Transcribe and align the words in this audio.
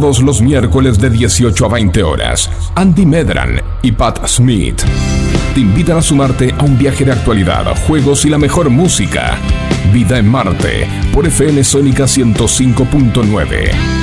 Todos 0.00 0.22
los 0.22 0.40
miércoles 0.40 1.00
de 1.00 1.10
18 1.10 1.66
a 1.66 1.68
20 1.70 2.04
horas, 2.04 2.48
Andy 2.76 3.04
Medran 3.04 3.60
y 3.82 3.90
Pat 3.90 4.24
Smith 4.28 4.80
te 5.54 5.60
invitan 5.60 5.96
a 5.96 6.02
sumarte 6.02 6.54
a 6.56 6.62
un 6.62 6.78
viaje 6.78 7.04
de 7.04 7.10
actualidad, 7.10 7.66
juegos 7.84 8.24
y 8.24 8.28
la 8.28 8.38
mejor 8.38 8.70
música. 8.70 9.36
Vida 9.92 10.20
en 10.20 10.28
Marte 10.28 10.86
por 11.12 11.26
FM 11.26 11.64
Sónica 11.64 12.04
105.9. 12.04 13.97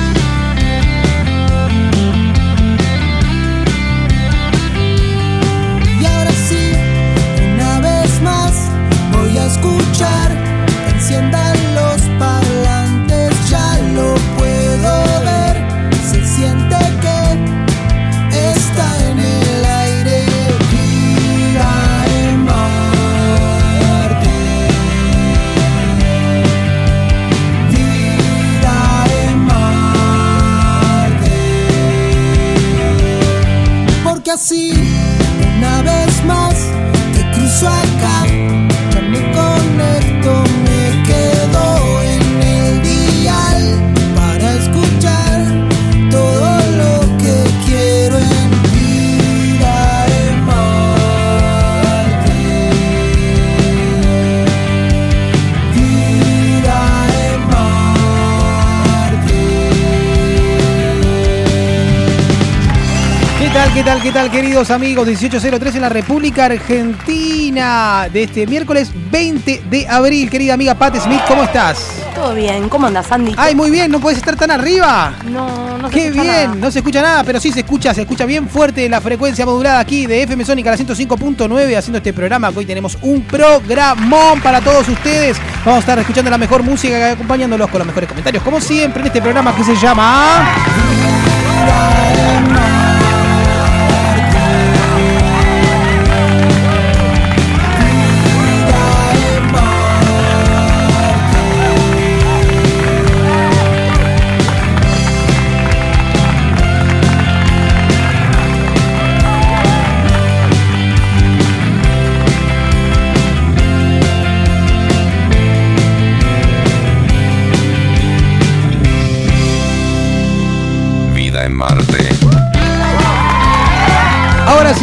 queridos 64.36 64.70
amigos? 64.70 65.06
1803 65.06 65.76
en 65.76 65.80
la 65.80 65.88
República 65.88 66.44
Argentina 66.44 68.06
de 68.12 68.24
este 68.24 68.46
miércoles 68.46 68.90
20 69.10 69.62
de 69.70 69.88
abril. 69.88 70.28
Querida 70.28 70.52
amiga 70.52 70.74
Pat 70.74 70.94
Smith, 70.96 71.22
¿cómo 71.26 71.42
estás? 71.42 71.88
Todo 72.14 72.34
bien, 72.34 72.68
¿cómo 72.68 72.86
andas, 72.86 73.10
Andy? 73.10 73.34
Ay, 73.38 73.54
muy 73.54 73.70
bien, 73.70 73.90
no 73.90 73.98
puedes 73.98 74.18
estar 74.18 74.36
tan 74.36 74.50
arriba. 74.50 75.14
no, 75.24 75.78
no 75.78 75.88
se 75.88 75.94
Qué 75.94 76.06
escucha 76.08 76.22
bien, 76.22 76.44
nada. 76.48 76.54
no 76.54 76.70
se 76.70 76.78
escucha 76.80 77.00
nada, 77.00 77.24
pero 77.24 77.40
sí 77.40 77.50
se 77.50 77.60
escucha, 77.60 77.94
se 77.94 78.02
escucha 78.02 78.26
bien 78.26 78.46
fuerte 78.46 78.86
la 78.90 79.00
frecuencia 79.00 79.46
modulada 79.46 79.78
aquí 79.78 80.04
de 80.04 80.24
FM 80.24 80.44
Sónica 80.44 80.70
la 80.70 80.76
105.9 80.76 81.74
haciendo 81.74 81.96
este 81.96 82.12
programa 82.12 82.52
hoy 82.54 82.66
tenemos 82.66 82.98
un 83.00 83.22
programón 83.22 84.42
para 84.42 84.60
todos 84.60 84.86
ustedes. 84.86 85.38
Vamos 85.64 85.76
a 85.76 85.80
estar 85.80 85.98
escuchando 85.98 86.30
la 86.30 86.36
mejor 86.36 86.62
música 86.62 87.12
acompañándolos 87.12 87.70
con 87.70 87.78
los 87.78 87.86
mejores 87.86 88.06
comentarios, 88.06 88.42
como 88.42 88.60
siempre 88.60 89.00
en 89.00 89.06
este 89.06 89.22
programa 89.22 89.56
que 89.56 89.64
se 89.64 89.76
llama 89.76 90.44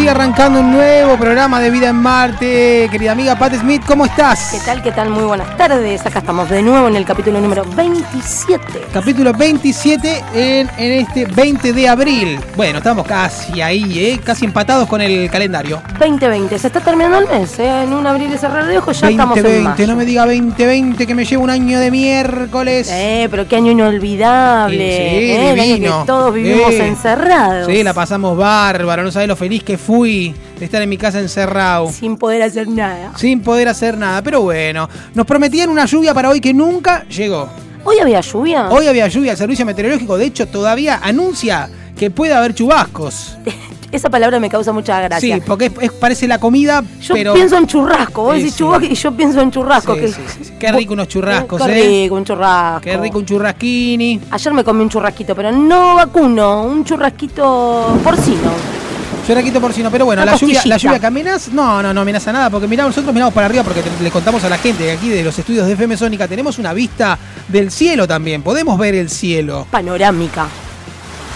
Sí 0.04 0.10
arrancando 0.10 0.60
un 0.60 0.74
nuevo 0.74 1.16
programa 1.16 1.62
de 1.62 1.70
Vida 1.70 1.88
en 1.88 1.96
Marte. 1.96 2.90
Querida 2.92 3.14
amiga 3.14 3.38
Pat 3.40 3.54
Smith, 3.54 3.84
¿cómo 3.88 4.04
estás? 4.06 4.50
¿Qué 4.52 4.60
tal, 4.66 4.84
qué 4.84 4.92
tal? 4.92 5.10
Muy 5.10 5.24
buenas 5.24 5.56
tardes. 5.56 6.06
Acá 6.06 6.20
estamos 6.20 6.50
de 6.50 6.62
nuevo 6.62 6.90
en 6.90 6.98
el 6.98 7.06
capítulo 7.06 7.40
número 7.40 7.64
27. 7.64 8.88
Capítulo 8.92 9.32
27 9.32 10.26
en, 10.34 10.70
en 10.78 10.92
este 10.92 11.24
20 11.24 11.72
de 11.72 11.88
abril. 11.88 12.38
Bueno, 12.58 12.80
estamos 12.80 13.08
casi 13.08 13.62
ahí, 13.62 13.98
¿eh? 13.98 14.20
casi 14.22 14.44
empatados 14.44 14.90
con 14.90 15.00
el 15.00 15.32
calendario. 15.32 15.82
2020. 15.98 16.60
Se 16.60 16.68
está 16.68 16.82
terminando 16.82 17.20
el 17.20 17.28
mes, 17.40 17.58
¿eh? 17.60 17.84
En 17.84 17.94
un 17.94 18.06
abrir 18.06 18.30
y 18.30 18.38
cerrar 18.38 18.66
de 18.66 18.80
ojos 18.80 19.00
ya 19.00 19.10
estamos 19.10 19.38
en 19.38 19.44
2020, 19.44 19.70
mayo. 19.84 19.88
no 19.88 19.96
me 19.98 20.04
diga 20.04 20.26
2020 20.26 21.08
que 21.08 21.16
me 21.16 21.24
lleva 21.24 21.42
un 21.44 21.50
año 21.50 21.80
de 21.80 21.92
miércoles. 21.92 22.90
Eh, 22.92 23.30
pero 23.32 23.48
qué 23.48 23.56
año 23.56 23.72
inolvidable. 23.72 24.76
Sí, 24.98 25.32
¿eh? 25.32 25.52
El 25.54 25.60
año 25.62 25.74
divino. 25.76 26.00
que 26.02 26.08
todos 26.08 26.34
vivimos 26.34 26.74
Sí. 26.74 26.82
encerrados. 26.82 27.68
Sí, 27.68 27.82
la 27.84 27.94
pasamos 27.94 28.36
bárbaro, 28.36 29.02
no 29.04 29.10
sabes 29.10 29.30
lo 29.30 29.38
feliz 29.38 29.64
que 29.64 29.78
fui 29.98 30.34
de 30.58 30.66
estar 30.66 30.82
en 30.82 30.90
mi 30.90 30.98
casa 30.98 31.20
encerrado. 31.20 31.90
Sin 31.92 32.18
poder 32.18 32.42
hacer 32.42 32.68
nada. 32.68 33.12
Sin 33.16 33.42
poder 33.42 33.68
hacer 33.68 33.96
nada, 33.98 34.22
pero 34.24 34.42
bueno, 34.42 34.90
nos 35.14 35.26
prometían 35.26 35.70
una 35.70 35.86
lluvia 35.86 36.14
para 36.16 36.30
hoy 36.30 36.42
que 36.42 36.52
nunca 36.54 37.06
llegó. 37.08 37.48
¿Hoy 37.84 38.00
había 38.00 38.20
lluvia? 38.22 38.70
Hoy 38.70 38.88
había 38.88 39.08
lluvia, 39.08 39.34
el 39.34 39.38
servicio 39.38 39.66
meteorológico 39.68 40.18
de 40.18 40.26
hecho 40.26 40.48
todavía 40.48 41.00
anuncia 41.04 41.70
que 41.98 42.10
puede 42.10 42.34
haber 42.34 42.56
chubascos. 42.56 43.38
Esa 43.92 44.10
palabra 44.10 44.40
me 44.40 44.50
causa 44.50 44.74
mucha 44.74 45.00
gracia. 45.02 45.36
Sí, 45.36 45.42
porque 45.46 45.66
es, 45.68 45.72
es- 45.80 45.92
parece 45.92 46.28
la 46.28 46.40
comida, 46.40 46.84
Yo 47.00 47.14
pero... 47.14 47.36
pienso 47.36 47.56
en 47.58 47.68
churrasco. 47.68 48.24
Vos 48.24 48.34
Sí, 48.34 48.40
decís 48.40 48.54
sí. 48.54 48.58
chubasco 48.60 48.86
y 48.88 48.96
yo 48.96 49.12
pienso 49.16 49.42
en 49.42 49.52
churrasco. 49.52 49.94
Sí, 49.94 50.02
que-. 50.02 50.58
Qué 50.58 50.72
rico 50.72 50.94
unos 50.94 51.08
churrascos, 51.08 51.62
Qué 51.62 51.72
¿eh? 51.72 52.04
rico 52.06 52.16
un 52.16 52.26
churrasco. 52.26 52.82
Qué 52.82 52.98
rico 52.98 53.20
un 53.20 53.26
churrasquini. 53.28 54.20
Ayer 54.32 54.54
me 54.54 54.64
comí 54.64 54.82
un 54.82 54.90
churrasquito, 54.90 55.36
pero 55.36 55.52
no 55.52 55.94
vacuno, 55.94 56.64
un 56.64 56.84
churrasquito 56.84 58.00
porcino. 58.04 58.83
Churrasquito 59.26 59.62
porcino, 59.62 59.90
pero 59.90 60.06
bueno, 60.06 60.24
la 60.26 60.34
lluvia, 60.42 60.62
la 60.66 60.78
lluvia 60.78 61.00
que 61.00 61.06
amenaza, 61.08 61.52
no, 61.54 61.82
no, 61.82 61.94
no 61.94 62.02
amenaza 62.02 62.34
nada, 62.34 62.50
porque 62.50 62.68
miramos, 62.68 62.90
nosotros 62.92 63.14
miramos 63.14 63.34
para 63.34 63.48
arriba 63.48 63.64
porque 63.64 63.82
te- 63.82 64.04
le 64.04 64.12
contamos 64.12 64.44
a 64.44 64.50
la 64.50 64.58
gente 64.58 64.84
que 64.84 64.92
aquí 64.92 65.08
de 65.10 65.24
los 65.24 65.38
estudios 65.40 65.66
de 65.66 65.74
FM 65.74 65.96
Sónica 65.96 66.28
tenemos 66.28 66.60
una 66.60 66.74
vista 66.74 67.18
del 67.48 67.72
cielo 67.72 68.06
también, 68.08 68.42
podemos 68.42 68.78
ver 68.78 68.96
el 68.96 69.10
cielo. 69.10 69.66
Panorámica. 69.72 70.48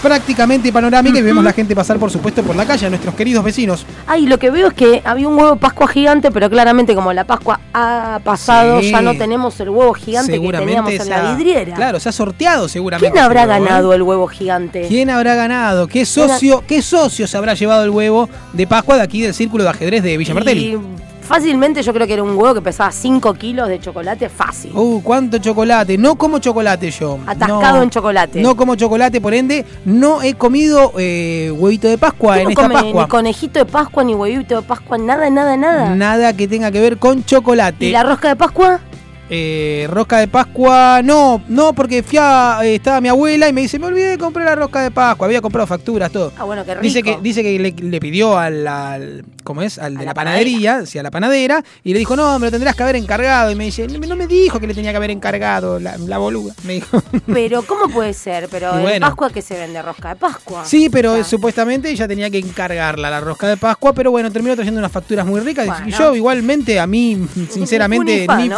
Prácticamente 0.02 0.72
panorámica 0.72 1.18
y 1.18 1.22
vemos 1.22 1.42
la 1.42 1.52
gente 1.52 1.74
pasar, 1.74 1.98
por 1.98 2.10
supuesto, 2.10 2.42
por 2.44 2.54
la 2.54 2.64
calle, 2.64 2.86
a 2.86 2.88
nuestros 2.90 3.14
queridos 3.16 3.42
vecinos. 3.44 3.84
Ay, 4.06 4.26
lo 4.26 4.38
que 4.38 4.50
veo 4.50 4.68
es 4.68 4.74
que 4.74 5.02
había 5.04 5.26
un 5.26 5.34
huevo 5.36 5.54
de 5.54 5.56
Pascua 5.60 5.88
gigante, 5.88 6.30
pero 6.30 6.48
claramente 6.48 6.94
como 6.94 7.12
la 7.12 7.24
Pascua 7.24 7.58
ha 7.74 8.20
pasado, 8.22 8.80
Sí. 8.80 8.90
ya 8.92 9.02
no 9.02 9.16
tenemos 9.16 9.58
el 9.58 9.70
huevo 9.70 9.92
gigante 9.94 10.40
que 10.40 10.52
teníamos 10.52 10.92
en 10.92 11.08
la 11.08 11.34
vidriera. 11.34 11.74
Claro, 11.74 11.98
se 11.98 12.08
ha 12.08 12.12
sorteado 12.12 12.68
seguramente. 12.68 13.10
¿Quién 13.10 13.24
habrá 13.24 13.42
ese 13.42 13.50
huevo, 13.50 13.64
¿eh? 13.64 13.68
ganado 13.68 13.92
el 13.92 14.02
huevo 14.02 14.26
gigante? 14.28 14.86
¿Quién 14.88 15.10
habrá 15.10 15.34
ganado? 15.34 15.88
¿Qué 15.88 16.06
socio, 16.06 16.62
qué 16.66 16.80
socio 16.80 17.26
se 17.26 17.36
habrá 17.36 17.54
llevado 17.54 17.82
el 17.82 17.90
huevo 17.90 18.28
de 18.52 18.66
Pascua 18.68 18.96
de 18.96 19.02
aquí 19.02 19.22
del 19.22 19.34
círculo 19.34 19.64
de 19.64 19.70
ajedrez 19.70 20.02
de 20.04 20.16
Villa 20.16 20.34
Martelli? 20.34 20.78
Fácilmente 21.28 21.82
yo 21.82 21.92
creo 21.92 22.06
que 22.06 22.14
era 22.14 22.22
un 22.22 22.30
huevo 22.30 22.54
que 22.54 22.62
pesaba 22.62 22.90
5 22.90 23.34
kilos 23.34 23.68
de 23.68 23.78
chocolate 23.78 24.30
fácil. 24.30 24.72
Uh, 24.74 25.02
cuánto 25.02 25.36
chocolate. 25.36 25.98
No 25.98 26.16
como 26.16 26.38
chocolate 26.38 26.90
yo. 26.90 27.18
Atascado 27.26 27.76
No. 27.76 27.82
en 27.82 27.90
chocolate. 27.90 28.40
No 28.40 28.56
como 28.56 28.76
chocolate, 28.76 29.20
por 29.20 29.34
ende, 29.34 29.66
no 29.84 30.22
he 30.22 30.32
comido 30.34 30.92
eh, 30.96 31.52
huevito 31.54 31.86
de 31.86 31.98
Pascua 31.98 32.36
¿Quién 32.36 32.46
en 32.46 32.50
esta 32.52 32.68
Pascua. 32.70 33.02
Ni 33.02 33.08
conejito 33.08 33.58
de 33.58 33.66
Pascua, 33.66 34.04
ni 34.04 34.14
huevito 34.14 34.56
de 34.56 34.62
Pascua, 34.62 34.96
nada, 34.96 35.28
nada, 35.28 35.54
nada. 35.58 35.94
Nada 35.94 36.32
que 36.34 36.48
tenga 36.48 36.70
que 36.70 36.80
ver 36.80 36.96
con 36.96 37.22
chocolate. 37.22 37.84
¿Y 37.84 37.90
la 37.90 38.04
rosca 38.04 38.28
de 38.28 38.36
Pascua? 38.36 38.80
Eh, 39.30 39.86
rosca 39.90 40.18
de 40.18 40.28
Pascua, 40.28 41.02
no, 41.02 41.42
no, 41.48 41.72
porque 41.74 42.02
fui 42.02 42.18
a- 42.20 42.60
eh, 42.62 42.76
estaba 42.76 43.00
mi 43.00 43.08
abuela 43.08 43.48
y 43.48 43.52
me 43.52 43.60
dice, 43.62 43.78
me 43.78 43.86
olvidé 43.86 44.08
de 44.10 44.18
comprar 44.18 44.46
la 44.46 44.54
rosca 44.54 44.80
de 44.82 44.90
Pascua. 44.90 45.26
Había 45.26 45.40
comprado 45.42 45.66
facturas, 45.66 46.10
todo. 46.10 46.32
Ah, 46.38 46.44
bueno, 46.44 46.64
qué 46.64 46.72
rico. 46.74 46.82
Dice 46.82 47.02
que, 47.02 47.18
dice 47.20 47.42
que 47.42 47.58
le, 47.58 47.72
le 47.72 48.00
pidió 48.00 48.38
al, 48.38 48.66
al- 48.66 49.24
¿cómo 49.44 49.62
es? 49.62 49.78
Al 49.78 49.94
de 49.94 49.98
A 50.00 50.02
la, 50.02 50.06
la 50.10 50.14
panadería, 50.14 50.86
sí, 50.86 50.98
a 50.98 51.02
la 51.02 51.10
panadera, 51.10 51.62
y 51.84 51.92
le 51.92 51.98
dijo, 51.98 52.16
no, 52.16 52.38
me 52.38 52.46
lo 52.46 52.50
tendrás 52.50 52.74
que 52.74 52.82
haber 52.82 52.96
encargado. 52.96 53.50
Y 53.50 53.54
me 53.54 53.64
dice, 53.64 53.86
no 53.86 54.16
me 54.16 54.26
dijo 54.26 54.58
que 54.60 54.66
le 54.66 54.74
tenía 54.74 54.90
que 54.92 54.96
haber 54.96 55.10
encargado 55.10 55.78
la, 55.78 55.96
la 55.98 56.18
boluda. 56.18 56.54
Me 56.64 56.74
dijo. 56.74 57.02
Pero, 57.26 57.62
¿cómo 57.62 57.88
puede 57.92 58.14
ser? 58.14 58.48
Pero 58.50 58.74
en 58.76 58.82
bueno. 58.82 59.06
Pascua 59.06 59.30
que 59.30 59.42
se 59.42 59.54
vende 59.58 59.82
rosca 59.82 60.10
de 60.10 60.16
Pascua. 60.16 60.64
Sí, 60.64 60.88
pero 60.90 61.12
O 61.12 61.16
sea, 61.16 61.24
supuestamente 61.24 61.90
ella 61.90 62.08
tenía 62.08 62.30
que 62.30 62.38
encargarla, 62.38 63.10
la 63.10 63.20
rosca 63.20 63.46
de 63.48 63.56
Pascua, 63.56 63.92
pero 63.92 64.10
bueno, 64.10 64.30
terminó 64.32 64.54
trayendo 64.54 64.78
unas 64.78 64.90
facturas 64.92 65.26
muy 65.26 65.40
ricas. 65.40 65.68
Y 65.86 65.90
yo 65.90 66.14
igualmente, 66.14 66.80
a 66.80 66.86
mí, 66.86 67.26
sinceramente, 67.50 68.04
Ni 68.12 68.18
fu 68.18 68.20
ni 68.20 68.26
fa, 68.26 68.36
ni 68.38 68.48
¿no? 68.48 68.56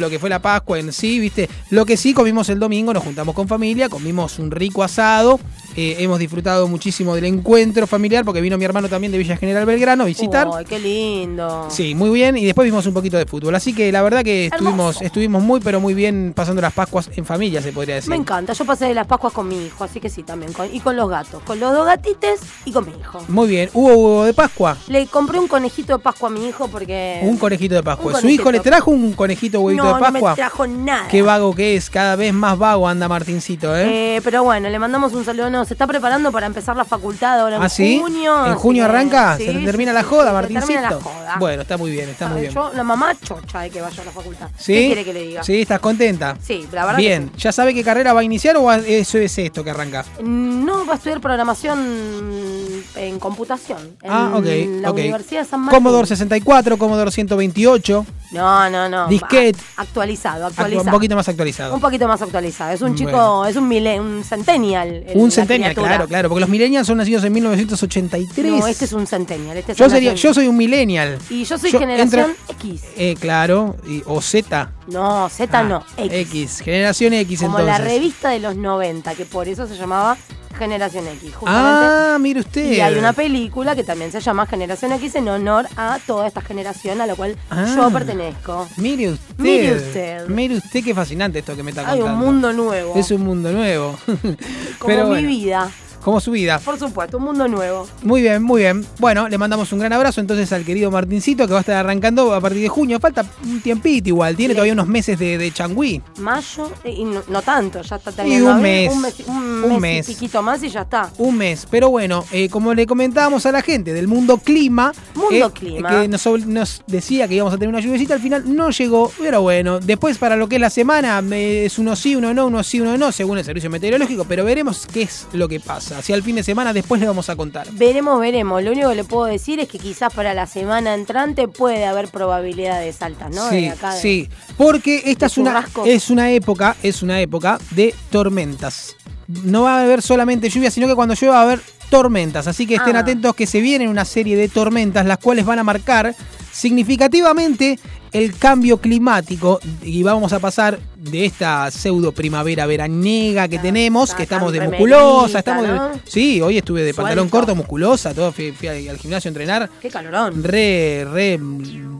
Lo 0.00 0.10
que 0.10 0.18
fue 0.18 0.30
la 0.30 0.40
Pascua 0.40 0.78
en 0.78 0.92
sí, 0.92 1.18
¿viste? 1.18 1.48
Lo 1.70 1.86
que 1.86 1.96
sí 1.96 2.14
comimos 2.14 2.48
el 2.48 2.58
domingo, 2.58 2.92
nos 2.92 3.02
juntamos 3.02 3.34
con 3.34 3.48
familia, 3.48 3.88
comimos 3.88 4.38
un 4.38 4.50
rico 4.50 4.82
asado, 4.82 5.40
Eh, 5.76 5.96
hemos 5.98 6.18
disfrutado 6.18 6.68
muchísimo 6.68 7.14
del 7.14 7.24
encuentro 7.24 7.86
familiar 7.86 8.24
porque 8.24 8.40
vino 8.40 8.56
mi 8.56 8.64
hermano 8.64 8.88
también 8.88 9.10
de 9.12 9.18
Villa 9.18 9.36
General 9.36 9.66
Belgrano 9.66 10.04
a 10.04 10.06
visitar. 10.06 10.48
Ay, 10.54 10.64
qué 10.64 10.78
lindo. 10.78 11.66
Sí, 11.70 11.94
muy 11.94 12.10
bien. 12.10 12.36
Y 12.36 12.44
después 12.44 12.64
vimos 12.64 12.86
un 12.86 12.94
poquito 12.94 13.16
de 13.16 13.26
fútbol. 13.26 13.54
Así 13.54 13.72
que 13.74 13.90
la 13.92 14.02
verdad 14.02 14.22
que 14.22 14.46
estuvimos, 14.46 14.72
Hermoso. 14.96 15.04
estuvimos 15.04 15.42
muy, 15.42 15.60
pero 15.60 15.80
muy 15.80 15.94
bien 15.94 16.32
pasando 16.34 16.62
las 16.62 16.72
Pascuas 16.72 17.10
en 17.16 17.24
familia, 17.24 17.60
se 17.62 17.72
podría 17.72 17.96
decir. 17.96 18.10
Me 18.10 18.16
encanta, 18.16 18.52
yo 18.52 18.64
pasé 18.64 18.92
las 18.94 19.06
Pascuas 19.06 19.32
con 19.32 19.48
mi 19.48 19.66
hijo, 19.66 19.84
así 19.84 20.00
que 20.00 20.08
sí, 20.08 20.22
también. 20.22 20.52
con- 20.52 20.72
y 20.74 20.80
con 20.80 20.96
los 20.96 21.08
gatos, 21.08 21.42
con 21.42 21.58
los 21.60 21.72
dos 21.72 21.86
gatites 21.86 22.40
y 22.64 22.72
con 22.72 22.86
mi 22.86 22.92
hijo. 22.98 23.20
Muy 23.28 23.48
bien. 23.48 23.70
¿Hubo 23.72 23.88
huevo 23.88 24.24
de 24.24 24.34
Pascua? 24.34 24.76
Le 24.88 25.06
compré 25.06 25.38
un 25.38 25.48
conejito 25.48 25.96
de 25.96 26.02
Pascua 26.02 26.28
a 26.28 26.32
mi 26.32 26.46
hijo 26.48 26.68
porque... 26.68 27.20
Un 27.22 27.36
conejito 27.36 27.74
de 27.74 27.82
Pascua. 27.82 28.20
¿Su 28.20 28.28
hijo 28.28 28.50
le 28.50 28.60
trajo 28.60 28.90
un 28.90 29.12
conejito 29.12 29.60
huevito 29.60 29.84
no, 29.84 29.94
de 29.94 30.00
Pascua? 30.00 30.20
No 30.20 30.28
me 30.30 30.34
trajo 30.36 30.66
nada. 30.66 31.08
Qué 31.08 31.22
vago 31.22 31.54
que 31.54 31.76
es, 31.76 31.90
cada 31.90 32.16
vez 32.16 32.32
más 32.32 32.58
vago 32.58 32.88
anda 32.88 33.08
Martincito, 33.08 33.76
¿eh? 33.76 34.16
Eh, 34.16 34.20
pero 34.22 34.44
bueno, 34.44 34.68
le 34.68 34.78
mandamos 34.78 35.12
un 35.12 35.24
saludo. 35.24 35.44
Se 35.64 35.74
está 35.74 35.86
preparando 35.86 36.30
para 36.32 36.46
empezar 36.46 36.76
la 36.76 36.84
facultad 36.84 37.40
ahora 37.40 37.56
en 37.56 37.62
¿Ah, 37.62 37.68
sí? 37.68 37.98
junio. 38.00 38.46
¿En 38.46 38.54
junio 38.54 38.84
arranca? 38.84 39.36
sí, 39.36 39.44
¿Se 39.46 39.52
termina 39.64 39.92
la 39.92 40.02
joda, 40.02 40.26
se 40.28 40.32
Martincito? 40.32 40.66
termina 40.66 40.90
la 40.90 41.00
joda. 41.00 41.36
Bueno, 41.38 41.62
está 41.62 41.76
muy 41.76 41.90
bien, 41.90 42.08
está 42.10 42.28
muy 42.28 42.42
bien. 42.42 42.52
Yo, 42.52 42.70
la 42.74 42.82
mamá 42.84 43.14
chocha 43.22 43.60
de 43.60 43.70
que 43.70 43.80
vaya 43.80 44.02
a 44.02 44.04
la 44.04 44.10
facultad. 44.12 44.48
¿Sí? 44.58 44.72
¿Qué 44.74 44.86
quiere 44.86 45.04
que 45.04 45.12
le 45.12 45.22
diga? 45.22 45.42
Sí, 45.42 45.60
¿estás 45.62 45.80
contenta? 45.80 46.36
Sí, 46.42 46.66
la 46.72 46.84
verdad 46.84 46.98
Bien, 46.98 47.30
¿ya 47.36 47.52
sabe 47.52 47.72
qué 47.74 47.82
carrera 47.82 48.12
va 48.12 48.20
a 48.20 48.24
iniciar 48.24 48.56
o 48.56 48.70
eso 48.72 49.18
es 49.18 49.38
esto 49.38 49.62
que 49.64 49.70
arranca? 49.70 50.02
sí. 50.04 50.22
No, 50.24 50.84
va 50.86 50.94
a 50.94 50.96
estudiar 50.96 51.20
programación 51.20 52.82
en 52.96 53.18
computación. 53.18 53.78
En 54.02 54.10
ah, 54.10 54.32
ok. 54.34 54.44
la 54.80 54.90
ok. 54.90 54.98
Universidad 54.98 55.42
de 55.42 55.48
San 55.48 55.60
Martín. 55.60 55.76
Commodore 55.78 56.06
64, 56.06 56.76
Commodore 56.78 57.10
128, 57.10 58.06
No, 58.32 58.70
no, 58.70 58.88
no. 58.88 59.06
Disquete. 59.08 59.58
Actualizado, 59.76 60.44
actu- 60.46 60.50
actualizado. 60.50 60.84
un 60.84 60.90
poquito 60.90 61.16
más 61.16 61.28
actualizado. 61.28 61.74
Un 61.74 61.80
poquito 61.80 62.08
más 62.08 62.20
actualizado. 62.22 62.72
Es 62.72 62.82
un 62.82 62.94
chico, 62.94 63.44
es 63.46 63.56
un, 63.56 63.68
mile- 63.68 64.00
un 64.00 64.24
centennial. 64.24 65.04
el- 65.06 65.16
Un 65.16 65.24
la 65.28 65.30
centennial, 65.56 65.74
claro, 65.74 66.08
claro, 66.08 66.28
porque 66.28 66.40
los 66.40 66.48
millennials 66.50 66.86
son 66.86 66.98
nacidos 66.98 67.24
en 67.24 67.32
1983. 67.32 68.50
No, 68.52 68.66
este 68.66 68.84
es 68.84 68.92
un 68.92 69.06
centennial. 69.06 69.56
Este 69.56 69.72
es 69.72 69.78
yo, 69.78 69.88
sería, 69.90 70.16
soy 70.16 70.46
un 70.46 70.56
millennial. 70.56 71.18
Y 71.30 71.44
yo 71.44 71.58
soy 71.58 71.70
yo 71.72 71.78
generación 71.78 72.34
X. 72.48 72.82
Eh, 72.96 73.14
claro, 73.18 73.76
y- 73.86 74.02
o 74.06 74.20
Z. 74.20 74.70
No, 74.88 75.28
Z 75.28 75.58
Ah, 75.58 75.62
no, 75.62 75.84
X. 75.96 76.12
X, 76.12 76.60
generación 76.60 77.12
X 77.14 77.40
Como 77.40 77.58
entonces. 77.58 77.78
la 77.78 77.84
revista 77.84 78.30
de 78.30 78.40
los 78.40 78.56
90, 78.56 79.14
que 79.14 79.24
por 79.24 79.48
eso 79.48 79.66
se 79.66 79.76
llamaba 79.76 80.16
Generación 80.54 81.06
X, 81.08 81.34
justamente. 81.34 81.86
Ah, 81.86 82.16
mire 82.20 82.40
usted. 82.40 82.72
y 82.72 82.80
hay 82.80 82.94
una 82.96 83.12
película 83.12 83.74
que 83.74 83.84
también 83.84 84.10
se 84.12 84.20
llama 84.20 84.46
Generación 84.46 84.92
X 84.92 85.14
en 85.16 85.28
honor 85.28 85.66
a 85.76 85.98
toda 86.06 86.26
esta 86.26 86.40
generación 86.40 87.00
a 87.00 87.06
la 87.06 87.14
cual 87.14 87.36
Ah. 87.50 87.66
yo 87.76 87.90
pertenezco. 87.90 88.68
Mire 88.76 89.10
usted. 89.10 89.34
Mire 89.38 89.74
usted. 89.76 90.28
Mire 90.28 90.56
usted 90.56 90.84
qué 90.84 90.94
fascinante 90.94 91.40
esto 91.40 91.54
que 91.56 91.62
me 91.62 91.70
está 91.70 91.82
Hay 91.88 91.98
contando. 91.98 92.12
un 92.12 92.18
mundo 92.32 92.52
nuevo. 92.52 92.94
Es 92.96 93.10
un 93.10 93.22
mundo 93.22 93.52
nuevo. 93.52 93.96
como 94.06 94.86
Pero 94.86 95.04
mi 95.04 95.08
bueno, 95.10 95.28
vida. 95.28 95.70
Como 96.04 96.20
su 96.20 96.32
vida. 96.32 96.58
Por 96.58 96.78
supuesto, 96.78 97.16
un 97.16 97.24
mundo 97.24 97.48
nuevo. 97.48 97.88
Muy 98.02 98.20
bien, 98.20 98.42
muy 98.42 98.60
bien. 98.60 98.84
Bueno, 98.98 99.26
le 99.28 99.38
mandamos 99.38 99.72
un 99.72 99.78
gran 99.78 99.92
abrazo 99.94 100.20
entonces 100.20 100.52
al 100.52 100.62
querido 100.64 100.90
Martincito 100.90 101.46
que 101.46 101.52
va 101.52 101.58
a 101.58 101.60
estar 101.60 101.76
arrancando 101.76 102.34
a 102.34 102.40
partir 102.42 102.60
de 102.60 102.68
junio. 102.68 103.00
Falta 103.00 103.24
un 103.42 103.62
tiempito 103.62 104.10
igual, 104.10 104.36
tiene 104.36 104.52
Sí. 104.52 104.56
todavía 104.56 104.74
unos 104.74 104.86
meses 104.86 105.18
de, 105.18 105.38
de 105.38 105.50
changüí. 105.50 106.02
Mayo, 106.18 106.70
eh, 106.84 106.90
y 106.90 107.04
no, 107.04 107.22
no 107.28 107.40
tanto, 107.40 107.80
ya 107.80 107.96
está 107.96 108.10
Y 108.10 108.14
terminando 108.14 108.50
un 108.54 108.60
mes, 108.62 108.92
un 108.92 109.00
mes, 109.00 109.14
un 109.26 109.64
un 109.72 109.80
mes, 109.80 110.08
y 110.08 110.12
piquito 110.14 110.42
más 110.42 110.62
y 110.62 110.68
ya 110.68 110.82
está. 110.82 111.10
Un 111.16 111.38
mes. 111.38 111.66
Pero 111.70 111.88
bueno, 111.88 112.24
eh, 112.32 112.50
como 112.50 112.74
le 112.74 112.86
comentábamos 112.86 113.46
a 113.46 113.52
la 113.52 113.62
gente 113.62 113.94
del 113.94 114.06
mundo 114.06 114.36
clima, 114.36 114.92
Mundo 115.14 115.46
eh, 115.46 115.50
clima. 115.54 115.88
que 116.02 116.08
nos, 116.08 116.26
nos 116.46 116.82
decía 116.86 117.26
que 117.28 117.36
íbamos 117.36 117.54
a 117.54 117.56
tener 117.56 117.70
una 117.70 117.80
lluviecita, 117.80 118.12
al 118.12 118.20
final 118.20 118.54
no 118.54 118.68
llegó, 118.70 119.10
pero 119.18 119.40
bueno, 119.40 119.80
después 119.80 120.18
para 120.18 120.36
lo 120.36 120.48
que 120.50 120.56
es 120.56 120.60
la 120.60 120.68
semana 120.70 121.22
eh, 121.32 121.64
es 121.64 121.78
uno 121.78 121.96
sí, 121.96 122.14
uno 122.14 122.34
no, 122.34 122.46
uno 122.46 122.62
sí, 122.62 122.78
uno 122.80 122.98
no, 122.98 123.10
según 123.10 123.38
el 123.38 123.44
servicio 123.44 123.70
meteorológico, 123.70 124.26
pero 124.26 124.44
veremos 124.44 124.86
qué 124.92 125.02
es 125.02 125.26
lo 125.32 125.48
que 125.48 125.60
pasa. 125.60 125.93
Hacia 125.94 126.14
el 126.16 126.22
fin 126.22 126.36
de 126.36 126.42
semana 126.42 126.72
después 126.72 127.00
le 127.00 127.06
vamos 127.06 127.28
a 127.30 127.36
contar. 127.36 127.66
Veremos, 127.72 128.20
veremos. 128.20 128.62
Lo 128.62 128.72
único 128.72 128.88
que 128.90 128.94
le 128.96 129.04
puedo 129.04 129.24
decir 129.26 129.60
es 129.60 129.68
que 129.68 129.78
quizás 129.78 130.12
para 130.12 130.34
la 130.34 130.46
semana 130.46 130.94
entrante 130.94 131.48
puede 131.48 131.84
haber 131.86 132.08
probabilidades 132.08 133.00
altas, 133.02 133.34
¿no? 133.34 133.48
Sí, 133.50 133.62
De 133.62 133.70
acá 133.70 133.94
de- 133.94 134.00
sí, 134.00 134.28
porque 134.56 135.02
esta 135.06 135.26
es 135.26 135.38
una, 135.38 135.66
es 135.86 136.10
una 136.10 136.30
época, 136.30 136.76
es 136.82 137.02
una 137.02 137.20
época 137.20 137.58
de 137.70 137.94
tormentas. 138.10 138.96
No 139.26 139.62
va 139.62 139.78
a 139.78 139.82
haber 139.84 140.02
solamente 140.02 140.48
lluvia, 140.50 140.70
sino 140.70 140.86
que 140.86 140.94
cuando 140.94 141.14
llueva 141.14 141.36
va 141.36 141.40
a 141.40 141.44
haber 141.44 141.60
tormentas. 141.90 142.46
Así 142.46 142.66
que 142.66 142.74
estén 142.76 142.96
Ah. 142.96 143.00
atentos 143.00 143.34
que 143.34 143.46
se 143.46 143.60
vienen 143.60 143.88
una 143.88 144.04
serie 144.04 144.36
de 144.36 144.48
tormentas, 144.48 145.06
las 145.06 145.18
cuales 145.18 145.44
van 145.46 145.58
a 145.60 145.64
marcar 145.64 146.14
significativamente 146.52 147.78
el 148.14 148.36
cambio 148.38 148.78
climático 148.78 149.60
y 149.82 150.02
vamos 150.02 150.32
a 150.32 150.38
pasar 150.38 150.78
de 150.96 151.26
esta 151.26 151.70
pseudo 151.70 152.12
primavera 152.12 152.64
veraniega 152.64 153.48
que 153.48 153.58
Ah, 153.58 153.62
tenemos, 153.62 154.14
que 154.14 154.22
estamos 154.22 154.52
de 154.52 154.60
musculosa, 154.60 155.40
estamos 155.40 155.66
de-. 155.68 156.00
Sí, 156.04 156.40
hoy 156.40 156.56
estuve 156.56 156.82
de 156.82 156.94
pantalón 156.94 157.28
corto, 157.28 157.54
musculosa, 157.54 158.14
todo 158.14 158.32
fui, 158.32 158.52
fui 158.52 158.68
al 158.68 158.96
gimnasio 158.98 159.28
a 159.28 159.30
entrenar 159.30 159.70
Qué 159.82 159.90
calorón. 159.90 160.42
re, 160.42 161.04
re 161.10 161.38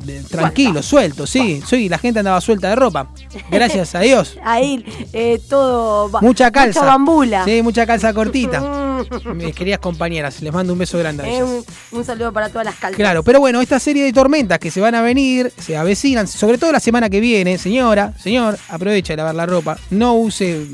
de- 0.04 0.20
tranquilo, 0.22 0.82
suelto, 0.82 1.26
sí. 1.26 1.62
Soy, 1.66 1.88
la 1.88 1.98
gente 1.98 2.18
andaba 2.20 2.40
suelta 2.40 2.68
de 2.68 2.76
ropa. 2.76 3.08
Gracias 3.50 3.94
a 3.94 4.00
Dios. 4.00 4.36
Ahí 4.44 4.84
eh, 5.12 5.40
todo. 5.48 6.20
Mucha 6.20 6.50
calza. 6.50 6.80
Mucha 6.80 6.92
bambula. 6.92 7.44
Sí, 7.44 7.62
mucha 7.62 7.86
calza 7.86 8.12
cortita. 8.12 8.60
Mis 9.34 9.54
queridas 9.54 9.80
compañeras, 9.80 10.40
les 10.40 10.52
mando 10.52 10.72
un 10.72 10.78
beso 10.78 10.98
grande 10.98 11.24
a 11.24 11.26
Eh, 11.26 11.36
ellas. 11.36 11.48
un, 11.90 11.98
un 11.98 12.04
saludo 12.04 12.32
para 12.32 12.48
todas 12.48 12.64
las 12.64 12.76
calzas. 12.76 12.96
Claro, 12.96 13.22
pero 13.22 13.40
bueno, 13.40 13.60
esta 13.60 13.78
serie 13.78 14.04
de 14.04 14.12
tormentas 14.12 14.58
que 14.58 14.70
se 14.70 14.80
van 14.80 14.94
a 14.94 15.02
venir, 15.02 15.52
se 15.58 15.76
avecinan, 15.76 16.26
sobre 16.28 16.58
todo 16.58 16.72
la 16.72 16.80
semana 16.80 17.10
que 17.10 17.20
viene, 17.20 17.58
señora, 17.58 18.14
señor, 18.18 18.56
aprovecha 18.68 19.12
de 19.12 19.16
lavar 19.18 19.34
la 19.34 19.46
ropa. 19.46 19.76
No 19.90 20.14
use 20.14 20.66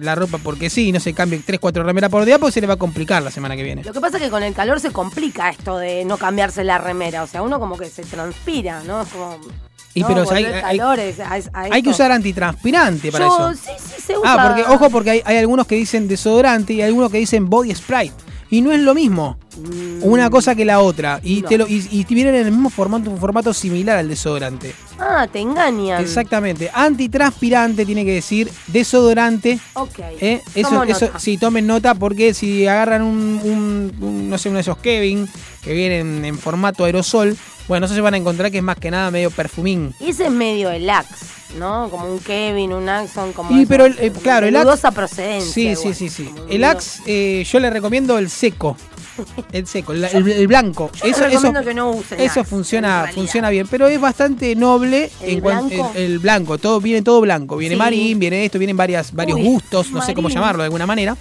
la 0.00 0.14
ropa 0.14 0.38
porque 0.38 0.70
sí, 0.70 0.92
no 0.92 1.00
se 1.00 1.12
cambie 1.12 1.40
3, 1.44 1.58
4 1.60 1.82
remeras 1.82 2.10
por 2.10 2.24
día 2.24 2.38
porque 2.38 2.52
se 2.52 2.60
le 2.60 2.66
va 2.66 2.74
a 2.74 2.78
complicar 2.78 3.22
la 3.22 3.30
semana 3.30 3.56
que 3.56 3.62
viene. 3.62 3.82
Lo 3.84 3.92
que 3.92 4.00
pasa 4.00 4.16
es 4.18 4.22
que 4.22 4.30
con 4.30 4.42
el 4.42 4.54
calor 4.54 4.80
se 4.80 4.90
complica 4.90 5.50
esto 5.50 5.76
de 5.78 6.04
no 6.04 6.16
cambiarse 6.16 6.62
la 6.64 6.78
remera. 6.78 7.22
O 7.22 7.26
sea, 7.26 7.42
uno 7.42 7.58
como 7.60 7.76
que 7.76 7.86
se 7.90 8.02
transpira, 8.04 8.73
¿no? 8.82 9.02
Es 9.02 9.08
como. 9.08 9.38
Y 9.96 10.00
no, 10.00 10.08
pero 10.08 10.24
volver 10.24 10.46
hay- 10.46 10.52
hay- 10.62 10.78
calores 10.78 11.20
a- 11.20 11.34
a 11.34 11.60
Hay 11.70 11.82
que 11.82 11.90
usar 11.90 12.10
antitranspirante 12.10 13.12
para 13.12 13.26
Yo, 13.28 13.50
eso. 13.50 13.60
sí, 13.64 13.70
sí, 13.78 14.02
se 14.04 14.18
usa. 14.18 14.32
Ah, 14.34 14.48
porque, 14.48 14.62
ojo, 14.74 14.90
porque 14.90 15.10
hay, 15.10 15.22
hay 15.24 15.36
algunos 15.36 15.66
que 15.68 15.76
dicen 15.76 16.08
desodorante 16.08 16.72
y 16.72 16.82
hay 16.82 16.88
algunos 16.88 17.12
que 17.12 17.18
dicen 17.18 17.48
body 17.48 17.72
spray. 17.74 18.10
Y 18.50 18.60
no 18.60 18.72
es 18.72 18.80
lo 18.80 18.94
mismo 18.94 19.38
Mm, 19.56 20.02
una 20.02 20.30
cosa 20.30 20.54
que 20.56 20.64
la 20.64 20.80
otra. 20.80 21.20
Y, 21.22 21.42
No. 21.42 21.48
te 21.48 21.58
lo, 21.58 21.68
y, 21.68 21.86
y 21.90 22.04
vienen 22.12 22.34
en 22.34 22.46
el 22.46 22.52
mismo 22.52 22.70
formato, 22.70 23.08
un 23.08 23.18
formato 23.18 23.54
similar 23.54 23.96
al 23.98 24.08
desodorante. 24.08 24.74
Ah, 24.98 25.26
te 25.30 25.40
engañan. 25.40 26.00
Exactamente. 26.00 26.70
Antitranspirante 26.72 27.84
tiene 27.86 28.04
que 28.04 28.12
decir 28.12 28.50
desodorante. 28.68 29.58
Ok. 29.74 29.98
¿eh? 30.20 30.40
Eso, 30.54 30.82
eso 30.84 31.10
sí, 31.18 31.36
tomen 31.38 31.66
nota 31.66 31.94
porque 31.94 32.34
si 32.34 32.66
agarran 32.66 33.02
un, 33.02 33.40
un- 33.42 33.92
un, 34.00 34.30
no 34.30 34.38
sé, 34.38 34.48
uno 34.48 34.56
de 34.58 34.62
esos 34.62 34.78
Kevin 34.78 35.28
que 35.62 35.72
vienen 35.72 36.24
en 36.24 36.38
formato 36.38 36.84
aerosol, 36.84 37.36
bueno, 37.68 37.86
eso 37.86 37.94
se 37.94 38.00
van 38.00 38.14
a 38.14 38.18
encontrar 38.18 38.50
que 38.50 38.58
es 38.58 38.62
más 38.64 38.76
que 38.76 38.90
nada 38.90 39.10
medio 39.10 39.30
perfumín. 39.30 39.94
Ese 40.00 40.26
es 40.26 40.30
medio 40.30 40.70
el 40.70 40.88
Axe, 40.90 41.24
¿no? 41.58 41.88
Como 41.90 42.06
un 42.12 42.18
Kevin, 42.18 42.72
un 42.72 42.88
Axon, 42.88 43.32
como. 43.32 43.50
Y 43.56 43.60
eso, 43.60 43.68
pero 43.68 43.86
el- 43.86 43.98
eh, 43.98 44.12
claro, 44.22 44.46
el 44.46 44.54
Axe- 44.54 44.64
dudosa 44.64 44.90
procedencia. 44.90 45.52
Sí, 45.52 45.62
sí, 45.74 45.80
igual, 45.80 45.94
sí, 45.94 46.08
sí. 46.10 46.30
El 46.50 46.64
Axe, 46.64 47.00
eh, 47.06 47.44
yo 47.50 47.58
le 47.60 47.70
recomiendo 47.70 48.18
el 48.18 48.28
seco. 48.28 48.76
El 49.52 49.66
seco, 49.66 49.92
el, 49.92 50.04
el- 50.04 50.28
el 50.30 50.46
blanco. 50.48 50.90
Yo 50.94 51.06
les 51.06 51.18
recomiendo 51.18 51.62
que 51.62 51.74
no 51.74 51.90
usen 51.90 52.20
eso 52.20 52.40
Axe, 52.40 52.44
funciona, 52.50 53.08
funciona 53.14 53.50
bien, 53.50 53.66
pero 53.68 53.86
es 53.88 54.00
bastante 54.00 54.54
noble 54.56 55.10
¿El 55.22 55.34
en 55.38 55.42
blanco? 55.42 55.92
el, 55.94 56.02
el 56.02 56.18
blanco. 56.18 56.58
Todo 56.58 56.80
viene 56.80 57.02
todo 57.02 57.20
blanco. 57.20 57.56
Viene 57.56 57.74
Sí. 57.74 57.78
marín, 57.78 58.18
viene 58.18 58.44
esto, 58.44 58.58
vienen 58.58 58.76
varias, 58.76 59.12
varios 59.12 59.38
Uy, 59.38 59.44
gustos, 59.44 59.90
no 59.90 60.02
sé 60.02 60.14
cómo 60.14 60.28
llamarlo 60.28 60.62
de 60.62 60.66
alguna 60.66 60.86
manera. 60.86 61.16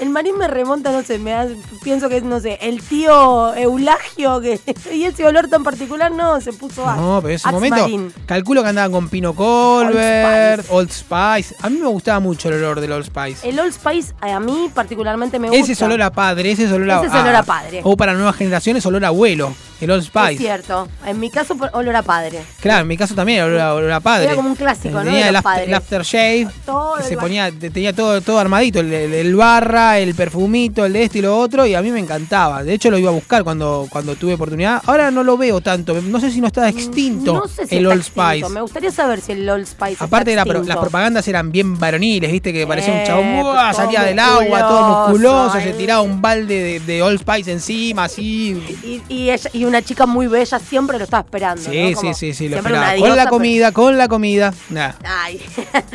El 0.00 0.08
marín 0.10 0.36
me 0.36 0.48
remonta, 0.48 0.90
no 0.90 1.02
sé, 1.02 1.18
me 1.18 1.32
hace- 1.32 1.56
pienso 1.82 2.08
que 2.08 2.16
es, 2.16 2.22
no 2.24 2.40
sé, 2.40 2.58
el 2.62 2.82
tío 2.82 3.54
Eulagio, 3.54 4.40
que 4.40 4.58
y 4.92 5.04
ese 5.04 5.24
olor 5.24 5.48
tan 5.48 5.62
particular, 5.62 6.10
no, 6.12 6.40
se 6.40 6.52
puso 6.52 6.86
Axe. 6.88 7.00
No, 7.00 7.18
pero 7.20 7.28
en 7.30 7.34
ese 7.36 7.50
momento 7.52 7.78
Marín. 7.82 8.12
calculo 8.26 8.62
que 8.62 8.68
andaban 8.70 8.90
con 8.90 9.08
Pino 9.08 9.34
Colbert, 9.34 10.64
Old 10.70 10.90
Spice. 10.90 11.54
A 11.62 11.70
mí 11.70 11.78
me 11.78 11.86
gustaba 11.86 12.20
mucho 12.20 12.48
el 12.48 12.54
olor 12.56 12.80
del 12.80 12.92
Old 12.92 13.04
Spice. 13.06 13.48
El 13.48 13.58
Old 13.60 13.72
Spice 13.72 14.12
a 14.20 14.40
mí 14.40 14.70
particularmente 14.74 15.38
me 15.38 15.48
gusta. 15.48 15.62
Ese 15.62 15.72
es 15.72 15.82
olor 15.82 16.02
a 16.02 16.10
padre, 16.10 16.50
ese 16.52 16.64
es 16.64 16.72
olor 16.72 16.90
a, 16.90 16.96
Ese 16.98 17.06
es 17.06 17.12
olor 17.12 17.21
a 17.34 17.42
padre. 17.42 17.80
O 17.84 17.96
para 17.96 18.14
nuevas 18.14 18.36
generaciones, 18.36 18.84
olor 18.86 19.04
a 19.04 19.08
abuelo, 19.08 19.54
el 19.80 19.90
Old 19.90 20.02
Es 20.02 20.06
Spice. 20.08 20.36
cierto. 20.38 20.88
En 21.06 21.18
mi 21.18 21.30
caso, 21.30 21.56
olor 21.72 21.96
a 21.96 22.02
padre. 22.02 22.40
Claro, 22.60 22.82
en 22.82 22.88
mi 22.88 22.96
caso 22.96 23.14
también 23.14 23.42
olor 23.42 23.60
a, 23.60 23.74
olor 23.74 23.90
a 23.92 24.00
padre. 24.00 24.26
Era 24.26 24.36
como 24.36 24.48
un 24.50 24.54
clásico, 24.54 24.94
¿no? 24.98 25.04
Tenía 25.04 25.28
el, 25.28 25.36
after, 25.36 25.68
el 25.68 25.74
aftershave, 25.74 26.48
Todo 26.64 26.94
que 26.96 27.02
se 27.02 27.14
el 27.14 27.18
ponía, 27.18 27.50
te- 27.50 27.70
tenía 27.70 27.92
todo, 27.92 28.20
todo 28.20 28.38
armadito, 28.38 28.80
el, 28.80 28.92
el- 28.92 29.14
el 29.14 29.34
barra, 29.34 29.98
el 29.98 30.14
perfumito, 30.14 30.84
el 30.84 30.92
de 30.92 31.02
este 31.04 31.18
y 31.18 31.22
lo 31.22 31.36
otro, 31.38 31.66
y 31.66 31.74
a 31.74 31.82
mí 31.82 31.90
me 31.90 31.98
encantaba. 32.00 32.62
De 32.62 32.72
hecho 32.74 32.90
lo 32.90 32.98
iba 32.98 33.10
a 33.10 33.14
buscar 33.14 33.42
cuando, 33.44 33.86
cuando 33.90 34.14
tuve 34.14 34.34
oportunidad. 34.34 34.80
Ahora 34.86 35.10
no 35.10 35.24
lo 35.24 35.36
veo 35.36 35.60
tanto, 35.60 35.94
no 36.00 36.20
sé 36.20 36.30
si 36.30 36.40
no 36.40 36.46
está 36.46 36.68
extinto 36.68 37.34
No 37.34 37.48
sé 37.48 37.66
si 37.66 37.76
el 37.76 37.82
está 37.84 37.92
Old 37.94 38.00
extinto. 38.02 38.30
Spice. 38.30 38.48
Me 38.54 38.60
gustaría 38.60 38.90
saber 38.92 39.20
si 39.20 39.32
el 39.32 39.48
Old 39.48 39.66
Spice 39.66 39.92
está 39.92 40.04
Aparte 40.04 40.34
la 40.36 40.42
extinto. 40.42 40.68
las 40.68 40.76
propagandas 40.78 41.26
eran 41.28 41.50
bien 41.50 41.78
varoniles, 41.78 42.30
viste 42.30 42.52
que 42.52 42.66
parecía 42.66 42.92
un 42.92 43.00
Eh, 43.00 43.04
chabón 43.06 43.40
¡buah! 43.42 43.72
todo 43.72 43.82
salía 43.82 44.02
del 44.04 44.18
agua, 44.18 44.60
todo 44.60 45.08
musculoso, 45.08 45.58
se 45.60 45.70
eh. 45.70 45.74
tiraba 45.74 46.02
un 46.02 46.22
balde 46.22 46.54
de, 46.62 46.80
de 46.80 47.02
Old 47.02 47.11
Spice 47.18 47.52
encima, 47.52 48.04
así. 48.04 48.52
Y, 48.84 49.02
y, 49.08 49.30
ella- 49.30 49.50
y 49.52 49.64
una 49.64 49.82
chica 49.82 50.06
muy 50.06 50.26
bella 50.26 50.58
siempre 50.58 50.98
lo 50.98 51.04
estaba 51.04 51.22
esperando. 51.22 51.62
Sí, 51.62 51.90
¿no? 51.90 51.96
Como 51.96 52.14
sí, 52.14 52.32
sí, 52.32 52.34
sí, 52.34 52.48
lo 52.48 52.56
esperaba. 52.58 52.96
Con 52.96 53.16
la 53.16 53.26
comida, 53.28 53.72
con 53.72 53.98
la 53.98 54.08
comida. 54.08 54.52
Nah, 54.70 54.92
Ay. 55.04 55.40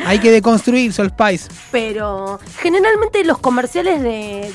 hay 0.06 0.18
que 0.18 0.30
deconstruir 0.30 0.92
Sol 0.92 1.10
Spice. 1.10 1.48
Pero 1.70 2.38
generalmente 2.60 3.24
los 3.24 3.38
comerciales 3.38 4.02
de, 4.02 4.50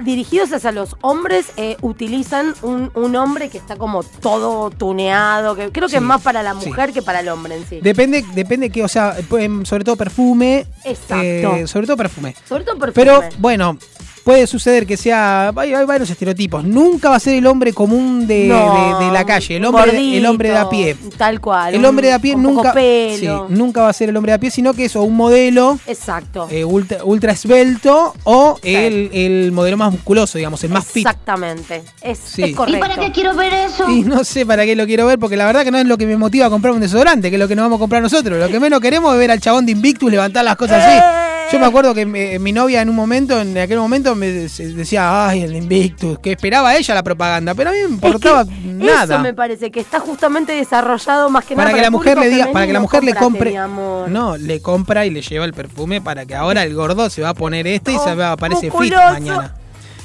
dirigidos 0.00 0.52
hacia 0.52 0.72
los 0.72 0.96
hombres 1.02 1.46
eh, 1.56 1.76
utilizan 1.82 2.54
un, 2.62 2.90
un 2.94 3.16
hombre 3.16 3.48
que 3.50 3.58
está 3.58 3.76
como 3.76 4.02
todo 4.02 4.70
tuneado, 4.70 5.54
que 5.56 5.70
creo 5.70 5.86
que 5.88 5.92
Sí, 5.92 5.96
es 5.96 6.02
más 6.02 6.22
para 6.22 6.42
la 6.42 6.58
sí. 6.60 6.68
mujer 6.68 6.92
que 6.92 7.02
para 7.02 7.20
el 7.20 7.28
hombre 7.28 7.56
en 7.56 7.66
sí. 7.66 7.80
Depende, 7.82 8.24
depende 8.34 8.70
que, 8.70 8.82
o 8.84 8.88
sea, 8.88 9.16
pues, 9.28 9.48
sobre 9.64 9.84
todo 9.84 9.96
perfume. 9.96 10.66
Exacto. 10.84 11.24
eh, 11.24 11.66
sobre 11.66 11.86
todo 11.86 11.96
perfume. 11.96 12.34
Sobre 12.48 12.64
todo 12.64 12.78
perfume. 12.78 12.94
Pero 12.94 13.20
bueno, 13.38 13.76
puede 14.24 14.46
suceder 14.46 14.86
que 14.86 14.96
sea. 14.96 15.52
Hay, 15.56 15.74
hay 15.74 15.84
varios 15.84 16.10
estereotipos. 16.10 16.64
Nunca 16.64 17.10
va 17.10 17.16
a 17.16 17.20
ser 17.20 17.34
el 17.34 17.46
hombre 17.46 17.72
común 17.72 18.26
de, 18.26 18.46
No, 18.46 18.98
de- 18.98 19.06
de 19.06 19.10
la 19.12 19.24
calle, 19.24 19.56
el 19.56 19.64
hombre, 19.64 19.92
de- 19.92 20.18
el 20.18 20.26
hombre 20.26 20.50
de 20.50 20.56
a 20.56 20.68
pie. 20.68 20.96
Tal 21.16 21.40
cual. 21.40 21.74
El 21.74 21.84
hombre 21.84 22.08
de 22.08 22.12
a 22.14 22.18
pie 22.18 22.36
nunca, 22.36 22.72
pelo. 22.72 23.46
sí, 23.48 23.54
nunca 23.54 23.82
va 23.82 23.88
a 23.88 23.92
ser 23.92 24.08
el 24.08 24.16
hombre 24.16 24.32
de 24.32 24.36
a 24.36 24.40
pie, 24.40 24.50
sino 24.50 24.74
que 24.74 24.84
es 24.86 24.96
o 24.96 25.02
un 25.02 25.16
modelo 25.16 25.78
Exacto. 25.86 26.48
eh, 26.50 26.64
ultra, 26.64 27.04
ultra 27.04 27.32
esbelto 27.32 28.14
o 28.24 28.58
Sí. 28.62 28.74
el, 28.74 29.10
el 29.12 29.52
modelo 29.52 29.76
más 29.76 29.92
musculoso, 29.92 30.38
digamos, 30.38 30.62
el 30.64 30.70
más 30.70 30.86
fit. 30.86 31.06
Exactamente. 31.06 31.82
Es, 32.02 32.18
Sí. 32.18 32.42
es 32.42 32.56
correcto. 32.56 32.86
quiero 33.14 33.34
ver 33.34 33.52
eso? 33.52 33.88
Y 33.90 34.02
no 34.02 34.22
sé 34.24 34.46
para 34.46 34.64
qué 34.64 34.76
lo 34.76 34.86
quiero 34.86 35.06
ver, 35.06 35.18
porque 35.18 35.36
la 35.36 35.46
verdad 35.46 35.64
que 35.64 35.70
no 35.70 35.78
es 35.78 35.86
lo 35.86 35.98
que 35.98 36.06
me 36.06 36.16
motiva 36.16 36.46
a 36.46 36.50
comprar 36.50 36.72
un 36.74 36.80
desodorante, 36.80 37.28
que 37.30 37.36
es 37.36 37.40
lo 37.40 37.48
que 37.48 37.56
nos 37.56 37.64
vamos 37.64 37.76
a 37.78 37.80
comprar 37.80 38.02
nosotros. 38.02 38.38
Lo 38.38 38.48
que 38.48 38.60
menos 38.60 38.80
queremos 38.80 39.12
es 39.12 39.18
ver 39.18 39.30
al 39.30 39.40
chabón 39.40 39.66
de 39.66 39.72
Invictus 39.72 40.10
levantar 40.10 40.44
las 40.44 40.56
cosas 40.56 40.82
así. 40.84 41.29
Yo 41.52 41.58
me 41.58 41.66
acuerdo 41.66 41.94
que 41.94 42.06
mi, 42.06 42.38
mi 42.38 42.52
novia 42.52 42.80
en 42.82 42.88
un 42.88 42.94
momento, 42.96 43.40
en 43.40 43.56
aquel 43.58 43.78
momento, 43.78 44.14
me 44.14 44.28
decía, 44.30 45.28
ay, 45.28 45.42
el 45.42 45.56
Invictus, 45.56 46.18
que 46.20 46.32
esperaba 46.32 46.76
ella 46.76 46.94
la 46.94 47.02
propaganda, 47.02 47.54
pero 47.54 47.70
a 47.70 47.72
mí 47.72 47.78
me 47.88 47.94
importaba 47.94 48.42
Es 48.42 48.48
que 48.48 48.54
nada. 48.66 49.14
Eso 49.16 49.18
me 49.22 49.34
parece 49.34 49.70
que 49.70 49.80
está 49.80 49.98
justamente 50.00 50.52
desarrollado 50.52 51.28
más 51.30 51.44
que 51.44 51.56
nada 51.56 51.66
para 51.66 51.76
que 51.76 51.82
la 51.82 51.90
mujer 51.90 52.18
le 52.18 52.28
diga, 52.28 52.52
para 52.52 52.66
que 52.66 52.72
la 52.72 52.80
mujer 52.80 53.02
le 53.04 53.14
compre, 53.14 53.50
mi 53.50 53.56
amor. 53.56 54.08
no, 54.08 54.36
le 54.36 54.60
compra 54.60 55.06
y 55.06 55.10
le 55.10 55.22
lleva 55.22 55.44
el 55.44 55.52
perfume 55.52 56.00
para 56.00 56.24
que 56.26 56.34
ahora 56.34 56.62
el 56.62 56.74
gordo 56.74 57.10
se 57.10 57.22
va 57.22 57.30
a 57.30 57.34
poner 57.34 57.66
este 57.66 57.92
y 57.92 57.98
se 57.98 58.14
va 58.14 58.32
aparece 58.32 58.70
fit 58.70 58.72
musculoso. 58.72 59.12
mañana. 59.12 59.54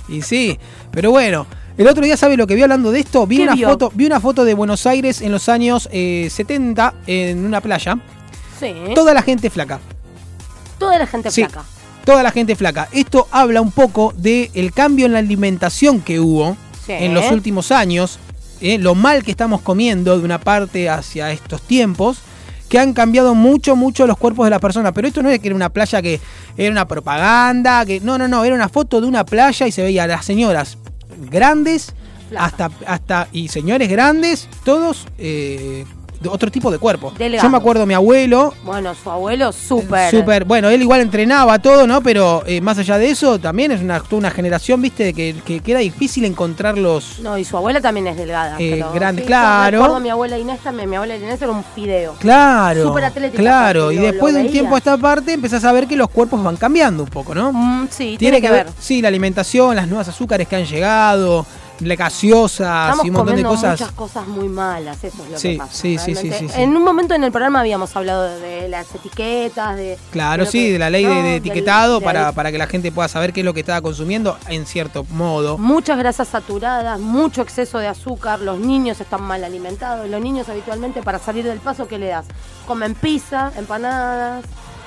Y 0.07 0.21
sí, 0.21 0.57
pero 0.91 1.11
bueno, 1.11 1.45
el 1.77 1.87
otro 1.87 2.03
día 2.03 2.15
sabe 2.17 2.37
lo 2.37 2.47
que 2.47 2.55
vi 2.55 2.61
hablando 2.63 2.91
de 2.91 2.99
esto, 3.01 3.25
vi 3.27 3.37
¿Qué 3.37 3.43
una 3.43 3.55
vio? 3.55 3.69
foto, 3.69 3.91
vi 3.93 4.05
una 4.05 4.19
foto 4.19 4.45
de 4.45 4.53
Buenos 4.53 4.85
Aires 4.87 5.21
en 5.21 5.31
los 5.31 5.49
años 5.49 5.89
eh, 5.91 6.27
70 6.31 6.93
en 7.07 7.45
una 7.45 7.61
playa, 7.61 7.97
Sí. 8.59 8.73
toda 8.95 9.13
la 9.13 9.21
gente 9.21 9.49
flaca. 9.49 9.79
Toda 10.77 10.97
la 10.99 11.07
gente 11.07 11.31
Sí. 11.31 11.43
flaca. 11.43 11.63
Toda 12.05 12.21
la 12.23 12.31
gente 12.31 12.55
flaca. 12.55 12.87
Esto 12.91 13.27
habla 13.31 13.61
un 13.61 13.71
poco 13.71 14.13
del 14.17 14.71
cambio 14.73 15.05
en 15.07 15.13
la 15.13 15.19
alimentación 15.19 16.01
que 16.01 16.19
hubo 16.19 16.55
Sí. 16.85 16.91
en 16.93 17.13
los 17.13 17.31
últimos 17.31 17.71
años, 17.71 18.19
eh, 18.61 18.77
lo 18.77 18.93
mal 18.95 19.23
que 19.23 19.31
estamos 19.31 19.61
comiendo 19.61 20.17
de 20.17 20.23
una 20.23 20.39
parte 20.39 20.87
hacia 20.89 21.31
estos 21.31 21.61
tiempos, 21.61 22.19
que 22.69 22.79
han 22.79 22.93
cambiado 22.93 23.35
mucho, 23.35 23.75
mucho 23.75 24.05
los 24.07 24.17
cuerpos 24.17 24.45
de 24.45 24.49
las 24.51 24.59
personas. 24.59 24.91
Pero 24.93 25.07
esto 25.07 25.21
no 25.23 25.29
es 25.29 25.39
que 25.39 25.47
era 25.47 25.55
una 25.55 25.69
playa 25.69 26.01
que 26.01 26.19
era 26.57 26.71
una 26.71 26.87
propaganda, 26.87 27.85
que 27.85 27.99
no, 28.01 28.17
no, 28.17 28.27
no, 28.27 28.43
era 28.43 28.55
una 28.55 28.69
foto 28.69 29.01
de 29.01 29.07
una 29.07 29.25
playa 29.25 29.67
y 29.67 29.71
se 29.71 29.81
veía 29.83 30.03
a 30.03 30.07
las 30.07 30.25
señoras 30.25 30.77
grandes, 31.29 31.93
hasta, 32.37 32.71
hasta, 32.87 33.27
y 33.31 33.47
señores 33.49 33.87
grandes, 33.89 34.47
todos 34.63 35.05
eh, 35.17 35.85
de 36.25 36.35
otro 36.35 36.51
tipo 36.51 36.71
de 36.71 36.79
cuerpo. 36.79 37.13
Yo 37.17 37.49
me 37.49 37.57
acuerdo 37.57 37.85
mi 37.85 37.93
abuelo, 37.93 38.53
Bueno, 38.63 38.93
su 38.95 39.09
abuelo 39.09 39.51
súper. 39.51 40.11
Súper, 40.11 40.45
bueno, 40.45 40.69
él 40.69 40.81
igual 40.81 41.01
entrenaba 41.01 41.59
todo, 41.59 41.87
¿no? 41.87 42.01
Pero 42.01 42.43
eh, 42.45 42.61
más 42.61 42.77
allá 42.77 42.97
de 42.97 43.09
eso, 43.09 43.39
también 43.39 43.71
es 43.71 43.81
una, 43.81 43.99
toda 43.99 44.17
una 44.17 44.31
generación, 44.31 44.81
viste, 44.81 45.13
que, 45.13 45.35
que, 45.45 45.59
que 45.59 45.71
era 45.71 45.79
difícil 45.79 46.25
encontrar 46.25 46.77
los... 46.77 47.19
No, 47.19 47.37
y 47.37 47.45
su 47.45 47.57
abuela 47.57 47.81
también 47.81 48.07
es 48.07 48.17
delgada. 48.17 48.55
Eh, 48.59 48.71
pero 48.73 48.91
grande, 48.93 49.21
sí, 49.21 49.27
claro. 49.27 49.77
Yo 49.77 49.83
recuerdo 49.83 49.95
a 49.95 49.99
mi 49.99 50.09
abuela 50.09 50.37
Inés 50.37 50.59
también. 50.59 50.89
Mi 50.89 50.95
abuela 50.95 51.15
Inés 51.15 51.41
era 51.41 51.51
un 51.51 51.63
fideo. 51.63 52.13
Claro, 52.19 52.83
Súper 52.83 53.05
atlética, 53.05 53.41
claro. 53.41 53.91
Y 53.91 53.97
después 53.97 54.33
de 54.33 54.41
un 54.41 54.51
tiempo 54.51 54.75
a 54.75 54.77
esta 54.77 54.97
parte 54.97 55.33
empezás 55.33 55.63
a 55.63 55.71
ver 55.71 55.87
que 55.87 55.95
los 55.95 56.09
cuerpos 56.09 56.43
van 56.43 56.57
cambiando 56.57 57.03
un 57.03 57.09
poco, 57.09 57.35
¿no? 57.35 57.51
Mm, 57.53 57.87
sí, 57.89 58.15
tiene, 58.17 58.41
que 58.41 58.49
ver. 58.49 58.67
Sí, 58.79 59.01
la 59.01 59.07
alimentación, 59.09 59.75
las 59.75 59.87
nuevas 59.87 60.07
azúcares 60.07 60.47
que 60.47 60.55
han 60.55 60.65
llegado, 60.65 61.45
la 61.79 61.95
gaseosas 61.95 62.89
Estamos 62.91 63.05
y 63.05 63.09
un 63.09 63.15
montón 63.15 63.35
de 63.35 63.43
cosas. 63.43 63.71
muchas 63.79 63.91
cosas 63.95 64.27
muy 64.27 64.47
malas, 64.47 65.03
eso 65.03 65.23
es 65.23 65.29
lo 65.31 65.37
Sí, 65.39 65.51
que 65.53 65.57
pasa. 65.57 65.73
sí, 65.73 65.97
sí, 65.97 66.15
sí. 66.15 66.47
En 66.55 66.75
un 66.75 66.83
momento 66.83 67.13
en 67.13 67.23
el 67.23 67.31
programa 67.31 67.59
habíamos 67.59 67.95
hablado 67.95 68.23
de, 68.39 68.69
las 68.69 68.93
etiquetas, 68.95 69.75
de... 69.75 69.97
Claro, 70.11 70.45
sí, 70.45 70.67
que- 70.67 70.73
de 70.73 70.79
la 70.79 70.89
ley 70.89 71.03
de- 71.03 71.09
no, 71.09 71.15
de, 71.15 71.21
del- 71.23 71.33
etiquetado 71.35 71.95
del- 71.95 72.03
para, 72.03 72.31
para 72.31 72.51
que 72.51 72.57
la 72.57 72.67
gente 72.67 72.91
pueda 72.91 73.07
saber 73.09 73.33
qué 73.33 73.41
es 73.41 73.45
lo 73.45 73.53
que 73.53 73.59
estaba 73.59 73.81
consumiendo 73.81 74.37
en 74.47 74.65
cierto 74.65 75.05
modo. 75.11 75.57
Muchas 75.57 75.97
grasas 75.97 76.27
saturadas, 76.29 76.99
mucho 76.99 77.41
exceso 77.41 77.77
de 77.79 77.87
azúcar, 77.87 78.39
los 78.39 78.57
niños 78.59 79.01
están 79.01 79.21
mal 79.23 79.43
alimentados. 79.43 80.09
Los 80.09 80.21
niños 80.21 80.47
habitualmente 80.49 81.01
para 81.03 81.19
salir 81.19 81.43
del 81.45 81.59
paso, 81.59 81.87
¿qué 81.87 81.97
le 81.97 82.07
das? 82.07 82.25
Comen 82.67 82.95
pizza, 82.95 83.51
empanadas, 83.57 84.45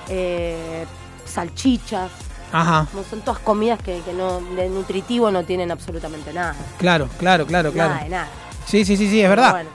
eh, 0.09 0.87
salchichas. 1.27 2.11
Ajá, 2.53 2.87
son 3.09 3.21
todas 3.21 3.41
comidas 3.41 3.79
que, 3.83 4.01
que 4.01 4.13
no, 4.13 4.41
de 4.41 4.69
nutritivo 4.69 5.31
no 5.31 5.45
tienen 5.45 5.71
absolutamente 5.71 6.33
nada. 6.33 6.55
claro, 6.79 7.09
claro, 7.19 7.47
claro, 7.47 7.73
claro. 7.73 7.91
Nada 7.91 8.05
de 8.05 8.11
nada. 8.11 8.29
Sí, 8.67 8.85
sí, 8.85 8.97
sí, 8.97 9.09
sí, 9.09 9.21
es 9.21 9.29
verdad. 9.29 9.51
bueno, 9.53 9.71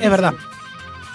es 0.02 0.10
verdad. 0.10 0.34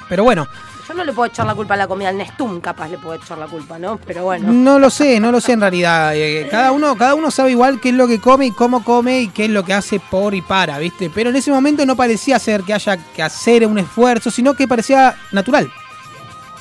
Pero 0.10 0.24
bueno, 0.24 0.48
Yo 0.88 0.94
no 0.94 1.04
le 1.04 1.12
puedo 1.12 1.28
echar 1.30 1.46
la 1.46 1.54
culpa 1.54 1.74
a 1.74 1.78
la 1.78 1.88
comida, 1.88 2.10
al 2.10 2.18
Nestum 2.18 2.62
capaz 2.62 2.88
le 2.88 2.98
puedo 2.98 3.16
echar 3.16 3.38
la 3.38 3.48
culpa, 3.48 3.78
¿no? 3.78 3.98
Pero 4.06 4.24
bueno. 4.24 4.52
No 4.54 4.80
lo 4.80 4.90
sé, 4.90 5.20
no 5.20 5.32
lo 5.34 5.42
sé 5.42 5.52
en 5.52 5.62
realidad. 5.62 6.16
Eh, 6.16 6.48
cada 6.50 6.72
uno, 6.72 6.96
cada 6.96 7.14
uno 7.14 7.30
sabe 7.30 7.52
igual 7.52 7.82
qué 7.82 7.90
es 7.90 7.96
lo 7.96 8.08
que 8.08 8.22
come 8.22 8.46
y 8.46 8.52
cómo 8.52 8.84
come 8.86 9.22
y 9.22 9.28
qué 9.28 9.46
es 9.46 9.52
lo 9.52 9.64
que 9.66 9.74
hace 9.74 10.00
por 10.00 10.34
y 10.34 10.42
para, 10.42 10.78
¿viste? 10.80 11.12
Pero 11.14 11.30
en 11.30 11.36
ese 11.36 11.52
momento 11.52 11.86
no 11.86 11.96
parecía 11.98 12.40
ser 12.40 12.64
que 12.64 12.74
haya 12.74 12.96
que 12.98 13.22
hacer 13.22 13.68
un 13.68 13.78
esfuerzo, 13.80 14.32
sino 14.32 14.54
que 14.54 14.68
parecía 14.68 15.16
natural. 15.34 15.70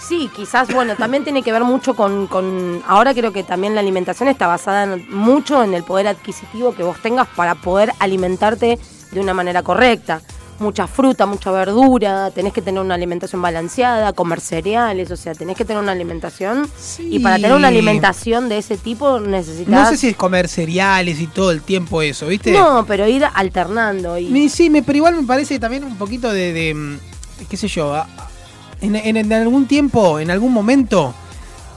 Sí, 0.06 0.30
quizás, 0.34 0.72
bueno, 0.72 0.94
también 0.96 1.24
tiene 1.24 1.42
que 1.42 1.52
ver 1.52 1.64
mucho 1.64 1.94
con, 1.94 2.26
con- 2.26 2.82
Ahora 2.86 3.12
creo 3.14 3.32
que 3.32 3.42
también 3.42 3.74
la 3.74 3.80
alimentación 3.80 4.28
está 4.28 4.46
basada 4.46 4.84
en- 4.84 5.06
mucho 5.14 5.64
en 5.64 5.74
el 5.74 5.82
poder 5.82 6.06
adquisitivo 6.08 6.74
que 6.74 6.82
vos 6.82 6.98
tengas 7.02 7.26
para 7.28 7.54
poder 7.56 7.92
alimentarte 7.98 8.78
de 9.10 9.20
una 9.20 9.34
manera 9.34 9.62
correcta. 9.62 10.20
Mucha 10.58 10.86
fruta, 10.86 11.26
mucha 11.26 11.50
verdura, 11.50 12.30
tenés 12.30 12.54
que 12.54 12.62
tener 12.62 12.80
una 12.80 12.94
alimentación 12.94 13.42
balanceada, 13.42 14.14
comer 14.14 14.40
cereales, 14.40 15.10
o 15.10 15.16
sea, 15.16 15.34
tenés 15.34 15.54
que 15.56 15.66
tener 15.66 15.82
una 15.82 15.92
alimentación. 15.92 16.66
Y 16.98 17.18
para 17.18 17.36
tener 17.36 17.52
una 17.52 17.68
alimentación 17.68 18.48
de 18.48 18.58
ese 18.58 18.78
tipo 18.78 19.20
necesitas... 19.20 19.68
No 19.68 19.86
sé 19.90 19.98
si 19.98 20.08
es 20.08 20.16
comer 20.16 20.48
cereales 20.48 21.20
y 21.20 21.26
todo 21.26 21.50
el 21.50 21.60
tiempo 21.60 22.00
eso, 22.00 22.28
¿viste? 22.28 22.52
No, 22.52 22.86
pero 22.86 23.06
ir 23.06 23.24
alternando. 23.34 24.16
Y... 24.16 24.48
Sí, 24.48 24.70
pero 24.86 24.96
igual 24.96 25.16
me 25.16 25.24
parece 25.26 25.58
también 25.58 25.84
un 25.84 25.96
poquito 25.98 26.32
de, 26.32 26.52
de, 26.54 26.74
mm, 26.74 26.98
qué 27.50 27.56
sé 27.58 27.68
yo, 27.68 27.92
a- 27.94 28.06
en, 28.94 29.32
algún 29.32 29.66
tiempo, 29.66 30.18
en 30.20 30.30
algún 30.30 30.52
momento, 30.52 31.14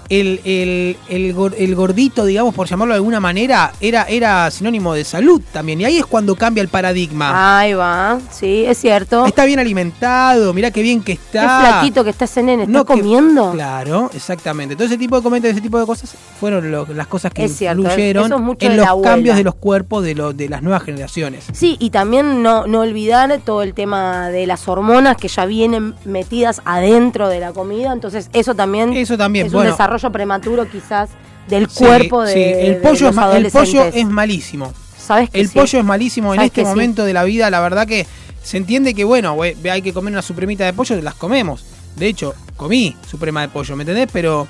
el, 0.09 0.41
el, 0.43 0.97
el, 1.09 1.35
gor- 1.35 1.53
el 1.57 1.75
gordito, 1.75 2.25
digamos, 2.25 2.53
por 2.55 2.67
llamarlo 2.67 2.93
de 2.93 2.97
alguna 2.97 3.19
manera, 3.19 3.71
era, 3.79 4.03
era 4.03 4.49
sinónimo 4.51 4.93
de 4.93 5.03
salud 5.03 5.41
también. 5.53 5.81
Y 5.81 5.85
ahí 5.85 5.97
es 5.99 6.05
cuando 6.05 6.35
cambia 6.35 6.61
el 6.61 6.67
paradigma. 6.67 7.59
Ahí 7.59 7.73
va, 7.73 8.19
sí, 8.31 8.65
es 8.65 8.77
cierto. 8.79 9.25
Está 9.25 9.45
bien 9.45 9.59
alimentado, 9.59 10.53
mirá 10.53 10.71
qué 10.71 10.81
bien 10.81 10.99
que 11.01 11.09
Qué 11.09 11.13
está. 11.13 11.59
flaquito 11.59 12.03
que 12.03 12.09
está 12.11 12.25
ese 12.25 12.41
nene, 12.43 12.63
¿está 12.63 12.71
No 12.73 12.85
que- 12.85 12.93
comiendo? 12.93 13.51
Claro, 13.51 14.09
exactamente. 14.13 14.75
Todo 14.75 14.85
ese 14.87 14.97
tipo 14.97 15.15
de 15.15 15.21
comentarios, 15.21 15.55
ese 15.57 15.61
tipo 15.63 15.79
de 15.79 15.85
cosas 15.85 16.15
fueron 16.39 16.71
lo- 16.71 16.87
las 16.87 17.07
cosas 17.07 17.31
que 17.33 17.43
Es 17.45 17.51
influyeron 17.61 18.25
es 18.25 18.63
en 18.63 18.77
los 18.77 18.87
abuela. 18.87 19.11
cambios 19.11 19.35
de 19.37 19.43
los 19.43 19.55
cuerpos 19.55 20.03
de, 20.03 20.15
lo- 20.15 20.33
de 20.33 20.49
las 20.49 20.61
nuevas 20.63 20.83
generaciones. 20.83 21.45
Sí, 21.53 21.75
y 21.79 21.89
también 21.89 22.41
no, 22.41 22.65
no 22.67 22.81
olvidar 22.81 23.39
todo 23.45 23.61
el 23.63 23.73
tema 23.73 24.29
de 24.29 24.47
las 24.47 24.67
hormonas 24.67 25.17
que 25.17 25.27
ya 25.27 25.45
vienen 25.45 25.93
metidas 26.05 26.61
adentro 26.65 27.27
de 27.29 27.39
la 27.39 27.51
comida, 27.51 27.91
entonces 27.91 28.29
eso 28.33 28.55
también, 28.55 28.93
Eso 28.93 29.17
también, 29.17 29.47
es 29.47 29.51
bueno. 29.53 29.69
un 29.69 29.73
desarrollo 29.73 29.98
prematuro 30.11 30.69
quizás 30.69 31.09
del 31.49 31.69
Sí, 31.69 31.83
cuerpo 31.83 32.21
de, 32.23 32.33
sí, 32.33 32.41
el 32.41 32.73
de 32.75 32.79
pollo, 32.81 33.11
los 33.11 33.17
es, 33.35 33.35
el 33.45 33.51
pollo 33.51 33.83
es 33.85 34.05
malísimo. 34.05 34.71
¿Sabes 34.97 35.29
que 35.29 35.41
El 35.41 35.47
sí? 35.49 35.57
pollo 35.57 35.79
es 35.79 35.85
malísimo 35.85 36.33
en 36.33 36.37
¿Sabes 36.39 36.51
este 36.55 36.63
momento 36.63 37.03
de 37.03 37.13
la 37.13 37.23
vida, 37.23 37.49
la 37.49 37.59
verdad 37.59 37.87
que 37.87 38.05
se 38.43 38.57
entiende 38.57 38.93
que, 38.93 39.03
bueno, 39.03 39.35
hay 39.41 39.81
que 39.81 39.91
comer 39.91 40.13
una 40.13 40.21
supremita 40.21 40.63
de 40.65 40.73
pollo, 40.73 41.01
las 41.01 41.15
comemos. 41.15 41.65
De 41.95 42.07
hecho, 42.07 42.33
comí 42.55 42.95
suprema 43.09 43.41
de 43.41 43.49
pollo, 43.49 43.75
¿me 43.75 43.83
entendés? 43.83 44.07
Pero 44.13 44.47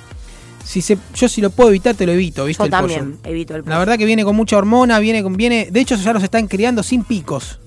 si 0.63 0.81
se, 0.81 0.97
yo 1.15 1.27
si 1.29 1.41
lo 1.41 1.49
puedo 1.49 1.69
evitar, 1.69 1.95
te 1.95 2.05
lo 2.05 2.11
evito, 2.11 2.45
¿viste? 2.45 2.61
Yo 2.61 2.65
el 2.65 2.71
también 2.71 3.11
pollo. 3.13 3.29
evito 3.31 3.55
el 3.55 3.63
pollo. 3.63 3.73
La 3.73 3.79
verdad 3.79 3.97
que 3.97 4.05
viene 4.05 4.23
con 4.23 4.35
mucha 4.35 4.57
hormona, 4.57 4.99
viene 4.99 5.23
con, 5.23 5.35
viene, 5.35 5.69
de 5.71 5.79
hecho 5.79 5.95
ya 5.95 6.13
los 6.13 6.21
están 6.23 6.47
criando 6.47 6.83
sin 6.83 7.03
picos. 7.03 7.59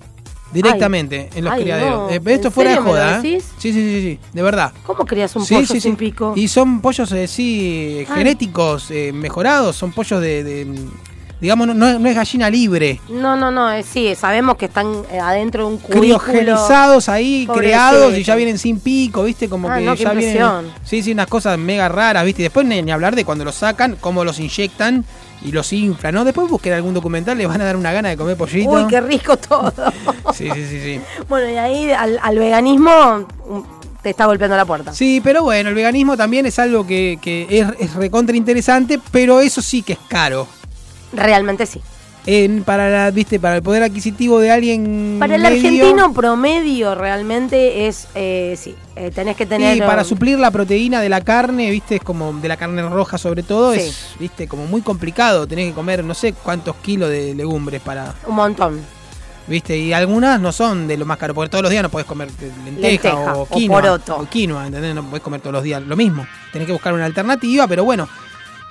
Directamente 0.52 1.30
en 1.34 1.44
los 1.44 1.52
Ay, 1.54 1.62
criaderos. 1.62 2.00
no. 2.02 2.10
Eh, 2.10 2.20
esto 2.26 2.48
¿En 2.48 2.52
fuera 2.52 2.70
de 2.72 2.76
joda, 2.76 3.18
¿eh? 3.18 3.20
Sí, 3.22 3.40
sí, 3.58 3.72
sí, 3.72 4.00
sí, 4.02 4.18
de 4.32 4.42
verdad. 4.42 4.72
¿Cómo 4.84 5.04
crías 5.04 5.34
un 5.36 5.44
Sí, 5.44 5.54
pollo 5.54 5.66
sí, 5.66 5.80
sin 5.80 5.96
pico? 5.96 6.32
Y 6.36 6.48
son 6.48 6.80
pollos, 6.80 7.10
eh, 7.12 7.26
sí, 7.26 7.98
Ay. 8.00 8.06
genéticos, 8.06 8.90
eh, 8.90 9.12
mejorados, 9.12 9.76
son 9.76 9.92
pollos 9.92 10.20
de, 10.20 10.44
de, 10.44 10.66
digamos, 11.42 11.74
no, 11.74 11.88
es 12.08 12.14
gallina 12.14 12.48
libre. 12.48 13.00
No, 13.08 13.34
no, 13.34 13.50
no, 13.50 13.70
eh, 13.72 13.82
sí, 13.82 14.14
sabemos 14.14 14.56
que 14.56 14.66
están 14.66 15.02
eh, 15.10 15.18
adentro 15.18 15.66
de 15.66 15.72
un 15.74 15.78
cubículo. 15.78 16.18
criogenizados 16.20 17.08
ahí, 17.08 17.48
creados 17.52 18.16
y 18.16 18.22
ya 18.22 18.36
vienen 18.36 18.58
sin 18.58 18.78
pico, 18.78 19.24
¿viste? 19.24 19.48
Como 19.48 19.68
Ah, 19.68 19.78
que 19.78 19.84
no, 19.84 19.94
ya 19.96 20.12
vienen. 20.12 20.70
Sí, 20.84 21.02
sí, 21.02 21.10
unas 21.10 21.26
cosas 21.26 21.58
mega 21.58 21.88
raras, 21.88 22.24
¿viste? 22.24 22.42
Y 22.42 22.44
después 22.44 22.64
ni, 22.64 22.80
ni 22.80 22.92
hablar 22.92 23.16
de 23.16 23.24
cuando 23.24 23.44
los 23.44 23.56
sacan, 23.56 23.96
cómo 24.00 24.24
los 24.24 24.38
inyectan 24.38 25.04
y 25.44 25.50
los 25.50 25.72
inflan, 25.72 26.14
¿no? 26.14 26.24
Después 26.24 26.48
busquen 26.48 26.74
algún 26.74 26.94
documental, 26.94 27.36
les 27.36 27.48
van 27.48 27.60
a 27.60 27.64
dar 27.64 27.76
una 27.76 27.92
gana 27.92 28.10
de 28.10 28.16
comer 28.16 28.36
pollito. 28.36 28.70
Uy, 28.70 28.86
qué 28.86 29.00
rico 29.00 29.36
todo. 29.36 29.72
Sí, 30.32 30.48
sí, 30.54 30.64
sí, 30.66 30.80
sí. 30.80 31.00
bueno, 31.28 31.50
y 31.50 31.56
ahí 31.56 31.90
al, 31.90 32.18
al 32.22 32.38
veganismo 32.38 33.26
um, 33.48 33.64
te 34.00 34.10
está 34.10 34.26
golpeando 34.26 34.56
la 34.56 34.64
puerta. 34.64 34.94
Sí, 34.94 35.20
pero 35.22 35.42
bueno, 35.42 35.70
el 35.70 35.74
veganismo 35.74 36.16
también 36.16 36.46
es 36.46 36.58
algo 36.60 36.86
que, 36.86 37.18
que 37.20 37.46
es, 37.50 37.66
es 37.80 37.94
recontra 37.94 38.36
interesante, 38.36 39.00
pero 39.10 39.40
eso 39.40 39.60
sí 39.60 39.82
que 39.82 39.94
es 39.94 39.98
caro. 40.08 40.46
Realmente 41.12 41.66
sí. 41.66 41.80
En, 42.24 42.62
para 42.62 42.88
la, 42.88 43.10
viste, 43.10 43.40
para 43.40 43.56
el 43.56 43.62
poder 43.62 43.82
adquisitivo 43.82 44.38
de 44.38 44.52
alguien. 44.52 45.16
Para 45.18 45.34
el 45.34 45.42
medio, 45.42 45.56
argentino 45.56 46.12
promedio 46.14 46.94
realmente 46.94 47.88
es, 47.88 48.06
eh, 48.14 48.54
sí, 48.56 48.76
eh, 48.94 49.10
tenés 49.10 49.36
que 49.36 49.44
tener... 49.44 49.76
Y 49.76 49.80
para 49.80 50.02
um, 50.02 50.08
suplir 50.08 50.38
la 50.38 50.52
proteína 50.52 51.00
de 51.00 51.08
la 51.08 51.20
carne, 51.20 51.68
viste, 51.72 51.96
es 51.96 52.02
como 52.02 52.32
de 52.34 52.46
la 52.46 52.56
carne 52.56 52.80
roja 52.88 53.18
sobre 53.18 53.42
todo, 53.42 53.74
Sí. 53.74 53.80
es, 53.80 54.14
viste, 54.20 54.46
como 54.46 54.66
muy 54.66 54.82
complicado. 54.82 55.48
Tenés 55.48 55.70
que 55.70 55.74
comer 55.74 56.04
no 56.04 56.14
sé 56.14 56.32
cuántos 56.32 56.76
kilos 56.76 57.10
de 57.10 57.34
legumbres 57.34 57.80
para, 57.82 58.14
Un 58.28 58.36
montón. 58.36 58.80
viste, 59.48 59.76
y 59.76 59.92
algunas 59.92 60.40
no 60.40 60.52
son 60.52 60.86
de 60.86 60.96
lo 60.96 61.04
más 61.04 61.18
caro, 61.18 61.34
porque 61.34 61.50
todos 61.50 61.62
los 61.62 61.72
días 61.72 61.82
no 61.82 61.88
podés 61.88 62.06
comer 62.06 62.28
lenteja, 62.64 62.88
Lenteja, 63.10 63.34
o 63.34 63.42
o 63.42 63.46
quinoa. 63.46 63.80
poroto. 63.80 64.16
o 64.18 64.26
quinoa, 64.28 64.68
¿entendés? 64.68 64.94
No 64.94 65.02
podés 65.02 65.22
comer 65.24 65.40
todos 65.40 65.54
los 65.54 65.64
días 65.64 65.82
lo 65.82 65.96
mismo. 65.96 66.24
Tenés 66.52 66.66
que 66.66 66.72
buscar 66.72 66.92
una 66.94 67.04
alternativa, 67.04 67.66
pero 67.66 67.82
bueno. 67.82 68.08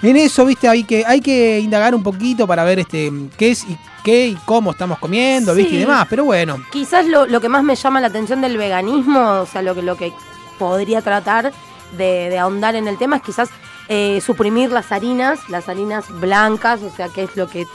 En 0.02 0.18
eso, 0.18 0.46
viste, 0.46 0.68
hay 0.68 0.84
que, 0.84 1.06
hay 1.06 1.22
que 1.22 1.60
indagar 1.60 1.94
un 1.94 2.02
poquito 2.02 2.48
para 2.48 2.64
ver 2.64 2.80
este 2.80 3.12
qué 3.38 3.52
es 3.52 3.64
y 3.64 3.78
qué 4.04 4.28
y 4.28 4.36
cómo 4.46 4.72
estamos 4.72 4.98
comiendo, 4.98 5.54
viste, 5.54 5.76
y 5.76 5.80
demás. 5.80 6.08
Pero 6.10 6.26
bueno, 6.26 6.58
Quizás 6.72 7.06
lo, 7.06 7.28
lo 7.28 7.40
que 7.40 7.50
más 7.50 7.64
me 7.64 7.76
llama 7.76 8.02
la 8.02 8.08
atención 8.08 8.42
del 8.42 8.58
veganismo, 8.58 9.42
o 9.42 9.46
sea, 9.46 9.62
lo 9.62 9.76
que, 9.76 9.82
lo 9.84 9.98
que 9.98 10.12
podría 10.58 11.02
tratar 11.02 11.52
de, 11.98 12.30
de 12.30 12.40
ahondar 12.40 12.76
en 12.76 12.88
el 12.88 12.98
tema 12.98 13.18
es 13.18 13.22
quizás 13.22 13.50
eh, 13.90 14.22
suprimir 14.22 14.72
las 14.72 14.92
harinas, 14.92 15.50
las 15.50 15.68
harinas 15.68 16.06
blancas, 16.20 16.82
o 16.82 16.90
sea, 16.90 17.10
que 17.10 17.24
es 17.24 17.36
lo 17.36 17.48
que 17.48 17.66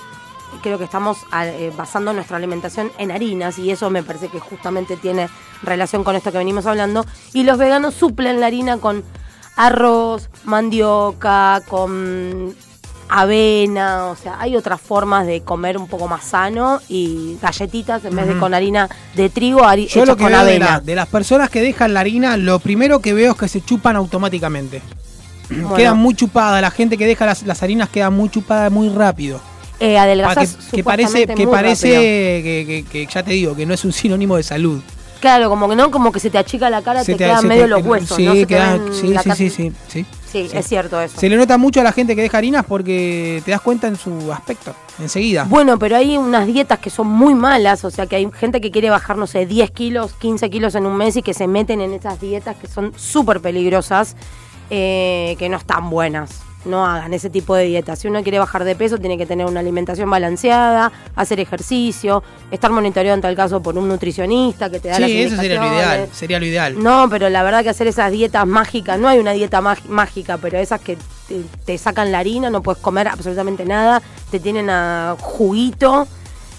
creo 0.63 0.79
que 0.79 0.85
estamos 0.85 1.19
eh, 1.43 1.73
basando 1.77 2.13
nuestra 2.13 2.39
alimentación 2.39 2.91
en 2.99 3.11
harinas 3.11 3.59
y 3.59 3.71
eso 3.71 3.91
me 3.91 4.03
parece 4.03 4.29
que 4.29 4.41
justamente 4.41 4.97
tiene 4.97 5.29
relación 5.63 6.05
con 6.05 6.17
esto 6.17 6.33
que 6.33 6.39
venimos 6.39 6.67
hablando. 6.67 7.05
Y 7.33 7.43
los 7.43 7.59
veganos 7.59 7.95
suplen 7.95 8.41
la 8.41 8.47
harina 8.47 8.79
con 8.79 9.05
arroz, 9.57 10.29
mandioca, 10.45 11.63
con 11.69 12.55
avena, 13.09 14.07
o 14.07 14.17
sea, 14.17 14.37
hay 14.41 14.57
otras 14.57 14.81
formas 14.81 15.27
de 15.27 15.43
comer 15.43 15.79
un 15.79 15.87
poco 15.87 16.09
más 16.09 16.25
sano 16.25 16.81
y 16.89 17.37
galletitas 17.41 18.05
en 18.05 18.17
vez 18.17 18.27
de 18.27 18.37
con 18.39 18.53
harina 18.53 18.89
de 19.15 19.29
trigo, 19.31 19.63
yo 19.75 20.05
lo 20.05 20.17
que 20.17 20.25
con 20.25 20.33
veo 20.33 20.45
de, 20.45 20.51
avena. 20.51 20.67
la- 20.73 20.81
de 20.81 20.95
las 20.97 21.07
personas 21.07 21.49
que 21.49 21.61
dejan 21.61 21.95
la 21.95 22.01
harina, 22.01 22.37
lo 22.37 22.59
primero 22.59 23.01
que 23.01 23.15
veo 23.15 23.33
es 23.33 23.39
que 23.39 23.49
se 23.49 23.65
chupan 23.65 23.95
automáticamente. 23.97 24.83
Bueno, 25.49 25.75
Quedan 25.75 25.99
muy 25.99 26.15
chupadas, 26.17 26.61
la 26.61 26.73
gente 26.73 26.99
que 26.99 27.07
deja 27.07 27.25
las, 27.25 27.45
las 27.45 27.63
harinas 27.63 27.89
queda 27.89 28.11
muy 28.11 28.29
chupada 28.29 28.69
muy 28.71 28.89
rápido. 28.89 29.41
eh, 29.79 29.95
Pa- 29.95 30.03
adelgazás 30.03 30.57
que, 30.71 30.77
que 30.79 30.85
parece, 30.85 31.27
que 31.29 31.47
parece 31.47 31.87
rápido. 31.95 32.03
que, 32.03 32.65
que- 32.67 32.85
que 32.91 33.07
ya 33.13 33.23
te 33.23 33.31
digo, 33.33 33.55
que 33.55 33.67
no 33.67 33.73
es 33.75 33.85
un 33.85 33.93
sinónimo 33.93 34.37
de 34.37 34.43
salud. 34.43 34.81
Claro, 35.21 35.49
como 35.49 35.69
que 35.69 35.77
no, 35.77 35.91
como 35.91 36.13
que 36.13 36.21
se 36.21 36.31
te 36.31 36.39
achica 36.39 36.69
la 36.71 36.83
cara, 36.83 37.01
Se 37.03 37.13
te, 37.13 37.19
te- 37.19 37.25
quedan 37.25 37.47
medio 37.49 37.63
te- 37.63 37.69
los 37.69 37.83
huesos, 37.85 38.17
sí, 38.17 38.25
¿no? 38.27 38.35
Se 38.35 38.47
queda- 38.47 38.79
sí, 38.93 39.15
sí, 39.35 39.51
sí. 39.51 39.73
Sí, 39.89 40.07
Sí. 40.31 40.51
es 40.53 40.67
cierto 40.67 41.01
eso. 41.01 41.19
Se 41.19 41.29
le 41.31 41.37
nota 41.37 41.57
mucho 41.57 41.81
a 41.81 41.83
la 41.85 41.93
gente 41.93 42.15
que 42.15 42.21
deja 42.23 42.37
harinas 42.37 42.65
porque 42.67 43.41
te 43.45 43.53
das 43.53 43.61
cuenta 43.63 43.87
en 43.89 43.97
su 43.97 44.31
aspecto, 44.33 44.75
enseguida. 45.01 45.45
Bueno, 45.49 45.79
pero 45.79 45.97
hay 45.97 46.17
unas 46.19 46.47
dietas 46.47 46.79
que 46.79 46.91
son 46.91 47.07
muy 47.07 47.35
malas, 47.35 47.85
o 47.85 47.91
sea 47.91 48.07
que 48.07 48.17
hay 48.17 48.29
gente 48.39 48.61
que 48.61 48.71
quiere 48.71 48.91
bajar, 48.91 49.17
no 49.17 49.27
sé, 49.27 49.47
10 49.47 49.71
kilos, 49.71 50.13
15 50.15 50.51
kilos 50.51 50.75
en 50.75 50.85
un 50.85 50.97
mes 50.97 51.17
y 51.17 51.23
que 51.23 51.33
se 51.33 51.47
meten 51.47 51.81
en 51.81 51.93
esas 51.95 52.21
dietas 52.21 52.57
que 52.57 52.67
son 52.67 52.93
súper 52.97 53.41
peligrosas, 53.41 54.15
eh, 54.69 55.37
que 55.39 55.49
no 55.49 55.57
están 55.57 55.89
buenas. 55.91 56.41
No 56.67 56.85
hagan 56.85 57.15
ese 57.15 57.31
tipo 57.31 57.55
de 57.55 57.65
dietas. 57.65 57.99
Si 58.01 58.09
uno 58.09 58.23
quiere 58.23 58.39
bajar 58.39 58.65
de 58.65 58.75
peso, 58.75 58.99
tiene 58.99 59.17
que 59.17 59.25
tener 59.25 59.47
una 59.47 59.61
alimentación 59.61 60.11
balanceada, 60.11 60.91
hacer 61.15 61.41
ejercicio, 61.41 62.23
estar 62.51 62.71
monitoreado 62.73 63.15
en 63.15 63.23
tal 63.23 63.37
caso 63.37 63.63
por 63.63 63.79
un 63.79 63.89
nutricionista 63.89 64.69
que 64.69 64.81
te 64.81 64.89
da 64.89 64.99
las 64.99 65.09
Sí, 65.11 65.23
eso 65.23 65.37
sería 65.37 65.61
lo 65.61 65.67
ideal, 65.75 66.09
sería 66.13 66.39
lo 66.41 66.47
ideal. 66.47 66.83
No, 66.83 67.09
pero 67.09 67.29
la 67.31 67.43
verdad 67.43 67.63
que 67.63 67.71
hacer 67.71 67.87
esas 67.87 68.11
dietas 68.11 68.47
mágicas, 68.47 68.99
no 68.99 69.09
hay 69.09 69.19
una 69.19 69.33
dieta 69.33 69.61
mágica, 69.61 70.39
pero 70.39 70.59
esas 70.59 70.81
que 70.81 70.97
te, 71.29 71.43
te 71.65 71.79
sacan 71.79 72.11
la 72.13 72.19
harina, 72.19 72.51
no 72.51 72.63
puedes 72.63 72.83
comer 72.83 73.09
absolutamente 73.09 73.65
nada, 73.65 74.03
te 74.31 74.41
tienen 74.41 74.69
a 74.69 75.17
juguito 75.21 76.07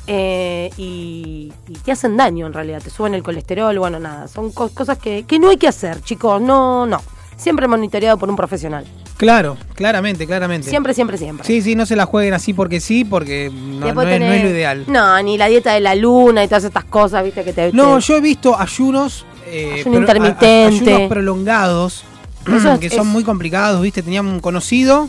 eh, 0.08 0.70
y, 0.78 1.52
y 1.68 1.74
te 1.84 1.92
hacen 1.92 2.16
daño 2.16 2.48
en 2.48 2.54
realidad, 2.54 2.82
te 2.82 2.90
suben 2.90 3.14
el 3.14 3.24
colesterol, 3.24 3.78
bueno, 3.78 4.00
nada, 4.00 4.28
son 4.30 4.52
co- 4.52 4.70
cosas 4.70 4.98
que, 4.98 5.24
que 5.24 5.38
no 5.38 5.50
hay 5.50 5.58
que 5.58 5.68
hacer, 5.68 6.02
chicos, 6.02 6.42
no, 6.42 6.86
no. 6.86 7.02
Siempre 7.38 7.68
monitoreado 7.68 8.18
por 8.18 8.30
un 8.30 8.36
profesional. 8.36 8.86
Claro, 9.16 9.58
claramente, 9.76 10.26
claramente. 10.28 10.70
Siempre, 10.70 10.94
siempre, 10.94 11.18
siempre. 11.18 11.46
Sí, 11.46 11.62
sí, 11.62 11.76
no 11.76 11.86
se 11.86 11.96
la 11.96 12.06
jueguen 12.06 12.34
así 12.34 12.54
porque 12.54 12.80
sí, 12.80 13.06
porque 13.06 13.50
no, 13.54 13.88
es, 13.88 13.96
no 13.96 14.04
tenés- 14.04 14.32
es 14.38 14.44
lo 14.44 14.50
ideal. 14.50 14.84
No, 14.88 15.22
ni 15.24 15.38
la 15.38 15.48
dieta 15.48 15.74
de 15.74 15.80
la 15.80 15.96
luna 15.96 16.44
y 16.44 16.48
todas 16.48 16.64
estas 16.64 16.84
cosas, 16.86 17.24
viste, 17.24 17.44
que 17.44 17.54
te... 17.54 17.72
No, 17.74 17.96
te- 17.98 18.02
yo 18.02 18.16
he 18.18 18.22
visto 18.22 18.60
ayunos, 18.60 19.26
eh, 19.48 19.72
Ayuno 19.76 19.84
pro- 19.84 19.94
a- 19.94 19.98
a- 19.98 20.00
intermitente. 20.18 20.92
ayunos 20.94 21.10
prolongados, 21.10 22.04
Eso 22.48 22.74
es- 22.74 22.80
que 22.80 22.90
son 22.90 23.08
es- 23.08 23.14
muy 23.14 23.24
complicados, 23.24 23.82
¿viste? 23.82 24.02
Tenía 24.04 24.22
un 24.22 24.40
conocido 24.40 25.08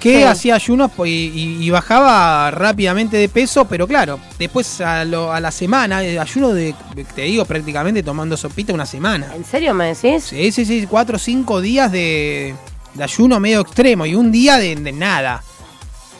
que 0.00 0.16
Sí. 0.18 0.22
hacía 0.24 0.54
ayunos 0.54 0.90
y, 1.00 1.02
y- 1.08 1.58
y 1.60 1.70
bajaba 1.70 2.50
rápidamente 2.50 3.16
de 3.18 3.28
peso, 3.28 3.66
pero 3.66 3.86
claro, 3.86 4.18
después 4.38 4.80
a, 4.80 5.04
lo- 5.04 5.32
a 5.32 5.38
la 5.40 5.50
semana, 5.50 6.02
eh, 6.02 6.18
ayuno 6.18 6.48
de, 6.54 6.74
te 7.14 7.22
digo, 7.22 7.44
prácticamente 7.44 8.02
tomando 8.02 8.36
sopita 8.36 8.72
una 8.72 8.86
semana. 8.86 9.32
¿En 9.36 9.44
serio 9.44 9.74
me 9.74 9.94
decís? 9.94 10.24
Sí, 10.24 10.50
sí, 10.52 10.64
sí, 10.64 10.86
cuatro 10.88 11.16
o 11.16 11.18
cinco 11.18 11.60
días 11.60 11.92
de, 11.92 12.54
de 12.94 13.04
ayuno 13.04 13.38
medio 13.38 13.60
extremo 13.60 14.06
y 14.06 14.14
un 14.14 14.32
día 14.32 14.56
de, 14.56 14.74
de 14.74 14.92
nada. 14.92 15.42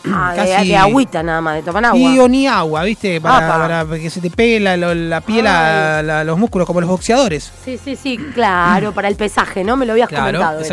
Ah, 0.07 0.33
de, 0.35 0.37
casi- 0.55 0.69
de 0.69 0.77
agüita 0.77 1.23
nada 1.23 1.41
más, 1.43 1.57
de 1.57 1.63
tomar 1.63 1.85
agua. 1.85 1.99
Y 1.99 2.19
o 2.19 2.27
ni 2.29 2.47
agua, 2.47 2.85
¿viste? 2.85 3.21
Para, 3.21 3.85
para 3.85 3.99
que 3.99 4.09
se 4.09 4.21
te 4.21 4.31
pegue 4.31 4.59
la, 4.61 4.77
la- 4.77 5.21
piel 5.21 5.47
a 5.47 6.03
la- 6.03 6.25
los 6.25 6.39
músculos, 6.39 6.67
como 6.67 6.81
los 6.81 6.89
boxeadores. 6.89 7.51
Sí, 7.65 7.79
sí, 7.83 7.97
sí, 7.97 8.17
claro, 8.35 8.93
para 8.93 9.09
el 9.09 9.17
pesaje, 9.17 9.63
¿no? 9.65 9.77
Me 9.77 9.85
lo 9.87 9.93
habías 9.93 10.09
Claro, 10.09 10.25
comentado. 10.39 10.61
esto. 10.61 10.69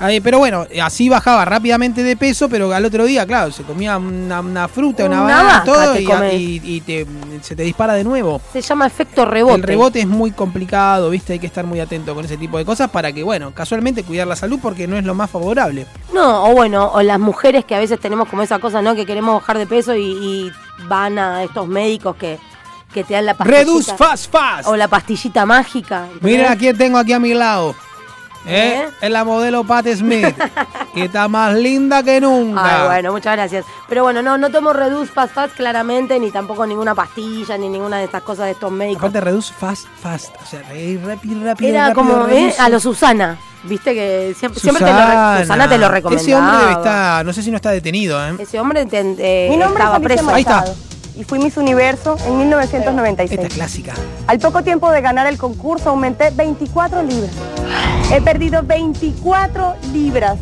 Ahí, 0.00 0.20
pero 0.20 0.38
bueno, 0.38 0.64
así 0.80 1.08
bajaba 1.08 1.44
rápidamente 1.44 2.04
de 2.04 2.16
peso, 2.16 2.48
pero 2.48 2.72
al 2.72 2.84
otro 2.84 3.04
día, 3.04 3.26
claro, 3.26 3.50
se 3.50 3.64
comía 3.64 3.96
una, 3.98 4.40
una 4.40 4.68
fruta, 4.68 5.04
una, 5.06 5.22
Una 5.24 5.34
banana, 5.42 5.64
todo, 5.64 5.92
te 5.94 6.02
y, 6.36 6.60
y- 6.64 6.76
y 6.76 6.80
te- 6.82 7.06
se 7.42 7.56
te 7.56 7.64
dispara 7.64 7.94
de 7.94 8.04
nuevo. 8.04 8.40
Se 8.52 8.60
llama 8.60 8.86
efecto 8.86 9.24
rebote. 9.24 9.56
El 9.56 9.62
rebote 9.64 10.00
es 10.00 10.06
muy 10.06 10.30
complicado, 10.30 11.10
¿viste? 11.10 11.32
Hay 11.32 11.38
que 11.40 11.48
estar 11.48 11.64
muy 11.66 11.80
atento 11.80 12.14
con 12.14 12.24
ese 12.24 12.36
tipo 12.36 12.58
de 12.58 12.64
cosas 12.64 12.90
para 12.90 13.10
que, 13.12 13.24
bueno, 13.24 13.52
casualmente 13.52 14.04
cuidar 14.04 14.28
la 14.28 14.36
salud 14.36 14.60
porque 14.62 14.86
no 14.86 14.96
es 14.96 15.04
lo 15.04 15.14
más 15.14 15.30
favorable. 15.30 15.86
No, 16.14 16.44
o 16.48 16.52
bueno, 16.54 16.90
o 16.92 17.02
las 17.02 17.18
mujeres 17.18 17.64
que 17.64 17.74
a 17.74 17.80
veces 17.80 17.98
tenemos 17.98 18.28
como 18.28 18.42
esa 18.42 18.60
cosa, 18.60 18.80
¿no? 18.80 18.94
Que 18.94 19.04
queremos 19.04 19.40
bajar 19.40 19.58
de 19.58 19.66
peso 19.66 19.96
y, 19.96 20.02
y 20.04 20.52
van 20.86 21.18
a 21.18 21.42
estos 21.42 21.66
médicos 21.66 22.14
que, 22.14 22.38
que 22.94 23.02
te 23.02 23.14
dan 23.14 23.26
la 23.26 23.34
pastillita. 23.34 23.64
Reduce 23.64 23.96
fast, 23.96 24.30
fast. 24.30 24.68
O 24.68 24.76
la 24.76 24.86
pastillita 24.86 25.44
mágica. 25.44 26.02
¿entendés? 26.04 26.22
Miren 26.22 26.46
a 26.46 26.56
quién 26.56 26.78
tengo 26.78 26.98
aquí 26.98 27.12
a 27.12 27.18
mi 27.18 27.34
lado. 27.34 27.74
¿Eh? 28.46 28.84
¿Eh? 28.84 28.88
Es 29.02 29.10
la 29.10 29.24
modelo 29.24 29.64
Pat 29.64 29.86
Smith, 29.88 30.26
que 30.94 31.04
está 31.04 31.28
más 31.28 31.54
linda 31.54 32.02
que 32.02 32.20
nunca. 32.20 32.82
Ay, 32.82 32.86
bueno, 32.86 33.12
muchas 33.12 33.34
gracias. 33.36 33.64
Pero 33.88 34.02
bueno, 34.04 34.22
no, 34.22 34.38
no 34.38 34.50
tomo 34.50 34.72
Reduce 34.72 35.12
Fast 35.12 35.34
Fast 35.34 35.54
claramente, 35.56 36.18
ni 36.18 36.30
tampoco 36.30 36.66
ninguna 36.66 36.94
pastilla, 36.94 37.58
ni 37.58 37.68
ninguna 37.68 37.98
de 37.98 38.04
estas 38.04 38.22
cosas 38.22 38.46
de 38.46 38.52
estos 38.52 38.70
médicos. 38.72 39.00
Aparte, 39.02 39.20
reduce 39.20 39.52
fast, 39.52 39.86
fast. 40.00 40.34
O 40.42 40.46
sea, 40.46 40.60
re- 40.62 40.98
rápido, 41.04 41.44
rápido. 41.44 41.70
Era 41.70 41.88
rápido, 41.88 42.06
como, 42.06 42.28
¿eh? 42.28 42.54
A 42.58 42.68
lo 42.68 42.80
Susana. 42.80 43.36
Viste 43.64 43.92
que 43.92 44.34
siempre, 44.38 44.60
siempre 44.60 44.84
te 44.84 44.90
lo, 44.92 44.98
Susana. 44.98 45.38
Susana 45.40 45.68
te 45.68 45.78
lo 45.78 45.88
recomendaba. 45.88 46.22
Ese 46.28 46.34
hombre 46.36 46.58
debe 46.58 46.72
estar, 46.72 47.26
no 47.26 47.32
sé 47.32 47.42
si 47.42 47.50
no 47.50 47.56
está 47.56 47.70
detenido, 47.70 48.24
¿eh? 48.24 48.36
Ese 48.38 48.60
hombre 48.60 48.86
te- 48.86 49.00
eh, 49.18 49.48
Mi 49.50 49.56
nombre 49.56 49.82
estaba 49.82 49.96
es 49.96 50.02
preso. 50.02 50.30
Ahí 50.30 50.42
está. 50.42 50.64
Y 51.18 51.24
fui 51.24 51.40
Miss 51.40 51.56
Universo 51.56 52.16
en 52.28 52.38
1996. 52.38 53.32
Esta 53.32 53.46
es 53.48 53.54
clásica. 53.54 53.94
Al 54.28 54.38
poco 54.38 54.62
tiempo 54.62 54.88
de 54.92 55.00
ganar 55.00 55.26
el 55.26 55.36
concurso 55.36 55.90
aumenté 55.90 56.30
24 56.30 57.02
libras. 57.02 57.32
He 58.12 58.20
perdido 58.20 58.62
24 58.62 59.74
libras 59.92 60.38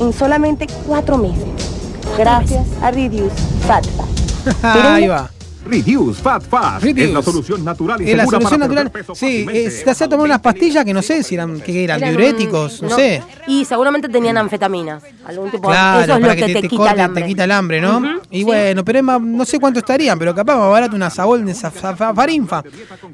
en 0.00 0.14
solamente 0.14 0.66
4 0.86 1.18
meses. 1.18 1.44
Gracias 2.16 2.66
a 2.80 2.90
Reduce 2.90 3.36
Fat 3.66 3.84
Fat. 3.84 4.56
Ahí 4.62 5.08
va. 5.08 5.30
Reduce 5.66 6.20
Fat 6.22 6.42
Fast 6.42 6.84
Reduce. 6.84 7.04
es 7.06 7.12
la 7.12 7.22
solución 7.22 7.64
natural 7.64 8.00
y 8.02 8.10
Es 8.10 8.16
la 8.16 8.24
segura 8.24 8.38
solución 8.40 8.60
para 8.60 8.68
natural. 8.84 8.90
peso 8.90 9.14
Sí, 9.14 9.46
eh, 9.50 9.80
te 9.84 9.90
hacía 9.90 10.08
tomar 10.08 10.26
unas 10.26 10.40
pastillas 10.40 10.84
que 10.84 10.92
no 10.92 11.00
sé 11.02 11.22
si 11.22 11.34
eran, 11.34 11.60
que 11.60 11.84
eran, 11.84 11.98
Eran 12.02 12.10
diuréticos, 12.10 12.80
un- 12.82 12.88
no, 12.90 12.96
sé. 12.96 13.22
Y 13.46 13.64
seguramente 13.64 14.08
tenían 14.08 14.36
anfetaminas. 14.36 15.02
Algún 15.26 15.50
tipo 15.50 15.68
Claro, 15.68 16.00
Eso 16.04 16.14
es 16.14 16.20
para 16.20 16.34
lo 16.34 16.46
que, 16.46 16.52
te, 16.54 16.62
quita 16.68 16.76
corte, 16.76 16.94
el 16.94 17.00
hambre. 17.00 17.22
te 17.22 17.28
quita 17.28 17.44
el 17.44 17.50
hambre, 17.50 17.80
¿no? 17.80 17.98
Ujú, 17.98 18.06
y 18.30 18.38
sí. 18.38 18.44
bueno, 18.44 18.84
pero 18.84 18.98
es 18.98 19.04
más, 19.04 19.20
no 19.20 19.44
sé 19.44 19.58
cuánto 19.58 19.78
estarían, 19.80 20.18
pero 20.18 20.34
capaz 20.34 20.56
más 20.56 20.70
barato 20.70 20.96
una 20.96 21.08
sabol 21.10 21.44
de 21.44 21.54
farinfa. 21.54 22.62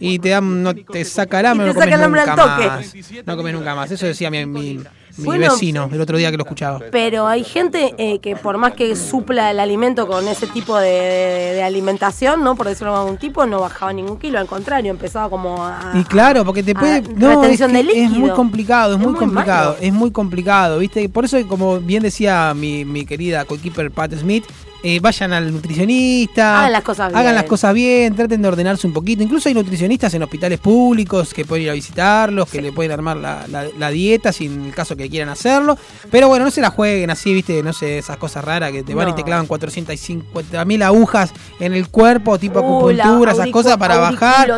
Y 0.00 0.18
te 0.18 0.30
dan, 0.30 0.62
no, 0.62 0.74
te 0.74 1.04
saca 1.04 1.40
el 1.40 1.46
hambre, 1.46 1.66
Y 1.66 1.68
no 1.68 1.74
te 1.74 1.78
comes 1.80 1.84
saca 1.90 1.96
el 1.96 2.02
hambre 2.04 2.20
nunca 2.26 2.32
al 2.42 2.50
toque. 2.56 2.66
más. 2.66 2.94
No 3.26 3.36
comes 3.36 3.54
nunca 3.54 3.74
más. 3.74 3.90
Eso 3.90 4.06
decía 4.06 4.30
mi, 4.30 4.44
mi, 4.46 4.80
mi 5.16 5.24
Bueno, 5.24 5.50
vecino, 5.52 5.88
el 5.92 6.00
otro 6.00 6.16
día 6.18 6.30
que 6.30 6.36
lo 6.36 6.44
escuchaba. 6.44 6.80
Pero 6.90 7.26
hay 7.26 7.44
gente 7.44 7.94
eh, 7.98 8.18
que 8.20 8.36
por 8.36 8.56
más 8.58 8.72
que 8.72 8.94
supla 8.96 9.50
el 9.50 9.60
alimento 9.60 10.06
con 10.06 10.26
ese 10.28 10.46
tipo 10.46 10.78
de, 10.78 10.88
de- 10.90 11.52
de 11.54 11.62
alimentación, 11.62 12.42
¿no? 12.44 12.54
Por 12.56 12.68
decirlo 12.68 12.92
de 12.94 12.98
algún 13.00 13.16
tipo, 13.18 13.44
no 13.46 13.60
bajaba 13.60 13.92
ningún 13.92 14.18
kilo, 14.18 14.38
al 14.38 14.46
contrario, 14.46 14.90
empezaba 14.90 15.28
como 15.28 15.64
a... 15.64 15.92
Y 15.94 16.04
claro, 16.04 16.44
porque 16.44 16.62
te 16.62 16.74
puede. 16.74 16.96
a 16.96 17.00
No, 17.00 17.42
es, 17.44 17.60
que 17.60 18.08
muy 18.18 18.30
complicado, 18.30 18.92
es, 18.92 18.98
Es 18.98 19.02
muy 19.02 19.12
muy 19.12 19.18
complicado, 19.18 19.72
malo. 19.72 19.82
es 19.82 19.92
muy 19.92 20.10
complicado, 20.10 20.78
¿viste? 20.78 21.08
Por 21.08 21.24
eso, 21.24 21.36
como 21.48 21.80
bien 21.80 22.02
decía 22.02 22.54
mi, 22.54 22.84
mi 22.84 23.04
querida 23.04 23.44
coequiper 23.44 23.90
Pat 23.90 24.12
Smith, 24.14 24.44
eh, 24.82 24.98
vayan 25.00 25.32
al 25.32 25.52
nutricionista. 25.52 26.60
Hagan 26.60 26.72
las 26.72 26.82
cosas 26.82 27.08
Hagan 27.10 27.22
bien. 27.24 27.34
las 27.34 27.44
cosas 27.44 27.74
bien, 27.74 28.14
traten 28.14 28.42
de 28.42 28.48
ordenarse 28.48 28.86
un 28.86 28.92
poquito. 28.92 29.22
Incluso 29.22 29.48
hay 29.48 29.54
nutricionistas 29.54 30.12
en 30.14 30.22
hospitales 30.22 30.58
públicos 30.60 31.32
que 31.34 31.44
pueden 31.44 31.64
ir 31.64 31.70
a 31.70 31.74
visitarlos, 31.74 32.48
que 32.48 32.62
le 32.62 32.72
pueden 32.72 32.92
armar 32.92 33.16
la, 33.16 33.46
la- 33.48 33.66
la 33.78 33.90
dieta 33.90 34.32
si 34.32 34.46
en 34.46 34.64
el 34.66 34.74
caso 34.74 34.96
que 34.96 35.08
quieran 35.10 35.28
hacerlo. 35.28 35.76
Pero 36.10 36.28
bueno, 36.28 36.44
no 36.44 36.50
se 36.50 36.60
la 36.60 36.70
jueguen 36.70 37.10
así, 37.10 37.32
¿viste? 37.34 37.62
No 37.62 37.72
sé, 37.72 37.98
esas 37.98 38.16
cosas 38.16 38.44
raras 38.44 38.72
que 38.72 38.82
te 38.82 38.94
van 38.94 39.08
y 39.08 39.14
te 39.14 39.22
clavan 39.24 39.46
450 39.46 40.64
mil 40.64 40.82
agujas 40.82 41.32
en 41.58 41.72
el 41.74 41.88
cuerpo, 41.88 42.38
tipo 42.38 42.60
Uh, 42.60 42.90
acupuntura, 42.90 43.32
esas 43.32 43.48
cosas 43.50 43.76
para 43.76 43.96
bajar. 43.98 44.48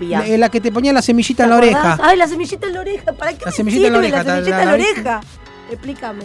La, 0.00 0.36
la 0.38 0.48
que 0.48 0.60
te 0.60 0.72
ponía 0.72 0.92
la 0.92 1.02
semillita 1.02 1.44
en 1.44 1.48
¿Te 1.48 1.50
la 1.50 1.56
oreja. 1.56 1.98
Ay, 2.02 2.16
la 2.16 2.26
semillita 2.28 2.66
en 2.66 2.72
la 2.74 2.80
oreja. 2.80 3.12
¿Para 3.12 3.32
qué 3.32 3.44
La 3.44 3.50
me 3.50 3.56
semillita 3.56 3.86
en 3.86 3.92
la 3.92 3.98
oreja, 3.98 4.16
La 4.22 4.24
semillita 4.34 4.62
en 4.62 4.68
la- 4.68 4.74
oreja. 4.74 5.20
Explícame. 5.70 6.24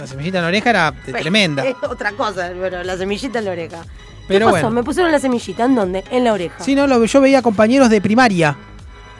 La 0.00 0.06
semillita 0.06 0.38
en 0.38 0.42
la 0.42 0.48
oreja 0.48 0.70
era 0.70 0.92
tremenda. 1.20 1.64
Es 1.64 1.76
otra 1.88 2.12
cosa, 2.12 2.50
pero 2.60 2.82
la 2.82 2.96
semillita 2.96 3.38
en 3.38 3.44
la 3.44 3.50
oreja. 3.52 3.84
Pero 4.28 4.46
¿Qué 4.46 4.52
pasó? 4.52 4.64
bueno. 4.66 4.70
Me 4.70 4.82
pusieron 4.84 5.10
la 5.12 5.18
semillita. 5.18 5.64
¿En 5.64 5.74
dónde? 5.74 6.04
En 6.10 6.24
la 6.24 6.32
oreja. 6.32 6.62
Sí, 6.62 6.74
no, 6.74 6.86
lo, 6.86 7.04
yo 7.04 7.20
veía 7.20 7.42
compañeros 7.42 7.90
de 7.90 8.00
primaria 8.00 8.56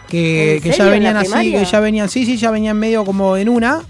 que, 0.09 0.57
¿En 0.57 0.63
que 0.63 0.73
ya 0.73 0.85
venían 0.87 1.17
así, 1.17 1.53
que 1.53 1.65
ya 1.65 1.81
venían, 1.81 2.09
sí, 2.09 2.25
sí, 2.27 2.37
ya 2.37 2.51
venían 2.51 2.77
medio 2.79 3.05
como 3.05 3.37
en 3.37 3.49
una. 3.49 3.81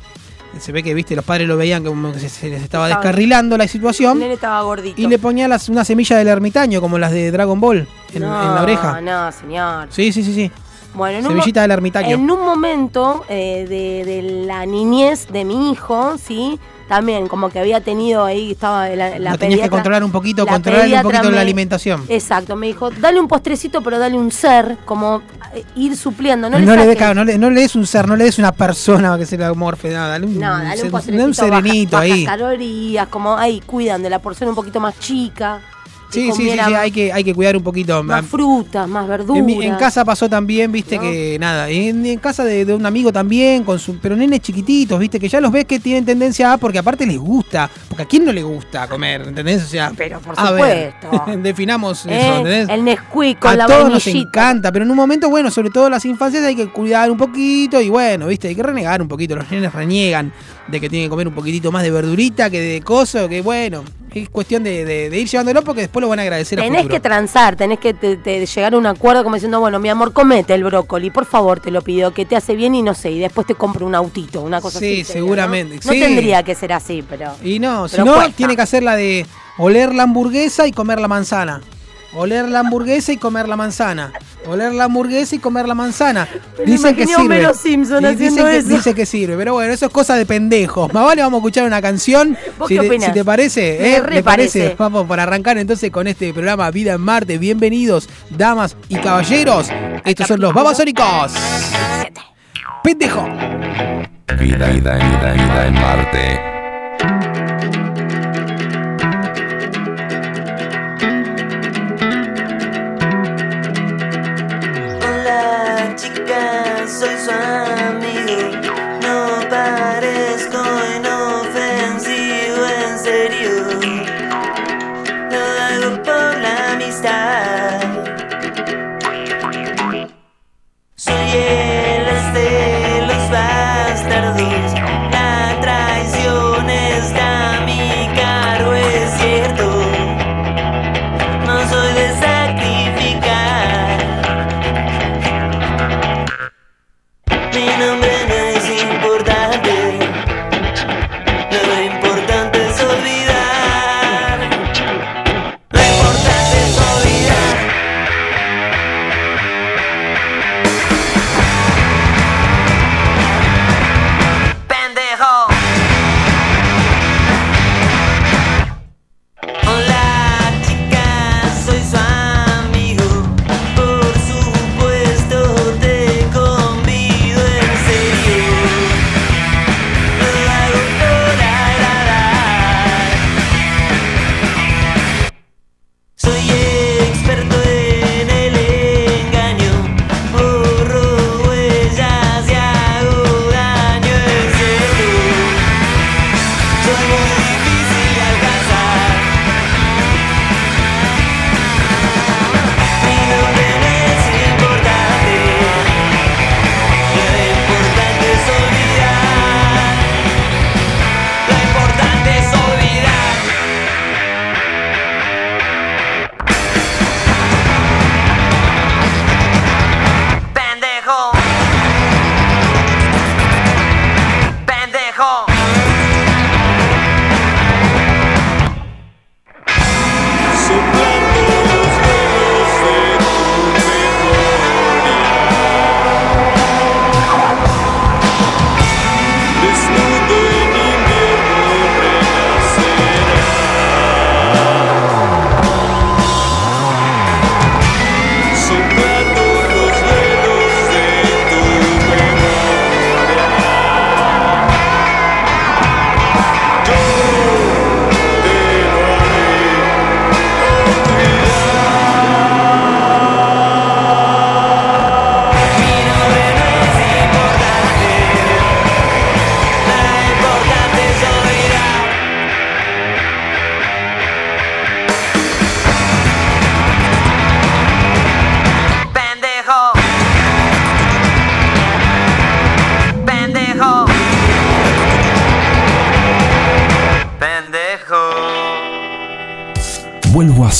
Se 0.59 0.72
ve 0.72 0.83
que, 0.83 0.92
viste, 0.94 1.14
los 1.14 1.24
padres 1.24 1.46
lo 1.46 1.57
veían 1.57 1.85
como 1.85 2.12
que 2.12 2.18
se, 2.18 2.29
se 2.29 2.48
les 2.48 2.62
estaba 2.62 2.88
Estaba- 2.88 3.03
descarrilando 3.03 3.57
la 3.57 3.64
El 3.64 3.70
situación. 3.70 4.18
nene 4.18 4.35
estaba 4.35 4.61
gordito. 4.62 5.00
Y 5.00 5.07
le 5.07 5.18
ponía 5.18 5.46
las, 5.46 5.68
una 5.68 5.85
semilla 5.85 6.16
del 6.16 6.26
ermitaño, 6.29 6.81
como 6.81 6.98
las 6.98 7.12
de 7.12 7.31
Dragon 7.31 7.61
Ball, 7.61 7.87
en, 8.12 8.22
no, 8.22 8.48
en 8.48 8.55
la 8.57 8.62
oreja. 8.62 9.00
No, 9.00 9.31
señor. 9.31 9.87
Sí, 9.90 10.12
sí, 10.12 10.24
sí, 10.24 10.35
sí. 10.35 10.50
Bueno, 10.92 11.29
Semillita 11.29 11.62
del 11.62 11.70
ermitaño. 11.70 12.16
en 12.16 12.29
un 12.29 12.40
momento 12.40 13.24
eh, 13.29 13.64
de, 13.68 14.05
de 14.05 14.22
la 14.44 14.66
niñez 14.66 15.29
de 15.29 15.44
mi 15.44 15.70
hijo, 15.70 16.16
¿sí? 16.18 16.59
También, 16.90 17.29
como 17.29 17.50
que 17.50 17.61
había 17.61 17.81
tenido 17.81 18.24
ahí, 18.24 18.50
estaba 18.50 18.88
la, 18.88 19.16
la 19.20 19.31
Lo 19.31 19.38
tenías 19.38 19.61
que 19.61 19.70
controlar 19.70 20.03
un 20.03 20.11
poquito, 20.11 20.44
la 20.44 20.50
controlar 20.50 20.88
un 20.88 21.03
poquito 21.03 21.31
me- 21.31 21.37
la 21.37 21.40
alimentación. 21.40 22.05
Exacto, 22.09 22.57
me 22.57 22.66
dijo, 22.66 22.90
dale 22.90 23.20
un 23.20 23.29
postrecito, 23.29 23.81
pero 23.81 23.96
dale 24.00 24.18
un 24.18 24.33
ser, 24.33 24.76
como 24.85 25.22
eh, 25.55 25.62
ir 25.76 25.96
supliendo. 25.96 26.50
No, 26.50 26.59
No, 26.59 26.74
le 26.74 26.87
le, 26.87 26.96
claro, 26.96 27.14
no, 27.14 27.24
le, 27.24 27.38
no 27.38 27.48
le 27.48 27.61
des 27.61 27.76
un 27.76 27.87
ser, 27.87 28.09
no 28.09 28.16
le 28.16 28.24
des 28.24 28.40
una 28.40 28.50
persona 28.50 29.16
que 29.16 29.24
se 29.24 29.38
la 29.38 29.55
morfe, 29.55 29.88
nada, 29.90 30.09
dale 30.09 30.26
un, 30.26 30.35
No, 30.40 30.50
dale 30.59 30.81
un 30.81 30.87
un 30.87 30.90
postrecito 30.90 31.33
serenito 31.33 31.92
baja- 31.96 32.12
ahí. 32.12 32.24
calorías, 32.24 33.07
como 33.07 33.37
ahí 33.37 33.61
cuidan 33.64 34.03
de 34.03 34.11
la 34.11 34.18
porción 34.18 34.48
un 34.48 34.57
poquito 34.57 34.81
más 34.81 34.98
chica. 34.98 35.61
Sí, 36.11 36.31
sí, 36.33 36.42
sí, 36.44 36.51
sí, 36.53 36.59
hay 36.75 36.90
que, 36.90 37.12
hay 37.12 37.23
que 37.25 37.35
cuidar 37.35 37.57
un 37.57 37.62
poquito. 37.62 38.03
Más 38.03 38.27
frutas, 38.27 38.88
más 38.88 39.07
verduras. 39.07 39.44
En, 39.64 39.75
casa 39.77 40.05
pasó 40.05 40.29
también, 40.29 40.70
viste, 40.73 40.96
¿No? 40.96 41.03
que 41.03 41.37
nada, 41.40 41.68
en, 41.70 42.05
en 42.05 42.18
casa 42.18 42.44
de, 42.44 42.64
de 42.64 42.75
un 42.75 42.85
amigo 42.85 43.12
también, 43.12 43.64
con 43.64 43.79
su, 43.79 43.99
pero 43.99 44.16
nenes 44.16 44.40
chiquititos, 44.40 44.99
viste, 44.99 45.18
que 45.20 45.29
ya 45.29 45.40
los 45.40 45.53
ves 45.53 45.64
que 45.64 45.79
tienen 45.79 46.05
tendencia 46.05 46.53
a, 46.53 46.59
porque 46.59 46.79
aparte 46.79 47.07
les 47.07 47.18
gusta, 47.18 47.70
porque 47.88 48.03
a 48.03 48.07
quién 48.07 48.25
no 48.25 48.33
le 48.33 48.42
gusta 48.42 48.88
comer, 48.88 49.23
¿entendés? 49.29 49.62
O 49.64 49.66
sea, 49.68 49.92
Pero 49.96 50.20
por 50.20 50.35
a 50.37 50.51
ver, 50.53 50.94
supuesto. 51.01 51.33
definamos 51.42 52.05
¿Eh? 52.07 52.18
eso, 52.20 52.37
¿entendés? 52.38 52.68
El 52.68 52.85
Nesquik 52.85 53.38
con 53.38 53.51
a 53.53 53.57
la 53.57 53.66
todos 53.66 53.90
nos 53.90 54.07
encanta, 54.09 54.73
pero 54.73 54.85
en 54.85 54.90
un 54.90 54.96
momento, 54.96 55.29
bueno, 55.31 55.51
sobre 55.51 55.70
todo 55.70 55.88
las 55.88 56.05
infancias 56.05 56.42
hay 56.44 56.57
que 56.57 56.68
cuidar 56.70 57.11
un 57.11 57.16
poquito 57.18 57.81
y 57.81 57.88
bueno, 57.88 58.27
viste, 58.27 58.49
hay 58.49 58.55
que 58.55 58.62
renegar 58.62 59.01
un 59.01 59.09
poquito. 59.09 59.37
Los 59.37 59.51
nenes 59.51 59.73
reniegan 59.73 60.33
de 60.66 60.81
que 60.81 60.88
tienen 60.88 61.07
que 61.07 61.11
comer 61.11 61.29
un 61.29 61.35
poquitito 61.35 61.70
más 61.73 61.83
de 61.83 61.90
verdurita 61.90 62.51
que 62.51 62.61
de 62.61 62.81
coso, 62.83 63.29
que 63.29 63.40
bueno, 63.42 63.83
es 64.14 64.29
cuestión 64.29 64.62
de, 64.62 64.85
de- 64.85 65.11
de 65.11 65.20
ir 65.20 65.29
llevándolo 65.29 65.62
porque 65.62 65.83
después 65.83 66.00
lo 66.01 66.09
van 66.09 66.19
a 66.19 66.23
agradecer 66.23 66.59
a 66.59 66.63
Tenés 66.63 66.87
que 66.89 66.99
transar, 67.01 67.55
tenés 67.57 67.79
que 67.79 67.95
te- 67.95 68.17
te 68.17 68.45
llegar 68.47 68.75
a 68.75 68.79
un 68.79 68.87
acuerdo 68.87 69.23
como 69.23 69.37
diciendo, 69.37 69.61
bueno, 69.61 69.79
mi 69.79 69.89
amor, 69.89 70.13
comete 70.13 70.55
el 70.55 70.65
brócoli, 70.65 71.11
por 71.11 71.27
favor, 71.27 71.61
te 71.61 71.71
lo 71.71 71.83
pido, 71.83 72.13
que 72.13 72.25
te 72.25 72.37
hace 72.37 72.57
bien 72.57 72.75
y 72.75 72.83
no 72.83 72.95
sé, 72.95 73.11
y 73.11 73.19
después 73.19 73.47
te 73.47 73.55
compro 73.55 73.87
un 73.87 73.95
autito, 73.95 74.41
una 74.41 74.61
cosa 74.61 74.79
Sí, 74.79 75.03
así. 75.03 75.13
seguramente, 75.13 75.77
¿no? 75.77 75.81
No 75.85 75.93
sí. 75.93 76.01
tendría 76.01 76.43
que 76.43 76.55
ser 76.55 76.73
así, 76.73 77.05
pero... 77.09 77.33
Y 77.43 77.59
no, 77.59 77.87
si 77.89 77.99
no, 77.99 78.15
cuesta. 78.15 78.33
tiene 78.37 78.57
que 78.57 78.63
hacer 78.63 78.83
la 78.83 78.97
de 78.97 79.27
oler 79.59 79.95
la 79.95 80.05
hamburguesa 80.05 80.67
y 80.67 80.73
comer 80.73 81.01
la 81.01 81.09
manzana. 81.09 81.61
Oler 82.12 82.49
la 82.49 82.61
hamburguesa 82.61 83.12
y 83.12 83.18
comer 83.18 83.46
la 83.49 83.57
manzana. 83.57 84.12
Oler 84.46 84.73
la 84.73 84.85
hamburguesa 84.85 85.37
y 85.37 85.38
comer 85.38 85.68
la 85.68 85.75
manzana. 85.75 86.27
Dicen 86.66 86.96
que 86.96 87.07
sirve. 87.07 87.23
Homero 87.23 87.55
Simpson 87.55 88.03
dicen 88.16 88.44
que, 88.44 88.57
eso. 88.57 88.68
Dice 88.68 88.94
que 88.94 89.07
sirve, 89.07 89.37
pero 89.37 89.53
bueno, 89.53 89.73
eso 89.73 89.87
es 89.87 89.92
cosa 89.92 90.16
de 90.16 90.27
pendejos. 90.27 90.92
Más 90.92 91.05
vale 91.05 91.23
vamos 91.23 91.38
a 91.38 91.40
escuchar 91.40 91.66
una 91.66 91.81
canción. 91.81 92.37
¿Vos 92.59 92.66
si, 92.66 92.77
qué 92.79 92.88
te, 92.88 93.01
si 93.01 93.12
te 93.12 93.25
parece, 93.25 93.79
Me 93.81 93.94
¿eh? 93.94 94.01
re 94.01 94.14
¿Le 94.16 94.23
parece? 94.25 94.59
parece. 94.61 94.77
Vamos 94.77 95.07
para 95.07 95.23
arrancar 95.23 95.57
entonces 95.59 95.90
con 95.92 96.09
este 96.09 96.33
programa 96.33 96.70
Vida 96.73 96.94
en 96.94 97.01
Marte. 97.01 97.38
Bienvenidos, 97.38 98.09
damas 98.31 98.77
y 98.88 98.96
caballeros. 98.96 99.68
Estos 100.05 100.27
son 100.27 100.40
los 100.40 100.53
babasónicos. 100.53 101.33
Pendejo. 102.83 103.25
Vida, 104.38 104.66
vida, 104.68 104.94
vida, 104.96 105.33
vida 105.33 105.66
en 105.66 105.75
Marte. 105.75 106.50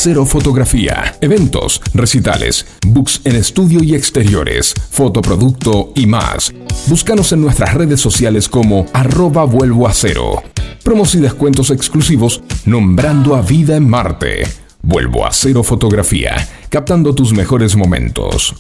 Vuelvo 0.01 0.09
a 0.13 0.15
cero 0.15 0.25
fotografía, 0.25 1.19
eventos, 1.21 1.83
recitales, 1.93 2.67
books 2.87 3.21
en 3.25 3.37
estudio 3.37 3.83
y 3.83 3.95
exteriores, 3.95 4.73
fotoproducto 4.91 5.93
y 5.95 6.07
más. 6.07 6.55
Búscanos 6.87 7.33
en 7.33 7.43
nuestras 7.43 7.75
redes 7.75 8.01
sociales 8.01 8.49
como 8.49 8.87
arroba 8.95 9.45
vuelvo 9.45 9.87
a 9.87 9.93
cero. 9.93 10.43
Promos 10.83 11.15
y 11.17 11.19
descuentos 11.19 11.71
exclusivos 11.71 12.43
nombrando 12.65 13.37
a 13.37 13.43
Vida 13.43 13.77
en 13.77 13.91
Marte. 13.91 14.45
Vuelvo 14.81 15.27
a 15.27 15.33
cero 15.33 15.63
fotografía, 15.63 16.49
captando 16.71 17.15
tus 17.15 17.35
mejores 17.35 17.77
momentos. 17.77 18.55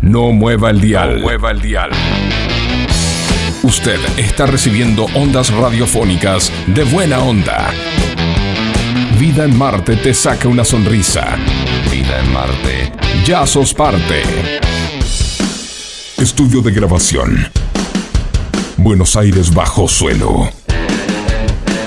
No 0.00 0.32
mueva 0.32 0.70
el 0.70 0.80
dial. 0.80 1.20
mueva 1.20 1.50
el 1.50 1.60
dial. 1.60 1.90
Usted 3.62 4.00
está 4.16 4.46
recibiendo 4.46 5.04
ondas 5.14 5.52
radiofónicas 5.52 6.50
de 6.68 6.84
buena 6.84 7.18
onda. 7.18 7.74
Vida 9.28 9.44
en 9.44 9.58
Marte 9.58 9.96
te 9.96 10.14
saca 10.14 10.46
una 10.46 10.64
sonrisa. 10.64 11.36
Vida 11.90 12.20
en 12.20 12.32
Marte. 12.32 12.92
Ya 13.24 13.44
sos 13.44 13.74
parte. 13.74 14.22
Estudio 16.16 16.62
de 16.62 16.70
grabación. 16.70 17.48
Buenos 18.76 19.16
Aires 19.16 19.52
bajo 19.52 19.88
suelo. 19.88 20.48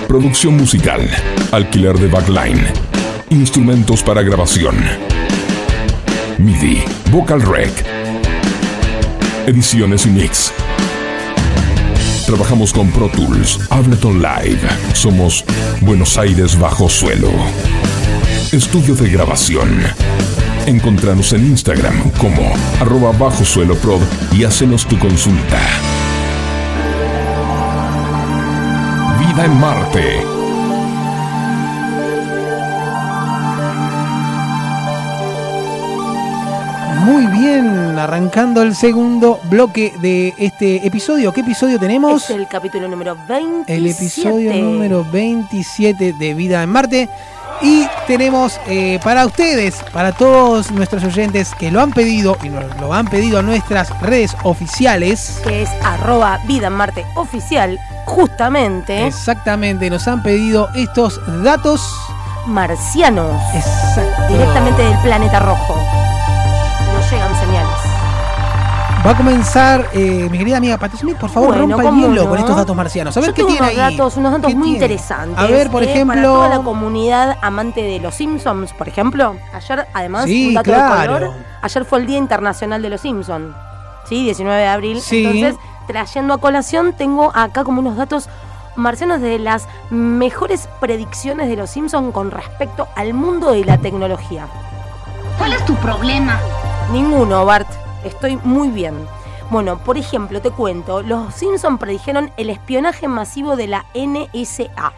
Producción 0.05 0.57
musical. 0.57 1.09
Alquiler 1.53 1.97
de 1.97 2.07
backline. 2.07 2.61
Instrumentos 3.29 4.03
para 4.03 4.21
grabación. 4.21 4.75
MIDI. 6.39 6.83
Vocal 7.09 7.41
Rec. 7.41 7.71
Ediciones 9.47 10.05
y 10.05 10.09
mix. 10.09 10.51
Trabajamos 12.29 12.73
con 12.73 12.91
Pro 12.91 13.07
Tools, 13.09 13.59
Ableton 13.71 14.21
Live. 14.21 14.59
Somos 14.93 15.43
Buenos 15.81 16.17
Aires 16.17 16.59
bajo 16.59 16.89
suelo. 16.89 17.29
Estudio 18.51 18.95
de 18.95 19.09
grabación. 19.09 19.81
Encontranos 20.65 21.31
en 21.33 21.45
Instagram 21.45 22.11
como 22.11 22.53
arroba 22.79 23.11
bajo 23.11 23.45
suelo 23.45 23.77
y 24.31 24.43
hacenos 24.43 24.85
tu 24.85 24.99
consulta. 24.99 25.59
Vida 29.19 29.45
en 29.45 29.59
Marte. 29.59 30.38
Arrancando 37.99 38.61
el 38.61 38.75
segundo 38.75 39.39
bloque 39.43 39.93
de 39.99 40.33
este 40.37 40.87
episodio. 40.87 41.33
¿Qué 41.33 41.41
episodio 41.41 41.79
tenemos? 41.79 42.23
Es 42.23 42.29
el 42.31 42.47
capítulo 42.47 42.87
número 42.87 43.15
27. 43.27 43.73
El 43.75 43.87
episodio 43.87 44.53
número 44.53 45.05
27 45.11 46.13
de 46.13 46.33
Vida 46.33 46.63
en 46.63 46.69
Marte. 46.69 47.09
Y 47.61 47.87
tenemos 48.07 48.59
eh, 48.67 48.99
para 49.03 49.25
ustedes, 49.25 49.83
para 49.91 50.13
todos 50.13 50.71
nuestros 50.71 51.03
oyentes 51.03 51.53
que 51.55 51.71
lo 51.71 51.81
han 51.81 51.91
pedido 51.91 52.37
y 52.41 52.49
nos 52.49 52.63
lo 52.79 52.93
han 52.93 53.05
pedido 53.07 53.39
a 53.39 53.41
nuestras 53.41 53.89
redes 54.01 54.35
oficiales. 54.43 55.41
Que 55.43 55.63
es 55.63 55.69
arroba 55.83 56.39
Vida 56.45 56.67
en 56.67 56.73
Marte 56.73 57.05
oficial, 57.15 57.77
justamente. 58.05 59.05
Exactamente, 59.05 59.89
nos 59.89 60.07
han 60.07 60.23
pedido 60.23 60.69
estos 60.73 61.19
datos. 61.43 61.81
Marcianos. 62.47 63.35
Exacto. 63.53 64.33
Directamente 64.33 64.81
del 64.81 64.97
planeta 64.99 65.39
rojo. 65.39 65.75
Va 69.05 69.11
a 69.11 69.15
comenzar, 69.17 69.87
eh, 69.93 70.27
mi 70.29 70.37
querida 70.37 70.57
amiga 70.57 70.77
Patti 70.77 70.97
Smith, 70.97 71.15
por 71.17 71.29
favor, 71.29 71.55
Bueno, 71.57 71.77
rompa 71.77 71.89
el 71.89 71.95
hielo 71.95 72.23
no. 72.23 72.29
con 72.29 72.37
estos 72.37 72.55
datos 72.55 72.75
marcianos. 72.75 73.15
A 73.15 73.19
ver 73.21 73.29
Yo 73.29 73.33
qué 73.33 73.41
tengo 73.43 73.49
tiene 73.53 73.65
unos 73.71 73.79
ahí. 73.87 73.91
datos, 73.97 74.17
unos 74.17 74.31
datos 74.33 74.47
¿Qué 74.49 74.55
muy 74.55 74.63
tiene? 74.71 74.77
interesantes. 74.85 75.37
A 75.39 75.47
ver, 75.47 75.69
por 75.71 75.83
eh, 75.83 75.89
ejemplo. 75.89 76.15
Para 76.15 76.27
toda 76.27 76.49
la 76.49 76.59
comunidad 76.59 77.37
amante 77.41 77.81
de 77.81 77.99
los 77.99 78.13
Simpsons, 78.13 78.73
por 78.73 78.89
ejemplo. 78.89 79.35
Ayer, 79.53 79.87
además, 79.93 80.25
Sí, 80.25 80.49
un 80.49 80.53
dato 80.55 80.63
claro. 80.71 81.13
de 81.13 81.19
color. 81.27 81.33
Ayer 81.61 81.85
fue 81.85 81.99
el 81.99 82.05
Día 82.07 82.17
Internacional 82.17 82.81
de 82.81 82.89
los 82.89 83.01
Simpsons. 83.01 83.55
Sí, 84.07 84.23
19 84.25 84.59
de 84.61 84.67
abril. 84.67 85.01
Sí. 85.01 85.25
Entonces, 85.25 85.55
trayendo 85.87 86.33
a 86.33 86.37
colación, 86.39 86.91
tengo 86.93 87.31
acá 87.33 87.63
como 87.63 87.79
unos 87.79 87.95
datos 87.95 88.27
marcianos 88.75 89.21
de 89.21 89.39
las 89.39 89.67
mejores 89.89 90.67
predicciones 90.81 91.47
de 91.47 91.55
los 91.55 91.69
Simpsons 91.69 92.13
con 92.13 92.31
respecto 92.31 92.87
al 92.97 93.13
mundo 93.13 93.51
de 93.53 93.63
la 93.63 93.77
tecnología. 93.77 94.45
¿Cuál 95.37 95.53
es 95.53 95.63
tu 95.65 95.73
problema? 95.75 96.37
Ninguno, 96.91 97.45
Bart. 97.45 97.67
Estoy 98.03 98.37
muy 98.43 98.69
bien. 98.69 98.95
Bueno, 99.49 99.79
por 99.79 99.97
ejemplo, 99.97 100.41
te 100.41 100.51
cuento, 100.51 101.01
los 101.01 101.33
Simpson 101.33 101.77
predijeron 101.77 102.31
el 102.37 102.49
espionaje 102.49 103.07
masivo 103.07 103.55
de 103.55 103.67
la 103.67 103.85
NSA. 103.95 104.93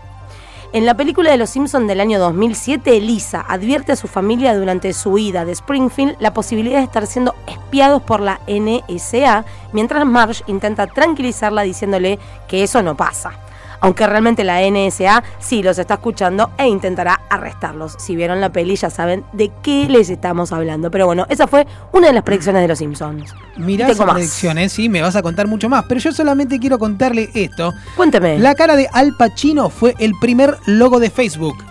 En 0.74 0.86
la 0.86 0.96
película 0.96 1.32
de 1.32 1.38
Los 1.38 1.50
Simpson 1.50 1.86
del 1.86 2.00
año 2.00 2.18
2007, 2.18 3.02
Lisa 3.02 3.46
advierte 3.48 3.92
a 3.92 3.98
su 3.98 4.08
familia 4.08 4.58
durante 4.58 4.94
su 4.94 5.18
ida 5.18 5.44
de 5.44 5.52
Springfield 5.52 6.16
la 6.20 6.34
posibilidad 6.34 6.78
de 6.78 6.86
estar 6.86 7.08
siendo 7.08 7.36
espiados 7.46 8.02
por 8.02 8.22
la 8.22 8.40
NSA, 8.48 9.44
mientras 9.74 10.06
Marge 10.06 10.46
intenta 10.48 10.88
tranquilizarla 10.88 11.64
diciéndole 11.64 12.20
que 12.48 12.64
eso 12.64 12.82
no 12.82 12.96
pasa. 12.96 13.34
Aunque 13.82 14.08
realmente 14.08 14.44
la 14.44 14.62
NSA 14.62 15.24
sí 15.40 15.62
los 15.62 15.78
está 15.78 15.96
escuchando 15.96 16.52
e 16.58 16.68
intentará 16.68 17.22
arrestarlos. 17.30 17.96
Si 18.00 18.16
vieron 18.16 18.40
la 18.40 18.52
peli 18.52 18.76
ya 18.76 18.90
saben 18.90 19.26
de 19.34 19.52
qué 19.62 19.88
les 19.90 20.10
estamos 20.10 20.52
hablando. 20.52 20.90
Pero 20.92 21.08
bueno, 21.08 21.26
esa 21.30 21.48
fue 21.48 21.68
una 21.92 22.08
de 22.08 22.14
las 22.14 22.24
predicciones 22.24 22.62
de 22.62 22.68
los 22.68 22.80
Simpsons. 22.80 23.34
Mirá 23.58 23.90
esas 23.90 24.10
predicciones, 24.10 24.72
sí, 24.72 24.88
me 24.88 25.02
vas 25.02 25.16
a 25.16 25.22
contar 25.22 25.48
mucho 25.48 25.68
más. 25.68 25.86
Pero 25.88 26.00
yo 26.00 26.12
solamente 26.12 26.60
quiero 26.60 26.80
contarle 26.80 27.30
esto. 27.34 27.74
Cuénteme. 27.96 28.40
La 28.40 28.56
cara 28.56 28.76
de 28.76 28.88
Al 28.94 29.16
Pacino 29.18 29.70
fue 29.70 29.96
el 30.00 30.14
primer 30.20 30.58
logo 30.66 31.00
de 31.00 31.10
Facebook. 31.10 31.71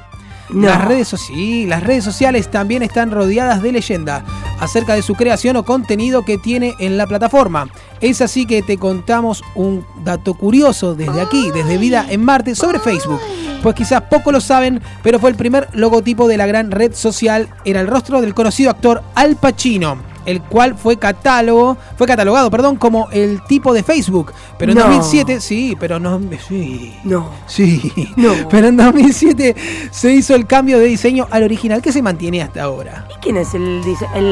No. 0.52 0.66
Las 0.68 0.84
redes, 0.84 1.08
so- 1.08 1.16
sí, 1.16 1.66
las 1.66 1.82
redes 1.82 2.04
sociales 2.04 2.50
también 2.50 2.82
están 2.82 3.10
rodeadas 3.10 3.62
de 3.62 3.72
leyenda 3.72 4.24
acerca 4.58 4.94
de 4.94 5.02
su 5.02 5.14
creación 5.14 5.56
o 5.56 5.64
contenido 5.64 6.24
que 6.24 6.38
tiene 6.38 6.74
en 6.78 6.96
la 6.96 7.06
plataforma. 7.06 7.68
Es 8.00 8.20
así 8.20 8.46
que 8.46 8.62
te 8.62 8.76
contamos 8.78 9.42
un 9.54 9.84
dato 10.04 10.34
curioso 10.34 10.94
desde 10.94 11.20
aquí, 11.20 11.50
desde 11.52 11.78
Vida 11.78 12.06
en 12.08 12.24
Marte, 12.24 12.54
sobre 12.54 12.78
Facebook. 12.78 13.20
Pues 13.62 13.74
quizás 13.74 14.02
poco 14.02 14.32
lo 14.32 14.40
saben, 14.40 14.80
pero 15.02 15.18
fue 15.18 15.30
el 15.30 15.36
primer 15.36 15.68
logotipo 15.74 16.26
de 16.28 16.36
la 16.38 16.46
gran 16.46 16.70
red 16.70 16.94
social. 16.94 17.48
Era 17.64 17.80
el 17.80 17.86
rostro 17.86 18.20
del 18.20 18.34
conocido 18.34 18.70
actor 18.70 19.02
Al 19.14 19.36
Pacino, 19.36 19.98
el 20.26 20.42
cual 20.42 20.74
fue 20.76 20.96
catálogo, 20.96 21.76
fue 21.96 22.06
catalogado, 22.06 22.50
perdón, 22.50 22.76
como 22.76 23.08
el 23.10 23.42
tipo 23.44 23.72
de 23.72 23.82
Facebook. 23.82 24.32
Pero 24.58 24.72
en 24.72 24.78
No. 24.78 24.84
2007, 24.84 25.40
sí, 25.40 25.76
pero 25.78 25.98
no, 25.98 26.20
sí. 26.46 26.94
No. 27.04 27.30
Sí, 27.46 27.92
No. 28.16 28.32
pero 28.50 28.68
en 28.68 28.76
2007 28.76 29.54
se 29.90 30.12
hizo 30.12 30.34
el 30.34 30.46
cambio 30.46 30.78
de 30.78 30.84
diseño 30.86 31.26
al 31.30 31.42
original 31.44 31.80
que 31.82 31.92
se 31.92 32.02
mantiene 32.02 32.42
hasta 32.42 32.62
ahora. 32.62 33.06
¿Y 33.10 33.20
quién 33.20 33.36
es 33.36 33.54
el, 33.54 33.80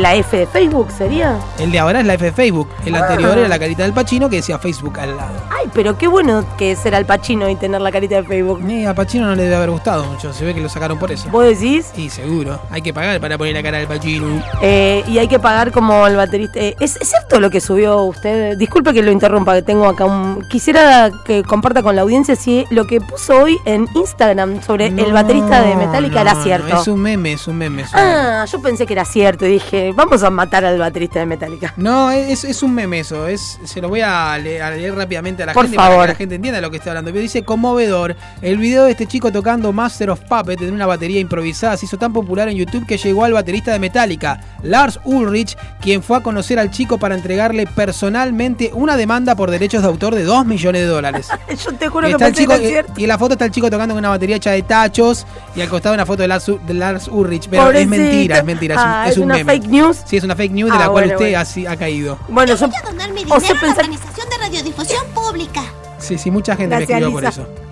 la 0.03 0.15
F 0.15 0.37
de 0.37 0.47
Facebook? 0.47 0.89
¿Sería? 0.97 1.39
El 1.59 1.71
de 1.73 1.79
ahora 1.79 2.01
es 2.01 2.07
la 2.07 2.15
F 2.15 2.25
de 2.27 2.33
Facebook, 2.33 2.69
el 2.85 2.95
Ah. 2.95 3.01
anterior 3.01 3.39
era 3.39 3.49
la 3.49 3.59
carita 3.59 3.83
del 3.85 3.93
Pachino 3.93 4.29
que 4.29 4.37
decía 4.37 4.59
Facebook 4.59 4.99
al 5.01 5.17
lado. 5.17 5.33
Ay, 5.51 5.69
pero 5.73 5.97
qué 5.99 6.07
bueno 6.07 6.45
que 6.57 6.73
es 6.73 6.79
ser 6.79 6.95
Al 6.95 7.07
Pacino 7.07 7.49
y 7.49 7.57
tener 7.57 7.81
la 7.81 7.91
carita 7.93 8.17
de 8.17 8.25
Facebook. 8.25 8.61
Eh, 8.69 8.87
a 8.87 8.95
Pachino 8.95 9.27
no 9.27 9.35
le 9.35 9.45
debe 9.45 9.57
haber 9.57 9.71
gustado 9.71 10.05
mucho, 10.05 10.33
se 10.33 10.45
ve 10.45 10.55
que 10.55 10.61
lo 10.61 10.69
sacaron 10.69 10.99
por 10.99 11.11
eso. 11.13 11.29
¿Vos 11.31 11.45
decís? 11.47 11.87
Y 11.97 12.11
seguro, 12.11 12.61
hay 12.71 12.83
que 12.83 12.93
pagar 12.93 13.21
para 13.21 13.37
poner 13.39 13.55
la 13.55 13.63
cara 13.63 13.79
del 13.79 13.87
Pachino. 13.87 14.43
Eh, 14.63 15.03
y 15.09 15.19
hay 15.19 15.29
que 15.29 15.39
pagar 15.39 15.71
como 15.79 16.07
el 16.09 16.17
baterista. 16.17 16.59
eh, 16.59 16.75
¿es, 16.81 16.97
es 16.97 17.09
cierto 17.09 17.39
lo 17.39 17.51
que 17.51 17.61
subió 17.61 18.03
usted? 18.03 18.57
Disculpe 18.59 18.93
que 18.93 19.03
lo 19.03 19.13
interrumpa, 19.13 19.55
que 19.55 19.63
tengo 19.63 19.87
acá 19.87 20.05
un. 20.07 20.45
Quisiera 20.49 21.11
que 21.25 21.43
comparta 21.45 21.83
con 21.83 21.95
la 21.95 22.03
audiencia 22.03 22.35
si 22.35 22.65
lo 22.71 22.87
que 22.87 23.01
puso 23.01 23.43
hoy 23.43 23.57
en 23.65 23.87
Instagram 23.95 24.61
sobre 24.63 24.87
el 24.87 25.13
baterista 25.13 25.63
de 25.63 25.77
Metallica 25.77 26.17
no, 26.17 26.21
era 26.23 26.35
no, 26.35 26.43
cierto. 26.43 26.81
es 26.81 26.89
un 26.89 27.01
meme, 27.01 27.33
es 27.33 27.47
un 27.47 27.57
meme. 27.57 27.83
es 27.83 27.93
un 27.95 28.01
meme. 28.01 28.13
Ah, 28.13 28.45
yo 28.51 28.61
pensé 28.61 28.87
que 28.87 28.93
era 28.95 29.05
cierto 29.05 29.47
y 29.47 29.51
dije, 29.53 29.93
vamos 29.95 30.23
a 30.25 30.31
matar 30.31 30.65
al 30.65 30.79
baterista 30.79 31.21
de 31.21 31.27
Metallica. 31.27 31.73
No, 31.77 32.11
es, 32.11 32.43
es 32.45 32.63
un 32.63 32.75
meme 32.75 33.01
eso. 33.01 33.29
Es, 33.29 33.59
se 33.65 33.81
lo 33.81 33.89
voy 33.89 34.01
a 34.01 34.37
leer, 34.39 34.63
a 34.63 34.71
leer 34.73 34.95
rápidamente 34.95 35.45
a 35.45 35.47
la 35.47 35.53
Por 35.53 35.65
gente 35.65 35.77
para 35.77 35.91
favor. 35.91 36.07
que 36.07 36.13
la 36.13 36.19
gente 36.19 36.35
entienda 36.35 36.61
lo 36.61 36.71
que 36.71 36.79
está 36.79 36.91
hablando. 36.91 37.11
Pero 37.13 37.23
dice 37.23 37.45
conmovedor. 37.45 38.17
El 38.43 38.59
video 38.59 38.85
de 38.85 38.93
este 38.93 39.07
chico 39.07 39.31
tocando 39.31 39.73
Master 39.73 40.11
of 40.11 40.21
Puppet 40.29 40.61
en 40.63 40.73
una 40.75 40.87
batería 40.87 41.21
improvisada 41.21 41.77
se 41.77 41.87
hizo 41.87 41.99
tan 41.99 42.13
popular 42.13 42.49
en 42.49 42.57
YouTube 42.57 42.87
que 42.87 42.97
llegó 42.99 43.25
al 43.25 43.33
baterista 43.33 43.73
de 43.73 43.79
Metallica, 43.79 44.41
Lars 44.63 44.99
Ulrich, 45.05 45.57
quien 45.81 46.03
fue 46.03 46.17
a 46.19 46.21
conocer 46.21 46.59
al 46.59 46.71
chico 46.71 46.99
para 46.99 47.15
entregarle 47.15 47.67
personalmente 47.67 48.71
una 48.75 48.97
demanda 48.97 49.35
por 49.35 49.51
derechos 49.51 49.83
de 49.83 49.89
autor 49.89 50.15
de 50.15 50.25
2 50.25 50.45
millones 50.47 50.83
de 50.83 50.89
dólares. 50.89 51.29
Yo 51.65 51.73
te 51.75 51.89
juro 51.89 52.07
que 52.07 52.13
el 52.13 52.19
pensé 52.19 52.41
chico, 52.43 52.53
que 52.55 52.59
era 52.61 52.69
cierto. 52.69 52.93
y 52.97 53.05
en 53.05 53.09
la 53.09 53.19
foto 53.19 53.35
está 53.35 53.45
el 53.45 53.51
chico 53.51 53.71
tocando 53.71 53.95
con 53.95 53.99
una 54.01 54.09
batería 54.11 54.37
hecha 54.37 54.51
de 54.53 54.63
tachos 54.63 55.27
y 55.55 55.61
al 55.61 55.69
costado 55.69 55.95
una 55.95 56.07
foto 56.07 56.23
de 56.23 56.29
Lars, 56.29 56.51
de 56.67 56.75
Lars 56.75 57.09
Ulrich. 57.09 57.49
Pero 57.49 57.65
Pobrecito. 57.65 57.95
es 57.95 58.01
mentira, 58.01 58.39
es 58.39 58.45
mentira, 58.45 58.75
es 58.75 58.81
un, 58.81 58.87
Ah, 58.89 59.05
es 59.07 59.13
¿es 59.13 59.19
un 59.19 59.25
una 59.25 59.35
meme. 59.37 59.53
fake 59.53 59.69
news? 59.69 59.99
Sí, 60.05 60.17
es 60.17 60.25
una 60.25 60.35
fake 60.37 60.53
news 60.53 60.71
de 60.71 60.77
Ah, 60.77 60.81
la 60.81 60.89
cual 60.91 61.05
usted 61.05 61.17
bueno. 61.45 61.71
ha 61.71 61.77
caído. 61.77 62.19
Bueno, 62.29 62.55
yo. 62.55 62.67
Voy 62.67 62.77
a 62.77 62.83
donar 62.91 63.13
mi 63.13 63.23
o 63.25 63.27
sea, 63.29 63.39
dinero 63.39 63.51
a 63.51 63.55
la 63.55 63.61
pensar- 63.61 63.85
Organización 63.85 64.29
de 64.31 64.39
Radiodifusión 64.39 65.05
Pública. 65.15 65.63
Sí, 65.99 66.19
sí, 66.19 66.31
mucha 66.31 66.57
gente 66.57 66.77
Gracias, 66.77 66.89
me 67.01 67.07
escribió 67.07 67.13
por 67.13 67.25
eso. 67.25 67.68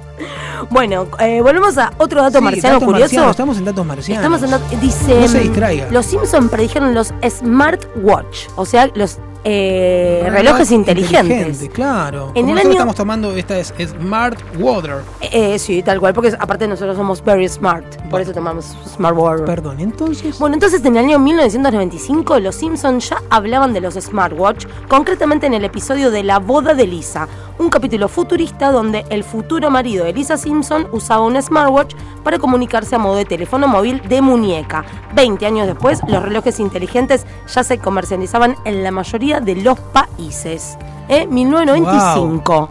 Bueno, 0.70 1.06
eh, 1.18 1.40
volvemos 1.40 1.76
a 1.78 1.92
otro 1.98 2.22
dato 2.22 2.38
Sí, 2.38 2.44
marciano 2.44 2.74
datos 2.76 2.86
curioso. 2.86 3.02
marcianos, 3.04 3.30
estamos 3.30 3.58
en 3.58 3.64
datos 3.64 3.86
marcianos. 3.86 4.24
Estamos 4.24 4.42
en 4.42 4.50
dat- 4.50 4.80
dice 4.80 5.20
No 5.20 5.28
se 5.28 5.40
distraiga. 5.40 5.88
Los 5.90 6.06
Simpson 6.06 6.48
predijeron 6.48 6.94
los 6.94 7.12
smartwatch, 7.28 8.48
o 8.56 8.64
sea, 8.64 8.90
los 8.94 9.18
eh, 9.48 10.20
Reloj 10.24 10.38
relojes 10.38 10.70
inteligentes. 10.72 11.22
inteligente, 11.38 11.68
claro. 11.68 12.32
En 12.34 12.46
Como 12.46 12.54
el 12.54 12.58
año- 12.62 12.70
estamos 12.72 12.96
tomando 12.96 13.32
esta 13.36 13.56
es 13.58 13.72
Smart 14.00 14.38
Water. 14.58 14.96
Eh, 15.20 15.56
sí, 15.60 15.82
tal 15.84 16.00
cual, 16.00 16.12
porque 16.14 16.32
aparte 16.38 16.66
nosotros 16.66 16.96
somos 16.96 17.24
very 17.24 17.48
smart, 17.48 17.84
por 18.10 18.20
eso 18.20 18.32
tomamos 18.32 18.76
Smart 18.94 19.16
Water. 19.16 19.44
Perdón, 19.44 19.78
entonces. 19.78 20.36
Bueno, 20.40 20.54
entonces 20.54 20.84
en 20.84 20.96
el 20.96 21.04
año 21.04 21.18
1995 21.20 22.40
los 22.40 22.56
Simpsons 22.56 23.08
ya 23.10 23.22
hablaban 23.30 23.72
de 23.72 23.80
los 23.80 23.94
smartwatch, 23.94 24.66
concretamente 24.88 25.46
en 25.46 25.54
el 25.54 25.64
episodio 25.64 26.10
de 26.10 26.24
La 26.24 26.38
boda 26.40 26.74
de 26.74 26.86
Lisa, 26.86 27.28
un 27.58 27.68
capítulo 27.70 28.08
futurista 28.08 28.72
donde 28.72 29.04
el 29.10 29.22
futuro 29.24 29.70
marido 29.70 30.04
de 30.04 30.12
Lisa 30.12 30.36
Simpson 30.36 30.88
usaba 30.92 31.24
un 31.24 31.40
smartwatch 31.40 31.94
para 32.24 32.38
comunicarse 32.40 32.96
a 32.96 32.98
modo 32.98 33.14
de 33.16 33.24
teléfono 33.24 33.68
móvil 33.68 34.02
de 34.08 34.20
muñeca. 34.20 34.84
20 35.14 35.46
años 35.46 35.66
después, 35.66 36.00
los 36.08 36.22
relojes 36.22 36.58
inteligentes 36.60 37.24
ya 37.54 37.62
se 37.62 37.78
comercializaban 37.78 38.56
en 38.64 38.82
la 38.82 38.90
mayoría 38.90 39.35
de 39.40 39.56
los 39.56 39.78
países. 39.78 40.76
¿Eh? 41.08 41.26
1995. 41.26 42.68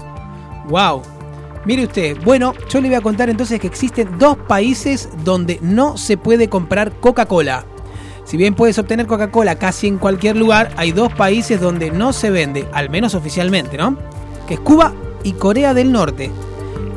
Wow. 0.70 1.02
Mire 1.66 1.86
usted, 1.86 2.18
bueno, 2.24 2.54
yo 2.70 2.80
le 2.80 2.90
voy 2.90 2.96
a 2.96 3.02
contar 3.02 3.30
entonces 3.30 3.60
que 3.60 3.68
existen 3.68 4.20
dos 4.20 4.38
países 4.38 5.10
donde 5.24 5.58
no 5.62 5.98
se 5.98 6.16
puede 6.16 6.48
comprar 6.48 6.92
Coca-Cola. 7.00 7.66
Si 8.24 8.38
bien 8.38 8.54
puedes 8.54 8.78
obtener 8.78 9.08
Coca-Cola 9.08 9.56
casi 9.56 9.88
en 9.88 9.98
cualquier 9.98 10.36
lugar, 10.36 10.72
hay 10.78 10.92
dos 10.92 11.12
países 11.14 11.60
donde 11.60 11.90
no 11.90 12.14
se 12.14 12.30
vende, 12.30 12.68
al 12.72 12.90
menos 12.90 13.16
oficialmente, 13.16 13.78
¿no? 13.78 13.98
Que 14.48 14.56
es 14.56 14.60
Cuba 14.60 14.94
y 15.24 15.34
Corea 15.34 15.74
del 15.74 15.92
Norte. 15.92 16.32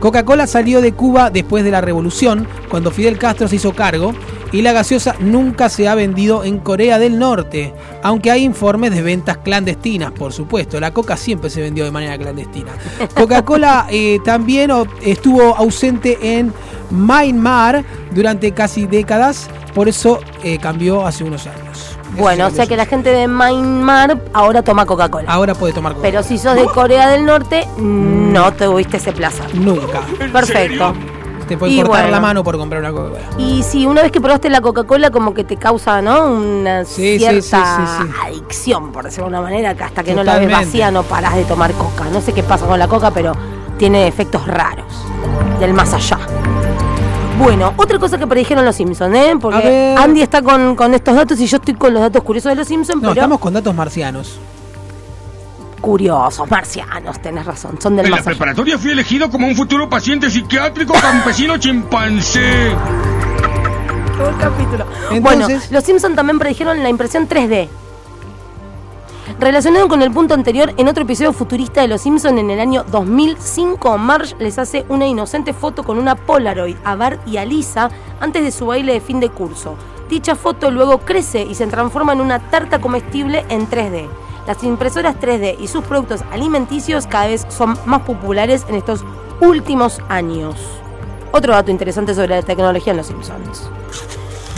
Coca-Cola 0.01 0.47
salió 0.47 0.81
de 0.81 0.93
Cuba 0.93 1.31
después 1.31 1.65
de 1.65 1.71
la 1.71 1.81
revolución, 1.81 2.47
cuando 2.69 2.91
Fidel 2.91 3.19
Castro 3.19 3.49
se 3.49 3.57
hizo 3.57 3.73
cargo, 3.73 4.13
y 4.53 4.63
la 4.63 4.73
gaseosa 4.73 5.17
nunca 5.21 5.69
se 5.69 5.89
ha 5.89 5.95
vendido 5.95 6.45
en 6.45 6.59
Corea 6.59 6.99
del 6.99 7.19
Norte, 7.19 7.75
aunque 8.03 8.31
hay 8.31 8.45
informes 8.45 8.93
de 8.93 9.03
ventas 9.03 9.39
clandestinas, 9.39 10.13
por 10.13 10.33
supuesto. 10.33 10.81
La 10.81 10.93
coca 10.93 11.17
siempre 11.17 11.51
se 11.51 11.61
vendió 11.61 11.85
de 11.85 11.91
manera 11.91 12.17
clandestina. 12.17 12.73
Coca-Cola 13.15 13.87
eh, 13.91 14.21
también 14.25 14.71
estuvo 15.03 15.55
ausente 15.57 16.39
en 16.39 16.53
Myanmar 16.91 17.85
durante 18.15 18.53
casi 18.53 18.87
décadas, 18.87 19.51
por 19.75 19.89
eso 19.89 20.21
eh, 20.43 20.59
cambió 20.59 21.07
hace 21.07 21.25
unos 21.25 21.47
años. 21.47 21.98
Bueno, 22.17 22.47
o 22.47 22.51
sea 22.51 22.67
que 22.67 22.77
la 22.77 22.87
gente 22.87 23.11
de 23.11 23.29
Myanmar 23.29 24.19
ahora 24.33 24.63
toma 24.63 24.87
Coca-Cola. 24.87 25.31
Ahora 25.31 25.55
puede 25.55 25.73
tomar 25.73 25.93
Coca-Cola. 25.93 26.11
Pero 26.11 26.23
si 26.23 26.39
sos 26.39 26.55
de 26.57 26.65
Corea 26.67 27.09
del 27.09 27.25
Norte, 27.27 27.67
no 27.79 28.53
tuviste 28.55 28.97
ese 28.97 29.13
placer. 29.13 29.55
Nunca. 29.55 30.01
Perfecto. 30.33 30.95
Te 31.47 31.57
pueden 31.57 31.77
Y 31.77 31.81
cortar 31.83 32.03
bueno. 32.03 32.11
la 32.11 32.21
mano 32.21 32.45
por 32.45 32.59
comprar 32.59 32.81
una 32.83 32.91
Coca-Cola. 32.93 33.23
Y 33.39 33.63
si 33.63 33.87
una 33.87 34.03
vez 34.03 34.13
que 34.13 34.21
probaste 34.21 34.51
la 34.51 34.61
Coca-Cola, 34.61 35.11
como 35.11 35.33
que 35.33 35.45
te 35.45 35.57
causa, 35.57 36.03
¿no? 36.03 36.25
Una 36.33 36.85
Sí, 36.85 37.19
cierta 37.19 37.41
sí, 37.41 37.57
sí, 37.57 38.05
sí. 38.05 38.13
adicción, 38.27 38.93
por 38.93 39.05
decirlo 39.05 39.27
de 39.27 39.31
una 39.31 39.41
manera, 39.43 39.75
que 39.75 39.85
hasta 39.85 40.03
que 40.03 40.15
no 40.15 40.23
la 40.25 40.39
ves 40.39 40.51
vacía 40.51 40.91
no 40.91 41.05
parás 41.05 41.37
de 41.37 41.45
tomar 41.45 41.73
coca. 41.73 42.05
No 42.13 42.21
sé 42.21 42.33
qué 42.33 42.43
pasa 42.43 42.67
con 42.67 42.79
la 42.79 42.87
coca, 42.89 43.11
pero 43.13 43.33
tiene 43.79 44.07
efectos 44.09 44.47
raros. 44.47 44.87
Del 45.61 45.73
más 45.73 45.95
allá. 45.95 46.19
Bueno, 47.39 47.73
otra 47.77 47.99
cosa 47.99 48.19
que 48.19 48.27
predijeron 48.27 48.65
los 48.65 48.75
Simpsons, 48.77 49.15
¿eh? 49.17 49.35
Porque. 49.41 49.95
Andy 49.99 50.23
está 50.23 50.43
con, 50.43 50.75
con 50.77 50.93
estos 50.95 51.15
datos 51.15 51.39
y 51.41 51.47
yo 51.47 51.57
estoy 51.59 51.75
con 51.75 51.93
los 51.95 52.03
datos 52.03 52.23
curiosos 52.23 52.51
de 52.51 52.57
los 52.57 52.67
Simpsons, 52.69 52.97
No, 53.03 53.09
pero 53.11 53.13
estamos 53.21 53.39
con 53.39 53.53
datos 53.55 53.75
marcianos. 53.75 54.39
curiosos, 55.81 56.51
marcianos, 56.51 57.21
tenés 57.23 57.47
razón, 57.47 57.79
son 57.81 57.95
del 57.97 58.07
En 58.07 58.11
la 58.11 58.17
allá. 58.19 58.25
preparatoria 58.25 58.77
fui 58.79 58.91
elegido 58.91 59.31
como 59.31 59.47
un 59.47 59.55
futuro 59.55 59.89
paciente 59.89 60.29
psiquiátrico 60.31 60.93
campesino 60.95 61.57
chimpancé. 61.57 62.73
Qué 64.17 64.23
buen 64.23 64.35
capítulo. 64.37 64.85
Entonces- 65.11 65.23
bueno, 65.23 65.47
los 65.71 65.85
Simpsons 65.85 66.17
también 66.17 66.39
predijeron 66.41 66.83
la 66.83 66.89
impresión 66.89 67.29
3D. 67.29 67.69
Relacionado 69.41 69.87
con 69.87 70.03
el 70.03 70.11
punto 70.11 70.35
anterior, 70.35 70.75
en 70.79 70.89
otro 70.89 71.05
episodio 71.05 71.33
futurista 71.33 71.81
de 71.81 71.87
Los 71.87 72.01
Simpsons 72.01 72.41
en 72.41 72.51
el 72.51 72.59
año 72.59 72.85
2005, 72.91 73.97
Marge 73.97 74.35
les 74.41 74.59
hace 74.59 74.85
una 74.89 75.07
inocente 75.07 75.53
foto 75.53 75.85
con 75.85 75.97
una 75.97 76.17
Polaroid 76.17 76.77
a 76.83 76.97
Bart 76.97 77.21
y 77.25 77.37
a 77.37 77.45
Lisa 77.45 77.89
antes 78.19 78.43
de 78.43 78.51
su 78.51 78.67
baile 78.67 78.95
de 78.95 79.01
fin 79.01 79.21
de 79.21 79.29
curso. 79.29 79.77
Dicha 80.11 80.35
foto 80.35 80.73
luego 80.73 80.99
crece 80.99 81.43
y 81.43 81.55
se 81.55 81.69
transforma 81.69 82.15
en 82.15 82.21
una 82.21 82.41
tarta 82.51 82.81
comestible 82.81 83.45
en 83.49 83.71
3D. 83.71 84.09
Las 84.45 84.65
impresoras 84.65 85.15
3D 85.21 85.57
y 85.61 85.69
sus 85.69 85.85
productos 85.85 86.25
alimenticios 86.33 87.07
cada 87.07 87.29
vez 87.29 87.47
son 87.49 87.79
más 87.87 88.03
populares 88.03 88.67
en 88.69 88.75
estos 88.75 89.05
últimos 89.41 90.01
años. 90.09 90.57
Otro 91.31 91.53
dato 91.53 91.71
interesante 91.71 92.13
sobre 92.13 92.31
la 92.31 92.43
tecnología 92.43 92.91
en 92.91 92.97
Los 92.97 93.07
Simpsons. 93.07 93.71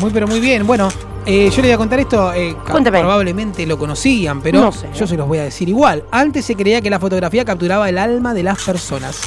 Muy, 0.00 0.10
pero 0.10 0.26
muy 0.26 0.40
bien. 0.40 0.66
Bueno, 0.66 0.88
eh, 1.30 1.50
yo 1.50 1.56
le 1.62 1.68
voy 1.68 1.72
a 1.72 1.78
contar 1.78 2.00
esto. 2.00 2.32
eh. 2.32 2.56
Probablemente 2.64 3.66
lo 3.66 3.78
conocían, 3.78 4.40
pero 4.40 4.60
No 4.60 4.72
sé. 4.72 4.88
yo 4.94 5.06
se 5.06 5.16
los 5.16 5.26
voy 5.28 5.38
a 5.38 5.44
decir 5.44 5.68
igual. 5.68 6.04
Antes 6.10 6.44
se 6.44 6.54
creía 6.56 6.80
que 6.80 6.90
la 6.90 6.98
fotografía 6.98 7.44
capturaba 7.44 7.88
el 7.88 7.98
alma 7.98 8.34
de 8.34 8.42
las 8.42 8.62
personas. 8.62 9.20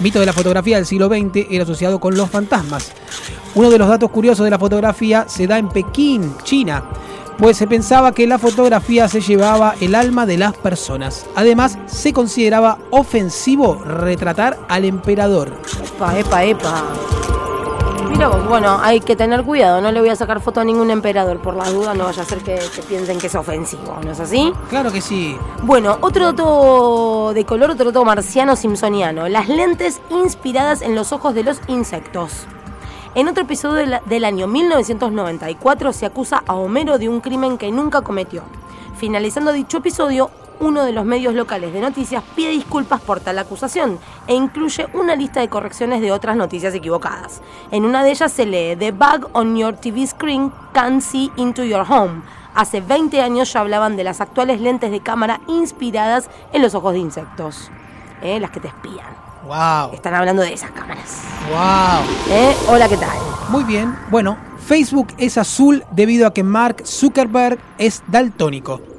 Mito 0.00 0.20
de 0.20 0.26
la 0.26 0.32
fotografía 0.32 0.76
del 0.76 0.86
siglo 0.86 1.08
XX 1.08 1.46
era 1.50 1.64
asociado 1.64 2.00
con 2.00 2.16
los 2.16 2.28
fantasmas. 2.30 2.92
Uno 3.54 3.70
de 3.70 3.78
los 3.78 3.88
datos 3.88 4.10
curiosos 4.10 4.44
de 4.44 4.50
la 4.50 4.58
fotografía 4.58 5.26
se 5.28 5.46
da 5.46 5.58
en 5.58 5.68
Pekín, 5.68 6.34
China, 6.42 6.82
pues 7.38 7.56
se 7.56 7.66
pensaba 7.66 8.12
que 8.12 8.26
la 8.26 8.38
fotografía 8.38 9.06
se 9.08 9.20
llevaba 9.20 9.74
el 9.80 9.94
alma 9.94 10.26
de 10.26 10.36
las 10.38 10.54
personas. 10.56 11.26
Además, 11.36 11.78
se 11.86 12.12
consideraba 12.12 12.78
ofensivo 12.90 13.82
retratar 13.84 14.58
al 14.68 14.84
emperador. 14.84 15.52
Epa, 15.84 16.18
epa, 16.18 16.44
epa. 16.44 16.84
Mira 18.14 18.28
vos, 18.28 18.46
bueno, 18.48 18.78
hay 18.80 19.00
que 19.00 19.16
tener 19.16 19.42
cuidado, 19.42 19.80
no 19.80 19.90
le 19.90 19.98
voy 19.98 20.08
a 20.08 20.14
sacar 20.16 20.40
foto 20.40 20.60
a 20.60 20.64
ningún 20.64 20.88
emperador, 20.90 21.40
por 21.40 21.56
la 21.56 21.68
duda 21.68 21.94
no 21.94 22.04
vaya 22.04 22.22
a 22.22 22.24
ser 22.24 22.38
que, 22.38 22.54
que 22.74 22.82
piensen 22.82 23.18
que 23.18 23.26
es 23.26 23.34
ofensivo, 23.34 23.98
¿no 24.04 24.12
es 24.12 24.20
así? 24.20 24.52
Claro 24.70 24.92
que 24.92 25.00
sí. 25.00 25.36
Bueno, 25.64 25.98
otro 26.00 26.26
dato 26.26 27.32
de 27.34 27.44
color, 27.44 27.72
otro 27.72 27.86
dato 27.86 28.04
marciano 28.04 28.54
simpsoniano, 28.54 29.28
las 29.28 29.48
lentes 29.48 30.00
inspiradas 30.10 30.80
en 30.82 30.94
los 30.94 31.10
ojos 31.12 31.34
de 31.34 31.42
los 31.42 31.60
insectos. 31.66 32.46
En 33.16 33.26
otro 33.28 33.42
episodio 33.42 33.74
de 33.76 33.86
la- 33.86 34.02
del 34.06 34.24
año 34.24 34.46
1994 34.46 35.92
se 35.92 36.06
acusa 36.06 36.44
a 36.46 36.54
Homero 36.54 36.98
de 36.98 37.08
un 37.08 37.20
crimen 37.20 37.58
que 37.58 37.72
nunca 37.72 38.02
cometió. 38.02 38.42
Finalizando 38.96 39.52
dicho 39.52 39.78
episodio, 39.78 40.30
uno 40.60 40.84
de 40.84 40.92
los 40.92 41.04
medios 41.04 41.34
locales 41.34 41.72
de 41.72 41.80
noticias 41.80 42.22
pide 42.34 42.50
disculpas 42.50 43.00
por 43.00 43.20
tal 43.20 43.38
acusación 43.38 43.98
e 44.26 44.34
incluye 44.34 44.86
una 44.94 45.16
lista 45.16 45.40
de 45.40 45.48
correcciones 45.48 46.00
de 46.00 46.12
otras 46.12 46.36
noticias 46.36 46.74
equivocadas. 46.74 47.40
En 47.70 47.84
una 47.84 48.02
de 48.02 48.10
ellas 48.10 48.32
se 48.32 48.46
lee 48.46 48.76
The 48.76 48.92
bug 48.92 49.30
on 49.32 49.56
your 49.56 49.74
TV 49.76 50.06
screen 50.06 50.52
can 50.72 51.00
see 51.00 51.30
into 51.36 51.64
your 51.64 51.84
home. 51.88 52.22
Hace 52.54 52.80
20 52.80 53.20
años 53.20 53.52
ya 53.52 53.60
hablaban 53.60 53.96
de 53.96 54.04
las 54.04 54.20
actuales 54.20 54.60
lentes 54.60 54.90
de 54.90 55.00
cámara 55.00 55.40
inspiradas 55.48 56.30
en 56.52 56.62
los 56.62 56.74
ojos 56.74 56.92
de 56.92 57.00
insectos. 57.00 57.70
¿eh? 58.22 58.38
Las 58.38 58.50
que 58.50 58.60
te 58.60 58.68
espían. 58.68 59.24
Wow. 59.46 59.92
Están 59.92 60.14
hablando 60.14 60.42
de 60.42 60.52
esas 60.52 60.70
cámaras. 60.70 61.22
Wow. 61.50 62.34
¿eh? 62.34 62.56
Hola, 62.68 62.88
¿qué 62.88 62.96
tal? 62.96 63.18
Muy 63.50 63.64
bien. 63.64 63.94
Bueno, 64.10 64.38
Facebook 64.66 65.08
es 65.18 65.36
azul 65.36 65.84
debido 65.90 66.26
a 66.26 66.32
que 66.32 66.42
Mark 66.42 66.86
Zuckerberg 66.86 67.58
es 67.76 68.02
daltónico. 68.06 68.93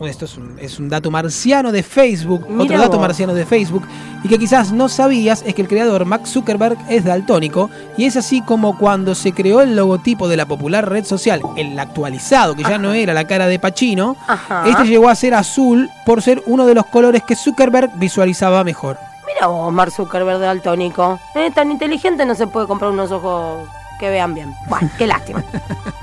Esto 0.00 0.24
es 0.24 0.36
un, 0.36 0.58
es 0.58 0.80
un 0.80 0.88
dato 0.88 1.12
marciano 1.12 1.70
de 1.70 1.84
Facebook, 1.84 2.46
Mira 2.48 2.64
otro 2.64 2.78
dato 2.78 2.92
vos. 2.98 3.00
marciano 3.02 3.34
de 3.34 3.46
Facebook, 3.46 3.84
y 4.24 4.28
que 4.28 4.36
quizás 4.36 4.72
no 4.72 4.88
sabías 4.88 5.44
es 5.46 5.54
que 5.54 5.62
el 5.62 5.68
creador 5.68 6.06
Mark 6.06 6.26
Zuckerberg 6.26 6.76
es 6.88 7.04
daltónico, 7.04 7.70
y 7.96 8.06
es 8.06 8.16
así 8.16 8.42
como 8.42 8.76
cuando 8.78 9.14
se 9.14 9.32
creó 9.32 9.60
el 9.60 9.76
logotipo 9.76 10.26
de 10.26 10.36
la 10.36 10.46
popular 10.46 10.88
red 10.88 11.04
social, 11.04 11.40
el 11.56 11.78
actualizado, 11.78 12.56
que 12.56 12.64
ya 12.64 12.78
no 12.78 12.92
era 12.94 13.14
la 13.14 13.28
cara 13.28 13.46
de 13.46 13.60
Pacino, 13.60 14.16
Ajá. 14.26 14.64
este 14.66 14.86
llegó 14.86 15.08
a 15.08 15.14
ser 15.14 15.34
azul 15.34 15.88
por 16.04 16.20
ser 16.20 16.42
uno 16.46 16.66
de 16.66 16.74
los 16.74 16.86
colores 16.86 17.22
que 17.22 17.36
Zuckerberg 17.36 17.90
visualizaba 17.94 18.64
mejor. 18.64 18.98
Mira 19.32 19.46
vos, 19.46 19.72
Mark 19.72 19.92
Zuckerberg 19.92 20.40
daltónico. 20.40 21.20
¿Eh? 21.36 21.50
Tan 21.54 21.70
inteligente 21.70 22.26
no 22.26 22.34
se 22.34 22.48
puede 22.48 22.66
comprar 22.66 22.90
unos 22.90 23.12
ojos 23.12 23.68
que 24.00 24.10
vean 24.10 24.34
bien. 24.34 24.52
Bueno, 24.68 24.90
qué 24.98 25.06
lástima. 25.06 25.44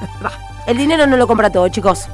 El 0.66 0.78
dinero 0.78 1.06
no 1.06 1.18
lo 1.18 1.28
compra 1.28 1.50
todo, 1.50 1.68
chicos. 1.68 2.08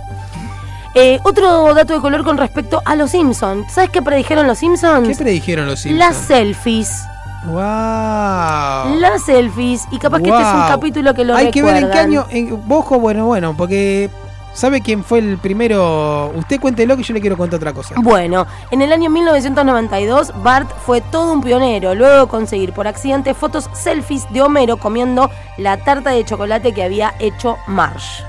Eh, 0.98 1.20
otro 1.24 1.74
dato 1.74 1.94
de 1.94 2.00
color 2.00 2.24
con 2.24 2.38
respecto 2.38 2.82
a 2.86 2.96
los 2.96 3.12
Simpsons. 3.12 3.70
¿Sabes 3.70 3.90
qué 3.90 4.02
predijeron 4.02 4.48
los 4.48 4.58
Simpsons? 4.58 5.06
¿Qué 5.10 5.16
predijeron 5.16 5.66
los 5.66 5.82
Simpsons? 5.82 6.00
Las 6.00 6.16
selfies. 6.16 7.04
¡Wow! 7.48 8.98
Las 8.98 9.26
selfies. 9.26 9.86
Y 9.92 10.00
capaz 10.00 10.22
que 10.22 10.30
este 10.30 10.42
es 10.42 10.54
un 10.54 10.68
capítulo 10.70 11.14
que 11.14 11.26
lo 11.26 11.36
Hay 11.36 11.52
que 11.52 11.62
ver 11.62 11.84
en 11.84 11.92
qué 11.92 12.00
año. 12.00 12.26
En, 12.30 12.66
Bojo, 12.66 13.00
bueno, 13.00 13.26
bueno, 13.26 13.54
porque. 13.58 14.10
¿Sabe 14.54 14.80
quién 14.80 15.04
fue 15.04 15.20
el 15.20 15.38
primero? 15.38 16.32
Usted 16.34 16.62
cuéntelo 16.62 16.96
que 16.96 17.04
yo 17.04 17.14
le 17.14 17.20
quiero 17.20 17.36
contar 17.36 17.58
otra 17.58 17.74
cosa. 17.74 17.96
Bueno, 17.98 18.48
en 18.72 18.82
el 18.82 18.94
año 18.94 19.10
1992, 19.10 20.32
Bart 20.42 20.72
fue 20.86 21.02
todo 21.02 21.34
un 21.34 21.42
pionero, 21.42 21.94
luego 21.94 22.22
de 22.22 22.28
conseguir 22.28 22.72
por 22.72 22.88
accidente 22.88 23.34
fotos 23.34 23.70
selfies 23.74 24.26
de 24.32 24.42
Homero 24.42 24.78
comiendo 24.78 25.30
la 25.58 25.76
tarta 25.76 26.12
de 26.12 26.24
chocolate 26.24 26.74
que 26.74 26.84
había 26.84 27.16
hecho 27.20 27.58
Marge. 27.68 28.24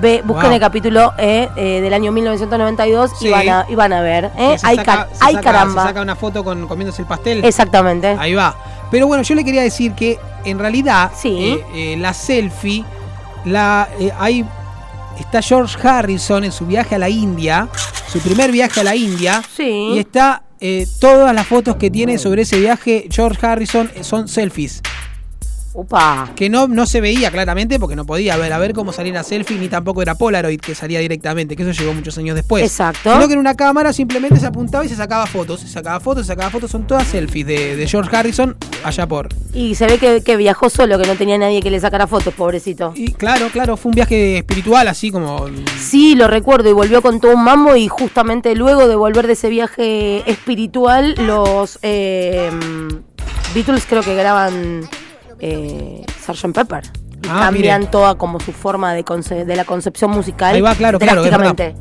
Ve, 0.00 0.22
busquen 0.24 0.46
Wow. 0.46 0.54
el 0.54 0.60
capítulo 0.60 1.12
eh, 1.18 1.48
eh, 1.56 1.80
del 1.80 1.94
año 1.94 2.12
1992 2.12 3.12
y, 3.22 3.28
van 3.30 3.48
a, 3.48 3.66
y 3.68 3.74
van 3.74 3.92
a 3.92 4.00
ver. 4.02 4.26
eh. 4.36 4.50
Que 4.52 4.58
se 4.58 4.66
Ay, 4.66 4.76
saca- 4.76 4.84
car- 4.96 5.08
se 5.12 5.18
ay, 5.24 5.34
saca- 5.34 5.44
caramba. 5.44 5.82
Se 5.82 5.88
saca 5.88 6.02
una 6.02 6.16
foto 6.16 6.44
con 6.44 6.66
comiéndose 6.66 7.02
el 7.02 7.08
pastel. 7.08 7.44
Exactamente. 7.44 8.16
Ahí 8.18 8.34
va. 8.34 8.54
Pero 8.90 9.06
bueno, 9.06 9.22
yo 9.22 9.34
le 9.34 9.44
quería 9.44 9.62
decir 9.62 9.92
que 9.92 10.18
en 10.44 10.58
realidad 10.58 11.10
Sí. 11.16 11.34
eh, 11.36 11.64
eh, 11.74 11.96
la 11.98 12.12
selfie, 12.14 12.84
la, 13.44 13.88
hay 14.18 14.44
está 15.18 15.40
George 15.40 15.76
Harrison 15.86 16.44
en 16.44 16.52
su 16.52 16.66
viaje 16.66 16.94
a 16.94 16.98
la 16.98 17.08
India, 17.08 17.68
su 18.12 18.18
primer 18.20 18.52
viaje 18.52 18.80
a 18.80 18.84
la 18.84 18.94
India, 18.94 19.42
Sí. 19.56 19.92
y 19.94 19.98
está 19.98 20.42
todas 21.00 21.34
las 21.34 21.46
fotos 21.46 21.76
que 21.76 21.90
tiene 21.90 22.18
sobre 22.18 22.42
ese 22.42 22.58
viaje 22.58 23.06
George 23.10 23.44
Harrison 23.46 23.90
son 24.02 24.26
selfies. 24.28 24.82
Upa. 25.76 26.30
Que 26.34 26.48
no, 26.48 26.68
no 26.68 26.86
se 26.86 27.02
veía 27.02 27.30
claramente 27.30 27.78
porque 27.78 27.96
no 27.96 28.06
podía 28.06 28.34
ver 28.38 28.50
a 28.54 28.58
ver 28.58 28.72
cómo 28.72 28.92
salir 28.92 29.14
a 29.18 29.22
selfie, 29.22 29.58
ni 29.58 29.68
tampoco 29.68 30.00
era 30.00 30.14
Polaroid 30.14 30.58
que 30.58 30.74
salía 30.74 31.00
directamente, 31.00 31.54
que 31.54 31.68
eso 31.68 31.72
llegó 31.78 31.92
muchos 31.92 32.16
años 32.16 32.34
después. 32.34 32.64
Exacto. 32.64 33.12
Sino 33.12 33.28
que 33.28 33.34
en 33.34 33.40
una 33.40 33.54
cámara 33.54 33.92
simplemente 33.92 34.40
se 34.40 34.46
apuntaba 34.46 34.86
y 34.86 34.88
se 34.88 34.96
sacaba 34.96 35.26
fotos, 35.26 35.60
se 35.60 35.68
sacaba 35.68 36.00
fotos, 36.00 36.24
se 36.24 36.32
sacaba 36.32 36.50
fotos, 36.50 36.70
son 36.70 36.86
todas 36.86 37.06
selfies 37.06 37.46
de, 37.46 37.76
de 37.76 37.86
George 37.86 38.16
Harrison 38.16 38.56
allá 38.84 39.06
por. 39.06 39.28
Y 39.52 39.74
se 39.74 39.86
ve 39.86 39.98
que, 39.98 40.22
que 40.22 40.38
viajó 40.38 40.70
solo, 40.70 40.98
que 40.98 41.06
no 41.06 41.14
tenía 41.14 41.36
nadie 41.36 41.60
que 41.60 41.70
le 41.70 41.78
sacara 41.78 42.06
fotos, 42.06 42.32
pobrecito. 42.32 42.94
Y 42.96 43.12
claro, 43.12 43.50
claro, 43.52 43.76
fue 43.76 43.90
un 43.90 43.96
viaje 43.96 44.38
espiritual 44.38 44.88
así 44.88 45.10
como 45.10 45.44
Sí, 45.78 46.14
lo 46.14 46.26
recuerdo 46.26 46.70
y 46.70 46.72
volvió 46.72 47.02
con 47.02 47.20
todo 47.20 47.34
un 47.34 47.44
mambo 47.44 47.76
y 47.76 47.86
justamente 47.88 48.54
luego 48.54 48.88
de 48.88 48.96
volver 48.96 49.26
de 49.26 49.34
ese 49.34 49.50
viaje 49.50 50.28
espiritual, 50.30 51.14
los 51.18 51.78
eh, 51.82 52.50
Beatles 53.54 53.84
creo 53.86 54.02
que 54.02 54.14
graban 54.14 54.88
eh, 55.40 56.04
Sgt. 56.20 56.52
Pepper. 56.52 57.05
Y 57.26 57.28
Ah, 57.28 57.40
cambian 57.46 57.80
mire. 57.80 57.90
toda 57.90 58.14
como 58.16 58.38
su 58.40 58.52
forma 58.52 58.94
de, 58.94 59.04
conce- 59.04 59.44
de 59.44 59.56
la 59.56 59.64
concepción 59.64 60.10
musical. 60.12 60.54
Ahí 60.54 60.60
va, 60.60 60.74
claro, 60.74 60.98
claro. 60.98 61.24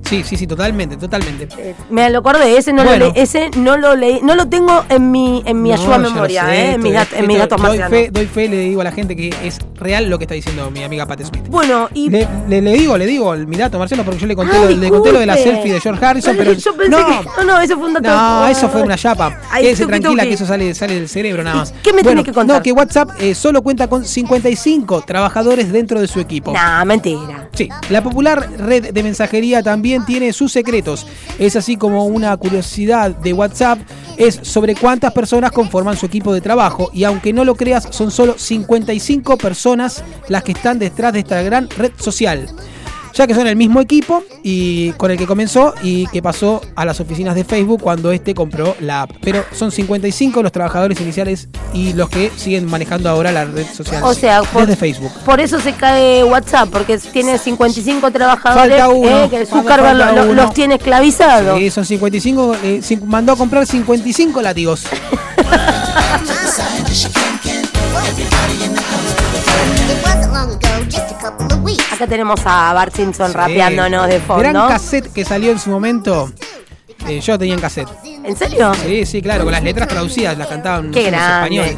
Sí, 0.10 0.24
sí, 0.24 0.38
sí, 0.38 0.48
totalmente, 0.48 0.98
totalmente. 0.98 1.48
Eh, 1.58 1.76
me 1.91 2.10
lo 2.10 2.20
acordé, 2.20 2.58
ese 2.58 2.74
no 2.74 2.84
Bueno. 2.84 3.06
lo 3.08 3.12
leí, 3.14 3.22
ese 3.24 3.52
no 3.58 3.78
lo 3.78 3.96
leí, 3.96 4.20
no 4.24 4.34
lo 4.36 4.48
tengo 4.48 4.84
en 4.89 5.12
mi 5.12 5.43
en 5.46 5.62
mi 5.62 5.70
No, 5.70 5.76
ayuda 5.76 5.96
a 5.96 6.00
memoria, 6.00 6.46
sé, 6.46 6.56
eh, 6.56 6.72
en, 6.74 6.82
mis 6.84 6.93
dat- 6.93 7.14
en 7.16 7.28
mis 7.28 7.38
datos 7.38 7.62
doy 7.62 7.78
fe, 7.78 8.10
doy 8.12 8.26
fe, 8.26 8.48
le 8.50 8.58
digo 8.58 8.82
a 8.82 8.84
la 8.86 8.91
gente 8.91 9.16
que 9.16 9.30
es 9.43 9.60
real 9.76 10.10
lo 10.10 10.18
que 10.18 10.24
está 10.24 10.34
diciendo 10.34 10.72
mi 10.72 10.84
amiga 10.84 11.06
Pat 11.06 11.22
Smith. 11.24 11.43
Bueno, 11.48 11.89
y 11.93 12.10
Le, 12.10 12.28
le- 12.48 12.62
le 12.62 12.74
digo, 12.74 12.98
le 12.98 13.06
digo 13.06 13.36
mi 13.36 13.56
dato, 13.58 13.78
Marcelo, 13.78 14.04
porque 14.04 14.20
yo 14.20 14.28
le 14.28 14.36
conté, 14.36 14.56
Ah, 14.58 14.66
lo, 14.66 14.70
le 14.72 14.89
conté 14.89 15.12
lo 15.12 15.20
de 15.20 15.26
la 15.28 15.38
selfie 15.38 15.74
de 15.74 15.80
George 15.80 16.04
Harrison, 16.06 16.36
pero 16.38 16.54
Yo 16.54 16.74
pensé 16.76 16.89
no, 16.89 16.98
que 17.06 17.28
no, 17.38 17.43
no, 17.43 17.60
eso 17.60 17.78
fue 17.78 17.88
un 17.88 17.93
dato. 17.93 18.10
no, 18.10 18.48
eso 18.48 18.70
fue 18.70 18.82
una 18.82 18.98
chapa. 18.98 19.38
Quédese 19.60 19.86
tranquila 19.86 20.24
que 20.24 20.34
eso 20.34 20.46
sale, 20.46 20.74
sale 20.74 20.96
del 20.96 21.08
cerebro 21.10 21.43
nada 21.43 21.58
más. 21.58 21.72
qué 21.84 21.91
me 21.91 22.02
Bueno, 22.02 22.22
tiene 22.22 22.24
que 22.24 22.34
contar? 22.34 22.58
No, 22.58 22.64
que 22.64 22.72
WhatsApp 22.72 23.12
eh, 23.20 23.36
solo 23.36 23.62
cuenta 23.62 23.88
con 23.88 24.04
55 24.06 25.02
trabajadores 25.02 25.35
dentro 25.44 26.00
de 26.00 26.08
su 26.08 26.20
equipo. 26.20 26.54
Nah, 26.54 26.86
mentira. 26.86 27.50
Sí, 27.54 27.70
la 27.90 28.02
popular 28.02 28.50
red 28.58 28.94
de 28.94 29.04
mensajería 29.04 29.62
también 29.62 30.06
tiene 30.06 30.32
sus 30.34 30.52
secretos. 30.52 31.06
Es 31.40 31.56
así 31.56 31.76
como 31.76 32.06
una 32.06 32.36
curiosidad 32.38 33.12
de 33.12 33.34
WhatsApp 33.34 33.80
es 34.18 34.40
sobre 34.44 34.76
cuántas 34.76 35.12
personas 35.12 35.52
conforman 35.52 35.98
su 35.98 36.06
equipo 36.06 36.34
de 36.34 36.40
trabajo 36.40 36.90
y 36.94 37.04
aunque 37.04 37.34
no 37.34 37.44
lo 37.44 37.56
creas 37.56 37.88
son 37.92 38.12
solo 38.12 38.36
55 38.38 39.38
personas 39.38 40.04
las 40.30 40.44
que 40.44 40.54
están 40.54 40.80
detrás 40.80 41.12
de 41.12 41.20
esta 41.20 41.42
gran 41.42 41.70
red 41.72 41.92
social. 41.98 42.48
Ya 43.16 43.26
que 43.28 43.34
son 43.34 43.47
el 43.47 43.55
mismo 43.55 43.80
equipo 43.80 44.24
y 44.43 44.91
con 44.93 45.09
el 45.09 45.18
que 45.18 45.26
comenzó 45.26 45.74
y 45.82 46.05
que 46.07 46.22
pasó 46.22 46.61
a 46.76 46.84
las 46.84 46.99
oficinas 46.99 47.34
de 47.34 47.45
Facebook 47.45 47.82
cuando 47.82 48.11
este 48.11 48.34
compró 48.36 48.76
la 48.82 49.03
app. 49.03 49.11
Pero 49.22 49.45
son 49.53 49.72
55 49.72 50.43
los 50.43 50.51
trabajadores 50.51 50.99
iniciales 50.99 51.47
y 51.74 51.93
los 51.93 52.09
que 52.09 52.30
siguen 52.36 52.70
manejando 52.70 53.09
ahora 53.09 53.32
la 53.32 53.45
red 53.45 53.66
social 53.74 54.03
O 54.03 54.13
sea, 54.13 54.43
por, 54.43 54.63
desde 54.66 54.76
Facebook. 54.76 55.11
por 55.26 55.39
eso 55.39 55.61
se 55.61 55.72
cae 55.74 56.26
WhatsApp, 56.26 56.70
porque 56.70 56.97
tiene 56.97 57.38
55 57.38 58.11
trabajadores 58.11 58.70
Falta 58.78 58.89
uno, 58.89 59.24
eh, 59.24 59.30
que 59.30 59.45
Zuckerberg 59.45 60.13
lo- 60.16 60.34
los 60.34 60.53
tiene 60.53 60.76
esclavizados. 60.76 61.57
Sí, 61.57 61.72
son 61.72 61.86
55. 61.86 62.57
eh, 62.63 62.82
mandó 63.05 63.32
a 63.32 63.38
comprar 63.38 63.66
55 63.66 64.41
látigos. 64.41 64.84
Acá 71.91 72.08
tenemos 72.08 72.41
a 72.46 72.74
Bart 72.74 72.93
Simpson 72.93 73.34
rapeándonos 73.34 74.08
de 74.08 74.20
fondo. 74.20 74.43
Gran 74.43 74.68
cassette 74.68 75.12
que 75.14 75.24
salió 75.24 75.52
en 75.52 75.60
su 75.60 75.70
momento. 75.70 76.30
Eh, 77.08 77.20
yo 77.20 77.38
tenía 77.38 77.54
en 77.54 77.62
cassette. 77.62 77.89
¿En 78.04 78.36
serio? 78.36 78.74
Sí, 78.74 79.06
sí, 79.06 79.22
claro, 79.22 79.43
con 79.43 79.54
las 79.54 79.64
letras 79.64 79.88
traducidas, 79.88 80.38
las 80.38 80.48
cantaban 80.48 80.91
Qué 80.91 81.12
los 81.12 81.22
españoles. 81.22 81.78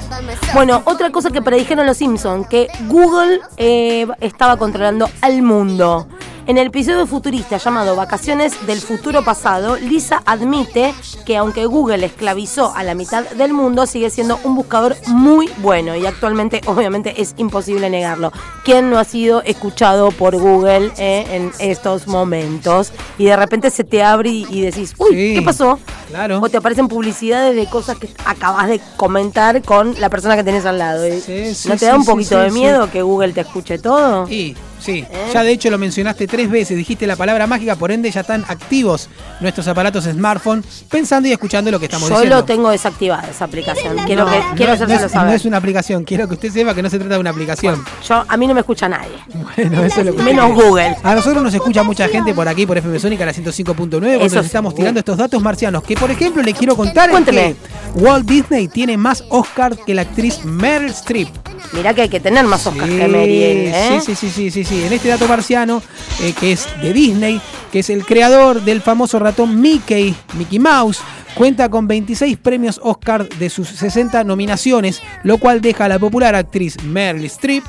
Bueno, 0.53 0.81
otra 0.85 1.11
cosa 1.11 1.29
que 1.29 1.41
predijeron 1.41 1.85
los 1.85 1.97
Simpsons, 1.97 2.47
que 2.47 2.67
Google 2.87 3.41
eh, 3.57 4.07
estaba 4.21 4.57
controlando 4.57 5.09
al 5.21 5.41
mundo. 5.41 6.07
En 6.47 6.57
el 6.57 6.67
episodio 6.67 7.05
futurista 7.05 7.57
llamado 7.57 7.97
Vacaciones 7.97 8.65
del 8.65 8.79
futuro 8.79 9.21
pasado, 9.21 9.75
Lisa 9.75 10.23
admite 10.25 10.93
que 11.25 11.35
aunque 11.35 11.65
Google 11.65 12.05
esclavizó 12.05 12.73
a 12.73 12.85
la 12.85 12.95
mitad 12.95 13.29
del 13.31 13.51
mundo, 13.51 13.85
sigue 13.85 14.09
siendo 14.09 14.39
un 14.45 14.55
buscador 14.55 14.95
muy 15.07 15.49
bueno 15.57 15.93
y 15.97 16.05
actualmente 16.05 16.61
obviamente 16.65 17.21
es 17.21 17.33
imposible 17.35 17.89
negarlo. 17.89 18.31
¿Quién 18.63 18.89
no 18.89 18.97
ha 18.97 19.03
sido 19.03 19.41
escuchado 19.41 20.11
por 20.11 20.37
Google 20.37 20.89
eh, 20.97 21.25
en 21.31 21.51
estos 21.59 22.07
momentos? 22.07 22.93
Y 23.17 23.25
de 23.25 23.35
repente 23.35 23.69
se 23.69 23.83
te 23.83 24.01
abre 24.01 24.29
y, 24.29 24.61
decís, 24.61 24.93
uy, 24.97 25.09
Sí, 25.09 25.33
¿qué 25.35 25.41
pasó? 25.41 25.77
Claro. 26.07 26.39
O 26.41 26.47
te 26.47 26.55
aparecen 26.55 26.87
publicidades 26.87 27.57
de 27.57 27.65
cosas 27.65 27.97
que 27.97 28.07
acabas 28.23 28.69
de 28.69 28.79
comentar 28.95 29.61
con 29.63 29.99
la 29.99 30.09
persona 30.09 30.37
que 30.37 30.45
tenés 30.45 30.65
al 30.65 30.77
lado. 30.77 31.03
Sí, 31.03 31.53
sí, 31.53 31.67
¿No 31.67 31.75
te 31.75 31.87
da 31.87 31.97
un 31.97 32.05
poquito 32.05 32.39
de 32.39 32.51
miedo 32.51 32.89
que 32.89 33.01
Google 33.01 33.33
te 33.33 33.41
escuche 33.41 33.79
todo? 33.79 34.25
Sí, 34.27 34.55
sí. 34.79 35.05
¿Eh? 35.09 35.29
Ya 35.33 35.43
de 35.43 35.51
hecho 35.51 35.69
lo 35.69 35.77
mencionaste 35.77 36.27
tres 36.27 36.49
veces, 36.49 36.77
dijiste 36.77 37.07
la 37.07 37.15
palabra 37.15 37.47
mágica, 37.47 37.75
por 37.75 37.91
ende 37.91 38.09
ya 38.11 38.21
están 38.21 38.43
activos 38.47 39.09
nuestros 39.39 39.67
aparatos 39.67 40.05
smartphone 40.05 40.63
pensando 40.89 41.27
y 41.27 41.31
escuchando 41.31 41.71
lo 41.71 41.79
que 41.79 41.85
estamos 41.85 42.09
Yo 42.09 42.15
diciendo. 42.15 42.37
lo 42.37 42.43
tengo 42.45 42.69
desactivada 42.69 43.27
esa 43.29 43.45
aplicación. 43.45 43.97
Quiero, 44.05 44.25
No, 44.25 44.31
que, 44.31 44.37
no 44.39 44.55
quiero 44.55 44.75
no 44.75 44.93
es, 44.93 45.11
saber. 45.11 45.27
no 45.27 45.33
es 45.33 45.45
una 45.45 45.57
aplicación, 45.57 46.03
quiero 46.03 46.27
que 46.27 46.33
usted 46.35 46.51
sepa 46.51 46.73
que 46.73 46.81
no 46.83 46.89
se 46.89 46.97
trata 46.99 47.15
de 47.15 47.19
una 47.19 47.29
aplicación. 47.31 47.83
Yo, 48.07 48.23
a 48.27 48.37
mí 48.37 48.47
no 48.47 48.53
me 48.53 48.61
escucha 48.61 48.87
nadie. 48.89 49.11
Bueno, 49.55 49.83
eso 49.83 49.99
es 50.01 50.05
lo 50.05 50.15
que 50.15 50.23
Menos 50.23 50.53
Google. 50.53 50.95
A 51.03 51.15
nosotros 51.15 51.43
nos 51.43 51.53
escucha 51.53 51.83
mucha 51.83 52.07
gente 52.07 52.33
por 52.33 52.47
aquí, 52.47 52.65
por 52.65 52.77
FM 52.77 52.99
Sónica, 52.99 53.25
la 53.25 53.33
105.9, 53.33 54.19
porque 54.19 54.35
nos 54.35 54.45
estamos 54.45 54.73
tirando 54.75 54.99
estos 54.99 55.17
datos 55.17 55.41
marcianos. 55.41 55.83
Que, 55.83 55.95
por 55.95 56.11
ejemplo, 56.11 56.41
le 56.43 56.53
quiero 56.53 56.75
contar 56.75 57.09
es 57.09 57.11
Cuénteme. 57.11 57.55
que 57.93 57.99
Walt 57.99 58.25
Disney 58.27 58.67
tiene 58.67 58.97
más 58.97 59.23
Oscars 59.29 59.77
que 59.85 59.93
la 59.93 60.01
actriz 60.03 60.43
Meryl 60.45 60.89
Streep. 60.91 61.29
Mirá 61.73 61.93
que 61.93 62.03
hay 62.03 62.09
que 62.09 62.19
tener 62.19 62.45
más 62.45 62.65
Oscar 62.65 62.87
Sí, 62.87 62.97
que 62.97 63.07
Meryl, 63.07 63.71
¿eh? 63.73 63.99
sí, 64.05 64.15
sí, 64.15 64.29
sí, 64.29 64.51
sí, 64.51 64.63
sí, 64.63 64.66
sí. 64.67 64.83
En 64.83 64.93
este 64.93 65.07
dato 65.07 65.27
marciano, 65.27 65.81
eh, 66.21 66.33
que 66.37 66.51
es 66.51 66.67
de 66.81 66.91
Disney, 66.91 67.41
que 67.71 67.79
es 67.79 67.89
el 67.89 68.05
creador 68.05 68.61
del 68.61 68.81
famoso 68.81 69.17
ratón 69.19 69.61
Mickey, 69.61 70.15
Mickey 70.37 70.59
Mouse, 70.59 70.99
cuenta 71.35 71.69
con 71.69 71.87
26 71.87 72.37
premios 72.37 72.79
Oscar 72.83 73.27
de 73.29 73.49
sus 73.49 73.69
60 73.69 74.23
nominaciones, 74.23 75.01
lo 75.23 75.37
cual 75.37 75.61
deja 75.61 75.85
a 75.85 75.89
la 75.89 75.99
popular 75.99 76.35
actriz 76.35 76.75
Meryl 76.83 77.25
Streep 77.25 77.63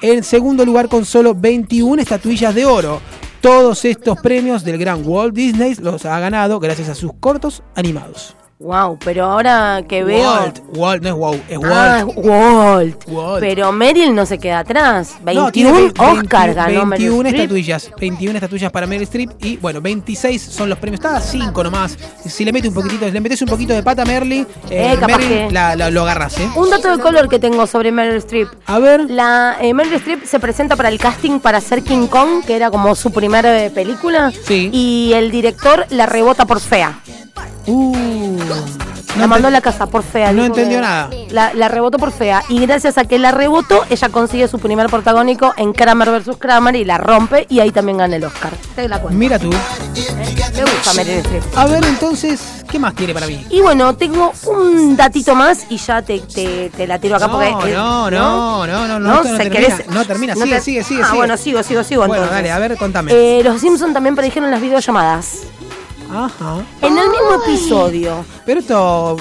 en 0.00 0.24
segundo 0.24 0.64
lugar 0.64 0.88
con 0.88 1.04
solo 1.04 1.34
21 1.34 2.00
estatuillas 2.00 2.54
de 2.54 2.64
oro. 2.64 3.00
Todos 3.40 3.84
estos 3.84 4.18
premios 4.20 4.64
del 4.64 4.78
gran 4.78 5.02
Walt 5.04 5.34
Disney 5.34 5.74
los 5.76 6.06
ha 6.06 6.18
ganado 6.18 6.60
gracias 6.60 6.88
a 6.88 6.94
sus 6.94 7.12
cortos 7.20 7.62
animados. 7.74 8.37
Wow, 8.60 8.98
pero 9.04 9.24
ahora 9.26 9.82
que 9.88 10.02
veo. 10.02 10.28
Walt, 10.32 10.58
Walt, 10.74 11.02
no 11.04 11.08
es 11.10 11.14
wow, 11.14 11.40
es 11.48 11.58
Walt. 11.58 11.72
Ah, 11.72 12.04
Walt. 12.16 13.04
Walt. 13.06 13.38
Pero 13.40 13.70
Meryl 13.70 14.12
no 14.12 14.26
se 14.26 14.38
queda 14.38 14.58
atrás. 14.60 15.14
21 15.22 15.44
No, 15.46 15.52
tiene 15.52 15.72
ve- 15.72 15.92
Oscar 15.96 16.46
20 16.46 16.54
ganó 16.54 16.86
Meryl 16.86 17.04
21 17.10 17.28
Streep. 17.28 17.34
estatuillas. 17.44 17.90
21 18.00 18.34
estatuillas 18.34 18.72
para 18.72 18.86
Meryl 18.88 19.02
Streep 19.04 19.30
y 19.44 19.56
bueno, 19.58 19.80
26 19.80 20.42
son 20.42 20.68
los 20.68 20.76
premios. 20.78 20.98
Está 20.98 21.20
5 21.20 21.62
nomás. 21.62 21.96
Si 22.26 22.44
le 22.44 22.52
mete 22.52 22.66
un 22.66 22.74
poquitito, 22.74 23.08
le 23.08 23.20
metes 23.20 23.40
un 23.42 23.48
poquito 23.48 23.72
de 23.74 23.82
pata 23.84 24.02
a 24.02 24.04
Merly, 24.04 24.40
eh, 24.70 24.92
Eh, 24.92 24.96
capaz 24.98 25.18
Meryl 25.18 25.28
que- 25.28 25.50
la- 25.52 25.76
la- 25.76 25.90
lo 25.90 26.02
agarras, 26.02 26.36
¿eh? 26.38 26.50
Un 26.56 26.68
dato 26.68 26.96
de 26.96 27.00
color 27.00 27.28
que 27.28 27.38
tengo 27.38 27.64
sobre 27.68 27.92
Meryl 27.92 28.16
Streep. 28.16 28.48
A 28.66 28.80
ver. 28.80 29.08
La 29.08 29.56
eh, 29.60 29.72
Meryl 29.72 29.94
Streep 29.94 30.24
se 30.24 30.40
presenta 30.40 30.74
para 30.74 30.88
el 30.88 30.98
casting 30.98 31.38
para 31.38 31.58
hacer 31.58 31.84
King 31.84 32.08
Kong, 32.08 32.42
que 32.44 32.56
era 32.56 32.72
como 32.72 32.96
su 32.96 33.12
primera 33.12 33.64
eh, 33.64 33.70
película. 33.70 34.32
Sí. 34.44 34.68
Y 34.72 35.12
el 35.14 35.30
director 35.30 35.86
la 35.90 36.06
rebota 36.06 36.44
por 36.44 36.58
fea. 36.58 36.98
Uh, 37.70 38.36
La 39.18 39.26
mandó 39.26 39.48
a 39.48 39.50
la 39.50 39.60
casa 39.60 39.86
por 39.86 40.02
fea. 40.04 40.32
no 40.32 40.44
entendió 40.44 40.80
nada. 40.80 41.10
La, 41.30 41.52
la 41.52 41.66
rebotó 41.68 41.98
por 41.98 42.12
fea. 42.12 42.44
Y 42.48 42.60
gracias 42.60 42.98
a 42.98 43.04
que 43.04 43.18
la 43.18 43.32
rebotó, 43.32 43.84
ella 43.90 44.08
consigue 44.10 44.46
su 44.46 44.58
primer 44.60 44.86
protagónico 44.88 45.54
en 45.56 45.72
Kramer 45.72 46.10
vs. 46.10 46.36
Kramer 46.38 46.76
y 46.76 46.84
la 46.84 46.98
rompe. 46.98 47.44
Y 47.48 47.58
ahí 47.60 47.72
también 47.72 47.98
gana 47.98 48.14
el 48.14 48.24
Oscar. 48.24 48.52
Te 48.76 48.88
la 48.88 49.00
cuento. 49.00 49.18
Mira 49.18 49.38
tú. 49.38 49.50
Me 49.50 50.62
gusta 50.62 50.94
Meryl 50.94 51.14
Streep. 51.18 51.42
A 51.56 51.66
ver 51.66 51.84
entonces, 51.84 52.40
¿qué 52.70 52.78
más 52.78 52.94
tiene 52.94 53.12
para 53.12 53.26
mí? 53.26 53.44
Y 53.50 53.60
bueno, 53.60 53.94
tengo 53.96 54.32
un 54.46 54.96
datito 54.96 55.34
más 55.34 55.66
y 55.68 55.78
ya 55.78 56.02
te, 56.02 56.20
te, 56.20 56.70
te 56.70 56.86
la 56.86 56.98
tiro 57.00 57.16
acá 57.16 57.26
No, 57.26 57.32
porque. 57.32 57.72
no, 57.74 58.08
eh, 58.08 58.10
no, 58.12 58.66
no, 58.66 58.66
no, 58.66 58.88
no, 58.88 58.98
no 59.00 59.22
¿Se 59.24 59.36
termina, 59.36 59.50
querés? 59.50 59.88
no 59.90 60.04
termina, 60.04 60.34
¿No 60.34 60.44
sigue, 60.44 60.56
te- 60.56 60.62
sigue, 60.62 60.84
sigue, 60.84 61.02
Ah, 61.02 61.06
sigue. 61.06 61.18
bueno, 61.18 61.36
sigo, 61.36 61.62
sigo, 61.62 61.82
sigo. 61.84 62.00
Bueno, 62.06 62.24
entonces. 62.24 62.36
dale, 62.36 62.50
a 62.52 62.58
ver, 62.58 62.76
contame. 62.76 63.12
Eh, 63.12 63.42
los 63.42 63.60
Simpsons 63.60 63.92
también 63.94 64.14
predijeron 64.14 64.50
las 64.50 64.60
videollamadas. 64.60 65.38
Ajá. 66.10 66.56
En 66.82 66.96
el 66.98 67.08
mismo 67.10 67.42
episodio. 67.44 68.24
Pero 68.46 68.60
esto. 68.60 69.16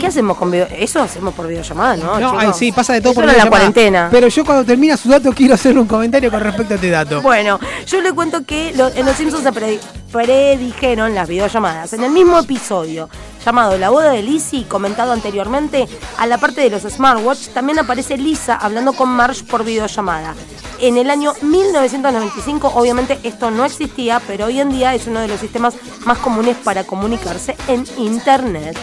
¿Qué 0.00 0.06
hacemos 0.06 0.36
con 0.36 0.50
video? 0.50 0.66
Eso 0.70 1.00
hacemos 1.02 1.34
por 1.34 1.46
videollamada, 1.48 1.96
¿no? 1.96 2.18
No, 2.20 2.38
ay, 2.38 2.50
sí, 2.54 2.70
pasa 2.70 2.92
de 2.92 3.00
todo 3.00 3.12
Eso 3.12 3.20
por 3.20 3.24
era 3.24 3.32
la 3.32 3.44
videollamada. 3.44 3.72
cuarentena. 3.72 4.08
Pero 4.10 4.28
yo 4.28 4.44
cuando 4.44 4.64
termina 4.64 4.96
su 4.96 5.08
dato 5.08 5.32
quiero 5.32 5.54
hacerle 5.54 5.80
un 5.80 5.86
comentario 5.86 6.30
con 6.30 6.40
respecto 6.40 6.74
a 6.74 6.76
este 6.76 6.90
dato. 6.90 7.22
Bueno, 7.22 7.58
yo 7.86 8.00
le 8.00 8.12
cuento 8.12 8.44
que 8.44 8.72
lo- 8.76 8.88
en 8.88 9.06
Los 9.06 9.16
Simpsons 9.16 9.42
se 9.42 9.52
predi- 9.52 9.80
predijeron 10.12 11.14
las 11.14 11.28
videollamadas. 11.28 11.92
En 11.94 12.04
el 12.04 12.10
mismo 12.10 12.38
episodio 12.38 13.08
llamado 13.46 13.78
La 13.78 13.90
boda 13.90 14.10
de 14.10 14.22
Lizzie, 14.22 14.66
comentado 14.66 15.12
anteriormente, 15.12 15.86
a 16.18 16.26
la 16.26 16.36
parte 16.38 16.62
de 16.62 16.68
los 16.68 16.82
smartwatch, 16.82 17.50
también 17.50 17.78
aparece 17.78 18.18
Lisa 18.18 18.56
hablando 18.56 18.92
con 18.92 19.08
Marge 19.08 19.44
por 19.44 19.64
videollamada. 19.64 20.34
en 20.80 20.98
el 20.98 21.08
año 21.08 21.32
1995. 21.40 22.72
Obviamente 22.74 23.18
esto 23.22 23.50
no 23.50 23.64
existía, 23.64 24.20
pero 24.26 24.46
hoy 24.46 24.60
en 24.60 24.70
día 24.70 24.94
es 24.94 25.06
uno 25.06 25.20
de 25.20 25.28
los 25.28 25.40
sistemas 25.40 25.74
más 26.04 26.18
comunes 26.18 26.56
para 26.62 26.84
comunicarse 26.84 27.56
en 27.68 27.86
Internet. 27.96 28.76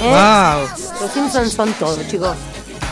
¿Eh? 0.00 0.10
Wow. 0.10 1.00
Los 1.00 1.10
Simpsons 1.12 1.52
son 1.52 1.72
todo, 1.74 1.98
chicos. 2.08 2.36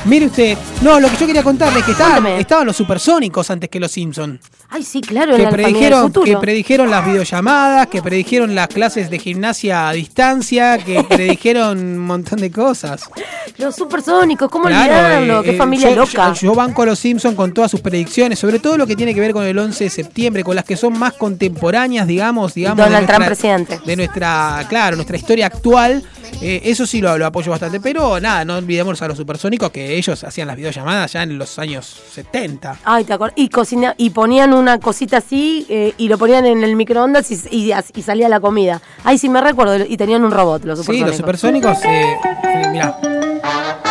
Mire 0.07 0.27
usted, 0.27 0.59
no, 0.83 1.01
lo 1.01 1.09
que 1.09 1.17
yo 1.17 1.27
quería 1.27 1.43
contarle 1.43 1.79
es 1.79 1.85
que 1.87 1.93
estaban, 1.93 2.27
estaban 2.27 2.67
los 2.67 2.77
supersónicos 2.77 3.51
antes 3.51 3.71
que 3.71 3.81
los 3.81 3.91
Simpson. 3.91 4.39
Ay, 4.69 4.83
sí, 4.83 5.01
claro, 5.01 5.35
Que 5.37 5.47
predijeron, 5.47 6.13
que 6.13 6.37
predijeron 6.37 6.91
las 6.91 7.07
videollamadas, 7.07 7.87
que 7.87 8.03
predijeron 8.03 8.55
las 8.55 8.69
clases 8.69 9.09
de 9.09 9.19
gimnasia 9.19 9.89
a 9.89 9.93
distancia, 9.93 10.77
que 10.79 11.03
predijeron 11.09 11.79
un 11.79 11.99
montón 12.01 12.41
de 12.41 12.51
cosas. 12.51 13.09
Los 13.57 13.77
supersónicos, 13.77 14.51
¿cómo 14.51 14.67
Claro, 14.67 14.93
olvidarlo? 14.93 15.41
eh, 15.41 15.45
Qué 15.45 15.51
eh, 15.53 15.57
familia 15.57 15.89
yo, 15.91 15.97
loca. 15.97 16.33
Yo, 16.35 16.49
yo 16.49 16.55
banco 16.55 16.83
a 16.83 16.87
los 16.87 16.99
Simpsons 16.99 17.35
con 17.35 17.55
todas 17.55 17.71
sus 17.71 17.81
predicciones, 17.81 18.39
sobre 18.39 18.59
todo 18.59 18.77
lo 18.77 18.87
que 18.87 18.97
tiene 18.97 19.15
que 19.15 19.21
ver 19.21 19.33
con 19.33 19.45
el 19.45 19.59
11 19.59 19.85
de 19.85 19.91
septiembre, 19.91 20.45
con 20.45 20.55
las 20.57 20.65
que 20.67 20.77
son 20.77 20.99
más 20.99 21.15
contemporáneas, 21.15 22.07
digamos, 22.07 22.53
digamos. 22.53 22.77
Donald 22.85 23.07
de 23.07 23.07
Trump 23.07 23.27
nuestra- 23.27 23.27
presidente. 23.55 23.81
De 23.87 23.97
nuestra, 23.97 24.67
claro, 24.69 24.97
nuestra 24.97 25.17
historia 25.17 25.47
actual. 25.47 26.03
Eh, 26.47 26.61
eso 26.65 26.87
sí 26.87 27.01
lo, 27.01 27.17
lo 27.17 27.25
apoyo 27.27 27.51
bastante, 27.51 27.81
pero 27.81 28.21
nada, 28.21 28.45
no 28.45 28.57
olvidemos 28.59 29.01
a 29.01 29.09
los 29.09 29.17
supersónicos 29.17 29.71
que 29.71 29.97
ellos 29.97 30.23
hacían 30.25 30.47
las 30.49 30.57
videollamadas 30.57 31.13
ya 31.13 31.23
en 31.23 31.39
los 31.39 31.59
años 31.59 31.87
70. 32.13 32.81
Ay, 32.85 33.05
te 33.05 33.15
acuerdas. 33.15 33.35
Y, 33.39 33.49
cocina, 33.49 33.95
y 33.97 34.11
ponían 34.11 34.53
una 34.53 34.79
cosita 34.79 35.17
así 35.19 35.65
eh, 35.71 35.95
y 35.97 36.09
lo 36.09 36.19
ponían 36.19 36.45
en 36.45 36.63
el 36.63 36.77
microondas 36.77 37.31
y, 37.31 37.41
y, 37.51 37.73
y 37.95 38.03
salía 38.03 38.29
la 38.29 38.41
comida. 38.41 38.83
Ay, 39.05 39.17
sí, 39.19 39.29
me 39.29 39.41
recuerdo. 39.41 39.77
Y 39.87 39.97
tenían 39.97 40.23
un 40.25 40.31
robot, 40.33 40.65
los 40.65 40.81
Sí, 40.81 40.85
supersónicos. 40.85 41.09
los 41.09 41.17
supersónicos, 41.17 41.85
eh, 41.85 42.17
eh, 42.45 42.69
mirá, 42.73 42.99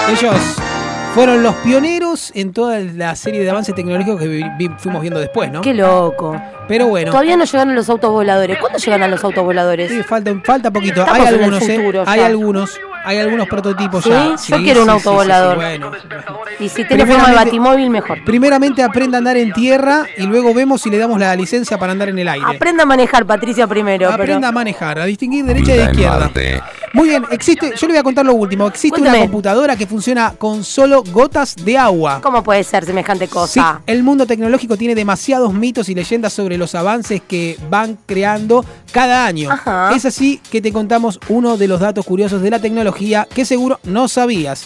ellos 0.10 0.36
fueron 1.14 1.44
los 1.44 1.56
pioneros 1.58 2.32
en 2.36 2.54
toda 2.54 2.80
la 2.80 3.16
serie 3.16 3.42
de 3.44 3.50
avances 3.50 3.76
tecnológicos 3.76 4.20
que 4.20 4.28
vi- 4.28 4.46
vi- 4.58 4.72
fuimos 4.78 5.02
viendo 5.02 5.20
después, 5.20 5.52
¿no? 5.52 5.62
Qué 5.62 5.74
loco. 5.74 6.40
Pero 6.68 6.88
bueno. 6.88 7.12
Todavía 7.12 7.36
no 7.38 7.44
llegaron 7.46 7.76
los 7.76 7.90
autos 7.90 8.10
voladores. 8.12 8.58
¿Cuándo 8.60 8.80
llegan 8.80 9.04
a 9.04 9.08
los 9.08 9.24
autos 9.24 9.44
voladores? 9.44 9.92
Sí, 9.92 10.02
falta, 10.04 10.34
falta 10.44 10.72
poquito. 10.72 11.02
Estamos 11.02 11.14
hay 11.20 11.22
en 11.22 11.28
el 11.28 11.44
algunos, 11.44 11.62
eh, 11.70 11.76
futuro 11.76 12.04
hay 12.08 12.20
algunos, 12.22 12.80
hay 13.04 13.18
algunos 13.18 13.48
prototipos 13.48 14.04
¿Sí? 14.04 14.10
ya. 14.10 14.36
Yo 14.48 14.58
quiero 14.58 14.84
un 14.84 14.90
auto 14.90 15.14
volador. 15.14 15.56
bueno. 15.56 15.92
Y 16.60 16.70
si 16.70 16.86
tiene 16.86 17.06
forma 17.06 17.30
de 17.30 17.36
batimóvil, 17.36 17.90
mejor. 17.90 18.24
Primeramente 18.24 18.84
aprenda 18.84 19.18
a 19.18 19.20
andar 19.20 19.38
en 19.38 19.52
tierra 19.54 20.06
y 20.18 20.24
luego 20.24 20.54
vemos 20.54 20.82
si 20.82 20.90
le 20.90 20.98
damos 20.98 21.20
la 21.20 21.36
licencia 21.36 21.78
para 21.78 21.92
andar 21.92 22.10
en 22.10 22.20
el 22.20 22.28
aire. 22.28 22.46
Aprenda 22.56 22.84
a 22.84 22.86
manejar, 22.86 23.26
Patricia, 23.26 23.68
primero. 23.68 24.10
Aprenda 24.10 24.36
pero... 24.38 24.48
a 24.48 24.52
manejar, 24.52 25.00
a 25.00 25.06
distinguir 25.06 25.46
derecha 25.46 25.74
Vida 25.74 25.76
de 25.76 25.84
en 25.84 25.90
izquierda. 25.92 26.32
Muy 26.94 27.10
bien, 27.10 27.26
existe, 27.32 27.74
yo 27.76 27.88
le 27.88 27.94
voy 27.94 28.00
a 28.00 28.04
contar 28.04 28.26
lo 28.26 28.34
último. 28.36 28.68
Existe 28.68 29.02
una 29.02 29.18
computadora 29.18 29.76
que 29.76 29.88
funciona 29.88 30.34
con 30.38 30.64
solo 30.64 31.04
gotas 31.12 31.56
de 31.56 31.78
agua. 31.78 32.20
¿Cómo 32.22 32.44
puede 32.44 32.64
ser 32.64 32.86
semejante 32.86 33.26
Sí, 33.26 33.32
cosa? 33.34 33.82
el 33.88 34.04
mundo 34.04 34.26
tecnológico 34.28 34.78
tiene 34.78 34.94
demasiados 34.96 35.54
mitos 35.54 35.90
y 35.90 35.96
leyendas 35.96 36.34
sobre 36.34 36.58
los 36.58 36.76
avances 36.76 37.22
que 37.28 37.58
van 37.70 37.98
creando 38.06 38.64
cada 38.92 39.26
año. 39.26 39.52
Ajá. 39.52 39.92
Es 39.96 40.06
así 40.06 40.40
que 40.52 40.62
te 40.62 40.72
contamos 40.72 41.20
uno 41.30 41.58
de 41.58 41.68
los 41.68 41.80
datos 41.80 42.06
curiosos 42.06 42.42
de 42.42 42.52
la 42.52 42.60
tecnología 42.60 42.93
que 42.94 43.46
seguro 43.46 43.80
no 43.84 44.08
sabías. 44.08 44.66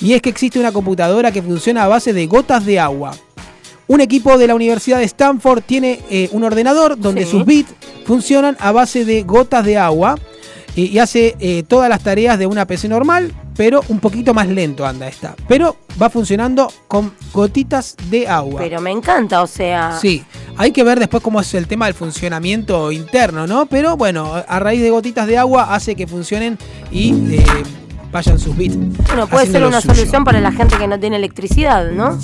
Y 0.00 0.12
es 0.14 0.22
que 0.22 0.30
existe 0.30 0.58
una 0.58 0.72
computadora 0.72 1.32
que 1.32 1.42
funciona 1.42 1.84
a 1.84 1.88
base 1.88 2.12
de 2.12 2.26
gotas 2.26 2.64
de 2.66 2.78
agua. 2.78 3.14
Un 3.86 4.00
equipo 4.02 4.36
de 4.36 4.46
la 4.46 4.54
Universidad 4.54 4.98
de 4.98 5.04
Stanford 5.04 5.62
tiene 5.64 6.00
eh, 6.10 6.28
un 6.32 6.44
ordenador 6.44 6.98
donde 6.98 7.24
Sí. 7.24 7.30
sus 7.30 7.44
bits 7.46 7.70
funcionan 8.04 8.56
a 8.60 8.70
base 8.72 9.04
de 9.04 9.22
gotas 9.22 9.64
de 9.64 9.78
agua 9.78 10.16
y, 10.78 10.86
y 10.86 10.98
hace 11.00 11.36
eh, 11.40 11.64
todas 11.64 11.88
las 11.88 12.02
tareas 12.02 12.38
de 12.38 12.46
una 12.46 12.64
PC 12.64 12.88
normal, 12.88 13.32
pero 13.56 13.82
un 13.88 13.98
poquito 13.98 14.32
más 14.32 14.46
lento 14.46 14.86
anda 14.86 15.08
esta. 15.08 15.34
Pero 15.48 15.76
va 16.00 16.08
funcionando 16.08 16.72
con 16.86 17.12
gotitas 17.32 17.96
de 18.08 18.28
agua. 18.28 18.60
Pero 18.60 18.80
me 18.80 18.92
encanta, 18.92 19.42
o 19.42 19.48
sea. 19.48 19.98
Sí, 20.00 20.24
hay 20.56 20.70
que 20.70 20.84
ver 20.84 21.00
después 21.00 21.20
cómo 21.20 21.40
es 21.40 21.52
el 21.54 21.66
tema 21.66 21.86
del 21.86 21.94
funcionamiento 21.94 22.92
interno, 22.92 23.48
¿no? 23.48 23.66
Pero 23.66 23.96
bueno, 23.96 24.32
a 24.46 24.58
raíz 24.60 24.80
de 24.80 24.90
gotitas 24.90 25.26
de 25.26 25.36
agua 25.36 25.74
hace 25.74 25.96
que 25.96 26.06
funcionen 26.06 26.56
y 26.92 27.34
eh, 27.34 27.44
vayan 28.12 28.38
sus 28.38 28.56
bits. 28.56 28.76
Bueno, 29.08 29.26
puede 29.26 29.46
ser 29.46 29.66
una 29.66 29.80
suyo. 29.80 29.96
solución 29.96 30.22
para 30.22 30.40
la 30.40 30.52
gente 30.52 30.78
que 30.78 30.86
no 30.86 31.00
tiene 31.00 31.16
electricidad, 31.16 31.90
¿no? 31.90 32.16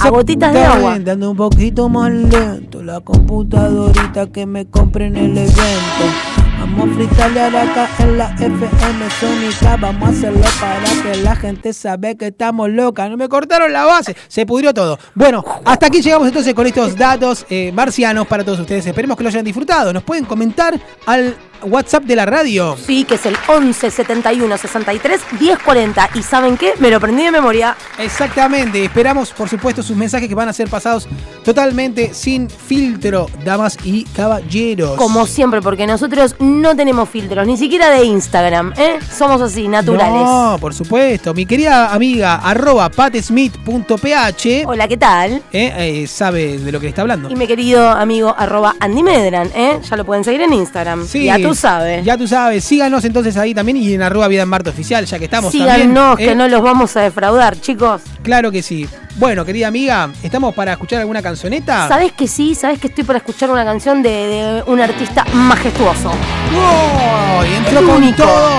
A 0.00 0.10
gotitas 0.10 0.52
de 0.52 0.64
agua. 0.64 0.98
Dando 0.98 1.30
un 1.30 1.36
poquito 1.36 1.88
más 1.88 2.10
lento 2.10 2.82
la 2.82 2.98
computadorita 2.98 4.26
que 4.32 4.44
me 4.44 4.66
compré 4.66 5.06
en 5.06 5.16
el 5.16 5.38
evento. 5.38 6.43
Vamos 6.60 6.90
a 6.90 6.94
fritalear 6.94 7.56
acá 7.56 7.88
en 7.98 8.18
la 8.18 8.34
FM 8.34 9.10
Sónica. 9.20 9.76
Vamos 9.76 10.08
a 10.08 10.12
hacerlo 10.12 10.40
para 10.60 11.02
que 11.02 11.22
la 11.22 11.36
gente 11.36 11.72
sabe 11.72 12.16
que 12.16 12.28
estamos 12.28 12.70
locas. 12.70 13.10
No 13.10 13.16
me 13.16 13.28
cortaron 13.28 13.72
la 13.72 13.84
base. 13.84 14.16
Se 14.28 14.46
pudrió 14.46 14.72
todo. 14.72 14.98
Bueno, 15.14 15.44
hasta 15.64 15.86
aquí 15.86 16.00
llegamos 16.00 16.28
entonces 16.28 16.54
con 16.54 16.66
estos 16.66 16.96
datos 16.96 17.46
eh, 17.50 17.72
marcianos 17.72 18.26
para 18.26 18.44
todos 18.44 18.60
ustedes. 18.60 18.86
Esperemos 18.86 19.16
que 19.16 19.22
lo 19.22 19.28
hayan 19.28 19.44
disfrutado. 19.44 19.92
Nos 19.92 20.02
pueden 20.02 20.24
comentar 20.24 20.78
al 21.06 21.36
WhatsApp 21.64 22.04
de 22.04 22.16
la 22.16 22.26
radio. 22.26 22.76
Sí, 22.76 23.04
que 23.04 23.14
es 23.16 23.26
el 23.26 23.36
11 23.48 23.90
71 23.90 24.56
63 24.58 25.20
10 25.38 25.58
40. 25.58 26.10
¿Y 26.14 26.22
saben 26.22 26.56
qué? 26.56 26.74
Me 26.78 26.90
lo 26.90 26.96
aprendí 26.98 27.24
de 27.24 27.30
memoria. 27.30 27.76
Exactamente, 27.98 28.84
esperamos 28.84 29.30
por 29.30 29.48
supuesto 29.48 29.82
sus 29.82 29.96
mensajes 29.96 30.28
que 30.28 30.34
van 30.34 30.48
a 30.48 30.52
ser 30.52 30.68
pasados 30.68 31.08
totalmente 31.44 32.12
sin 32.14 32.48
filtro, 32.48 33.26
damas 33.44 33.76
y 33.84 34.04
caballeros. 34.04 34.96
Como 34.96 35.26
siempre, 35.26 35.60
porque 35.60 35.86
nosotros 35.86 36.36
no 36.38 36.74
tenemos 36.76 37.08
filtros, 37.08 37.46
ni 37.46 37.56
siquiera 37.56 37.90
de 37.90 38.04
Instagram, 38.04 38.72
¿eh? 38.76 38.98
Somos 39.16 39.40
así, 39.40 39.68
naturales. 39.68 40.22
No, 40.22 40.56
por 40.60 40.74
supuesto. 40.74 41.34
Mi 41.34 41.46
querida 41.46 41.92
amiga 41.92 42.36
arroba 42.36 42.88
patesmith.ph 42.90 44.64
Hola, 44.66 44.88
¿qué 44.88 44.96
tal? 44.96 45.42
eh, 45.52 45.72
eh, 46.02 46.06
sabe 46.06 46.58
de 46.58 46.72
lo 46.72 46.80
que 46.80 46.84
le 46.86 46.90
está 46.90 47.02
hablando. 47.02 47.30
Y 47.30 47.36
mi 47.36 47.46
querido 47.46 47.88
amigo 47.90 48.34
arroba 48.36 48.74
Andy 48.80 49.02
Medran, 49.02 49.50
¿eh? 49.54 49.80
Ya 49.88 49.96
lo 49.96 50.04
pueden 50.04 50.24
seguir 50.24 50.40
en 50.42 50.52
Instagram. 50.52 51.06
Sí, 51.06 51.24
ya 51.24 51.38
tú 51.54 51.60
sabes. 51.60 52.04
Ya 52.04 52.16
tú 52.16 52.26
sabes. 52.26 52.64
Síganos 52.64 53.04
entonces 53.04 53.36
ahí 53.36 53.54
también 53.54 53.76
y 53.76 53.94
en 53.94 54.02
arroba 54.02 54.26
vida 54.28 54.42
en 54.42 54.48
Marte 54.48 54.70
oficial, 54.70 55.04
ya 55.06 55.18
que 55.18 55.26
estamos 55.26 55.52
también. 55.52 55.76
Síganos, 55.76 56.18
eh. 56.18 56.26
que 56.26 56.34
no 56.34 56.48
los 56.48 56.62
vamos 56.62 56.96
a 56.96 57.02
defraudar, 57.02 57.60
chicos. 57.60 58.02
Claro 58.22 58.50
que 58.50 58.62
sí. 58.62 58.88
Bueno, 59.16 59.44
querida 59.44 59.68
amiga, 59.68 60.10
¿estamos 60.24 60.52
para 60.54 60.72
escuchar 60.72 60.98
alguna 61.00 61.22
cancioneta? 61.22 61.86
¿Sabes 61.86 62.12
que 62.12 62.26
sí? 62.26 62.56
¿Sabes 62.56 62.80
que 62.80 62.88
estoy 62.88 63.04
para 63.04 63.18
escuchar 63.18 63.50
una 63.50 63.64
canción 63.64 64.02
de, 64.02 64.10
de 64.10 64.62
un 64.66 64.80
artista 64.80 65.24
majestuoso? 65.32 66.10
¡Oh! 66.56 67.44
Y 67.44 67.54
entró 67.54 67.86
con 67.86 67.96
único. 68.02 68.24
todo. 68.24 68.58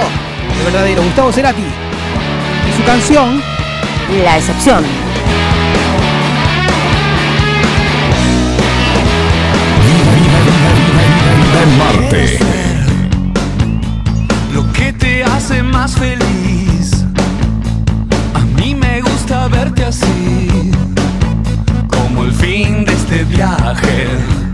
El 0.59 0.65
verdadero 0.65 1.03
Gustavo 1.03 1.31
Cerati. 1.33 1.61
Y 1.61 2.77
su 2.77 2.85
canción. 2.85 3.41
La 4.23 4.37
excepción. 4.37 4.83
Vida 11.35 11.63
en 11.63 11.77
Marte. 11.77 12.54
Hace 15.35 15.61
más 15.61 15.95
feliz. 15.97 17.05
A 18.33 18.39
mí 18.57 18.73
me 18.73 19.01
gusta 19.01 19.47
verte 19.49 19.83
así, 19.83 20.71
como 21.87 22.23
el 22.23 22.31
fin 22.31 22.85
de 22.85 22.93
este 22.93 23.23
viaje. 23.25 24.44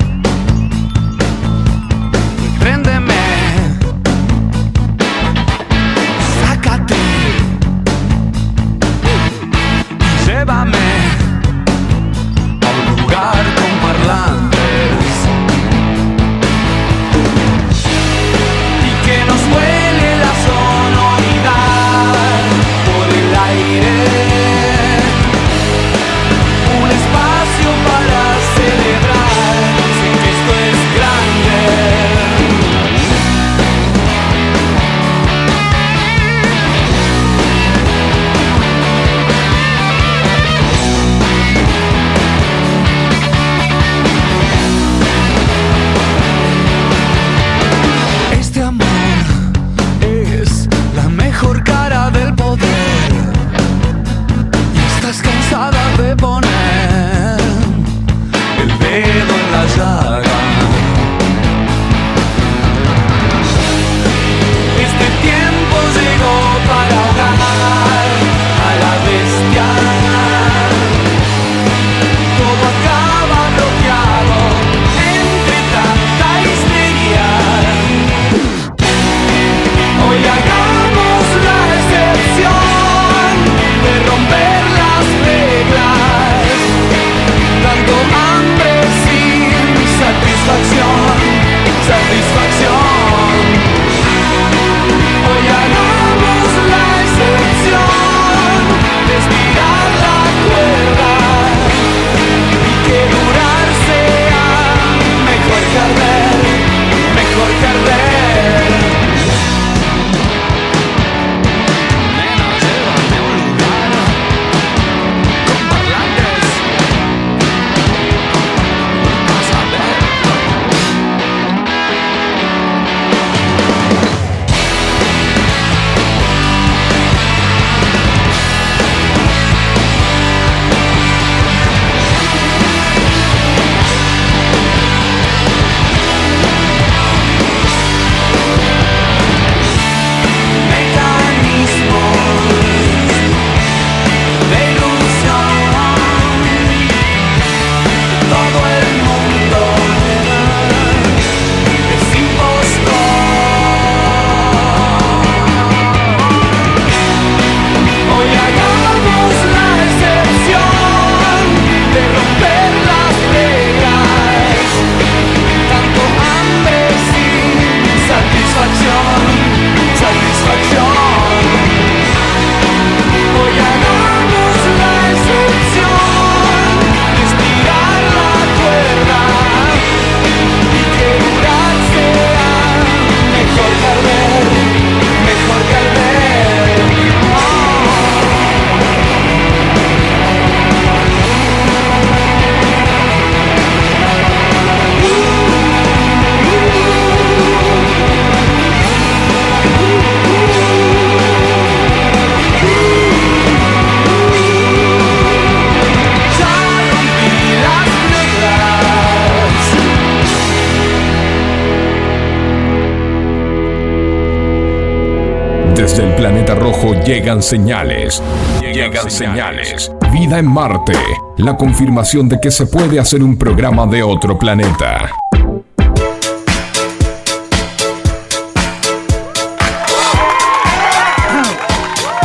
Llegan 217.41 217.49
señales. 217.49 218.21
Llegan 218.61 219.09
señales. 219.09 219.91
Vida 220.11 220.37
en 220.37 220.45
Marte. 220.45 220.93
La 221.37 221.57
confirmación 221.57 222.29
de 222.29 222.39
que 222.39 222.51
se 222.51 222.67
puede 222.67 222.99
hacer 222.99 223.23
un 223.23 223.35
programa 223.35 223.87
de 223.87 224.03
otro 224.03 224.37
planeta. 224.37 225.09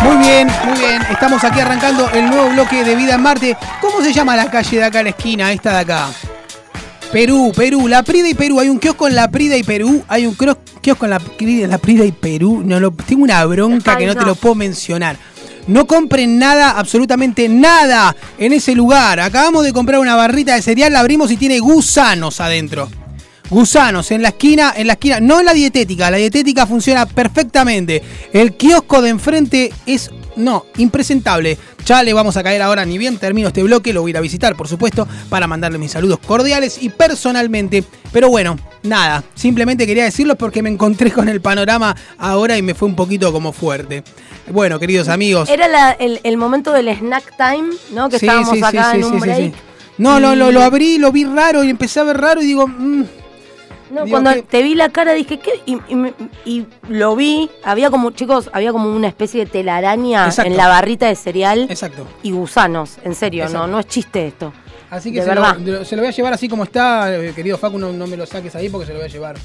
Muy 0.03 0.17
bien, 0.19 0.49
muy 0.65 0.79
bien. 0.79 1.03
Estamos 1.11 1.43
aquí 1.45 1.61
arrancando 1.61 2.09
el 2.11 2.29
nuevo 2.29 2.51
bloque 2.51 2.85
de 2.85 2.95
Vida 2.95 3.15
en 3.15 3.23
Marte. 3.23 3.57
¿Cómo 3.81 4.03
se 4.03 4.13
llama 4.13 4.37
la 4.37 4.51
calle 4.51 4.77
de 4.79 4.85
acá, 4.85 5.03
la 5.03 5.11
esquina, 5.11 5.53
esta 5.53 5.73
de 5.73 5.79
acá? 5.79 6.09
Perú, 7.11 7.53
Perú, 7.57 7.89
La 7.89 8.03
Prida 8.03 8.29
y 8.29 8.35
Perú. 8.35 8.61
Hay 8.61 8.69
un 8.69 8.79
kiosco 8.79 9.09
en 9.09 9.15
La 9.17 9.29
Prida 9.29 9.57
y 9.57 9.63
Perú. 9.63 10.05
Hay 10.09 10.27
un 10.27 10.37
cro- 10.37 10.59
kiosco 10.87 11.07
en 11.07 11.11
La, 11.11 11.21
la 11.69 11.79
Prida 11.79 12.05
y 12.05 12.13
Perú. 12.13 12.63
No 12.65 12.79
lo, 12.79 12.93
tengo 12.93 13.25
una 13.25 13.45
bronca 13.45 13.97
que 13.97 14.07
no 14.07 14.15
te 14.15 14.25
lo 14.25 14.37
puedo 14.37 14.55
mencionar. 14.55 15.17
No 15.67 15.85
compren 15.85 16.39
nada, 16.39 16.71
absolutamente 16.79 17.49
nada 17.49 18.15
en 18.39 18.53
ese 18.53 18.73
lugar. 18.77 19.19
Acabamos 19.19 19.65
de 19.65 19.73
comprar 19.73 19.99
una 19.99 20.15
barrita 20.15 20.55
de 20.55 20.63
cereal, 20.63 20.93
la 20.93 21.01
abrimos 21.01 21.33
y 21.33 21.37
tiene 21.37 21.59
gusanos 21.59 22.41
adentro. 22.41 22.89
Gusanos 23.51 24.13
en 24.13 24.23
la 24.23 24.29
esquina, 24.29 24.75
en 24.77 24.87
la 24.87 24.93
esquina, 24.93 25.19
no 25.19 25.41
en 25.41 25.47
la 25.47 25.55
dietética, 25.55 26.09
la 26.09 26.19
dietética 26.19 26.67
funciona 26.67 27.05
perfectamente. 27.05 28.01
El 28.33 28.57
kiosco 28.57 29.03
de 29.03 29.11
enfrente 29.11 29.73
es, 29.87 30.13
no, 30.37 30.67
impresentable. 30.77 31.59
Ya 31.85 32.03
le 32.03 32.13
vamos 32.13 32.37
a 32.37 32.43
caer 32.43 32.63
ahora, 32.63 32.85
ni 32.85 32.99
bien 32.99 33.19
termino 33.19 33.49
este 33.49 33.63
bloque, 33.63 33.93
lo 33.93 34.03
voy 34.03 34.11
a 34.11 34.13
ir 34.13 34.17
a 34.17 34.21
visitar, 34.21 34.57
por 34.57 34.69
supuesto, 34.69 35.07
para 35.29 35.47
mandarle 35.47 35.79
mis 35.79 35.93
saludos 35.93 36.19
cordiales 36.27 36.83
y 36.83 36.89
personalmente. 36.91 37.85
Pero 38.13 38.29
bueno, 38.29 38.59
nada, 38.83 39.23
simplemente 39.35 39.87
quería 39.87 40.05
decirlo 40.05 40.37
porque 40.37 40.63
me 40.63 40.71
encontré 40.71 41.11
con 41.13 41.29
el 41.29 41.41
panorama 41.41 41.97
ahora 42.19 42.57
y 42.57 42.63
me 42.63 42.75
fue 42.75 42.89
un 42.89 42.97
poquito 42.97 43.33
como 43.33 43.53
fuerte. 43.53 44.03
Bueno, 44.51 44.79
queridos 44.79 45.09
amigos. 45.09 45.49
Era 45.49 45.69
la- 45.69 45.93
el, 45.93 46.21
el 46.23 46.37
momento 46.37 46.73
del 46.73 46.89
snack 46.89 47.37
time, 47.37 47.71
¿no? 47.93 48.09
Que 48.09 48.19
Sí, 48.19 48.27
estábamos 48.27 48.51
sí, 48.57 48.63
acá 48.65 48.91
sí, 48.93 48.97
en 48.99 49.05
sí, 49.05 49.11
un 49.11 49.21
break. 49.21 49.55
No, 49.99 50.21
lo, 50.21 50.35
lo, 50.35 50.51
Y- 50.51 50.53
lo 50.53 50.63
abrí, 50.63 50.99
lo 50.99 51.11
vi 51.11 51.25
raro 51.25 51.65
y 51.65 51.71
empecé 51.71 52.01
a 52.01 52.05
ver 52.05 52.19
raro 52.21 52.43
y 52.43 52.47
digo, 52.47 52.67
mm, 52.69 53.05
No, 53.91 54.05
Digo, 54.05 54.21
cuando 54.21 54.43
te 54.43 54.63
vi 54.63 54.75
la 54.75 54.89
cara 54.89 55.13
dije, 55.13 55.39
¿qué? 55.39 55.53
Y, 55.67 55.75
y 55.75 56.15
y 56.45 56.67
lo 56.89 57.15
vi, 57.17 57.49
había 57.63 57.91
como, 57.91 58.11
chicos, 58.11 58.51
había 58.53 58.73
como 58.73 58.91
una 58.95 59.09
especie 59.09 59.45
de 59.45 59.51
telaraña 59.51 60.27
Exacto. 60.27 60.51
en 60.51 60.57
la 60.57 60.69
barrita 60.69 61.07
de 61.07 61.15
cereal 61.15 61.67
exacto. 61.71 62.07
y 62.23 62.33
gusanos, 62.33 62.97
en 63.05 63.15
serio, 63.15 63.45
Exacto. 63.45 63.67
no, 63.67 63.73
no 63.75 63.81
es 63.81 63.87
chiste 63.87 64.27
esto. 64.27 64.53
Así 64.91 65.11
que 65.13 65.21
De 65.21 65.27
se 65.27 65.35
lo, 65.35 65.41
verdad. 65.41 65.57
de- 65.59 65.85
se 65.85 65.97
lo 65.97 66.03
voy 66.03 66.09
a 66.09 66.13
llevar 66.13 66.33
así 66.33 66.49
como 66.49 66.65
está, 66.65 67.15
eh, 67.17 67.33
querido 67.35 67.59
Facu, 67.59 67.79
no, 67.79 67.93
no 67.93 68.07
me 68.07 68.17
lo 68.17 68.25
saques 68.27 68.55
ahí 68.57 68.69
porque 68.69 68.87
se 68.87 68.93
lo 68.93 68.99
voy 69.01 69.09
a 69.09 69.11
llevar. 69.11 69.37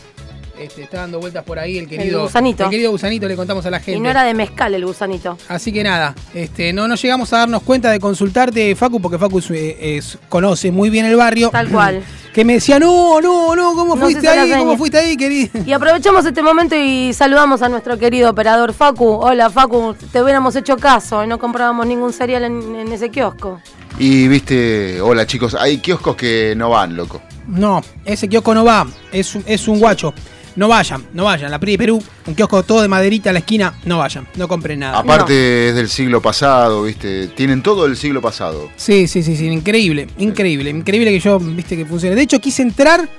Este, 0.60 0.84
está 0.84 0.98
dando 0.98 1.20
vueltas 1.20 1.44
por 1.44 1.58
ahí 1.58 1.80
el 1.80 1.88
querido 1.88 2.22
gusanito. 2.22 2.66
el 2.66 2.70
querido 2.70 2.92
gusanito, 2.92 3.28
le 3.28 3.36
contamos 3.36 3.66
a 3.66 3.72
la 3.72 3.80
gente. 3.80 3.98
Y 3.98 4.00
no 4.00 4.12
era 4.12 4.24
de 4.24 4.36
mezcal 4.36 4.72
el 4.76 4.86
gusanito. 4.86 5.36
Así 5.48 5.72
que 5.74 5.84
nada, 5.84 6.14
este, 6.36 6.72
no 6.72 6.88
nos 6.88 7.02
llegamos 7.02 7.34
a 7.34 7.40
darnos 7.40 7.64
cuenta 7.64 7.90
de 7.90 8.00
consultarte, 8.00 8.76
Facu, 8.76 9.02
porque 9.02 9.18
Facu 9.18 9.40
es- 9.40 9.50
eh, 9.50 9.98
es- 9.98 10.20
conoce 10.30 10.72
muy 10.72 10.92
bien 10.92 11.06
el 11.08 11.16
barrio. 11.16 11.50
Tal 11.50 11.70
cual. 11.70 12.04
Que 12.34 12.46
me 12.46 12.54
decía, 12.54 12.80
no, 12.80 13.20
no, 13.20 13.56
no, 13.58 13.74
¿cómo 13.76 13.96
No 13.96 14.04
fuiste 14.04 14.28
ahí? 14.30 14.52
¿Cómo 14.58 14.78
fuiste 14.78 14.98
ahí, 14.98 15.18
querido? 15.18 15.50
Y 15.66 15.74
aprovechamos 15.74 16.26
este 16.26 16.42
momento 16.42 16.76
y 16.78 17.12
saludamos 17.14 17.62
a 17.62 17.68
nuestro 17.68 17.98
querido 17.98 18.30
operador 18.30 18.74
Facu. 18.74 19.06
Hola 19.06 19.50
Facu, 19.50 19.96
te 20.14 20.22
hubiéramos 20.24 20.56
hecho 20.56 20.78
caso 20.78 21.24
y 21.24 21.28
no 21.28 21.38
comprábamos 21.38 21.86
ningún 21.86 22.14
cereal 22.14 22.46
en, 22.46 22.76
en 22.76 22.92
ese 22.94 23.10
kiosco. 23.10 23.60
Y 24.00 24.30
viste, 24.30 25.02
hola 25.02 25.28
chicos, 25.28 25.56
hay 25.56 25.80
kioscos 25.80 26.16
que 26.16 26.54
no 26.56 26.70
van, 26.70 26.96
loco. 26.96 27.22
No, 27.48 27.82
ese 28.06 28.30
kiosco 28.30 28.54
no 28.56 28.64
va, 28.64 28.88
es, 29.12 29.36
un- 29.36 29.44
es 29.46 29.68
un 29.68 29.80
guacho. 29.80 30.14
No 30.54 30.68
vayan, 30.68 31.06
no 31.14 31.24
vayan. 31.24 31.50
La 31.50 31.60
PRI 31.60 31.72
de 31.74 31.78
Perú, 31.78 32.04
un 32.28 32.36
kiosco 32.36 32.62
todo 32.64 32.82
de 32.82 32.90
maderita 32.90 33.30
a 33.30 33.34
la 33.34 33.40
esquina, 33.40 33.74
no 33.86 34.00
vayan, 34.00 34.28
no 34.36 34.50
compren 34.50 34.80
nada. 34.80 34.98
Aparte 35.00 35.70
es 35.70 35.76
del 35.76 35.88
siglo 35.88 36.22
pasado, 36.22 36.84
viste, 36.84 37.28
tienen 37.30 37.64
todo 37.64 37.86
el 37.86 37.96
siglo 37.96 38.22
pasado. 38.22 38.70
Sí, 38.76 39.08
sí, 39.08 39.24
sí, 39.24 39.38
sí, 39.38 39.48
increíble, 39.48 40.08
increíble, 40.18 40.70
increíble 40.70 41.10
que 41.12 41.22
yo, 41.22 41.40
viste, 41.40 41.78
que 41.78 41.86
funcione. 41.86 42.18
De 42.22 42.26
hecho, 42.26 42.40
quise 42.40 42.62
entrar 42.62 43.10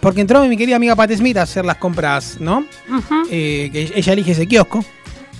porque 0.00 0.22
entró 0.22 0.42
mi 0.46 0.56
querida 0.56 0.76
amiga 0.76 0.96
Pat 0.96 1.12
Smith 1.12 1.36
a 1.36 1.42
hacer 1.42 1.66
las 1.66 1.76
compras, 1.76 2.38
¿no? 2.40 2.64
Eh, 3.30 3.68
que 3.70 3.92
ella 3.94 4.12
elige 4.14 4.32
ese 4.32 4.46
kiosco. 4.46 4.82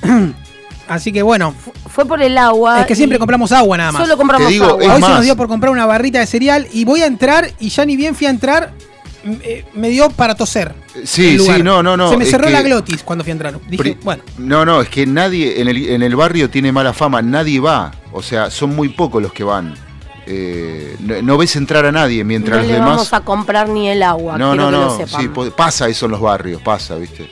Así 0.89 1.11
que 1.11 1.23
bueno, 1.23 1.55
Fue 1.89 2.05
por 2.05 2.21
el 2.21 2.37
agua. 2.37 2.83
es 2.83 2.87
que 2.87 2.95
siempre 2.95 3.19
compramos 3.19 3.51
agua 3.51 3.79
nada 3.79 3.93
más. 3.93 4.03
Solo 4.03 4.19
compramos 4.19 4.47
digo, 4.51 4.67
agua. 4.67 4.77
Hoy 4.77 4.85
se 4.85 5.01
nos 5.01 5.09
más. 5.09 5.23
dio 5.23 5.37
por 5.39 5.49
comprar 5.49 5.73
una 5.73 5.87
barrita 5.87 6.19
de 6.19 6.27
cereal 6.27 6.69
y 6.71 6.85
voy 6.85 7.01
a 7.01 7.07
entrar 7.07 7.51
y 7.59 7.71
ya 7.71 7.87
ni 7.87 7.97
bien 7.97 8.15
fui 8.15 8.27
a 8.27 8.31
entrar, 8.31 8.75
eh, 9.25 9.65
me 9.73 9.89
dio 9.89 10.11
para 10.11 10.35
toser. 10.35 10.75
Sí, 11.05 11.29
el 11.31 11.37
lugar. 11.39 11.57
sí, 11.57 11.63
no, 11.63 11.83
no, 11.83 11.97
no. 11.97 12.11
Se 12.11 12.19
me 12.19 12.27
cerró 12.27 12.45
que- 12.49 12.53
la 12.53 12.61
glotis 12.61 13.03
cuando 13.05 13.25
fui 13.25 13.31
a 13.31 13.33
entrar. 13.33 13.59
Dije, 13.69 13.83
Pri- 13.83 13.99
bueno, 14.03 14.23
No, 14.37 14.67
no, 14.67 14.83
es 14.83 14.91
que 14.91 15.07
nadie 15.07 15.63
en 15.63 15.69
el, 15.69 15.89
en 15.89 16.03
el 16.03 16.15
barrio 16.15 16.51
tiene 16.51 16.71
mala 16.73 16.93
fama, 16.93 17.23
nadie 17.23 17.59
va. 17.59 17.91
O 18.13 18.23
sea, 18.23 18.51
son 18.51 18.77
muy 18.77 18.91
pocos 18.91 19.23
los 19.23 19.33
que 19.33 19.45
van. 19.45 19.75
Eh, 20.27 20.97
no, 21.01 21.21
no 21.23 21.37
ves 21.39 21.57
entrar 21.57 21.85
a 21.85 21.93
nadie 21.93 22.23
mientras 22.25 22.57
no 22.59 22.63
los 22.63 22.67
le 22.69 22.73
demás. 22.75 22.89
vamos 22.91 23.13
a 23.13 23.21
comprar 23.23 23.69
ni 23.69 23.89
el 23.89 24.03
agua. 24.03 24.39
no, 24.39 24.55
no, 24.55 24.67
que 24.67 24.73
no. 24.73 24.99
lo. 24.99 25.07
Sí, 25.07 25.31
pasa 25.57 25.89
eso 25.89 26.07
en 26.07 26.13
los 26.13 26.21
barrios, 26.21 26.63
pasa, 26.63 26.95
viste. 26.97 27.29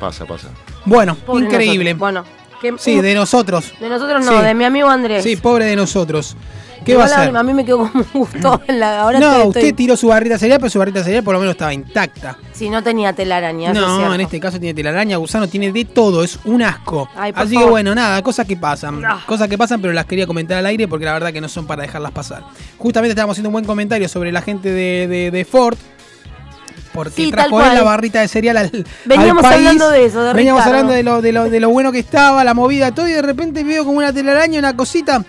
Pasa, 0.00 0.24
pasa. 0.26 0.48
bueno, 0.84 1.14
Pobre 1.14 1.44
increíble. 1.44 1.94
nosotros. 1.94 1.98
Bueno, 2.00 2.24
que- 2.62 2.74
Sí, 2.78 3.00
de 3.02 3.14
nosotros. 3.14 3.74
de 3.80 3.88
nosotros 3.90 4.24
no, 4.24 4.38
Sí. 4.38 4.44
de 4.46 4.54
mi 4.54 4.64
amigo 4.64 4.88
Andrés. 4.88 5.22
Sí, 5.24 5.36
pobre 5.36 5.66
de 5.66 5.76
nosotros. 5.76 6.36
¿Qué 6.84 6.96
va 6.96 7.04
a 7.04 7.06
hacer? 7.06 7.36
A 7.36 7.42
mí 7.44 7.54
me 7.54 7.64
quedó 7.64 7.78
como 7.78 7.90
un 7.94 8.06
gusto. 8.12 8.60
en 8.68 8.80
la- 8.80 9.02
ahora 9.02 9.20
No, 9.20 9.30
estoy- 9.30 9.46
usted 9.48 9.60
estoy- 9.60 9.72
tiró 9.74 9.96
su 9.96 10.08
barrita 10.08 10.36
cereal, 10.36 10.58
pero 10.58 10.68
su 10.68 10.80
barrita 10.80 11.04
cereal 11.04 11.22
por 11.22 11.32
lo 11.34 11.38
menos 11.38 11.52
estaba 11.52 11.72
intacta. 11.72 12.36
Si 12.52 12.68
no 12.70 12.82
tenía 12.82 13.12
telaraña. 13.12 13.70
es 13.70 13.78
No, 13.78 14.12
en 14.12 14.20
este 14.20 14.40
caso 14.40 14.58
tiene 14.58 14.74
telaraña, 14.74 15.16
gusano, 15.16 15.46
tiene 15.48 15.70
de 15.70 15.84
todo, 15.84 16.24
es 16.24 16.40
un 16.44 16.60
asco. 16.60 17.08
Ay, 17.14 17.32
Así 17.36 17.56
que 17.56 17.64
bueno, 17.64 17.94
nada, 17.94 18.20
cosas 18.22 18.46
que 18.48 18.56
pasan. 18.56 19.04
Ah. 19.04 19.20
Cosas 19.26 19.46
que 19.48 19.56
pasan, 19.56 19.80
pero 19.80 19.92
las 19.92 20.06
quería 20.06 20.26
comentar 20.26 20.58
al 20.58 20.66
aire 20.66 20.88
porque 20.88 21.04
la 21.04 21.12
verdad 21.12 21.32
que 21.32 21.40
no 21.40 21.48
son 21.48 21.68
para 21.68 21.82
dejarlas 21.82 22.10
pasar. 22.10 22.42
Justamente 22.78 23.12
estábamos 23.12 23.34
haciendo 23.34 23.50
un 23.50 23.52
buen 23.52 23.64
comentario 23.64 24.08
sobre 24.08 24.32
la 24.32 24.42
gente 24.42 24.72
de, 24.72 25.06
de- 25.06 25.30
de 25.30 25.44
Ford. 25.44 25.76
Porque 26.92 27.10
Sí, 27.24 27.30
trajo 27.30 27.62
él 27.62 27.74
la 27.74 27.82
barrita 27.82 28.20
de 28.20 28.28
cereal 28.28 28.56
al, 28.56 28.84
Veníamos 29.04 29.44
al 29.44 29.50
país. 29.50 29.66
hablando 29.66 29.90
de 29.90 30.04
eso, 30.04 30.22
de 30.22 30.32
Veníamos 30.34 30.62
Ricardo. 30.62 30.78
hablando 30.78 30.92
de 30.94 31.02
lo, 31.02 31.22
de, 31.22 31.32
lo, 31.32 31.50
de 31.50 31.60
lo 31.60 31.70
bueno 31.70 31.90
que 31.92 31.98
estaba, 32.00 32.44
la 32.44 32.54
movida, 32.54 32.92
todo, 32.94 33.08
y 33.08 33.12
de 33.12 33.22
repente 33.22 33.64
veo 33.64 33.84
como 33.84 33.98
una 33.98 34.12
telaraña, 34.12 34.58
una 34.58 34.76
cosita. 34.76 35.24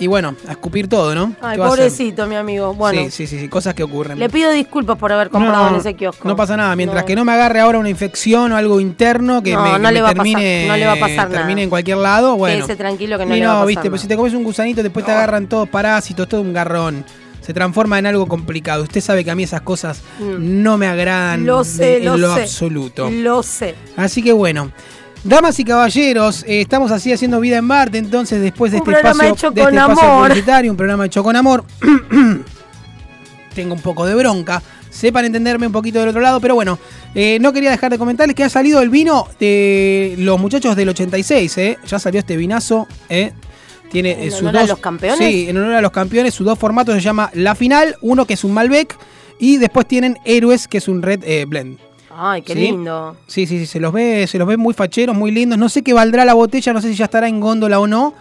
Y 0.00 0.06
bueno, 0.06 0.36
a 0.46 0.52
escupir 0.52 0.86
todo, 0.88 1.12
¿no? 1.12 1.32
Ay, 1.40 1.58
pobrecito, 1.58 2.28
mi 2.28 2.36
amigo. 2.36 2.72
Bueno, 2.72 3.02
Sí, 3.02 3.10
sí, 3.10 3.26
sí, 3.26 3.40
sí, 3.40 3.48
cosas 3.48 3.74
que 3.74 3.82
ocurren. 3.82 4.16
le 4.16 4.30
pido 4.30 4.52
disculpas 4.52 4.96
por 4.96 5.10
haber 5.12 5.28
comprado 5.28 5.64
No, 5.64 5.68
en 5.70 5.80
ese 5.80 5.94
kiosco. 5.94 6.28
No 6.28 6.36
pasa 6.36 6.56
nada, 6.56 6.76
mientras 6.76 7.02
que 7.02 7.16
no 7.16 7.24
me 7.24 7.32
agarre 7.32 7.58
ahora 7.58 7.80
una 7.80 7.88
infección 7.90 8.52
o 8.52 8.56
algo 8.56 8.78
interno 8.78 9.42
que 9.42 9.54
No, 9.54 9.62
me, 9.64 9.72
que 9.72 9.78
no 9.80 9.90
le 9.90 9.94
me 9.96 10.00
va 10.02 10.08
a 10.10 10.12
pasar, 10.14 10.24
termine, 10.34 10.68
no 10.68 10.76
le 10.76 10.86
va 10.86 10.92
a 10.92 10.96
pasar 11.00 11.28
termine 11.30 11.54
nada. 11.54 11.62
en 11.64 11.68
cualquier 11.70 11.96
lado, 11.96 12.36
bueno. 12.36 12.54
Quédese 12.64 12.76
tranquilo 12.76 13.18
que 13.18 13.26
no 13.26 13.34
y 13.34 13.40
le 13.40 13.44
no, 13.44 13.48
va 13.48 13.54
a 13.54 13.56
pasar 13.56 13.66
viste, 13.66 13.80
nada. 13.80 13.90
pues 13.90 14.00
si 14.02 14.06
te 14.06 14.16
comes 14.16 14.34
un 14.34 14.44
gusanito 14.44 14.82
después 14.84 15.04
te 15.04 15.10
agarran 15.10 15.48
todos 15.48 15.68
parásitos, 15.68 16.28
todo 16.28 16.42
un 16.42 16.52
garrón. 16.52 17.04
Se 17.48 17.54
transforma 17.54 17.98
en 17.98 18.04
algo 18.04 18.26
complicado. 18.26 18.82
Usted 18.82 19.00
sabe 19.00 19.24
que 19.24 19.30
a 19.30 19.34
mí 19.34 19.42
esas 19.42 19.62
cosas 19.62 20.02
no 20.20 20.76
me 20.76 20.86
agradan 20.86 21.44
Mm. 21.44 21.46
Lo 21.46 21.64
sé, 21.64 21.96
en 21.96 22.04
lo 22.04 22.18
lo 22.18 22.34
sé. 22.34 22.42
absoluto. 22.42 23.08
Lo 23.10 23.42
sé. 23.42 23.74
Así 23.96 24.22
que 24.22 24.32
bueno. 24.34 24.70
Damas 25.24 25.58
y 25.58 25.64
caballeros, 25.64 26.42
eh, 26.46 26.60
estamos 26.60 26.92
así 26.92 27.10
haciendo 27.10 27.40
vida 27.40 27.56
en 27.56 27.64
Marte, 27.64 27.96
entonces 27.96 28.42
después 28.42 28.70
de 28.70 28.76
Un 28.76 28.82
este 28.82 28.92
programa 28.92 29.24
espacio, 29.24 29.48
hecho 29.48 29.50
de 29.50 29.60
este 29.62 29.70
con 29.72 29.78
espacio 29.78 30.08
amor. 30.10 30.28
publicitario, 30.28 30.70
un 30.70 30.76
programa 30.76 31.06
hecho 31.06 31.22
con 31.24 31.36
amor, 31.36 31.64
tengo 33.54 33.74
un 33.74 33.80
poco 33.80 34.04
de 34.04 34.14
bronca. 34.14 34.62
Sepan 34.90 35.24
entenderme 35.24 35.66
un 35.66 35.72
poquito 35.72 36.00
del 36.00 36.08
otro 36.10 36.20
lado, 36.20 36.40
pero 36.40 36.54
bueno, 36.54 36.78
eh, 37.14 37.38
no 37.40 37.52
quería 37.54 37.70
dejar 37.70 37.90
de 37.90 37.98
comentarles 37.98 38.36
que 38.36 38.44
ha 38.44 38.48
salido 38.50 38.80
el 38.82 38.90
vino 38.90 39.26
de 39.40 40.16
los 40.18 40.38
muchachos 40.38 40.76
del 40.76 40.90
86, 40.90 41.58
¿eh? 41.58 41.78
Ya 41.86 41.98
salió 41.98 42.20
este 42.20 42.36
vinazo, 42.36 42.86
¿eh? 43.08 43.32
Tiene 43.90 44.10
eh, 44.12 44.24
¿En 44.24 44.30
sus 44.30 44.40
honor 44.40 44.56
a 44.56 44.60
dos. 44.60 44.68
los 44.70 44.78
campeones? 44.78 45.18
Sí, 45.18 45.48
en 45.48 45.56
honor 45.56 45.74
a 45.74 45.80
los 45.80 45.92
campeones, 45.92 46.34
sus 46.34 46.46
dos 46.46 46.58
formatos 46.58 46.94
se 46.94 47.00
llama 47.00 47.30
La 47.34 47.54
Final, 47.54 47.96
uno 48.02 48.26
que 48.26 48.34
es 48.34 48.44
un 48.44 48.52
Malbec, 48.52 48.96
y 49.38 49.56
después 49.56 49.86
tienen 49.86 50.18
Héroes, 50.24 50.68
que 50.68 50.78
es 50.78 50.88
un 50.88 51.02
Red 51.02 51.22
eh, 51.24 51.44
Blend. 51.46 51.78
Ay, 52.20 52.42
qué 52.42 52.54
¿Sí? 52.54 52.60
lindo. 52.60 53.16
Sí, 53.28 53.46
sí, 53.46 53.60
sí, 53.60 53.66
se 53.66 53.78
los 53.78 53.92
ve, 53.92 54.26
se 54.26 54.38
los 54.38 54.48
ve 54.48 54.56
muy 54.56 54.74
facheros, 54.74 55.14
muy 55.14 55.30
lindos. 55.30 55.56
No 55.58 55.68
sé 55.68 55.82
qué 55.82 55.92
valdrá 55.92 56.24
la 56.24 56.34
botella, 56.34 56.72
no 56.72 56.80
sé 56.80 56.88
si 56.88 56.96
ya 56.96 57.04
estará 57.04 57.28
en 57.28 57.38
góndola 57.38 57.78
o 57.78 57.86
no, 57.86 58.12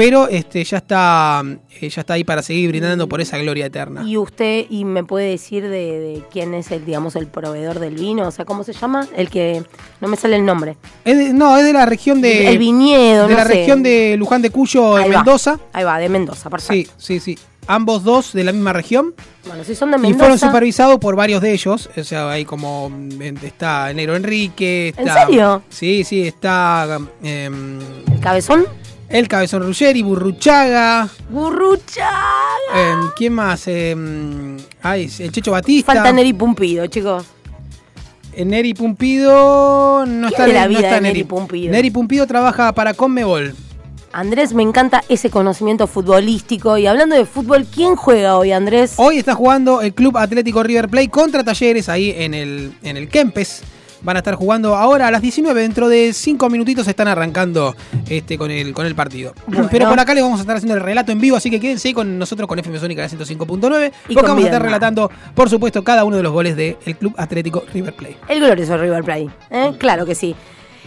pero 0.00 0.28
este 0.28 0.64
ya 0.64 0.78
está, 0.78 1.42
eh, 1.80 1.88
ya 1.88 2.00
está 2.00 2.14
ahí 2.14 2.24
para 2.24 2.42
seguir 2.42 2.70
brindando 2.70 3.08
por 3.08 3.20
esa 3.20 3.36
gloria 3.38 3.66
eterna. 3.66 4.02
Y 4.04 4.16
usted, 4.16 4.64
y 4.70 4.84
me 4.84 5.04
puede 5.04 5.28
decir 5.30 5.62
de, 5.64 5.68
de 5.68 6.22
quién 6.32 6.54
es 6.54 6.70
el, 6.70 6.84
digamos, 6.86 7.16
el 7.16 7.26
proveedor 7.26 7.78
del 7.80 7.94
vino, 7.96 8.26
o 8.26 8.30
sea, 8.30 8.44
¿cómo 8.44 8.64
se 8.64 8.72
llama? 8.72 9.06
El 9.16 9.28
que 9.28 9.62
no 10.00 10.08
me 10.08 10.16
sale 10.16 10.36
el 10.36 10.44
nombre. 10.44 10.76
Es 11.04 11.18
de- 11.18 11.32
no, 11.34 11.56
es 11.58 11.64
de 11.64 11.72
la 11.72 11.84
región 11.86 12.20
de. 12.20 12.48
el 12.48 12.58
viñedo, 12.58 13.26
De 13.26 13.32
no 13.34 13.38
la 13.38 13.46
sé. 13.46 13.54
región 13.54 13.82
de 13.82 14.16
Luján 14.18 14.40
de 14.42 14.50
Cuyo, 14.50 14.96
en 14.98 15.04
Ahí 15.04 15.10
va. 15.10 15.16
Mendoza. 15.18 15.60
Ahí 15.72 15.84
va, 15.84 15.98
de 15.98 16.08
Mendoza, 16.08 16.48
perfecto. 16.48 16.92
Sí, 16.96 17.20
sí, 17.20 17.36
sí. 17.36 17.42
Ambos 17.66 18.02
dos 18.02 18.32
de 18.32 18.42
la 18.42 18.52
misma 18.52 18.72
región. 18.72 19.14
Bueno, 19.46 19.62
si 19.64 19.74
son 19.74 19.90
de 19.90 19.98
Y 19.98 20.00
Mendoza. 20.00 20.18
fueron 20.18 20.38
supervisados 20.38 20.98
por 20.98 21.14
varios 21.14 21.40
de 21.42 21.52
ellos. 21.52 21.90
O 21.96 22.02
sea, 22.04 22.30
hay 22.30 22.44
como. 22.46 22.90
Está 23.42 23.92
Negro 23.92 24.16
Enrique. 24.16 24.94
¿En 24.96 25.06
Está, 25.06 25.26
serio? 25.26 25.62
Sí, 25.68 26.02
sí, 26.04 26.26
está. 26.26 26.98
em, 27.22 27.78
¿El 28.12 28.20
cabezón? 28.20 28.64
El 29.10 29.28
Cabezón 29.28 29.62
Ruggeri, 29.62 30.02
Burruchaga. 30.02 31.08
Burruchaga. 31.28 32.10
em, 32.74 33.00
¿Quién 33.16 33.32
más? 33.34 33.66
Em, 33.66 34.56
ay, 34.82 35.10
el 35.18 35.32
Checho 35.32 35.50
Batista. 35.50 35.92
Falta 35.92 36.12
Neri 36.12 36.32
Pumpido, 36.32 36.86
chicos. 36.86 37.26
Eh, 38.32 38.44
Neri 38.44 38.74
Pumpido 38.74 40.06
no 40.06 40.28
¿Qué 40.28 40.34
está, 40.34 40.46
de 40.46 40.52
la 40.52 40.62
no 40.62 40.68
vida 40.68 40.80
está 40.80 40.94
de 40.96 41.00
Neri 41.00 41.24
Pumpido? 41.24 41.72
Neri 41.72 41.90
Pumpido 41.90 42.26
trabaja 42.26 42.72
para 42.72 42.94
Conmebol. 42.94 43.54
Andrés, 44.12 44.54
me 44.54 44.62
encanta 44.64 45.04
ese 45.08 45.30
conocimiento 45.30 45.86
futbolístico. 45.86 46.78
Y 46.78 46.86
hablando 46.86 47.14
de 47.14 47.24
fútbol, 47.26 47.66
¿quién 47.72 47.94
juega 47.96 48.36
hoy, 48.36 48.50
Andrés? 48.52 48.94
Hoy 48.96 49.18
está 49.18 49.34
jugando 49.34 49.82
el 49.82 49.94
Club 49.94 50.16
Atlético 50.18 50.62
River 50.62 50.88
Plate 50.88 51.10
contra 51.10 51.44
Talleres 51.44 51.88
ahí 51.88 52.14
en 52.16 52.34
el, 52.34 52.72
en 52.82 52.96
el 52.96 53.08
Kempes. 53.08 53.62
Van 54.02 54.16
a 54.16 54.20
estar 54.20 54.34
jugando 54.34 54.76
ahora 54.76 55.08
a 55.08 55.10
las 55.10 55.22
19. 55.22 55.60
Dentro 55.60 55.88
de 55.88 56.12
5 56.12 56.48
minutitos 56.48 56.86
están 56.88 57.08
arrancando 57.08 57.74
este, 58.08 58.38
con, 58.38 58.50
el, 58.50 58.72
con 58.72 58.86
el 58.86 58.94
partido. 58.94 59.34
Bueno. 59.46 59.68
Pero 59.70 59.88
por 59.88 60.00
acá 60.00 60.14
les 60.14 60.22
vamos 60.22 60.38
a 60.38 60.42
estar 60.42 60.56
haciendo 60.56 60.74
el 60.74 60.82
relato 60.82 61.12
en 61.12 61.20
vivo, 61.20 61.36
así 61.36 61.50
que 61.50 61.60
quédense 61.60 61.92
con 61.92 62.18
nosotros 62.18 62.48
con 62.48 62.58
FM 62.58 62.78
Sónica 62.78 63.06
105.9. 63.06 63.92
Y 64.08 64.14
Porque 64.14 64.28
vamos 64.28 64.44
a 64.44 64.46
estar 64.46 64.62
relatando, 64.62 65.10
por 65.34 65.50
supuesto, 65.50 65.84
cada 65.84 66.04
uno 66.04 66.16
de 66.16 66.22
los 66.22 66.32
goles 66.32 66.56
del 66.56 66.76
Club 66.98 67.14
Atlético 67.16 67.64
River 67.72 67.94
Plate. 67.94 68.16
El 68.28 68.40
glorioso 68.40 68.76
River 68.76 69.04
Plate. 69.04 69.28
¿eh? 69.50 69.72
Claro 69.78 70.06
que 70.06 70.14
sí. 70.14 70.34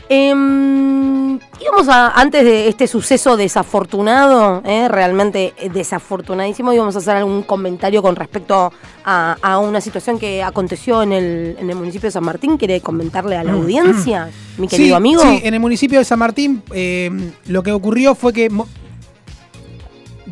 Em, 0.09 1.35
y 1.35 1.65
vamos 1.71 1.87
a, 1.87 2.09
antes 2.09 2.43
de 2.43 2.67
este 2.67 2.87
suceso 2.87 3.37
desafortunado, 3.37 4.61
¿eh? 4.65 4.87
realmente 4.89 5.53
desafortunadísimo, 5.73 6.73
íbamos 6.73 6.95
a 6.95 6.99
hacer 6.99 7.15
algún 7.17 7.43
comentario 7.43 8.01
con 8.01 8.15
respecto 8.15 8.71
a, 9.05 9.37
a 9.41 9.57
una 9.59 9.81
situación 9.81 10.19
que 10.19 10.43
aconteció 10.43 11.03
en 11.03 11.13
el, 11.13 11.55
en 11.59 11.69
el 11.69 11.75
municipio 11.75 12.07
de 12.07 12.11
San 12.11 12.25
Martín. 12.25 12.57
¿Quiere 12.57 12.81
comentarle 12.81 13.37
a 13.37 13.43
la 13.43 13.53
audiencia, 13.53 14.29
mi 14.57 14.67
querido 14.67 14.89
Sí, 14.89 14.93
amigo? 14.93 15.21
Sí, 15.21 15.41
en 15.43 15.53
el 15.53 15.59
municipio 15.59 15.99
de 15.99 16.05
San 16.05 16.19
Martín 16.19 16.61
eh, 16.73 17.09
lo 17.47 17.63
que 17.63 17.71
ocurrió 17.71 18.13
fue 18.13 18.33
que, 18.33 18.49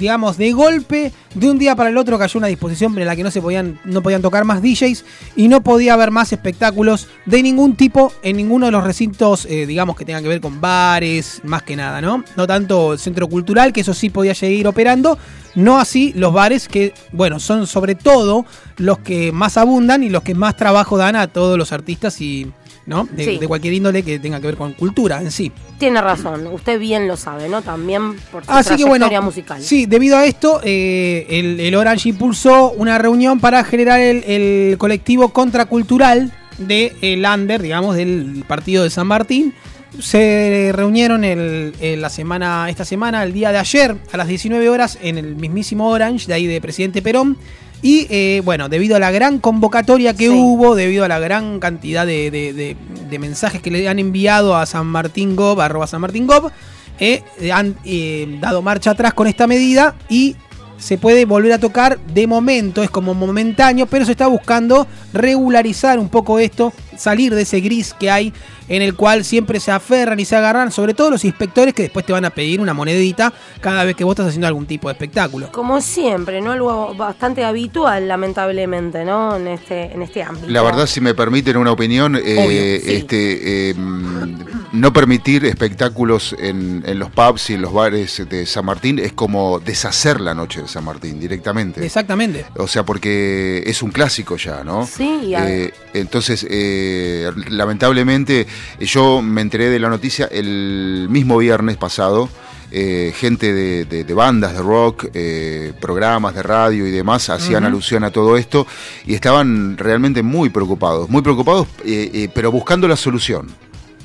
digamos, 0.01 0.35
de 0.35 0.51
golpe, 0.51 1.13
de 1.35 1.49
un 1.49 1.59
día 1.59 1.75
para 1.75 1.91
el 1.91 1.97
otro 1.97 2.17
cayó 2.17 2.39
una 2.39 2.47
disposición 2.47 2.97
en 2.97 3.05
la 3.05 3.15
que 3.15 3.21
no 3.23 3.29
se 3.29 3.39
podían, 3.39 3.79
no 3.85 4.01
podían 4.01 4.23
tocar 4.23 4.43
más 4.45 4.61
DJs 4.61 5.05
y 5.35 5.47
no 5.47 5.61
podía 5.61 5.93
haber 5.93 6.09
más 6.09 6.33
espectáculos 6.33 7.07
de 7.27 7.43
ningún 7.43 7.75
tipo 7.75 8.11
en 8.23 8.35
ninguno 8.35 8.65
de 8.65 8.71
los 8.71 8.83
recintos, 8.83 9.45
eh, 9.45 9.67
digamos, 9.67 9.95
que 9.95 10.03
tengan 10.03 10.23
que 10.23 10.29
ver 10.29 10.41
con 10.41 10.59
bares, 10.59 11.41
más 11.43 11.61
que 11.61 11.75
nada, 11.75 12.01
¿no? 12.01 12.23
No 12.35 12.47
tanto 12.47 12.93
el 12.93 12.99
centro 12.99 13.29
cultural, 13.29 13.71
que 13.71 13.81
eso 13.81 13.93
sí 13.93 14.09
podía 14.09 14.33
seguir 14.33 14.67
operando, 14.67 15.19
no 15.53 15.79
así 15.79 16.13
los 16.15 16.33
bares 16.33 16.67
que, 16.67 16.95
bueno, 17.11 17.39
son 17.39 17.67
sobre 17.67 17.93
todo 17.93 18.45
los 18.77 18.97
que 18.99 19.31
más 19.31 19.55
abundan 19.55 20.03
y 20.03 20.09
los 20.09 20.23
que 20.23 20.33
más 20.33 20.57
trabajo 20.57 20.97
dan 20.97 21.15
a 21.15 21.27
todos 21.27 21.59
los 21.59 21.71
artistas 21.71 22.19
y, 22.21 22.51
¿no? 22.85 23.07
De, 23.11 23.23
Sí. 23.23 23.37
de 23.37 23.47
cualquier 23.47 23.73
índole 23.73 24.03
que 24.03 24.17
tenga 24.19 24.39
que 24.39 24.47
ver 24.47 24.57
con 24.57 24.73
cultura 24.73 25.21
en 25.21 25.31
sí. 25.31 25.51
Tiene 25.77 26.01
razón, 26.01 26.47
usted 26.47 26.79
bien 26.79 27.07
lo 27.07 27.15
sabe, 27.17 27.47
¿no? 27.49 27.61
También 27.61 28.15
por 28.31 28.43
su 28.45 28.51
Así 28.51 28.75
que 28.75 28.83
bueno, 28.85 29.05
trayectoria 29.05 29.21
musical. 29.21 29.61
sí, 29.61 29.85
debido 29.85 30.17
a 30.17 30.25
esto, 30.25 30.59
eh, 30.63 31.25
el, 31.29 31.59
el 31.59 31.75
Orange 31.75 32.09
impulsó 32.09 32.71
una 32.71 32.97
reunión 32.97 33.39
para 33.39 33.63
generar 33.63 33.99
el, 33.99 34.23
el 34.23 34.77
colectivo 34.77 35.29
contracultural 35.29 36.31
de 36.57 36.93
el 37.01 37.25
Under, 37.25 37.61
digamos, 37.61 37.95
del 37.95 38.43
partido 38.47 38.83
de 38.83 38.89
San 38.89 39.07
Martín. 39.07 39.53
Se 39.99 40.71
reunieron 40.73 41.23
el, 41.23 41.73
el- 41.81 42.01
la 42.01 42.09
semana, 42.09 42.69
esta 42.69 42.85
semana, 42.85 43.23
el 43.23 43.33
día 43.33 43.51
de 43.51 43.57
ayer, 43.57 43.95
a 44.11 44.17
las 44.17 44.27
19 44.27 44.69
horas, 44.69 44.97
en 45.01 45.17
el 45.17 45.35
mismísimo 45.35 45.89
Orange, 45.89 46.27
de 46.27 46.33
ahí 46.33 46.47
de 46.47 46.61
Presidente 46.61 47.01
Perón. 47.01 47.37
Y 47.81 48.05
eh, 48.09 48.41
bueno, 48.45 48.69
debido 48.69 48.95
a 48.95 48.99
la 48.99 49.09
gran 49.11 49.39
convocatoria 49.39 50.13
que 50.13 50.25
Sí. 50.27 50.29
hubo, 50.29 50.75
debido 50.75 51.03
a 51.03 51.07
la 51.07 51.19
gran 51.19 51.59
cantidad 51.59 52.05
de, 52.05 52.29
de- 52.29 52.53
de- 52.53 52.77
de 53.09 53.19
mensajes 53.19 53.61
que 53.61 53.71
le 53.71 53.87
han 53.89 53.97
enviado 53.99 54.55
a 54.55 54.65
San 54.65 54.85
Martín 54.87 55.35
Gov, 55.35 55.59
arroba 55.61 55.87
San 55.87 56.01
Martín 56.01 56.27
Gov, 56.27 56.51
eh, 56.99 57.23
han 57.51 57.75
eh, 57.83 58.37
dado 58.39 58.61
marcha 58.61 58.91
atrás 58.91 59.13
con 59.13 59.25
esta 59.27 59.47
medida 59.47 59.95
y 60.09 60.35
se 60.77 60.97
puede 60.97 61.25
volver 61.25 61.53
a 61.53 61.59
tocar 61.59 61.99
de 61.99 62.25
momento, 62.27 62.81
es 62.83 62.89
como 62.89 63.13
momentáneo, 63.13 63.85
pero 63.87 64.05
se 64.05 64.11
está 64.11 64.27
buscando 64.27 64.87
regularizar 65.13 65.99
un 65.99 66.09
poco 66.09 66.39
esto, 66.39 66.73
salir 66.97 67.33
de 67.35 67.43
ese 67.43 67.59
gris 67.61 67.93
que 67.99 68.09
hay 68.09 68.33
en 68.71 68.81
el 68.81 68.95
cual 68.95 69.25
siempre 69.25 69.59
se 69.59 69.69
aferran 69.69 70.17
y 70.19 70.23
se 70.25 70.35
agarran, 70.37 70.71
sobre 70.71 70.93
todo 70.93 71.11
los 71.11 71.25
inspectores 71.25 71.73
que 71.73 71.83
después 71.83 72.05
te 72.05 72.13
van 72.13 72.23
a 72.23 72.29
pedir 72.29 72.61
una 72.61 72.73
monedita 72.73 73.33
cada 73.59 73.83
vez 73.83 73.97
que 73.97 74.05
vos 74.05 74.13
estás 74.13 74.27
haciendo 74.27 74.47
algún 74.47 74.65
tipo 74.65 74.87
de 74.87 74.93
espectáculo. 74.93 75.51
Como 75.51 75.81
siempre, 75.81 76.39
¿no? 76.39 76.53
Algo 76.53 76.95
bastante 76.95 77.43
habitual, 77.43 78.07
lamentablemente, 78.07 79.03
¿no? 79.03 79.35
En 79.35 79.47
este, 79.47 79.93
en 79.93 80.01
este 80.01 80.23
ámbito. 80.23 80.47
La 80.47 80.61
verdad, 80.61 80.85
si 80.87 81.01
me 81.01 81.13
permiten 81.13 81.57
una 81.57 81.71
opinión, 81.73 82.15
eh, 82.15 82.19
Obvio, 82.37 82.47
sí. 82.47 82.95
este, 82.95 83.69
eh, 83.71 83.73
mm, 83.73 84.35
no 84.79 84.93
permitir 84.93 85.43
espectáculos 85.45 86.33
en, 86.39 86.83
en 86.85 86.97
los 86.97 87.09
pubs 87.11 87.49
y 87.49 87.55
en 87.55 87.61
los 87.61 87.73
bares 87.73 88.23
de 88.29 88.45
San 88.45 88.65
Martín 88.65 88.99
es 88.99 89.11
como 89.11 89.59
deshacer 89.59 90.21
la 90.21 90.33
noche 90.33 90.61
de 90.61 90.69
San 90.69 90.85
Martín 90.85 91.19
directamente. 91.19 91.85
Exactamente. 91.85 92.45
O 92.55 92.67
sea, 92.67 92.83
porque 92.83 93.63
es 93.65 93.81
un 93.83 93.91
clásico 93.91 94.37
ya, 94.37 94.63
¿no? 94.63 94.87
Sí, 94.87 95.33
Eh, 95.35 95.73
entonces, 95.93 96.45
eh, 96.49 97.29
lamentablemente, 97.49 98.41
eh, 98.41 98.45
yo 98.79 99.21
me 99.21 99.41
enteré 99.41 99.69
de 99.69 99.79
la 99.79 99.89
noticia 99.89 100.27
el 100.31 101.07
mismo 101.09 101.37
viernes 101.37 101.77
pasado. 101.77 102.29
eh, 102.73 103.11
gente 103.17 103.51
de, 103.53 103.83
de- 103.83 104.05
de 104.05 104.13
bandas 104.13 104.53
de 104.53 104.61
rock, 104.61 105.07
eh, 105.13 105.73
programas 105.81 106.33
de 106.35 106.41
radio 106.41 106.87
y 106.87 106.91
demás 106.91 107.29
hacían 107.29 107.65
alusión 107.65 108.05
a 108.05 108.11
todo 108.11 108.37
esto 108.37 108.65
y 109.05 109.13
estaban 109.13 109.77
realmente 109.77 110.23
muy 110.23 110.49
preocupados, 110.49 111.09
muy 111.09 111.21
preocupados, 111.21 111.67
eh, 111.83 112.09
eh, 112.13 112.29
pero 112.33 112.49
buscando 112.49 112.87
la 112.87 112.95
solución 112.95 113.47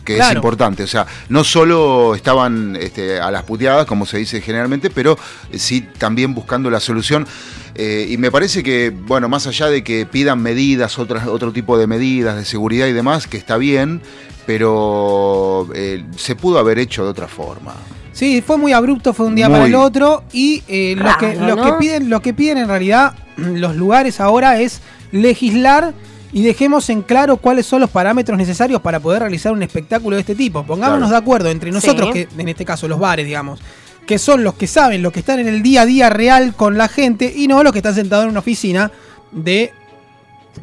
que 0.06 0.16
es 0.16 0.32
importante. 0.32 0.82
O 0.84 0.86
sea, 0.86 1.06
no 1.28 1.44
solo 1.44 2.14
estaban 2.14 2.76
este, 2.80 3.20
a 3.20 3.30
las 3.30 3.42
puteadas, 3.42 3.84
como 3.84 4.06
se 4.06 4.16
dice 4.16 4.40
generalmente, 4.40 4.88
pero 4.88 5.18
eh, 5.52 5.58
sí 5.58 5.86
también 5.98 6.34
buscando 6.34 6.70
la 6.70 6.80
solución. 6.80 7.26
Eh, 7.74 8.06
y 8.08 8.16
me 8.16 8.30
parece 8.30 8.62
que, 8.62 8.90
bueno, 8.90 9.28
más 9.28 9.46
allá 9.46 9.66
de 9.66 9.84
que 9.84 10.06
pidan 10.06 10.40
medidas, 10.40 10.98
otras, 10.98 11.26
otro 11.26 11.52
tipo 11.52 11.76
de 11.76 11.86
medidas 11.86 12.36
de 12.36 12.46
seguridad 12.46 12.86
y 12.86 12.94
demás, 12.94 13.26
que 13.26 13.36
está 13.36 13.58
bien, 13.58 14.00
pero 14.46 15.68
eh, 15.74 16.04
se 16.16 16.36
pudo 16.36 16.58
haber 16.58 16.78
hecho 16.78 17.04
de 17.04 17.10
otra 17.10 17.28
forma. 17.28 17.74
Sí, 18.12 18.40
fue 18.40 18.56
muy 18.56 18.72
abrupto, 18.72 19.12
fue 19.12 19.26
un 19.26 19.34
día 19.34 19.48
Muy. 19.48 19.56
para 19.56 19.66
el 19.66 19.74
otro 19.74 20.24
y 20.32 20.62
eh, 20.68 20.94
lo, 20.96 21.18
que, 21.18 21.34
lo, 21.34 21.54
¿no? 21.54 21.64
que 21.64 21.72
piden, 21.74 22.08
lo 22.08 22.22
que 22.22 22.32
piden 22.32 22.56
en 22.56 22.68
realidad 22.68 23.14
los 23.36 23.76
lugares 23.76 24.20
ahora 24.20 24.58
es 24.58 24.80
legislar 25.12 25.92
y 26.32 26.42
dejemos 26.42 26.88
en 26.90 27.02
claro 27.02 27.36
cuáles 27.36 27.66
son 27.66 27.80
los 27.80 27.90
parámetros 27.90 28.36
necesarios 28.36 28.80
para 28.80 29.00
poder 29.00 29.20
realizar 29.20 29.52
un 29.52 29.62
espectáculo 29.62 30.16
de 30.16 30.20
este 30.20 30.34
tipo. 30.34 30.64
Pongámonos 30.64 31.08
Claro. 31.08 31.10
de 31.12 31.16
acuerdo 31.16 31.50
entre 31.50 31.70
nosotros, 31.70 32.10
Sí. 32.12 32.26
que 32.26 32.40
en 32.42 32.48
este 32.48 32.64
caso 32.64 32.88
los 32.88 32.98
bares, 32.98 33.24
digamos, 33.26 33.60
que 34.06 34.18
son 34.18 34.44
los 34.44 34.54
que 34.54 34.66
saben, 34.66 35.02
los 35.02 35.12
que 35.12 35.20
están 35.20 35.40
en 35.40 35.48
el 35.48 35.62
día 35.62 35.82
a 35.82 35.86
día 35.86 36.10
real 36.10 36.54
con 36.54 36.78
la 36.78 36.88
gente 36.88 37.32
y 37.34 37.48
no 37.48 37.62
los 37.62 37.72
que 37.72 37.78
están 37.80 37.94
sentados 37.94 38.24
en 38.24 38.30
una 38.30 38.40
oficina 38.40 38.90
de, 39.32 39.72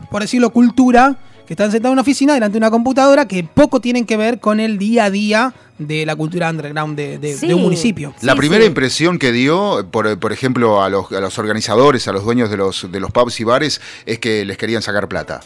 por 0.09 0.21
decirlo, 0.21 0.51
cultura, 0.51 1.15
que 1.45 1.53
están 1.53 1.71
sentados 1.71 1.91
en 1.91 1.93
una 1.93 2.01
oficina 2.01 2.33
delante 2.33 2.53
de 2.53 2.57
una 2.59 2.71
computadora 2.71 3.27
que 3.27 3.43
poco 3.43 3.79
tienen 3.81 4.05
que 4.05 4.15
ver 4.17 4.39
con 4.39 4.59
el 4.59 4.77
día 4.77 5.05
a 5.05 5.09
día 5.09 5.53
de 5.77 6.05
la 6.05 6.15
cultura 6.15 6.49
underground 6.49 6.95
de, 6.95 7.17
de- 7.17 7.35
de 7.35 7.53
un 7.53 7.61
municipio. 7.61 8.13
La 8.21 8.33
Sí, 8.33 8.37
primera 8.39 8.61
sí. 8.63 8.67
impresión 8.67 9.19
que 9.19 9.31
dio, 9.31 9.85
por, 9.91 10.17
por 10.19 10.31
ejemplo, 10.31 10.81
a 10.83 10.89
los, 10.89 11.11
a 11.11 11.19
los 11.19 11.37
organizadores, 11.39 12.07
a 12.07 12.11
los 12.13 12.23
dueños 12.23 12.49
de 12.49 12.57
los, 12.57 12.89
de 12.91 12.99
los 12.99 13.11
pubs 13.11 13.39
y 13.39 13.43
bares, 13.43 13.81
es 14.05 14.19
que 14.19 14.45
les 14.45 14.57
querían 14.57 14.81
sacar 14.81 15.07
plata. 15.07 15.41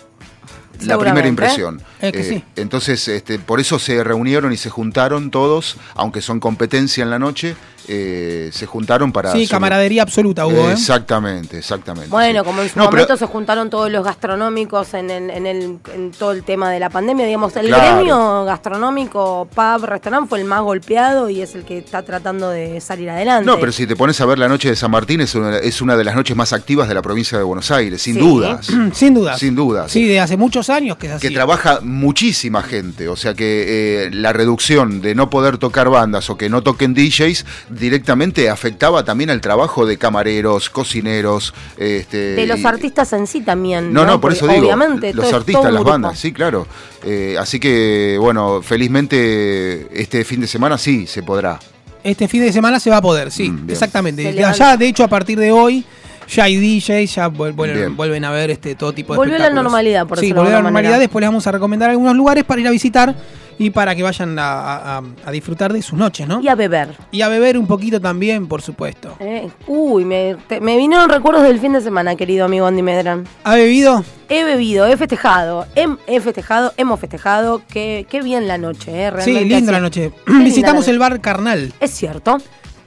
La 0.82 1.00
primera 1.00 1.28
impresión. 1.28 1.82
Es 2.00 2.12
que 2.12 2.24
sí. 2.24 2.44
Entonces, 2.56 3.08
este, 3.08 3.40
por 3.40 3.60
eso 3.60 3.80
se 3.80 4.04
reunieron 4.04 4.54
y 4.54 4.58
se 4.58 4.70
juntaron 4.70 5.32
todos, 5.32 5.78
aunque 5.96 6.22
son 6.22 6.40
competencia 6.40 7.04
en 7.04 7.10
la 7.10 7.18
noche, 7.18 7.56
eh, 7.88 8.50
se 8.54 8.66
juntaron 8.66 9.12
para... 9.12 9.32
Sí, 9.32 9.48
camaradería 9.48 10.02
absoluta 10.04 10.46
hubo, 10.46 10.70
¿eh? 10.70 10.74
Exactamente, 10.74 11.58
exactamente. 11.58 12.10
Bueno, 12.10 12.42
sí. 12.42 12.46
como 12.46 12.62
en 12.62 12.70
su 12.70 12.78
No, 12.80 12.86
pero- 12.90 13.04
momento 13.04 13.18
se 13.18 13.26
juntaron 13.26 13.70
todos 13.70 13.92
los 13.92 14.04
gastronómicos 14.04 14.94
en, 14.94 15.10
el- 15.10 15.30
en, 15.30 15.46
el, 15.46 15.78
en 15.94 16.12
todo 16.12 16.32
el 16.32 16.44
tema 16.44 16.70
de 16.72 16.80
la 16.80 16.90
pandemia, 16.90 17.26
digamos, 17.26 17.56
el 17.56 17.68
Claro. 17.68 17.96
gremio 17.98 18.46
gastronómico, 18.46 19.48
pub, 19.54 19.86
restaurante 19.86 20.30
fue 20.30 20.40
el 20.40 20.46
más 20.46 20.62
golpeado 20.62 21.30
y 21.30 21.42
es 21.42 21.56
el 21.56 21.64
que 21.64 21.78
está 21.80 22.04
tratando 22.04 22.50
de 22.50 22.80
salir 22.82 23.10
adelante. 23.10 23.46
No, 23.46 23.60
pero 23.60 23.72
si 23.72 23.88
te 23.88 23.96
pones 23.96 24.20
a 24.22 24.26
ver 24.26 24.38
la 24.40 24.48
noche 24.48 24.70
de 24.70 24.76
San 24.76 24.92
Martín, 24.92 25.22
es 25.22 25.34
una, 25.36 25.58
es 25.58 25.82
una 25.82 25.96
de 25.96 26.04
las 26.04 26.16
noches 26.16 26.36
más 26.36 26.54
activas 26.54 26.88
de 26.88 26.94
la 26.94 27.02
provincia 27.02 27.38
de 27.38 27.44
Buenos 27.44 27.72
Aires, 27.72 28.02
sin 28.02 28.16
Sí. 28.16 28.20
dudas. 28.20 28.68
Sin 28.94 29.14
duda. 29.14 29.38
Sin 29.38 29.56
dudas. 29.56 29.92
Sí, 29.92 30.06
de 30.08 30.20
hace 30.20 30.38
muchos 30.38 30.70
años 30.70 30.98
que 30.98 31.08
es 31.08 31.14
así. 31.14 31.28
que 31.28 31.34
trabaja 31.34 31.80
muchísima 31.82 32.64
gente, 32.64 33.08
o 33.08 33.16
sea 33.16 33.34
que 33.34 34.06
eh, 34.06 34.10
la 34.12 34.34
reducción 34.34 35.02
de 35.02 35.14
no 35.16 35.30
poder 35.30 35.58
tocar 35.58 35.90
bandas 35.90 36.30
o 36.30 36.38
que 36.38 36.50
no 36.50 36.62
toquen 36.64 36.94
DJs 36.94 37.46
directamente 37.80 38.50
afectaba 38.50 39.04
también 39.06 39.30
al 39.30 39.42
trabajo 39.42 39.86
de 39.86 39.98
camareros, 39.98 40.70
cocineros, 40.70 41.54
este, 41.78 42.18
de 42.36 42.46
los 42.48 42.60
y- 42.60 42.66
artistas 42.66 43.14
en 43.14 43.28
sí 43.28 43.42
también. 43.42 43.94
No, 43.94 44.06
no, 44.06 44.20
por 44.20 44.34
eso 44.34 44.48
digo, 44.48 44.66
Obviamente, 44.68 45.14
los 45.14 45.32
artistas, 45.34 45.66
las 45.66 45.74
grupo. 45.76 45.90
bandas, 45.92 46.20
sí, 46.20 46.32
claro. 46.34 46.68
Eh, 47.04 47.36
así 47.40 47.60
que, 47.60 48.18
bueno, 48.20 48.62
felizmente 48.62 49.88
este 50.02 50.24
fin 50.26 50.42
de 50.42 50.48
semana 50.48 50.78
sí 50.78 51.08
se 51.08 51.24
podrá. 51.24 51.60
Este 52.04 52.28
fin 52.28 52.42
de 52.42 52.54
semana 52.54 52.80
se 52.80 52.90
va 52.90 52.98
a 52.98 53.02
poder, 53.02 53.32
sí, 53.32 53.50
Mm, 53.50 53.70
exactamente. 53.70 54.34
Ya, 54.34 54.78
de 54.78 54.88
hecho, 54.88 55.04
a 55.04 55.08
partir 55.08 55.38
de 55.40 55.52
hoy, 55.52 55.84
Ya 56.30 56.44
hay 56.44 56.58
DJs, 56.58 57.16
ya 57.16 57.30
vuel- 57.30 57.54
vuelven, 57.96 58.26
a 58.26 58.32
ver 58.32 58.50
este 58.52 58.76
todo 58.76 58.92
tipo 58.94 59.14
de 59.14 59.18
Volvió 59.18 59.36
a 59.36 59.40
la 59.40 59.50
normalidad, 59.50 60.06
por 60.06 60.20
Sí, 60.20 60.34
volvió 60.34 60.50
a 60.50 60.56
la 60.58 60.62
normalidad. 60.62 60.90
manera. 60.92 61.00
Después 61.00 61.22
les 61.22 61.30
vamos 61.30 61.48
a 61.48 61.52
recomendar 61.52 61.90
algunos 61.90 62.16
lugares 62.16 62.44
para 62.44 62.60
ir 62.62 62.68
a 62.68 62.72
visitar 62.72 63.16
y 63.60 63.70
para 63.72 63.96
que 63.96 64.04
vayan 64.04 64.38
a, 64.38 64.98
a- 65.26 65.32
disfrutar 65.32 65.74
de 65.74 65.82
sus 65.82 65.98
noches, 65.98 66.28
¿no? 66.28 66.42
Y 66.42 66.48
a 66.48 66.56
beber. 66.56 66.90
Y 67.12 67.22
a 67.22 67.28
beber 67.30 67.58
un 67.58 67.66
poquito 67.66 68.00
también, 68.02 68.46
por 68.48 68.62
supuesto. 68.62 69.16
Eh, 69.20 69.48
Uy, 69.68 70.06
me, 70.06 70.36
te- 70.48 70.60
me 70.62 70.76
vinieron 70.78 71.10
recuerdos 71.10 71.44
del 71.44 71.60
fin 71.60 71.74
de 71.74 71.82
semana, 71.82 72.16
querido 72.16 72.46
amigo 72.46 72.68
Andy 72.68 72.82
Medran. 72.84 73.26
¿Ha 73.44 73.56
bebido? 73.56 74.04
He 74.30 74.44
bebido, 74.44 74.86
he 74.86 74.98
festejado, 74.98 75.66
hem- 75.76 75.98
he, 76.08 76.20
festejado, 76.20 76.74
hemos 76.78 77.00
festejado. 77.00 77.62
Qué, 77.70 78.06
qué 78.10 78.22
bien 78.22 78.48
la 78.48 78.58
noche, 78.58 78.92
¿eh? 78.92 79.10
Sí, 79.22 79.32
Realmente 79.32 79.44
linda 79.46 79.58
así. 79.58 79.72
la 79.72 79.80
noche. 79.80 80.12
Qué 80.26 80.32
linda 80.34 80.44
Visitamos 80.46 80.86
la 80.86 80.92
el 80.92 81.00
bar 81.00 81.22
Carnal. 81.22 81.74
Es 81.80 81.92
cierto. 81.92 82.38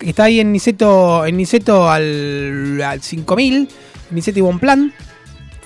Está 0.01 0.25
ahí 0.25 0.41
en 0.41 0.53
Niceto, 0.53 1.25
en 1.27 1.37
Niceto 1.37 1.89
al, 1.89 2.81
al 2.83 3.03
5000, 3.03 3.69
Niceto 4.11 4.39
y 4.39 4.43
Bonplan, 4.43 4.93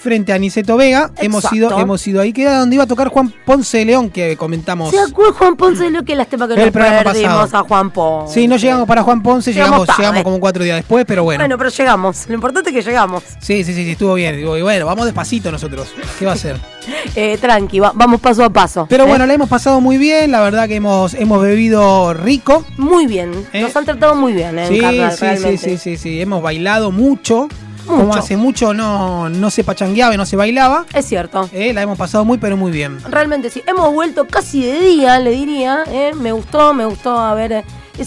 frente 0.05 0.33
a 0.35 0.39
Niceto 0.39 0.77
Vega. 0.77 1.11
Hemos 1.17 1.51
ido, 1.53 1.77
hemos 1.81 2.07
ido 2.07 2.21
ahí, 2.21 2.33
que 2.33 2.43
era 2.43 2.59
donde 2.59 2.77
iba 2.77 2.85
a 2.85 2.87
tocar 2.87 3.09
Juan 3.09 3.33
Ponce 3.45 3.79
de 3.79 3.85
León, 3.87 4.11
que 4.11 4.37
comentamos. 4.37 4.91
¿Se 4.91 5.01
acuerda 5.01 5.33
Juan 5.33 5.57
Ponce 5.57 5.85
de 5.85 5.91
lo 5.91 6.05
que 6.05 6.15
lástima 6.15 6.47
que 6.47 6.55
El 6.55 6.61
nos 6.61 6.71
perdimos 6.71 7.05
pasado. 7.05 7.65
a 7.65 7.67
Juan 7.67 7.91
Ponce? 7.91 8.35
Sí, 8.35 8.47
no 8.47 8.57
llegamos 8.57 8.87
para 8.87 9.03
Juan 9.03 9.23
Ponce, 9.23 9.53
Llegamos 9.53 9.89
llegamos, 9.99 10.23
como 10.23 10.39
cuatro 10.39 10.63
días 10.63 10.77
después, 10.77 11.05
pero 11.07 11.25
bueno. 11.25 11.41
Bueno, 11.43 11.57
pero 11.59 11.71
llegamos. 11.71 12.29
Lo 12.29 12.35
importante 12.35 12.71
es 12.71 12.77
que 12.77 12.83
llegamos. 12.83 13.23
Sí, 13.41 13.65
sí, 13.65 13.73
sí, 13.73 13.85
sí, 13.85 13.91
estuvo 13.93 14.15
bien. 14.15 14.39
Y 14.39 14.63
bueno, 14.63 14.85
vamos 14.87 15.07
despacito 15.07 15.51
nosotros. 15.51 15.89
¿Qué 16.19 16.27
va 16.27 16.33
a 16.33 16.37
ser? 16.37 16.57
Eh, 17.17 17.39
tranqui, 17.41 17.79
va- 17.81 17.93
vamos 17.95 18.21
paso 18.21 18.45
a 18.45 18.51
paso. 18.51 18.87
Pero 18.91 19.05
¿eh? 19.05 19.07
bueno, 19.09 19.25
la 19.27 19.33
hemos 19.33 19.49
pasado 19.49 19.81
muy 19.81 19.97
bien, 19.97 20.31
la 20.31 20.41
verdad 20.43 20.69
que 20.69 20.75
hemos, 20.77 21.15
hemos 21.15 21.41
bebido 21.41 22.13
rico. 22.13 22.63
Muy 22.77 23.07
bien. 23.07 23.33
Nos 23.55 23.75
han 23.75 23.87
tratado 23.87 24.15
muy 24.15 24.35
bien, 24.35 24.59
¿eh? 24.59 24.67
en 24.67 24.73
Sí, 24.75 24.81
Carnal, 24.81 25.13
sí, 25.17 25.27
sí, 25.39 25.57
sí, 25.59 25.79
sí, 25.79 25.97
sí, 25.97 26.21
hemos 26.21 26.43
bailado 26.43 26.91
mucho. 26.93 27.49
Como 27.87 28.15
hace 28.15 28.37
mucho 28.37 28.73
no, 28.75 29.29
no 29.29 29.51
se 29.51 29.65
pachangueaba 29.65 30.15
y 30.15 30.17
no 30.17 30.27
se 30.27 30.37
bailaba. 30.37 30.85
Es 30.95 31.07
cierto. 31.07 31.49
Eh, 31.53 31.73
la 31.73 31.83
hemos 31.83 31.99
pasado 31.99 32.25
muy, 32.25 32.39
pero 32.39 32.57
muy 32.57 32.73
bien. 32.73 32.99
Realmente 33.11 33.51
sí. 33.51 33.63
Hemos 33.67 33.93
vuelto 33.93 34.27
casi 34.27 34.65
de 34.65 34.81
día, 34.81 35.19
le 35.21 35.31
diría. 35.31 35.85
¿eh? 35.89 36.13
Me 36.15 36.33
gustó, 36.33 36.73
me 36.75 36.85
gustó 36.87 37.19
haber. 37.19 37.53
eh, 37.53 37.65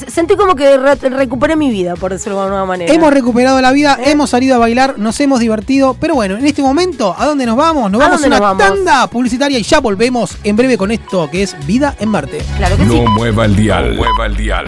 Sentí 0.08 0.36
como 0.36 0.56
que 0.56 0.78
re- 0.78 0.96
recuperé 0.96 1.56
mi 1.56 1.70
vida, 1.70 1.96
por 1.96 2.12
decirlo 2.12 2.40
de 2.40 2.44
alguna 2.46 2.66
manera. 2.66 2.94
Hemos 2.94 3.14
recuperado 3.14 3.62
la 3.62 3.72
vida, 3.72 3.98
¿Eh? 4.02 4.12
hemos 4.12 4.30
salido 4.32 4.56
a 4.56 4.58
bailar, 4.60 4.96
nos 5.00 5.20
hemos 5.22 5.40
divertido. 5.40 5.94
Pero 6.00 6.16
bueno, 6.16 6.36
en 6.38 6.46
este 6.46 6.62
momento, 6.62 7.16
¿a 7.18 7.26
dónde 7.26 7.46
nos 7.46 7.56
vamos? 7.56 7.90
Nos 7.92 8.02
¿A 8.02 8.06
vamos 8.10 8.24
a 8.24 8.28
una 8.28 8.40
vamos? 8.40 8.64
tanda 8.64 9.08
publicitaria 9.08 9.58
y 9.60 9.64
ya 9.64 9.80
volvemos 9.80 10.38
en 10.44 10.56
breve 10.58 10.78
con 10.78 10.92
esto 10.92 11.30
que 11.32 11.44
es 11.44 11.56
Vida 11.66 11.96
en 12.00 12.10
Marte. 12.10 12.40
Claro 12.58 12.76
que 12.78 12.84
No 12.86 12.94
sí. 12.94 13.00
mueva 13.16 13.46
el 13.46 13.56
dial. 13.56 13.96
mueva 13.96 14.26
el 14.26 14.36
dial. 14.36 14.66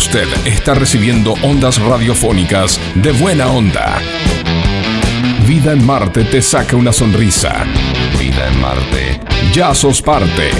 Usted 0.00 0.28
está 0.46 0.72
recibiendo 0.72 1.34
ondas 1.42 1.78
radiofónicas 1.78 2.80
de 2.94 3.12
buena 3.12 3.48
onda. 3.48 4.00
Vida 5.46 5.74
en 5.74 5.84
Marte 5.84 6.24
te 6.24 6.40
saca 6.40 6.74
una 6.74 6.90
sonrisa. 6.90 7.66
Vida 8.18 8.48
en 8.48 8.60
Marte. 8.62 9.20
Ya 9.52 9.74
sos 9.74 10.00
parte. 10.00 10.50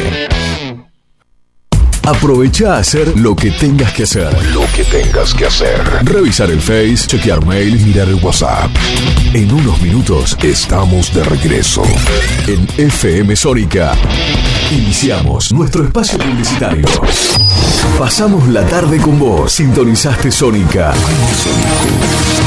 Aprovecha 2.03 2.75
a 2.75 2.79
hacer 2.81 3.19
lo 3.19 3.35
que 3.35 3.51
tengas 3.51 3.95
que 3.95 4.03
hacer. 4.03 4.31
Lo 4.53 4.67
que 4.77 4.85
tengas 4.85 5.33
que 5.33 5.47
hacer. 5.47 5.81
Revisar 6.03 6.51
el 6.51 6.61
Face, 6.61 7.07
chequear 7.07 7.45
mail, 7.47 7.81
mirar 7.81 8.09
el 8.09 8.17
WhatsApp. 8.17 8.71
En 9.33 9.51
unos 9.51 9.81
minutos 9.81 10.37
estamos 10.43 11.15
de 11.15 11.25
regreso. 11.25 11.83
En 12.47 12.69
FM 12.77 13.35
Sónica. 13.35 13.97
Iniciamos 14.71 15.53
nuestro 15.53 15.85
espacio 15.85 16.17
publicitario. 16.17 16.87
Pasamos 17.99 18.47
la 18.49 18.65
tarde 18.67 18.99
con 18.99 19.19
vos. 19.19 19.53
Sintonizaste 19.53 20.31
Sónica. 20.31 20.93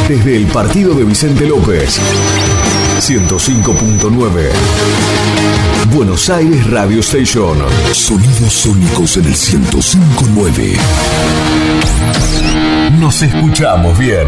Desde 0.07 0.37
el 0.37 0.45
partido 0.47 0.93
de 0.93 1.03
Vicente 1.03 1.45
López. 1.45 1.99
105.9. 3.01 4.51
Buenos 5.93 6.29
Aires 6.29 6.69
Radio 6.69 7.01
Station. 7.01 7.57
Sonidos 7.91 8.53
sónicos 8.53 9.17
en 9.17 9.25
el 9.25 9.31
1059. 9.31 10.77
Nos 12.99 13.21
escuchamos 13.21 13.97
bien. 13.99 14.27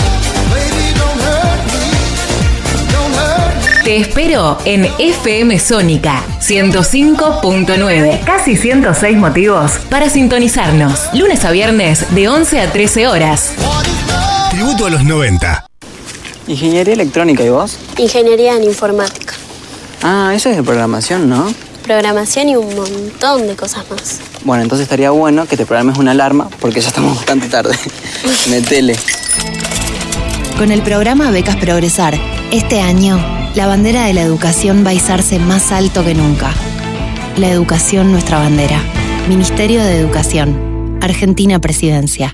Te 3.83 3.97
espero 3.97 4.57
en 4.65 4.85
FM 4.99 5.57
Sónica 5.59 6.23
105.9. 6.39 8.23
Casi 8.23 8.55
106 8.55 9.17
motivos 9.17 9.71
para 9.89 10.09
sintonizarnos. 10.09 11.09
Lunes 11.13 11.43
a 11.45 11.51
viernes 11.51 12.13
de 12.13 12.29
11 12.29 12.59
a 12.61 12.71
13 12.71 13.07
horas. 13.07 13.53
Tributo 14.51 14.85
a 14.85 14.89
los 14.91 15.03
90. 15.03 15.65
Ingeniería 16.47 16.93
electrónica, 16.93 17.43
¿y 17.43 17.49
vos? 17.49 17.77
Ingeniería 17.97 18.55
en 18.55 18.63
informática, 18.63 19.33
Ah, 20.03 20.31
eso 20.35 20.49
es 20.49 20.57
de 20.57 20.63
programación, 20.63 21.29
¿no? 21.29 21.53
programación 21.83 22.47
y 22.49 22.55
un 22.55 22.75
montón 22.75 23.47
de 23.47 23.55
cosas 23.55 23.83
más. 23.89 24.19
Bueno, 24.45 24.61
entonces 24.63 24.83
estaría 24.83 25.09
bueno 25.09 25.47
que 25.47 25.57
te 25.57 25.65
programes 25.65 25.97
una 25.97 26.11
alarma 26.11 26.47
porque 26.59 26.79
ya 26.79 26.87
estamos 26.87 27.17
bastante 27.17 27.49
tarde. 27.49 27.75
Metele. 28.49 28.95
Con 30.57 30.71
el 30.71 30.83
programa 30.83 31.31
Becas 31.31 31.55
Progresar, 31.57 32.17
este 32.51 32.79
año, 32.81 33.19
la 33.55 33.67
bandera 33.67 34.05
de 34.05 34.13
la 34.13 34.21
educación 34.21 34.85
va 34.85 34.91
a 34.91 34.93
izarse 34.93 35.37
más 35.39 35.71
alto 35.71 36.05
que 36.05 36.15
nunca. 36.15 36.53
La 37.37 37.49
educación, 37.49 38.11
nuestra 38.11 38.39
bandera. 38.39 38.81
Ministerio 39.27 39.83
de 39.83 39.97
Educación. 39.97 40.99
Argentina 41.01 41.59
Presidencia. 41.59 42.33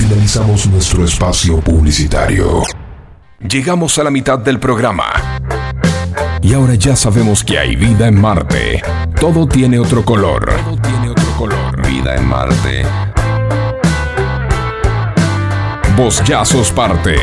Finalizamos 0.00 0.66
nuestro 0.66 1.04
espacio 1.04 1.60
publicitario. 1.60 2.62
Llegamos 3.38 3.98
a 3.98 4.04
la 4.04 4.10
mitad 4.10 4.38
del 4.38 4.58
programa. 4.58 5.12
Y 6.40 6.54
ahora 6.54 6.74
ya 6.74 6.96
sabemos 6.96 7.44
que 7.44 7.58
hay 7.58 7.76
vida 7.76 8.08
en 8.08 8.18
Marte. 8.18 8.82
Todo 9.20 9.46
tiene 9.46 9.78
otro 9.78 10.02
color. 10.02 10.46
Todo 10.64 10.78
tiene 10.78 11.10
otro 11.10 11.30
color. 11.36 11.86
Vida 11.86 12.16
en 12.16 12.26
Marte. 12.26 12.82
Vos 15.98 16.22
ya 16.24 16.46
sos 16.46 16.72
parte. 16.72 17.16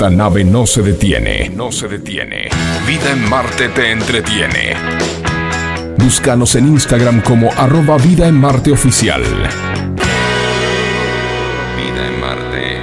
Esta 0.00 0.08
nave 0.08 0.44
no 0.44 0.66
se 0.66 0.80
detiene. 0.80 1.50
No 1.50 1.70
se 1.70 1.86
detiene. 1.86 2.48
Vida 2.86 3.10
en 3.12 3.28
Marte 3.28 3.68
te 3.68 3.92
entretiene. 3.92 4.74
Búscanos 5.98 6.54
en 6.54 6.68
Instagram 6.68 7.20
como 7.20 7.52
arroba 7.52 7.98
Vida 7.98 8.26
en 8.26 8.36
Marte 8.36 8.72
Oficial. 8.72 9.22
Vida 11.76 12.06
en 12.06 12.18
Marte. 12.18 12.78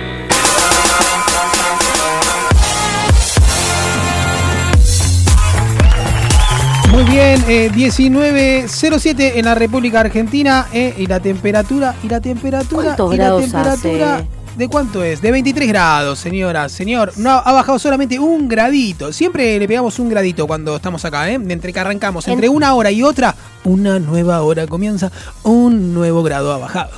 Muy 6.92 7.04
bien, 7.06 7.44
eh, 7.48 7.72
19.07 7.74 9.38
en 9.38 9.46
la 9.46 9.56
República 9.56 10.02
Argentina 10.02 10.68
eh, 10.72 10.94
y 10.96 11.08
la 11.08 11.20
temperatura, 11.20 11.96
y 12.04 12.10
la 12.10 12.22
temperatura, 12.22 12.96
¿Cuántos 12.96 13.16
y 13.16 13.18
la 13.18 13.38
temperatura, 13.38 14.16
hace? 14.18 14.37
¿De 14.58 14.68
cuánto 14.68 15.04
es? 15.04 15.22
De 15.22 15.32
23 15.32 15.68
grados, 15.68 16.20
señora, 16.20 16.68
señor. 16.70 17.14
No, 17.18 17.30
ha 17.32 17.52
bajado 17.52 17.78
solamente 17.80 18.20
un 18.20 18.48
gradito. 18.48 19.14
Siempre 19.14 19.58
le 19.60 19.68
pegamos 19.68 20.00
un 20.00 20.10
gradito 20.10 20.48
cuando 20.48 20.76
estamos 20.76 21.06
acá, 21.06 21.30
¿eh? 21.30 21.36
Entre 21.36 21.72
que 21.72 21.80
arrancamos, 21.80 22.28
En- 22.28 22.34
entre 22.34 22.50
una 22.50 22.74
hora 22.74 22.92
y 22.92 23.04
otra, 23.04 23.36
una 23.64 24.00
nueva 24.00 24.42
hora 24.42 24.68
comienza, 24.68 25.12
un 25.44 25.94
nuevo 25.94 26.24
grado 26.24 26.52
ha 26.52 26.58
bajado. 26.58 26.92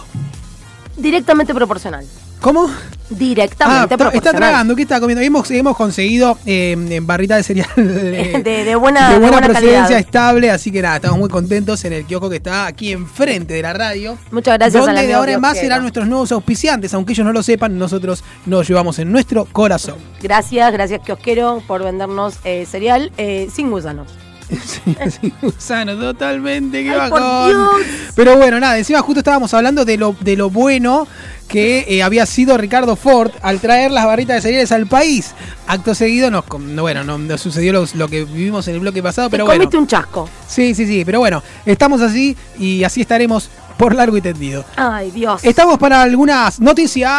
Directamente 0.98 1.54
proporcional. 1.54 2.06
¿Cómo? 2.42 2.70
Directamente 3.10 3.80
Ah, 3.80 3.84
está- 3.84 3.98
proporcional. 3.98 4.28
está 4.36 4.38
tragando, 4.38 4.76
¿qué 4.76 4.84
está 4.84 5.00
comiendo? 5.00 5.22
Hemos, 5.24 5.50
hemos 5.50 5.76
conseguido 5.76 6.38
eh, 6.46 7.00
barrita 7.02 7.36
de 7.38 7.44
cereal 7.44 7.68
eh, 7.78 8.42
de, 8.44 8.64
de 8.66 8.76
buena, 8.76 9.10
de 9.10 9.18
buena, 9.18 9.32
buena 9.32 9.48
procedencia 9.48 9.82
calidad. 9.82 10.00
estable, 10.00 10.52
así 10.52 10.72
que 10.72 10.82
nada, 10.82 10.98
estamos 10.98 11.18
muy 11.18 11.28
contentos 11.28 11.84
en 11.86 11.94
el 11.94 12.06
kiosco 12.06 12.30
que 12.30 12.36
está 12.36 12.68
aquí 12.68 12.92
enfrente 12.92 13.56
de 13.56 13.62
la 13.64 13.74
radio. 13.74 14.16
Muchas 14.32 14.58
gracias 14.60 14.86
Donde 14.86 15.08
de 15.08 15.14
ahora 15.16 15.34
en 15.34 15.42
más 15.42 15.58
serán 15.58 15.82
nuestros 15.82 16.08
nuevos 16.08 16.32
auspiciantes, 16.32 16.94
aunque 16.94 17.14
ellos 17.14 17.26
no 17.26 17.34
lo 17.34 17.42
sepan, 17.42 17.78
nosotros 17.80 18.24
nos 18.46 18.68
llevamos 18.68 19.00
en 19.00 19.12
nuestro 19.12 19.46
corazón. 19.46 19.96
Gracias, 20.22 20.72
gracias 20.72 21.02
Kiosquero 21.04 21.64
por 21.68 21.84
vendernos 21.84 22.36
eh, 22.44 22.68
cereal 22.70 23.12
eh, 23.18 23.50
sin 23.52 23.72
gusanos. 23.72 24.08
Sin 25.22 25.34
gusano, 25.42 25.96
totalmente, 25.96 26.84
qué 26.84 26.92
Ay, 26.92 27.10
bajón. 27.12 27.68
Pero 28.16 28.38
bueno, 28.38 28.60
nada, 28.60 28.78
encima 28.78 29.02
justo 29.02 29.20
estábamos 29.20 29.54
hablando 29.54 29.86
de 29.86 29.98
lo, 29.98 30.16
de 30.20 30.36
lo 30.36 30.50
bueno 30.50 31.08
que 31.48 31.86
eh, 31.88 32.04
había 32.04 32.26
sido 32.26 32.58
Ricardo 32.58 32.96
Ford 32.96 33.32
al 33.42 33.60
traer 33.60 33.92
las 33.92 34.06
barritas 34.06 34.36
de 34.38 34.42
cereales 34.42 34.72
al 34.72 34.88
país. 34.88 35.32
Acto 35.68 35.96
seguido 35.96 36.30
nos, 36.32 36.46
bueno, 36.48 37.04
no, 37.04 37.18
no 37.18 37.38
sucedió 37.38 37.74
lo, 37.74 37.86
lo 37.96 38.08
que 38.08 38.24
vivimos 38.24 38.68
en 38.68 38.76
el 38.76 38.80
bloque 38.82 39.02
pasado, 39.04 39.30
Te 39.30 39.32
pero 39.32 39.46
bueno. 39.46 39.58
comiste 39.60 39.78
un 39.78 39.88
chasco. 39.88 40.30
Sí, 40.48 40.74
sí, 40.76 40.86
sí, 40.86 41.04
pero 41.06 41.20
bueno, 41.20 41.44
estamos 41.66 42.02
así 42.02 42.38
y 42.60 42.84
así 42.84 43.02
estaremos 43.02 43.50
por 43.78 43.96
largo 43.96 44.18
y 44.18 44.22
tendido. 44.22 44.66
Ay, 44.76 45.10
Dios. 45.12 45.44
Estamos 45.44 45.78
para 45.80 46.02
algunas 46.02 46.60
noticias. 46.60 47.12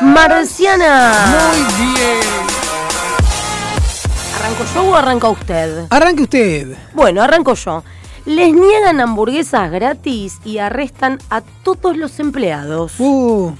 Marciana. 0.00 1.50
Muy 1.52 1.86
bien. 1.92 2.57
¿Arranco 4.38 4.64
yo 4.72 4.84
o 4.84 4.94
arranca 4.94 5.28
usted? 5.30 5.86
Arranque 5.90 6.22
usted. 6.22 6.76
Bueno, 6.94 7.22
arranco 7.22 7.54
yo. 7.54 7.82
Les 8.24 8.54
niegan 8.54 9.00
hamburguesas 9.00 9.68
gratis 9.68 10.38
y 10.44 10.58
arrestan 10.58 11.18
a 11.28 11.40
todos 11.40 11.96
los 11.96 12.20
empleados. 12.20 13.00
Uh. 13.00 13.52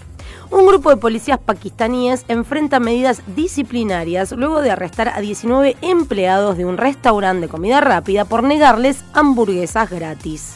Un 0.50 0.66
grupo 0.68 0.90
de 0.90 0.96
policías 0.96 1.40
pakistaníes 1.40 2.24
enfrenta 2.28 2.78
medidas 2.78 3.22
disciplinarias 3.34 4.30
luego 4.30 4.60
de 4.60 4.70
arrestar 4.70 5.08
a 5.08 5.20
19 5.20 5.76
empleados 5.82 6.56
de 6.56 6.64
un 6.64 6.76
restaurante 6.76 7.42
de 7.42 7.48
comida 7.48 7.80
rápida 7.80 8.24
por 8.24 8.44
negarles 8.44 9.04
hamburguesas 9.14 9.90
gratis. 9.90 10.54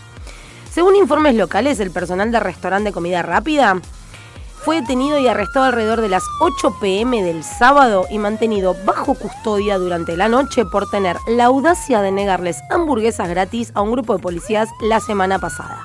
Según 0.71 0.95
informes 0.95 1.35
locales, 1.35 1.81
el 1.81 1.91
personal 1.91 2.31
del 2.31 2.43
restaurante 2.43 2.91
de 2.91 2.95
comida 2.95 3.23
rápida 3.23 3.81
fue 4.65 4.81
detenido 4.81 5.19
y 5.19 5.27
arrestado 5.27 5.67
alrededor 5.67 6.01
de 6.01 6.09
las 6.09 6.23
8 6.41 6.77
pm 6.81 7.23
del 7.23 7.43
sábado 7.43 8.07
y 8.11 8.19
mantenido 8.19 8.77
bajo 8.85 9.15
custodia 9.15 9.77
durante 9.79 10.17
la 10.17 10.29
noche 10.29 10.65
por 10.65 10.89
tener 10.89 11.17
la 11.27 11.47
audacia 11.47 12.01
de 12.01 12.13
negarles 12.13 12.61
hamburguesas 12.71 13.29
gratis 13.29 13.73
a 13.75 13.83
un 13.83 13.91
grupo 13.91 14.17
de 14.17 14.23
policías 14.23 14.69
la 14.81 15.01
semana 15.01 15.39
pasada. 15.39 15.85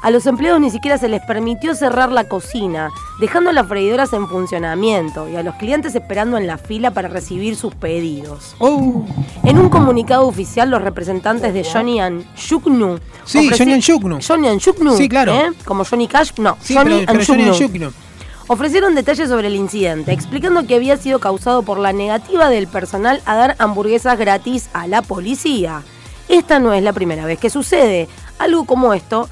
A 0.00 0.10
los 0.10 0.26
empleados 0.26 0.60
ni 0.60 0.70
siquiera 0.70 0.96
se 0.96 1.08
les 1.08 1.20
permitió 1.22 1.74
cerrar 1.74 2.12
la 2.12 2.28
cocina, 2.28 2.90
dejando 3.18 3.52
las 3.52 3.66
freidoras 3.66 4.12
en 4.12 4.28
funcionamiento 4.28 5.28
y 5.28 5.36
a 5.36 5.42
los 5.42 5.56
clientes 5.56 5.94
esperando 5.94 6.38
en 6.38 6.46
la 6.46 6.56
fila 6.56 6.92
para 6.92 7.08
recibir 7.08 7.56
sus 7.56 7.74
pedidos. 7.74 8.54
Oh. 8.60 9.04
En 9.42 9.58
un 9.58 9.68
comunicado 9.68 10.26
oficial, 10.26 10.70
los 10.70 10.82
representantes 10.82 11.52
de 11.52 11.64
Johnny 11.64 11.98
and 12.00 12.24
Shuknu. 12.36 13.00
Sí, 13.24 13.50
Johnny 13.56 13.72
and 13.72 13.82
Shuknu. 13.82 14.18
Johnny 14.20 14.48
and 14.48 14.60
Shuknu. 14.60 14.96
Sí, 14.96 15.08
claro. 15.08 15.32
¿eh? 15.34 15.50
Como 15.64 15.84
Johnny 15.84 16.06
Cash, 16.06 16.32
no. 16.38 16.56
Sí, 16.60 16.74
Johnny 16.74 16.90
pero, 16.90 16.98
and 16.98 17.06
pero 17.06 17.24
Johnny 17.24 17.42
and 17.44 17.54
Shuknu. 17.54 17.78
Shuknu. 17.88 18.08
Ofrecieron 18.50 18.94
detalles 18.94 19.28
sobre 19.28 19.48
el 19.48 19.56
incidente, 19.56 20.12
explicando 20.12 20.66
que 20.66 20.76
había 20.76 20.96
sido 20.96 21.18
causado 21.18 21.62
por 21.64 21.78
la 21.78 21.92
negativa 21.92 22.48
del 22.48 22.66
personal 22.66 23.20
a 23.26 23.34
dar 23.34 23.56
hamburguesas 23.58 24.16
gratis 24.18 24.70
a 24.72 24.86
la 24.86 25.02
policía. 25.02 25.82
Esta 26.28 26.58
no 26.58 26.72
es 26.72 26.82
la 26.82 26.94
primera 26.94 27.26
vez 27.26 27.38
que 27.38 27.50
sucede. 27.50 28.08
Algo 28.38 28.64
como 28.64 28.94
esto 28.94 29.28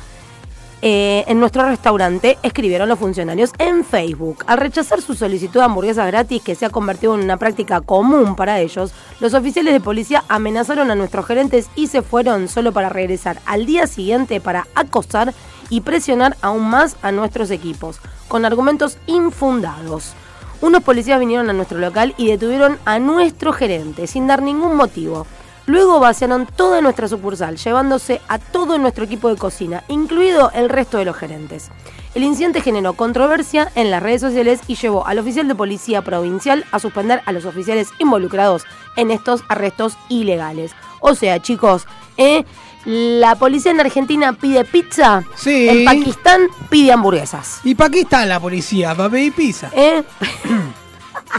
eh, 0.83 1.25
en 1.27 1.41
nuestro 1.41 1.67
restaurante, 1.67 2.39
escribieron 2.43 2.89
los 2.89 2.99
funcionarios 2.99 3.51
en 3.59 3.85
Facebook. 3.85 4.45
Al 4.47 4.59
rechazar 4.59 5.01
su 5.01 5.15
solicitud 5.15 5.61
de 5.61 5.65
hamburguesas 5.65 6.07
gratis, 6.07 6.43
que 6.43 6.55
se 6.55 6.67
ha 6.67 6.71
convertido 6.71 7.15
en 7.15 7.23
una 7.23 7.39
práctica 7.39 7.81
común 7.81 8.37
para 8.37 8.61
ellos, 8.61 8.93
los 9.19 9.33
oficiales 9.33 9.73
de 9.73 9.81
policía 9.81 10.25
amenazaron 10.29 10.91
a 10.91 10.95
nuestros 10.95 11.27
gerentes 11.27 11.71
y 11.77 11.87
se 11.87 12.03
fueron 12.03 12.49
solo 12.49 12.73
para 12.73 12.91
regresar 12.91 13.41
al 13.47 13.65
día 13.65 13.87
siguiente 13.87 14.41
para 14.41 14.67
acosar 14.75 15.33
y 15.71 15.81
presionar 15.81 16.37
aún 16.43 16.69
más 16.69 16.97
a 17.03 17.11
nuestros 17.11 17.51
equipos, 17.51 17.99
con 18.29 18.45
argumentos 18.45 18.99
infundados. 19.07 20.15
Unos 20.61 20.83
policías 20.83 21.21
vinieron 21.21 21.51
a 21.51 21.53
nuestro 21.53 21.79
local 21.79 22.15
y 22.17 22.29
detuvieron 22.29 22.79
a 22.85 22.99
nuestro 22.99 23.53
gerente 23.53 24.07
sin 24.07 24.27
dar 24.27 24.43
ningún 24.43 24.77
motivo. 24.77 25.27
Luego 25.67 25.99
vaciaron 25.99 26.47
toda 26.47 26.81
nuestra 26.81 27.09
sucursal, 27.09 27.57
llevándose 27.57 28.21
a 28.29 28.39
todo 28.39 28.79
nuestro 28.79 29.05
equipo 29.05 29.29
de 29.29 29.37
cocina, 29.37 29.83
incluido 29.89 30.51
el 30.55 30.69
resto 30.69 30.99
de 30.99 31.05
los 31.05 31.17
gerentes. 31.17 31.71
El 32.15 32.23
incidente 32.23 32.61
generó 32.61 32.95
controversia 32.95 33.71
en 33.75 33.91
las 33.91 34.03
redes 34.03 34.21
sociales 34.21 34.61
y 34.69 34.77
llevó 34.77 35.07
al 35.07 35.19
oficial 35.19 35.49
de 35.49 35.55
policía 35.55 36.03
provincial 36.03 36.65
a 36.71 36.79
suspender 36.79 37.21
a 37.27 37.33
los 37.33 37.45
oficiales 37.45 37.89
involucrados 37.99 38.63
en 38.97 39.11
estos 39.11 39.43
arrestos 39.49 39.99
ilegales. 40.09 40.73
O 41.01 41.15
sea, 41.15 41.43
chicos, 41.43 41.87
¿eh? 42.17 42.45
la 42.87 43.35
policía 43.35 43.73
en 43.73 43.81
Argentina 43.81 44.33
pide 44.33 44.65
pizza, 44.65 45.25
Sí. 45.35 45.69
en 45.69 45.85
Pakistán 45.85 46.43
pide 46.71 46.93
hamburguesas. 46.93 47.61
¿Y 47.65 47.77
está 47.99 48.25
la 48.25 48.39
policía? 48.41 48.95
¿Para 48.95 49.11
pedir 49.11 49.33
pizza? 49.35 49.71
¿Eh? 49.75 50.03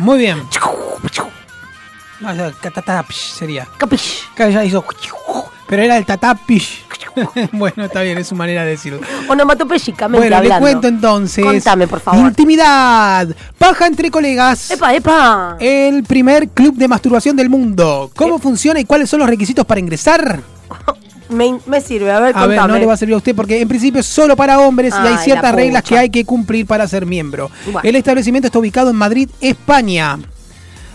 Muy 0.01 0.19
bien. 0.19 0.43
No, 2.19 2.33
ya, 2.33 2.51
catatapish 2.51 3.33
sería. 3.33 3.67
Capish. 3.77 4.23
Ya 4.37 4.63
hizo. 4.63 4.83
Pero 5.67 5.83
era 5.83 5.97
el 5.97 6.05
tatapish. 6.05 6.85
bueno, 7.51 7.85
está 7.85 8.01
bien, 8.01 8.17
es 8.17 8.27
su 8.27 8.35
manera 8.35 8.63
de 8.63 8.71
decirlo. 8.71 8.99
Onomatopéyicamente 9.27 10.19
Bueno, 10.19 10.37
hablando. 10.37 10.65
le 10.65 10.71
cuento 10.71 10.87
entonces. 10.87 11.43
Contame, 11.43 11.87
por 11.87 11.99
favor. 11.99 12.27
Intimidad. 12.27 13.27
Paja 13.57 13.87
entre 13.87 14.09
colegas. 14.11 14.71
¡Epa, 14.71 14.93
epa! 14.93 15.57
El 15.59 16.03
primer 16.03 16.49
club 16.49 16.75
de 16.75 16.87
masturbación 16.87 17.35
del 17.35 17.49
mundo. 17.49 18.11
¿Cómo 18.15 18.39
funciona 18.39 18.79
y 18.79 18.85
cuáles 18.85 19.09
son 19.09 19.19
los 19.19 19.29
requisitos 19.29 19.65
para 19.65 19.79
ingresar? 19.79 20.41
Me, 21.29 21.59
me 21.65 21.81
sirve, 21.81 22.09
a 22.09 22.21
ver, 22.21 22.37
A 22.37 22.47
ver, 22.47 22.57
no 22.69 22.77
le 22.77 22.85
va 22.85 22.93
a 22.93 22.97
servir 22.97 23.13
a 23.13 23.17
usted 23.17 23.35
porque 23.35 23.59
en 23.59 23.67
principio 23.67 23.99
es 23.99 24.05
solo 24.05 24.37
para 24.37 24.59
hombres 24.59 24.93
y 24.93 24.97
Ay, 24.97 25.07
hay 25.15 25.17
ciertas 25.25 25.53
reglas 25.53 25.83
que 25.83 25.97
hay 25.97 26.09
que 26.09 26.23
cumplir 26.23 26.65
para 26.65 26.87
ser 26.87 27.05
miembro. 27.05 27.51
Bueno. 27.65 27.81
El 27.83 27.97
establecimiento 27.97 28.47
está 28.47 28.59
ubicado 28.59 28.91
en 28.91 28.95
Madrid, 28.95 29.29
España. 29.41 30.17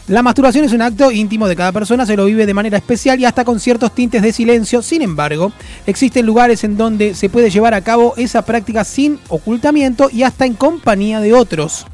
La 0.09 0.23
masturbación 0.23 0.65
es 0.65 0.73
un 0.73 0.83
acto 0.83 1.13
íntimo 1.13 1.47
de 1.47 1.55
cada 1.55 1.71
persona, 1.71 2.05
se 2.05 2.17
lo 2.17 2.25
vive 2.25 2.45
de 2.45 2.55
manera 2.55 2.77
especial 2.77 3.21
y 3.21 3.25
hasta 3.25 3.45
con 3.45 3.61
ciertos 3.61 3.95
tintes 3.95 4.21
de 4.21 4.33
silencio. 4.33 4.83
Sin 4.83 5.01
embargo, 5.01 5.53
existen 5.87 6.27
lugares 6.27 6.65
en 6.65 6.77
donde 6.77 7.15
se 7.15 7.29
puede 7.29 7.51
llevar 7.51 7.73
a 7.75 7.83
cabo 7.83 8.15
esa 8.17 8.43
práctica 8.43 8.83
sin 8.83 9.21
ocultamiento 9.29 10.11
y 10.13 10.25
hasta 10.25 10.45
en 10.45 10.55
compañía 10.55 11.21
de 11.21 11.33
otros. 11.33 11.87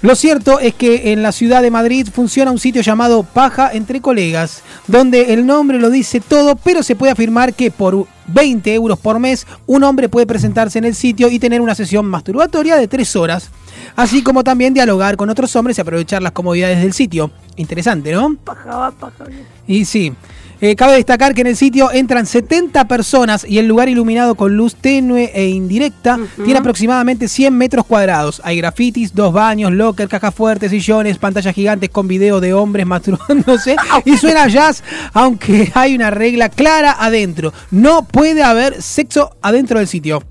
Lo 0.00 0.14
cierto 0.14 0.60
es 0.60 0.74
que 0.74 1.12
en 1.12 1.22
la 1.22 1.32
ciudad 1.32 1.60
de 1.60 1.72
Madrid 1.72 2.06
funciona 2.12 2.52
un 2.52 2.60
sitio 2.60 2.82
llamado 2.82 3.24
Paja 3.24 3.72
entre 3.72 4.00
Colegas, 4.00 4.62
donde 4.86 5.34
el 5.34 5.44
nombre 5.44 5.80
lo 5.80 5.90
dice 5.90 6.20
todo, 6.20 6.54
pero 6.54 6.84
se 6.84 6.94
puede 6.94 7.10
afirmar 7.10 7.52
que 7.52 7.72
por 7.72 8.06
20 8.28 8.72
euros 8.74 8.96
por 9.00 9.18
mes 9.18 9.44
un 9.66 9.82
hombre 9.82 10.08
puede 10.08 10.26
presentarse 10.26 10.78
en 10.78 10.84
el 10.84 10.94
sitio 10.94 11.28
y 11.28 11.40
tener 11.40 11.60
una 11.60 11.74
sesión 11.74 12.06
masturbatoria 12.06 12.76
de 12.76 12.86
3 12.86 13.16
horas, 13.16 13.50
así 13.96 14.22
como 14.22 14.44
también 14.44 14.72
dialogar 14.72 15.16
con 15.16 15.30
otros 15.30 15.56
hombres 15.56 15.78
y 15.78 15.80
aprovechar 15.80 16.22
las 16.22 16.30
comodidades 16.30 16.80
del 16.80 16.92
sitio. 16.92 17.32
Interesante, 17.56 18.12
¿no? 18.12 18.36
Paja 18.44 18.76
va, 18.76 18.90
paja. 18.92 19.24
Y 19.66 19.84
sí. 19.84 20.12
Eh, 20.60 20.74
cabe 20.74 20.94
destacar 20.94 21.34
que 21.34 21.42
en 21.42 21.46
el 21.46 21.56
sitio 21.56 21.92
entran 21.92 22.26
70 22.26 22.88
personas 22.88 23.44
y 23.48 23.58
el 23.58 23.68
lugar 23.68 23.88
iluminado 23.88 24.34
con 24.34 24.56
luz 24.56 24.74
tenue 24.74 25.30
e 25.32 25.48
indirecta 25.50 26.18
tiene 26.44 26.58
aproximadamente 26.58 27.28
100 27.28 27.56
metros 27.56 27.86
cuadrados. 27.86 28.42
Hay 28.44 28.56
grafitis, 28.56 29.14
dos 29.14 29.32
baños, 29.32 29.70
locker, 29.72 30.08
cajas 30.08 30.34
fuertes, 30.34 30.70
sillones, 30.72 31.18
pantallas 31.18 31.54
gigantes 31.54 31.90
con 31.90 32.08
video 32.08 32.40
de 32.40 32.54
hombres 32.54 32.86
masturbándose 32.88 33.76
y 34.04 34.16
suena 34.16 34.48
jazz, 34.48 34.82
aunque 35.12 35.70
hay 35.74 35.94
una 35.94 36.10
regla 36.10 36.48
clara 36.48 36.96
adentro. 36.98 37.52
No 37.70 38.04
puede 38.04 38.42
haber 38.42 38.82
sexo 38.82 39.36
adentro 39.40 39.78
del 39.78 39.86
sitio. 39.86 40.22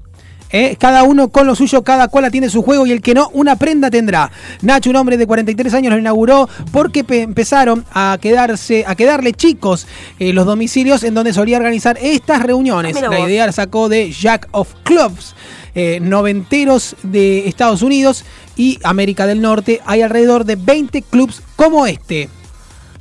¿Eh? 0.49 0.77
Cada 0.79 1.03
uno 1.03 1.27
con 1.27 1.45
lo 1.45 1.55
suyo, 1.55 1.83
cada 1.83 2.07
cual 2.07 2.23
atiende 2.25 2.49
su 2.49 2.61
juego 2.61 2.85
y 2.85 2.91
el 2.91 3.01
que 3.01 3.13
no, 3.13 3.29
una 3.33 3.57
prenda 3.57 3.89
tendrá. 3.91 4.31
Nacho, 4.61 4.89
un 4.89 4.95
hombre 4.95 5.17
de 5.17 5.27
43 5.27 5.73
años, 5.73 5.91
lo 5.93 5.99
inauguró 5.99 6.47
porque 6.71 7.03
pe- 7.03 7.21
empezaron 7.21 7.83
a 7.93 8.17
quedarse, 8.21 8.85
a 8.87 8.95
quedarle 8.95 9.33
chicos 9.33 9.87
eh, 10.19 10.31
los 10.31 10.45
domicilios 10.45 11.03
en 11.03 11.13
donde 11.15 11.33
solía 11.33 11.57
organizar 11.57 11.97
estas 12.01 12.43
reuniones. 12.43 12.93
La 13.09 13.19
idea 13.27 13.45
la 13.45 13.51
sacó 13.51 13.89
de 13.89 14.11
Jack 14.11 14.47
of 14.51 14.69
Clubs, 14.83 15.35
eh, 15.75 15.99
noventeros 16.01 16.95
de 17.03 17.47
Estados 17.47 17.81
Unidos 17.81 18.23
y 18.55 18.79
América 18.83 19.27
del 19.27 19.41
Norte. 19.41 19.81
Hay 19.85 20.01
alrededor 20.01 20.45
de 20.45 20.55
20 20.55 21.01
clubs 21.01 21.41
como 21.57 21.85
este. 21.87 22.29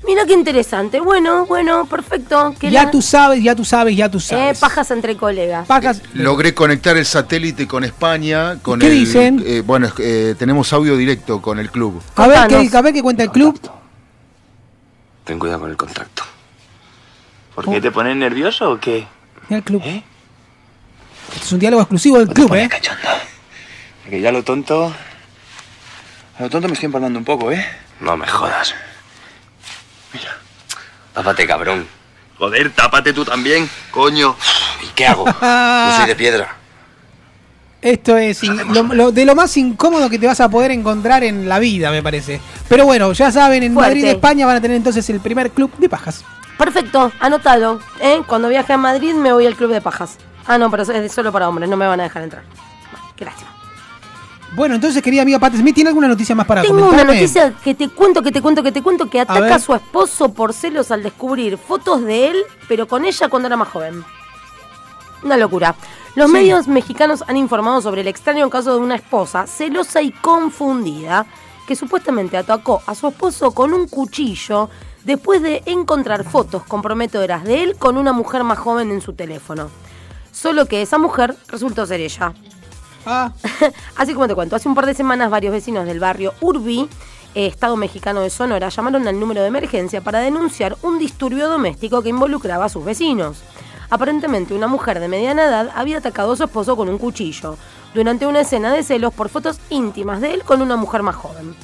Mira 0.07 0.25
qué 0.25 0.35
interesante. 0.35 1.01
Bueno, 1.01 1.47
bueno, 1.47 1.85
perfecto. 1.87 2.55
Ya 2.61 2.85
la- 2.85 2.91
tú 2.91 3.03
sabes, 3.03 3.43
ya 3.43 3.57
tú 3.57 3.65
sabes, 3.65 3.97
ya 3.97 4.09
tú 4.09 4.19
Eh, 4.19 4.21
sabes. 4.21 4.59
pajas 4.59 4.91
entre 4.93 5.17
colegas. 5.17 5.67
Pajas. 5.67 6.01
Logré 6.15 6.55
conectar 6.55 6.97
el 6.97 7.05
satélite 7.05 7.67
con 7.67 7.83
España. 7.83 8.59
Con 8.63 8.79
¿Qué 8.79 8.87
el, 8.87 8.93
dicen? 8.93 9.43
eh, 9.45 9.63
bueno, 9.67 9.89
eh, 9.99 10.37
tenemos 10.39 10.73
audio 10.73 10.97
directo 10.97 11.43
con 11.43 11.59
el 11.59 11.71
club. 11.71 12.01
A 12.15 12.27
ver, 12.29 12.47
qué, 12.49 12.71
a 12.77 12.81
ver 12.83 12.95
qué 12.95 13.03
cuenta 13.03 13.25
el 13.25 13.31
club. 13.31 13.61
Ten 15.25 15.39
cuidado 15.41 15.61
con 15.63 15.71
el 15.71 15.77
contacto. 15.77 16.23
¿Por 17.57 17.65
qué 17.69 17.81
te 17.81 17.91
pones 17.91 18.17
nervioso 18.17 18.71
o 18.71 18.79
qué? 18.79 19.07
Mira 19.49 19.59
el 19.59 19.65
club. 19.65 19.83
Este 19.83 20.05
es 21.45 21.53
un 21.53 21.59
diálogo 21.59 21.83
exclusivo 21.83 22.19
del 22.19 22.29
club, 22.29 22.55
¿eh? 22.55 22.69
Que 24.09 24.21
ya 24.21 24.31
lo 24.31 24.45
tonto. 24.45 24.95
A 26.39 26.43
lo 26.43 26.51
tonto 26.51 26.69
me 26.69 26.75
estoy 26.75 26.87
empalmando 26.87 27.19
un 27.19 27.25
poco, 27.25 27.51
¿eh? 27.51 27.67
No 27.99 28.17
me 28.17 28.29
jodas. 28.29 28.73
Mira. 30.19 30.37
Tápate, 31.15 31.47
cabrón. 31.47 31.87
Joder, 32.39 32.71
tápate 32.73 33.13
tú 33.13 33.25
también, 33.25 33.69
coño. 33.91 34.37
¿Y 34.83 34.87
qué 34.95 35.07
hago? 35.07 35.25
No 35.27 35.97
soy 35.97 36.07
de 36.07 36.17
piedra. 36.17 36.55
Esto 37.81 38.17
es 38.17 38.43
in- 38.43 38.73
lo- 38.75 38.83
lo- 38.95 39.13
de 39.13 39.25
lo 39.25 39.35
más 39.35 39.57
incómodo 39.57 40.11
que 40.11 40.19
te 40.19 40.27
vas 40.27 40.41
a 40.41 40.49
poder 40.49 40.71
encontrar 40.73 41.23
en 41.25 41.49
la 41.49 41.59
vida, 41.59 41.91
me 41.91 42.03
parece. 42.03 42.41
Pero 42.69 42.85
bueno, 42.85 43.13
ya 43.13 43.31
saben, 43.31 43.63
en 43.63 43.75
Fuerte. 43.75 43.91
Madrid, 43.95 44.05
España, 44.07 44.47
van 44.47 44.57
a 44.57 44.61
tener 44.61 44.77
entonces 44.77 45.09
el 45.11 45.21
primer 45.21 45.51
club 45.51 45.71
de 45.79 45.89
pajas. 45.89 46.25
Perfecto, 46.59 47.13
anótalo. 47.21 47.81
¿eh? 48.01 48.23
Cuando 48.27 48.49
viaje 48.49 48.73
a 48.73 48.79
Madrid 48.79 49.15
me 49.15 49.33
voy 49.33 49.47
al 49.47 49.55
club 49.55 49.71
de 49.71 49.81
pajas. 49.81 50.17
Ah, 50.47 50.59
no, 50.59 50.71
pero 50.71 50.83
es 50.85 51.13
solo 51.13 51.31
para 51.33 51.49
hombres, 51.49 51.69
no 51.69 51.77
me 51.77 51.87
van 51.87 52.01
a 52.01 52.05
dejar 52.05 52.23
entrar. 52.23 52.43
Qué 53.15 53.25
lástima. 53.25 53.51
Bueno, 54.57 54.75
entonces, 54.75 55.03
querida 55.03 55.21
amiga 55.21 55.39
Pat 55.39 55.55
Smith, 55.55 55.75
¿tiene 55.75 55.89
alguna 55.89 56.09
noticia 56.09 56.35
más 56.35 56.47
para 56.47 56.63
Tengo 56.63 56.89
una 56.89 57.05
noticia 57.05 57.53
que 57.63 57.75
te 57.75 57.91
cuento, 57.91 58.23
que 58.23 58.33
te 58.33 58.41
cuento, 58.41 58.63
que 58.63 58.73
te 58.73 58.83
cuento, 58.83 59.11
que 59.11 59.21
ataca 59.21 59.57
a 59.57 59.59
su 59.59 59.75
esposo 59.75 60.33
por 60.33 60.55
celos 60.55 60.91
al 60.91 61.03
descubrir 61.03 61.59
fotos 61.59 62.03
de 62.03 62.31
él, 62.31 62.39
pero 62.67 62.89
con 62.89 63.05
ella 63.05 63.29
cuando 63.29 63.49
era 63.49 63.57
más 63.59 63.69
joven. 63.69 64.03
Una 65.23 65.37
locura. 65.37 65.75
Los 66.15 66.29
Sí. 66.29 66.33
medios 66.33 66.69
mexicanos 66.69 67.23
han 67.29 67.37
informado 67.37 67.83
sobre 67.83 68.01
el 68.01 68.09
extraño 68.09 68.49
caso 68.49 68.73
de 68.73 68.81
una 68.81 68.95
esposa 68.95 69.47
celosa 69.47 70.01
y 70.01 70.11
confundida 70.11 71.27
que 71.67 71.77
supuestamente 71.77 72.39
atacó 72.39 72.83
a 72.87 72.95
su 72.95 73.09
esposo 73.09 73.51
con 73.51 73.75
un 73.75 73.87
cuchillo 73.89 74.71
después 75.05 75.43
de 75.43 75.63
encontrar 75.67 76.25
fotos 76.25 76.65
comprometedoras 76.65 77.45
de 77.45 77.63
él 77.63 77.77
con 77.77 77.99
una 77.99 78.15
mujer 78.15 78.43
más 78.43 78.59
joven 78.59 78.91
en 78.91 79.03
su 79.03 79.13
teléfono. 79.13 79.69
Solo 80.33 80.65
que 80.65 80.81
esa 80.81 80.97
mujer 80.97 81.37
resultó 81.49 81.85
ser 81.85 82.01
ella. 82.01 82.33
Ah. 83.07 83.33
Así 83.97 84.13
como 84.13 84.27
te 84.27 84.35
cuento, 84.35 84.57
hace 84.57 84.69
un 84.69 84.75
par 84.75 84.85
de 84.85 84.95
semanas 84.95 85.31
varios 85.31 85.53
vecinos 85.53 85.87
del 85.87 86.01
barrio 86.01 86.35
Urbi, 86.41 86.89
eh, 87.35 87.47
estado 87.47 87.77
mexicano 87.77 88.21
de 88.21 88.31
Sonora, 88.31 88.69
llamaron 88.69 89.07
al 89.07 89.19
número 89.19 89.43
de 89.43 89.49
emergencia 89.49 90.01
para 90.01 90.19
denunciar 90.19 90.77
un 90.83 90.99
disturbio 90.99 91.49
doméstico 91.49 92.03
que 92.03 92.09
involucraba 92.09 92.65
a 92.65 92.69
sus 92.69 92.85
vecinos. 92.85 93.43
Aparentemente 93.89 94.55
una 94.55 94.67
mujer 94.67 94.99
de 94.99 95.07
mediana 95.07 95.45
edad 95.45 95.71
había 95.77 95.99
atacado 95.99 96.33
a 96.33 96.37
su 96.37 96.45
esposo 96.45 96.77
con 96.77 96.89
un 96.89 96.99
cuchillo, 96.99 97.57
durante 97.95 98.27
una 98.27 98.41
escena 98.41 98.73
de 98.73 98.83
celos 98.83 99.15
por 99.15 99.29
fotos 99.29 99.61
íntimas 99.71 100.21
de 100.21 100.35
él 100.35 100.43
con 100.43 100.61
una 100.61 100.77
mujer 100.77 101.03
más 101.03 101.15
joven. 101.15 101.55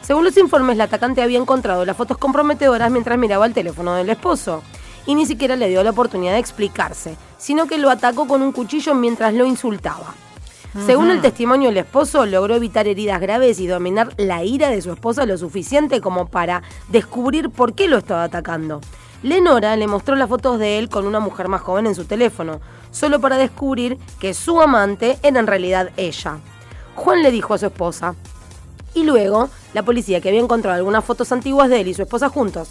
Según 0.00 0.24
los 0.24 0.36
informes, 0.36 0.76
la 0.76 0.84
atacante 0.84 1.22
había 1.22 1.38
encontrado 1.38 1.84
las 1.84 1.96
fotos 1.96 2.18
comprometedoras 2.18 2.90
mientras 2.90 3.18
miraba 3.18 3.46
el 3.46 3.54
teléfono 3.54 3.94
del 3.94 4.10
esposo. 4.10 4.62
Y 5.06 5.14
ni 5.14 5.26
siquiera 5.26 5.56
le 5.56 5.68
dio 5.68 5.82
la 5.82 5.90
oportunidad 5.90 6.34
de 6.34 6.38
explicarse, 6.38 7.16
sino 7.36 7.66
que 7.66 7.78
lo 7.78 7.90
atacó 7.90 8.28
con 8.28 8.42
un 8.42 8.52
cuchillo 8.52 8.94
mientras 8.94 9.34
lo 9.34 9.46
insultaba. 9.46 10.14
Según 10.86 11.10
el 11.10 11.20
testimonio 11.20 11.68
del 11.68 11.78
esposo, 11.78 12.26
logró 12.26 12.56
evitar 12.56 12.88
heridas 12.88 13.20
graves 13.20 13.60
y 13.60 13.68
dominar 13.68 14.12
la 14.16 14.42
ira 14.42 14.70
de 14.70 14.82
su 14.82 14.92
esposa 14.92 15.24
lo 15.24 15.38
suficiente 15.38 16.00
como 16.00 16.26
para 16.26 16.62
descubrir 16.88 17.48
por 17.50 17.74
qué 17.74 17.86
lo 17.86 17.96
estaba 17.96 18.24
atacando. 18.24 18.80
Lenora 19.22 19.76
le 19.76 19.86
mostró 19.86 20.16
las 20.16 20.28
fotos 20.28 20.58
de 20.58 20.78
él 20.78 20.88
con 20.88 21.06
una 21.06 21.20
mujer 21.20 21.48
más 21.48 21.62
joven 21.62 21.86
en 21.86 21.94
su 21.94 22.04
teléfono, 22.06 22.60
solo 22.90 23.20
para 23.20 23.38
descubrir 23.38 23.98
que 24.18 24.34
su 24.34 24.60
amante 24.60 25.16
era 25.22 25.38
en 25.38 25.46
realidad 25.46 25.90
ella. 25.96 26.38
Juan 26.96 27.22
le 27.22 27.30
dijo 27.30 27.54
a 27.54 27.58
su 27.58 27.66
esposa, 27.66 28.16
y 28.94 29.04
luego, 29.04 29.50
la 29.74 29.82
policía 29.84 30.20
que 30.20 30.28
había 30.28 30.40
encontrado 30.40 30.76
algunas 30.76 31.04
fotos 31.04 31.30
antiguas 31.30 31.68
de 31.68 31.80
él 31.80 31.88
y 31.88 31.94
su 31.94 32.02
esposa 32.02 32.28
juntos 32.28 32.70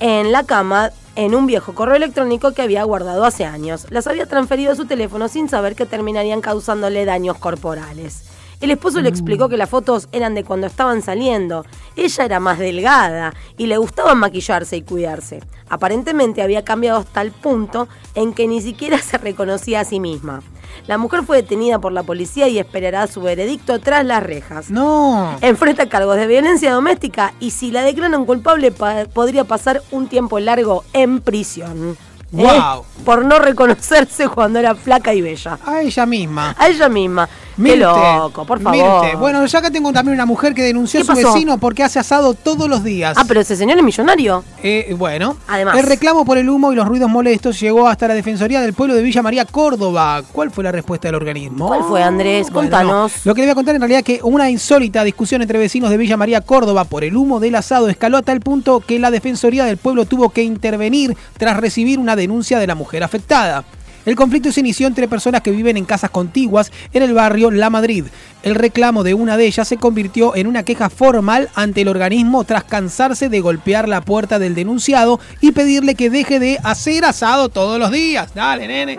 en 0.00 0.32
la 0.32 0.44
cama 0.44 0.90
en 1.16 1.34
un 1.34 1.46
viejo 1.46 1.74
correo 1.74 1.96
electrónico 1.96 2.52
que 2.52 2.62
había 2.62 2.84
guardado 2.84 3.24
hace 3.24 3.44
años. 3.44 3.86
Las 3.90 4.06
había 4.06 4.26
transferido 4.26 4.72
a 4.72 4.76
su 4.76 4.86
teléfono 4.86 5.28
sin 5.28 5.48
saber 5.48 5.74
que 5.74 5.86
terminarían 5.86 6.40
causándole 6.40 7.04
daños 7.04 7.38
corporales. 7.38 8.33
El 8.64 8.70
esposo 8.70 9.02
le 9.02 9.10
explicó 9.10 9.50
que 9.50 9.58
las 9.58 9.68
fotos 9.68 10.08
eran 10.10 10.34
de 10.34 10.42
cuando 10.42 10.66
estaban 10.66 11.02
saliendo. 11.02 11.66
Ella 11.96 12.24
era 12.24 12.40
más 12.40 12.58
delgada 12.58 13.34
y 13.58 13.66
le 13.66 13.76
gustaba 13.76 14.14
maquillarse 14.14 14.76
y 14.78 14.82
cuidarse. 14.82 15.42
Aparentemente 15.68 16.40
había 16.40 16.64
cambiado 16.64 17.00
hasta 17.00 17.20
el 17.20 17.30
punto 17.30 17.88
en 18.14 18.32
que 18.32 18.46
ni 18.48 18.62
siquiera 18.62 18.96
se 18.98 19.18
reconocía 19.18 19.80
a 19.80 19.84
sí 19.84 20.00
misma. 20.00 20.40
La 20.86 20.96
mujer 20.96 21.24
fue 21.24 21.36
detenida 21.42 21.78
por 21.78 21.92
la 21.92 22.04
policía 22.04 22.48
y 22.48 22.58
esperará 22.58 23.06
su 23.06 23.20
veredicto 23.20 23.78
tras 23.80 24.02
las 24.06 24.22
rejas. 24.22 24.70
No. 24.70 25.36
Enfrenta 25.42 25.86
cargos 25.90 26.16
de 26.16 26.26
violencia 26.26 26.72
doméstica 26.72 27.34
y 27.40 27.50
si 27.50 27.70
la 27.70 27.82
declaran 27.82 28.24
culpable 28.24 28.72
pa- 28.72 29.04
podría 29.12 29.44
pasar 29.44 29.82
un 29.90 30.08
tiempo 30.08 30.40
largo 30.40 30.84
en 30.94 31.20
prisión. 31.20 31.98
¿eh? 32.32 32.42
Guau. 32.42 32.84
Por 33.04 33.26
no 33.26 33.38
reconocerse 33.38 34.28
cuando 34.28 34.58
era 34.58 34.74
flaca 34.74 35.12
y 35.12 35.20
bella. 35.20 35.58
A 35.66 35.82
ella 35.82 36.06
misma. 36.06 36.56
A 36.58 36.68
ella 36.68 36.88
misma. 36.88 37.28
Qué 37.56 37.62
Mirte, 37.62 37.78
loco, 37.78 38.44
por 38.44 38.60
favor. 38.60 39.02
Mirte. 39.02 39.16
Bueno, 39.16 39.44
ya 39.46 39.58
acá 39.60 39.70
tengo 39.70 39.92
también 39.92 40.14
una 40.14 40.26
mujer 40.26 40.54
que 40.54 40.62
denunció 40.62 41.00
a 41.00 41.02
¿Qué 41.02 41.06
su 41.06 41.14
pasó? 41.14 41.32
vecino 41.34 41.58
porque 41.58 41.82
hace 41.84 41.98
asado 41.98 42.34
todos 42.34 42.68
los 42.68 42.82
días. 42.82 43.16
Ah, 43.16 43.24
pero 43.28 43.40
ese 43.40 43.54
señor 43.56 43.78
es 43.78 43.84
millonario. 43.84 44.42
Eh, 44.62 44.94
bueno, 44.98 45.36
Además. 45.46 45.76
el 45.78 45.84
reclamo 45.86 46.24
por 46.24 46.36
el 46.38 46.48
humo 46.50 46.72
y 46.72 46.76
los 46.76 46.86
ruidos 46.88 47.08
molestos 47.08 47.60
llegó 47.60 47.86
hasta 47.86 48.08
la 48.08 48.14
Defensoría 48.14 48.60
del 48.60 48.72
Pueblo 48.72 48.94
de 48.94 49.02
Villa 49.02 49.22
María, 49.22 49.44
Córdoba. 49.44 50.22
¿Cuál 50.32 50.50
fue 50.50 50.64
la 50.64 50.72
respuesta 50.72 51.08
del 51.08 51.14
organismo? 51.14 51.68
¿Cuál 51.68 51.84
fue, 51.84 52.02
Andrés? 52.02 52.50
Bueno, 52.50 52.70
Contanos. 52.70 53.12
Lo 53.24 53.34
que 53.34 53.42
le 53.42 53.46
voy 53.46 53.52
a 53.52 53.54
contar 53.54 53.74
en 53.76 53.80
realidad 53.80 54.00
es 54.00 54.04
que 54.04 54.20
una 54.22 54.50
insólita 54.50 55.04
discusión 55.04 55.42
entre 55.42 55.58
vecinos 55.58 55.90
de 55.90 55.96
Villa 55.96 56.16
María, 56.16 56.40
Córdoba, 56.40 56.84
por 56.84 57.04
el 57.04 57.16
humo 57.16 57.38
del 57.40 57.54
asado 57.54 57.88
escaló 57.88 58.18
a 58.18 58.22
tal 58.22 58.40
punto 58.40 58.80
que 58.80 58.98
la 58.98 59.10
Defensoría 59.10 59.64
del 59.64 59.76
Pueblo 59.76 60.06
tuvo 60.06 60.30
que 60.30 60.42
intervenir 60.42 61.16
tras 61.38 61.56
recibir 61.56 61.98
una 61.98 62.16
denuncia 62.16 62.58
de 62.58 62.66
la 62.66 62.74
mujer 62.74 63.02
afectada. 63.04 63.64
El 64.06 64.16
conflicto 64.16 64.52
se 64.52 64.60
inició 64.60 64.86
entre 64.86 65.08
personas 65.08 65.40
que 65.40 65.50
viven 65.50 65.76
en 65.76 65.84
casas 65.84 66.10
contiguas 66.10 66.70
en 66.92 67.02
el 67.02 67.14
barrio 67.14 67.50
La 67.50 67.70
Madrid. 67.70 68.04
El 68.42 68.54
reclamo 68.54 69.02
de 69.02 69.14
una 69.14 69.36
de 69.36 69.46
ellas 69.46 69.66
se 69.66 69.78
convirtió 69.78 70.36
en 70.36 70.46
una 70.46 70.62
queja 70.62 70.90
formal 70.90 71.48
ante 71.54 71.80
el 71.80 71.88
organismo 71.88 72.44
tras 72.44 72.64
cansarse 72.64 73.30
de 73.30 73.40
golpear 73.40 73.88
la 73.88 74.02
puerta 74.02 74.38
del 74.38 74.54
denunciado 74.54 75.20
y 75.40 75.52
pedirle 75.52 75.94
que 75.94 76.10
deje 76.10 76.38
de 76.38 76.58
hacer 76.62 77.04
asado 77.04 77.48
todos 77.48 77.78
los 77.78 77.90
días. 77.90 78.34
Dale, 78.34 78.68
nene. 78.68 78.98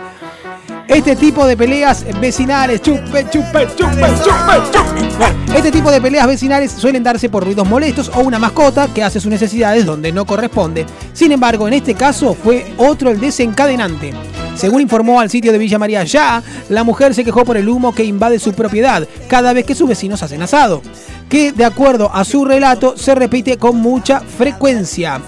Este 0.88 1.16
tipo 1.16 1.46
de 1.46 1.58
peleas 1.58 2.06
vecinales, 2.20 2.82
chupe, 2.82 3.28
chupe, 3.30 3.68
chupe, 3.76 4.08
chupe, 4.24 5.56
este 5.56 5.72
tipo 5.72 5.90
de 5.90 6.02
peleas 6.02 6.28
vecinales 6.28 6.72
suelen 6.72 7.04
darse 7.04 7.30
por 7.30 7.44
ruidos 7.44 7.68
molestos 7.68 8.12
o 8.14 8.22
una 8.22 8.40
mascota 8.40 8.88
que 8.94 9.04
hace 9.04 9.20
sus 9.20 9.32
necesidades 9.32 9.86
donde 9.86 10.12
no 10.12 10.26
corresponde. 10.26 10.86
Sin 11.14 11.32
embargo, 11.32 11.68
en 11.68 11.76
este 11.76 11.96
caso 11.96 12.34
fue 12.34 12.66
otro 12.78 13.10
el 13.10 13.20
desencadenante. 13.20 14.14
Según 14.56 14.82
informó 14.82 15.20
al 15.20 15.30
sitio 15.30 15.52
de 15.52 15.58
Villa 15.58 15.78
María 15.78 16.04
Ya, 16.04 16.42
la 16.70 16.84
mujer 16.84 17.14
se 17.14 17.24
quejó 17.24 17.46
por 17.46 17.58
el 17.58 17.70
humo 17.70 17.94
que 17.94 18.06
invade 18.06 18.40
su 18.40 18.54
propiedad 18.54 19.08
cada 19.28 19.54
vez 19.54 19.66
que 19.66 19.76
sus 19.76 19.90
vecinos 19.90 20.24
hacen 20.24 20.42
asado, 20.42 20.82
que 21.30 21.52
de 21.52 21.66
acuerdo 21.66 22.10
a 22.14 22.24
su 22.24 22.46
relato 22.46 22.98
se 22.98 23.16
repite 23.16 23.58
con 23.58 23.78
mucha 23.78 24.22
frecuencia. 24.22 25.22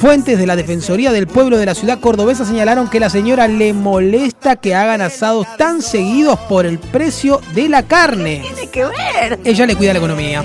Fuentes 0.00 0.38
de 0.38 0.46
la 0.46 0.54
Defensoría 0.54 1.10
del 1.10 1.26
Pueblo 1.26 1.58
de 1.58 1.66
la 1.66 1.74
ciudad 1.74 1.98
cordobesa 1.98 2.44
señalaron 2.44 2.88
que 2.88 3.00
la 3.00 3.10
señora 3.10 3.48
le 3.48 3.72
molesta 3.72 4.54
que 4.54 4.72
hagan 4.72 5.00
asados 5.00 5.44
tan 5.56 5.82
seguidos 5.82 6.38
por 6.48 6.66
el 6.66 6.78
precio 6.78 7.40
de 7.52 7.68
la 7.68 7.82
carne. 7.82 8.42
Tiene 8.42 8.70
que 8.70 8.84
ver. 8.84 9.40
Ella 9.42 9.66
le 9.66 9.74
cuida 9.74 9.92
la 9.94 9.98
economía. 9.98 10.44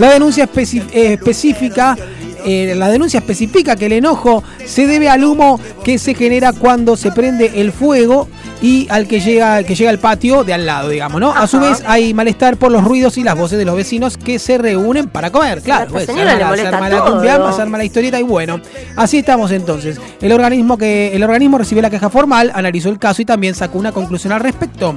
La 0.00 0.10
denuncia 0.10 0.48
eh, 0.56 1.12
específica. 1.12 1.96
Eh, 2.44 2.74
la 2.76 2.88
denuncia 2.88 3.18
especifica 3.18 3.76
que 3.76 3.86
el 3.86 3.92
enojo 3.92 4.42
se 4.64 4.86
debe 4.86 5.08
al 5.08 5.24
humo 5.24 5.60
que 5.84 5.98
se 5.98 6.14
genera 6.14 6.52
cuando 6.52 6.96
se 6.96 7.12
prende 7.12 7.52
el 7.56 7.72
fuego 7.72 8.28
y 8.62 8.86
al 8.90 9.06
que 9.08 9.20
llega, 9.20 9.62
que 9.62 9.74
llega 9.74 9.90
al 9.90 9.98
patio 9.98 10.44
de 10.44 10.52
al 10.52 10.66
lado, 10.66 10.90
digamos, 10.90 11.20
¿no? 11.20 11.32
A 11.32 11.46
su 11.46 11.58
vez 11.58 11.82
hay 11.86 12.12
malestar 12.12 12.56
por 12.56 12.70
los 12.70 12.84
ruidos 12.84 13.16
y 13.18 13.22
las 13.22 13.36
voces 13.36 13.58
de 13.58 13.64
los 13.64 13.74
vecinos 13.74 14.16
que 14.16 14.38
se 14.38 14.58
reúnen 14.58 15.08
para 15.08 15.30
comer. 15.30 15.62
Claro, 15.62 15.90
pues, 15.90 16.06
se 16.06 16.12
señora 16.12 16.32
arma 16.32 16.56
le 16.56 16.66
arma 16.66 16.88
la 16.88 17.04
cumbia, 17.04 17.34
arma 17.34 17.78
la 17.78 17.84
historieta 17.84 18.20
y 18.20 18.22
bueno, 18.22 18.60
así 18.96 19.18
estamos 19.18 19.50
entonces. 19.50 19.98
El 20.20 20.32
organismo 20.32 20.76
que 20.76 21.14
el 21.14 21.22
organismo 21.22 21.58
recibió 21.58 21.82
la 21.82 21.90
queja 21.90 22.10
formal, 22.10 22.52
analizó 22.54 22.90
el 22.90 22.98
caso 22.98 23.22
y 23.22 23.24
también 23.24 23.54
sacó 23.54 23.78
una 23.78 23.92
conclusión 23.92 24.32
al 24.32 24.40
respecto. 24.40 24.96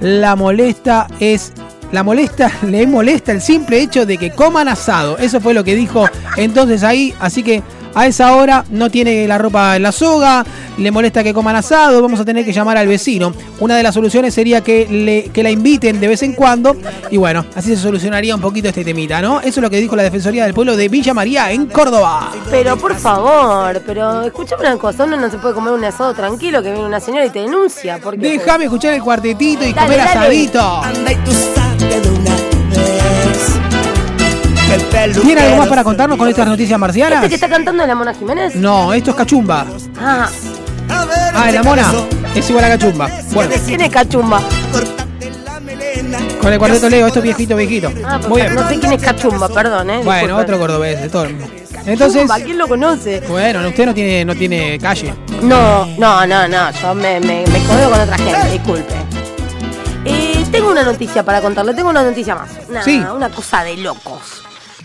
La 0.00 0.36
molesta 0.36 1.06
es 1.20 1.52
la 1.92 2.02
molesta, 2.02 2.50
le 2.66 2.86
molesta 2.86 3.32
el 3.32 3.40
simple 3.40 3.80
hecho 3.80 4.04
de 4.04 4.18
que 4.18 4.30
coman 4.30 4.66
asado. 4.66 5.18
Eso 5.18 5.40
fue 5.40 5.54
lo 5.54 5.62
que 5.62 5.76
dijo 5.76 6.08
entonces 6.36 6.82
ahí. 6.82 7.14
Así 7.20 7.42
que 7.42 7.62
a 7.94 8.06
esa 8.06 8.34
hora 8.36 8.64
no 8.70 8.90
tiene 8.90 9.26
la 9.26 9.38
ropa 9.38 9.76
en 9.76 9.82
la 9.82 9.92
soga, 9.92 10.44
le 10.78 10.90
molesta 10.90 11.22
que 11.22 11.34
coman 11.34 11.56
asado, 11.56 12.00
vamos 12.02 12.20
a 12.20 12.24
tener 12.24 12.44
que 12.44 12.52
llamar 12.52 12.76
al 12.76 12.88
vecino. 12.88 13.32
Una 13.60 13.76
de 13.76 13.82
las 13.82 13.94
soluciones 13.94 14.34
sería 14.34 14.60
que, 14.62 14.86
le, 14.88 15.30
que 15.32 15.42
la 15.42 15.50
inviten 15.50 16.00
de 16.00 16.08
vez 16.08 16.22
en 16.22 16.32
cuando. 16.32 16.76
Y 17.10 17.16
bueno, 17.16 17.44
así 17.54 17.70
se 17.70 17.76
solucionaría 17.82 18.34
un 18.34 18.40
poquito 18.40 18.68
este 18.68 18.84
temita, 18.84 19.20
¿no? 19.20 19.40
Eso 19.40 19.48
es 19.60 19.62
lo 19.62 19.70
que 19.70 19.78
dijo 19.78 19.94
la 19.96 20.02
Defensoría 20.02 20.44
del 20.44 20.54
Pueblo 20.54 20.76
de 20.76 20.88
Villa 20.88 21.14
María 21.14 21.50
en 21.52 21.66
Córdoba. 21.66 22.32
Pero 22.50 22.76
por 22.76 22.94
favor, 22.96 23.82
pero 23.86 24.22
escúchame 24.22 24.62
una 24.62 24.76
cosa, 24.76 25.04
uno 25.04 25.16
no 25.16 25.30
se 25.30 25.38
puede 25.38 25.54
comer 25.54 25.72
un 25.74 25.84
asado 25.84 26.14
tranquilo 26.14 26.62
que 26.62 26.70
viene 26.72 26.86
una 26.86 27.00
señora 27.00 27.26
y 27.26 27.30
te 27.30 27.40
denuncia. 27.40 27.98
Porque 28.02 28.18
Déjame 28.38 28.64
escuchar 28.64 28.94
el 28.94 29.02
cuartetito 29.02 29.64
y 29.64 29.72
Dale, 29.72 29.86
comer 29.86 29.98
dale. 29.98 30.10
asadito. 30.10 30.82
¿Tiene 35.22 35.40
algo 35.42 35.56
más 35.58 35.68
para 35.68 35.84
contarnos 35.84 36.16
con 36.18 36.28
estas 36.28 36.46
noticias 36.46 36.78
marcianas? 36.78 37.16
¿Este 37.18 37.28
que 37.30 37.34
está 37.34 37.48
cantando 37.48 37.82
es 37.82 37.88
la 37.88 37.94
Mona 37.94 38.14
Jiménez? 38.14 38.54
No, 38.56 38.92
esto 38.92 39.10
es 39.10 39.16
cachumba. 39.16 39.66
Ah, 40.00 40.28
Ah, 41.34 41.50
la 41.50 41.62
mona 41.62 41.90
es 42.34 42.48
igual 42.50 42.64
a 42.64 42.68
cachumba. 42.68 43.08
Bueno, 43.32 43.54
¿quién 43.66 43.80
es 43.80 43.90
Cachumba? 43.90 44.40
con 46.40 46.52
el 46.52 46.58
cuarteto 46.58 46.90
Leo, 46.90 47.06
esto 47.06 47.20
es 47.20 47.22
viejito, 47.24 47.56
viejito. 47.56 47.90
Ah, 48.04 48.16
pues, 48.18 48.28
Muy 48.28 48.40
bien. 48.42 48.54
no 48.54 48.68
sé 48.68 48.78
quién 48.80 48.92
es 48.92 49.02
Cachumba, 49.02 49.48
perdón, 49.48 49.90
¿eh? 49.90 50.00
Bueno, 50.04 50.36
otro 50.36 50.58
cordobés, 50.58 51.00
de 51.00 51.08
todo 51.08 51.24
el 51.24 51.34
mundo. 51.34 51.54
Entonces, 51.86 52.22
Cachumba, 52.22 52.44
¿quién 52.44 52.58
lo 52.58 52.68
conoce? 52.68 53.20
bueno, 53.28 53.66
usted 53.68 53.86
no 53.86 53.94
tiene, 53.94 54.24
no 54.24 54.34
tiene 54.34 54.78
calle. 54.78 55.14
No, 55.42 55.86
no, 55.98 56.26
no, 56.26 56.48
no, 56.48 56.70
yo 56.72 56.94
me, 56.94 57.20
me, 57.20 57.44
me 57.46 57.58
codeo 57.66 57.90
con 57.90 58.00
otra 58.00 58.16
gente, 58.18 58.50
disculpe. 58.50 58.94
Eh, 60.04 60.44
tengo 60.50 60.70
una 60.70 60.82
noticia 60.82 61.22
para 61.24 61.40
contarle, 61.40 61.74
tengo 61.74 61.90
una 61.90 62.02
noticia 62.02 62.34
más. 62.34 62.50
Una, 62.68 62.82
Sí. 62.82 62.98
una 63.14 63.30
cosa 63.30 63.62
de 63.64 63.76
locos. 63.78 64.42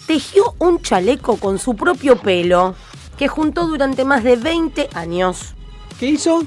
Tejió 0.08 0.56
un 0.60 0.82
chaleco 0.82 1.38
con 1.38 1.60
su 1.60 1.76
propio 1.76 2.18
pelo. 2.18 2.76
que 3.18 3.28
juntó 3.28 3.66
durante 3.68 4.06
más 4.06 4.24
de 4.24 4.36
20 4.36 4.90
años. 4.94 5.56
¿Qué 6.00 6.06
hizo? 6.08 6.44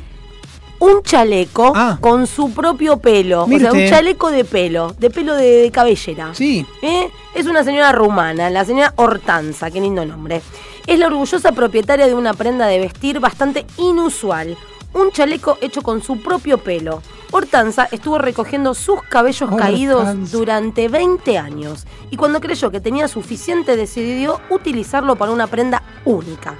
Un 0.79 1.03
chaleco 1.03 1.73
con 2.01 2.27
su 2.29 2.53
propio 2.53 2.99
pelo. 2.99 3.43
O 3.45 3.59
sea, 3.59 3.73
un 3.73 3.89
chaleco 3.89 4.31
de 4.31 4.45
pelo, 4.45 4.95
de 4.99 5.11
pelo 5.11 5.35
de, 5.35 5.63
de 5.63 5.71
cabellera. 5.71 6.33
Sí. 6.35 6.65
¿Eh? 6.81 7.11
Es 7.35 7.47
una 7.47 7.65
señora 7.65 7.93
rumana, 7.93 8.49
la 8.51 8.65
señora 8.65 8.95
Hortanza, 8.97 9.71
qué 9.71 9.81
lindo 9.81 10.07
nombre. 10.07 10.43
Es 10.87 10.99
la 10.99 11.09
orgullosa 11.09 11.53
propietaria 11.53 12.07
de 12.07 12.15
una 12.15 12.33
prenda 12.35 12.67
de 12.67 12.79
vestir 12.79 13.21
bastante 13.21 13.67
inusual. 13.77 14.57
Un 14.95 15.11
chaleco 15.11 15.59
hecho 15.61 15.83
con 15.83 16.03
su 16.03 16.23
propio 16.23 16.59
pelo. 16.59 17.03
Hortanza 17.33 17.89
estuvo 17.93 18.19
recogiendo 18.19 18.75
sus 18.75 19.03
cabellos 19.03 19.51
caídos 19.57 20.33
durante 20.33 20.89
20 20.89 21.39
años 21.39 21.87
y 22.11 22.17
cuando 22.17 22.41
creyó 22.41 22.71
que 22.71 22.81
tenía 22.81 23.07
suficiente 23.07 23.77
decidió 23.77 24.41
utilizarlo 24.51 25.15
para 25.17 25.31
una 25.31 25.47
prenda 25.47 25.83
única. 26.05 26.57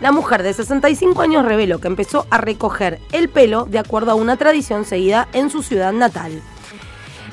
La 0.00 0.12
mujer 0.12 0.42
de 0.42 0.52
65 0.52 1.22
años 1.22 1.44
reveló 1.44 1.80
que 1.80 1.88
empezó 1.88 2.26
a 2.30 2.38
recoger 2.38 3.00
el 3.10 3.28
pelo 3.28 3.64
de 3.64 3.78
acuerdo 3.78 4.12
a 4.12 4.14
una 4.14 4.36
tradición 4.36 4.84
seguida 4.84 5.28
en 5.32 5.50
su 5.50 5.62
ciudad 5.62 5.92
natal. 5.92 6.40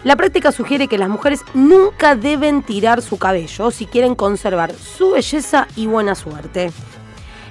La 0.03 0.15
práctica 0.15 0.51
sugiere 0.51 0.87
que 0.87 0.97
las 0.97 1.09
mujeres 1.09 1.43
nunca 1.53 2.15
deben 2.15 2.63
tirar 2.63 3.01
su 3.01 3.17
cabello 3.17 3.69
si 3.69 3.85
quieren 3.85 4.15
conservar 4.15 4.73
su 4.73 5.11
belleza 5.11 5.67
y 5.75 5.87
buena 5.87 6.15
suerte. 6.15 6.71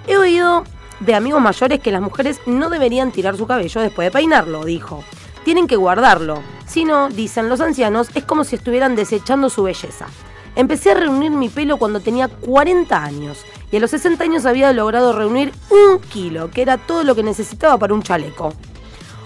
He 0.07 0.17
oído 0.17 0.65
de 1.01 1.15
amigos 1.15 1.41
mayores 1.41 1.81
que 1.81 1.93
las 1.93 2.01
mujeres 2.01 2.41
no 2.47 2.71
deberían 2.71 3.13
tirar 3.13 3.37
su 3.37 3.47
cabello 3.47 3.81
después 3.81 4.07
de 4.07 4.13
peinarlo, 4.13 4.65
dijo. 4.65 5.05
Tienen 5.45 5.67
que 5.67 5.77
guardarlo. 5.77 6.43
Si 6.67 6.85
no, 6.85 7.09
dicen 7.09 7.49
los 7.49 7.61
ancianos, 7.61 8.11
es 8.15 8.25
como 8.25 8.45
si 8.45 8.57
estuvieran 8.57 8.97
desechando 8.97 9.51
su 9.51 9.63
belleza. 9.63 10.07
Empecé 10.55 10.91
a 10.91 10.95
reunir 10.95 11.31
mi 11.31 11.49
pelo 11.49 11.77
cuando 11.77 12.01
tenía 12.01 12.29
40 12.29 13.03
años 13.03 13.45
y 13.71 13.77
a 13.77 13.81
los 13.81 13.91
60 13.91 14.25
años 14.25 14.47
había 14.47 14.73
logrado 14.73 15.13
reunir 15.13 15.53
un 15.71 16.01
kilo, 16.01 16.51
que 16.51 16.63
era 16.63 16.79
todo 16.79 17.05
lo 17.05 17.15
que 17.15 17.23
necesitaba 17.23 17.79
para 17.79 17.95
un 17.95 18.03
chaleco. 18.03 18.53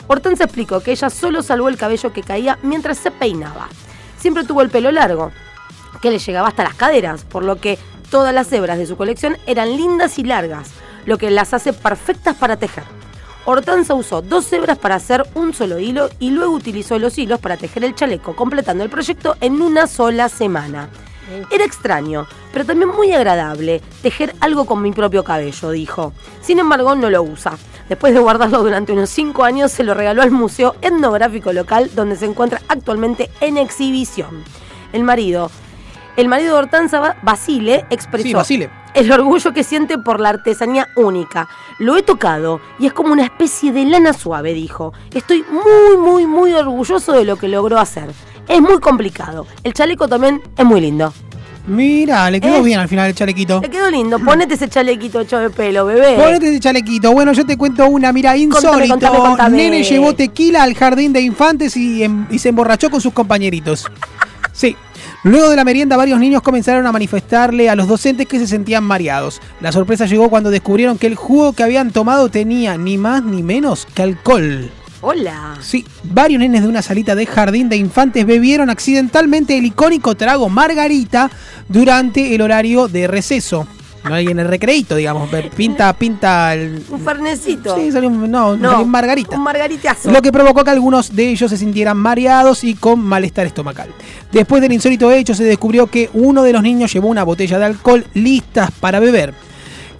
Hortense 0.08 0.44
explicó 0.44 0.80
que 0.80 0.92
ella 0.92 1.10
solo 1.10 1.42
salvó 1.42 1.68
el 1.68 1.76
cabello 1.78 2.12
que 2.12 2.22
caía 2.22 2.58
mientras 2.62 2.98
se 2.98 3.10
peinaba. 3.10 3.68
Siempre 4.18 4.44
tuvo 4.44 4.62
el 4.62 4.70
pelo 4.70 4.92
largo, 4.92 5.32
que 6.00 6.10
le 6.10 6.18
llegaba 6.18 6.48
hasta 6.48 6.64
las 6.64 6.74
caderas, 6.74 7.24
por 7.24 7.44
lo 7.44 7.56
que 7.56 7.78
todas 8.10 8.34
las 8.34 8.52
hebras 8.52 8.78
de 8.78 8.86
su 8.86 8.96
colección 8.96 9.38
eran 9.46 9.76
lindas 9.76 10.18
y 10.18 10.24
largas, 10.24 10.70
lo 11.06 11.18
que 11.18 11.30
las 11.30 11.54
hace 11.54 11.72
perfectas 11.72 12.36
para 12.36 12.56
tejer. 12.56 12.84
Hortense 13.44 13.92
usó 13.92 14.22
dos 14.22 14.52
hebras 14.52 14.78
para 14.78 14.94
hacer 14.94 15.26
un 15.34 15.52
solo 15.52 15.78
hilo 15.78 16.08
y 16.20 16.30
luego 16.30 16.54
utilizó 16.54 16.98
los 16.98 17.18
hilos 17.18 17.40
para 17.40 17.56
tejer 17.56 17.84
el 17.84 17.94
chaleco, 17.94 18.36
completando 18.36 18.84
el 18.84 18.90
proyecto 18.90 19.36
en 19.40 19.60
una 19.60 19.86
sola 19.86 20.28
semana. 20.28 20.88
Era 21.50 21.64
extraño, 21.64 22.26
pero 22.52 22.64
también 22.64 22.90
muy 22.90 23.12
agradable 23.12 23.80
tejer 24.02 24.34
algo 24.40 24.66
con 24.66 24.82
mi 24.82 24.92
propio 24.92 25.24
cabello, 25.24 25.70
dijo. 25.70 26.12
Sin 26.40 26.58
embargo, 26.58 26.94
no 26.94 27.10
lo 27.10 27.22
usa. 27.22 27.56
Después 27.88 28.14
de 28.14 28.20
guardarlo 28.20 28.62
durante 28.62 28.92
unos 28.92 29.10
5 29.10 29.42
años, 29.44 29.72
se 29.72 29.82
lo 29.82 29.94
regaló 29.94 30.22
al 30.22 30.30
Museo 30.30 30.76
Etnográfico 30.82 31.52
Local, 31.52 31.90
donde 31.94 32.16
se 32.16 32.26
encuentra 32.26 32.60
actualmente 32.68 33.30
en 33.40 33.56
exhibición. 33.56 34.44
El 34.92 35.04
marido, 35.04 35.50
el 36.16 36.28
marido 36.28 36.52
de 36.54 36.58
Hortanza, 36.60 37.00
Ba- 37.00 37.16
Basile, 37.22 37.84
expresó 37.90 38.24
Sí, 38.24 38.34
Basile. 38.34 38.70
el 38.94 39.10
orgullo 39.12 39.52
que 39.52 39.64
siente 39.64 39.98
por 39.98 40.20
la 40.20 40.28
artesanía 40.30 40.88
única. 40.96 41.48
Lo 41.78 41.96
he 41.96 42.02
tocado 42.02 42.60
y 42.78 42.86
es 42.86 42.92
como 42.92 43.12
una 43.12 43.24
especie 43.24 43.72
de 43.72 43.84
lana 43.84 44.12
suave, 44.12 44.52
dijo. 44.54 44.92
Estoy 45.14 45.44
muy, 45.50 45.96
muy, 45.98 46.26
muy 46.26 46.52
orgulloso 46.52 47.12
de 47.12 47.24
lo 47.24 47.36
que 47.36 47.48
logró 47.48 47.78
hacer. 47.78 48.10
Es 48.48 48.60
muy 48.60 48.78
complicado. 48.80 49.46
El 49.64 49.72
chaleco 49.72 50.08
también 50.08 50.42
es 50.56 50.64
muy 50.64 50.80
lindo. 50.80 51.12
Mira, 51.66 52.28
le 52.28 52.40
quedó 52.40 52.56
¿Eh? 52.56 52.62
bien 52.62 52.80
al 52.80 52.88
final 52.88 53.06
el 53.08 53.14
chalequito. 53.14 53.60
Le 53.60 53.70
quedó 53.70 53.88
lindo. 53.88 54.18
Ponete 54.18 54.54
ese 54.54 54.68
chalequito 54.68 55.20
hecho 55.20 55.38
de 55.38 55.48
pelo, 55.48 55.86
bebé. 55.86 56.16
Ponete 56.16 56.48
ese 56.50 56.58
chalequito. 56.58 57.12
Bueno, 57.12 57.32
yo 57.32 57.46
te 57.46 57.56
cuento 57.56 57.86
una, 57.86 58.12
mira, 58.12 58.36
insólito. 58.36 58.88
contame, 58.94 59.18
contame. 59.18 59.56
Nene 59.56 59.84
llevó 59.84 60.12
tequila 60.12 60.64
al 60.64 60.74
jardín 60.74 61.12
de 61.12 61.20
infantes 61.20 61.76
y, 61.76 62.02
em- 62.02 62.26
y 62.30 62.40
se 62.40 62.48
emborrachó 62.48 62.90
con 62.90 63.00
sus 63.00 63.12
compañeritos. 63.12 63.86
Sí. 64.52 64.76
Luego 65.24 65.50
de 65.50 65.56
la 65.56 65.64
merienda, 65.64 65.96
varios 65.96 66.18
niños 66.18 66.42
comenzaron 66.42 66.84
a 66.84 66.90
manifestarle 66.90 67.70
a 67.70 67.76
los 67.76 67.86
docentes 67.86 68.26
que 68.26 68.40
se 68.40 68.48
sentían 68.48 68.82
mareados. 68.82 69.40
La 69.60 69.70
sorpresa 69.70 70.06
llegó 70.06 70.28
cuando 70.28 70.50
descubrieron 70.50 70.98
que 70.98 71.06
el 71.06 71.14
jugo 71.14 71.52
que 71.52 71.62
habían 71.62 71.92
tomado 71.92 72.28
tenía 72.28 72.76
ni 72.76 72.98
más 72.98 73.22
ni 73.22 73.44
menos 73.44 73.86
que 73.94 74.02
alcohol. 74.02 74.68
Hola. 75.00 75.56
Sí, 75.60 75.84
varios 76.02 76.40
nenes 76.40 76.62
de 76.62 76.68
una 76.68 76.82
salita 76.82 77.14
de 77.14 77.26
jardín 77.26 77.68
de 77.68 77.76
infantes 77.76 78.26
bebieron 78.26 78.68
accidentalmente 78.68 79.56
el 79.56 79.66
icónico 79.66 80.16
trago 80.16 80.48
Margarita 80.48 81.30
durante 81.68 82.34
el 82.34 82.40
horario 82.40 82.88
de 82.88 83.06
receso. 83.06 83.68
No 84.04 84.14
hay 84.14 84.26
en 84.26 84.38
el 84.40 84.48
recreito, 84.48 84.96
digamos. 84.96 85.30
Pinta, 85.56 85.92
pinta 85.92 86.54
el. 86.54 86.82
Un 86.90 87.00
fernecito. 87.00 87.76
Sí, 87.76 87.92
salió 87.92 88.08
un, 88.08 88.30
no, 88.30 88.56
No, 88.56 88.70
salió 88.70 88.84
un 88.84 88.90
Margarita. 88.90 89.36
Un 89.36 89.42
margaritazo. 89.42 90.10
Lo 90.10 90.20
que 90.20 90.32
provocó 90.32 90.64
que 90.64 90.70
algunos 90.70 91.14
de 91.14 91.28
ellos 91.28 91.50
se 91.50 91.56
sintieran 91.56 91.96
mareados 91.96 92.64
y 92.64 92.74
con 92.74 93.00
malestar 93.00 93.46
estomacal. 93.46 93.90
Después 94.32 94.60
del 94.60 94.72
insólito 94.72 95.10
hecho, 95.12 95.34
se 95.34 95.44
descubrió 95.44 95.86
que 95.86 96.10
uno 96.14 96.42
de 96.42 96.52
los 96.52 96.62
niños 96.62 96.92
llevó 96.92 97.08
una 97.08 97.22
botella 97.22 97.58
de 97.58 97.64
alcohol 97.66 98.04
listas 98.14 98.70
para 98.72 98.98
beber. 98.98 99.34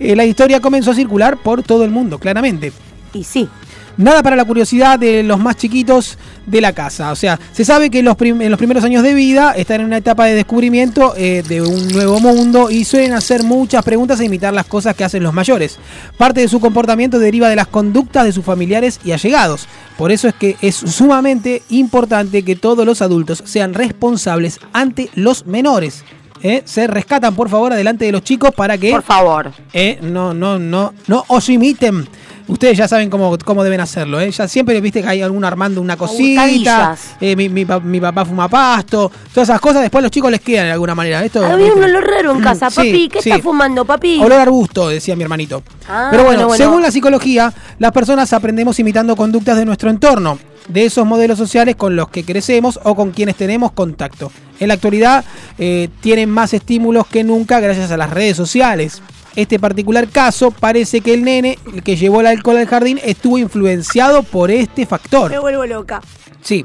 Eh, 0.00 0.16
la 0.16 0.24
historia 0.24 0.60
comenzó 0.60 0.90
a 0.90 0.94
circular 0.94 1.36
por 1.36 1.62
todo 1.62 1.84
el 1.84 1.90
mundo, 1.90 2.18
claramente. 2.18 2.72
Y 3.12 3.22
sí. 3.22 3.48
Nada 3.96 4.22
para 4.22 4.36
la 4.36 4.44
curiosidad 4.44 4.98
de 4.98 5.22
los 5.22 5.38
más 5.38 5.56
chiquitos 5.56 6.16
de 6.46 6.60
la 6.60 6.72
casa. 6.72 7.12
O 7.12 7.16
sea, 7.16 7.38
se 7.52 7.64
sabe 7.64 7.90
que 7.90 7.98
en 8.00 8.06
los, 8.06 8.16
prim- 8.16 8.40
en 8.40 8.50
los 8.50 8.58
primeros 8.58 8.82
años 8.84 9.02
de 9.02 9.12
vida 9.14 9.52
están 9.56 9.80
en 9.80 9.86
una 9.86 9.98
etapa 9.98 10.24
de 10.26 10.34
descubrimiento 10.34 11.14
eh, 11.16 11.42
de 11.46 11.60
un 11.62 11.88
nuevo 11.88 12.18
mundo 12.18 12.70
y 12.70 12.84
suelen 12.84 13.12
hacer 13.12 13.42
muchas 13.42 13.84
preguntas 13.84 14.18
e 14.20 14.24
imitar 14.24 14.52
las 14.54 14.66
cosas 14.66 14.96
que 14.96 15.04
hacen 15.04 15.22
los 15.22 15.34
mayores. 15.34 15.78
Parte 16.16 16.40
de 16.40 16.48
su 16.48 16.58
comportamiento 16.58 17.18
deriva 17.18 17.48
de 17.48 17.56
las 17.56 17.66
conductas 17.68 18.24
de 18.24 18.32
sus 18.32 18.44
familiares 18.44 18.98
y 19.04 19.12
allegados. 19.12 19.66
Por 19.98 20.10
eso 20.10 20.26
es 20.26 20.34
que 20.34 20.56
es 20.62 20.74
sumamente 20.74 21.62
importante 21.68 22.42
que 22.44 22.56
todos 22.56 22.86
los 22.86 23.02
adultos 23.02 23.42
sean 23.46 23.74
responsables 23.74 24.58
ante 24.72 25.10
los 25.14 25.46
menores. 25.46 26.02
¿eh? 26.42 26.62
Se 26.64 26.86
rescatan, 26.86 27.34
por 27.36 27.48
favor, 27.48 27.72
adelante 27.72 28.04
de 28.06 28.12
los 28.12 28.22
chicos 28.24 28.52
para 28.54 28.76
que... 28.78 28.90
Por 28.90 29.02
favor. 29.02 29.52
Eh, 29.72 29.98
no, 30.02 30.34
no, 30.34 30.58
no, 30.58 30.92
no 31.06 31.24
os 31.28 31.48
imiten. 31.48 32.08
Ustedes 32.52 32.76
ya 32.76 32.86
saben 32.86 33.08
cómo, 33.08 33.36
cómo 33.44 33.64
deben 33.64 33.80
hacerlo, 33.80 34.20
¿eh? 34.20 34.30
Ya 34.30 34.46
siempre 34.46 34.78
viste 34.80 35.00
que 35.02 35.08
hay 35.08 35.22
alguno 35.22 35.46
armando 35.46 35.80
una 35.80 35.96
cosita. 35.96 36.94
Eh, 37.20 37.34
mi, 37.34 37.48
mi 37.48 37.64
mi 37.84 38.00
papá 38.00 38.24
fuma 38.24 38.48
pasto. 38.48 39.10
Todas 39.32 39.48
esas 39.48 39.60
cosas 39.60 39.80
después 39.82 40.02
los 40.02 40.10
chicos 40.10 40.30
les 40.30 40.40
quedan 40.40 40.66
de 40.66 40.72
alguna 40.72 40.94
manera. 40.94 41.24
Esto, 41.24 41.44
Había 41.44 41.72
un 41.72 41.82
olor 41.82 42.04
raro 42.04 42.32
en 42.32 42.40
Mm, 42.40 42.42
casa. 42.42 42.70
sí, 42.70 42.76
Papi, 42.76 43.08
¿qué 43.08 43.22
sí. 43.22 43.30
está 43.30 43.42
fumando, 43.42 43.84
papi? 43.84 44.20
Olor 44.22 44.38
arbusto, 44.40 44.88
decía 44.90 45.16
mi 45.16 45.22
hermanito. 45.22 45.62
Ah, 45.88 46.08
Pero 46.10 46.24
bueno, 46.24 46.40
bueno, 46.40 46.48
bueno. 46.48 46.64
según 46.64 46.82
la 46.82 46.90
psicología, 46.90 47.52
las 47.78 47.92
personas 47.92 48.32
aprendemos 48.32 48.78
imitando 48.78 49.16
conductas 49.16 49.56
de 49.56 49.64
nuestro 49.64 49.88
entorno, 49.88 50.38
de 50.68 50.84
esos 50.84 51.06
modelos 51.06 51.38
sociales 51.38 51.74
con 51.76 51.96
los 51.96 52.08
que 52.10 52.24
crecemos 52.24 52.78
o 52.84 52.94
con 52.94 53.12
quienes 53.12 53.36
tenemos 53.36 53.72
contacto. 53.72 54.30
En 54.60 54.68
la 54.68 54.74
actualidad 54.74 55.24
eh, 55.58 55.88
tienen 56.00 56.30
más 56.30 56.52
estímulos 56.54 57.06
que 57.06 57.24
nunca 57.24 57.60
gracias 57.60 57.90
a 57.90 57.96
las 57.96 58.10
redes 58.10 58.36
sociales. 58.36 59.00
Este 59.36 59.58
particular 59.58 60.08
caso 60.08 60.50
parece 60.50 61.00
que 61.00 61.14
el 61.14 61.24
nene 61.24 61.58
el 61.72 61.82
que 61.82 61.96
llevó 61.96 62.20
el 62.20 62.26
alcohol 62.26 62.58
al 62.58 62.66
jardín 62.66 63.00
estuvo 63.02 63.38
influenciado 63.38 64.22
por 64.22 64.50
este 64.50 64.84
factor. 64.86 65.30
Me 65.30 65.38
vuelvo 65.38 65.64
loca. 65.66 66.02
Sí. 66.42 66.64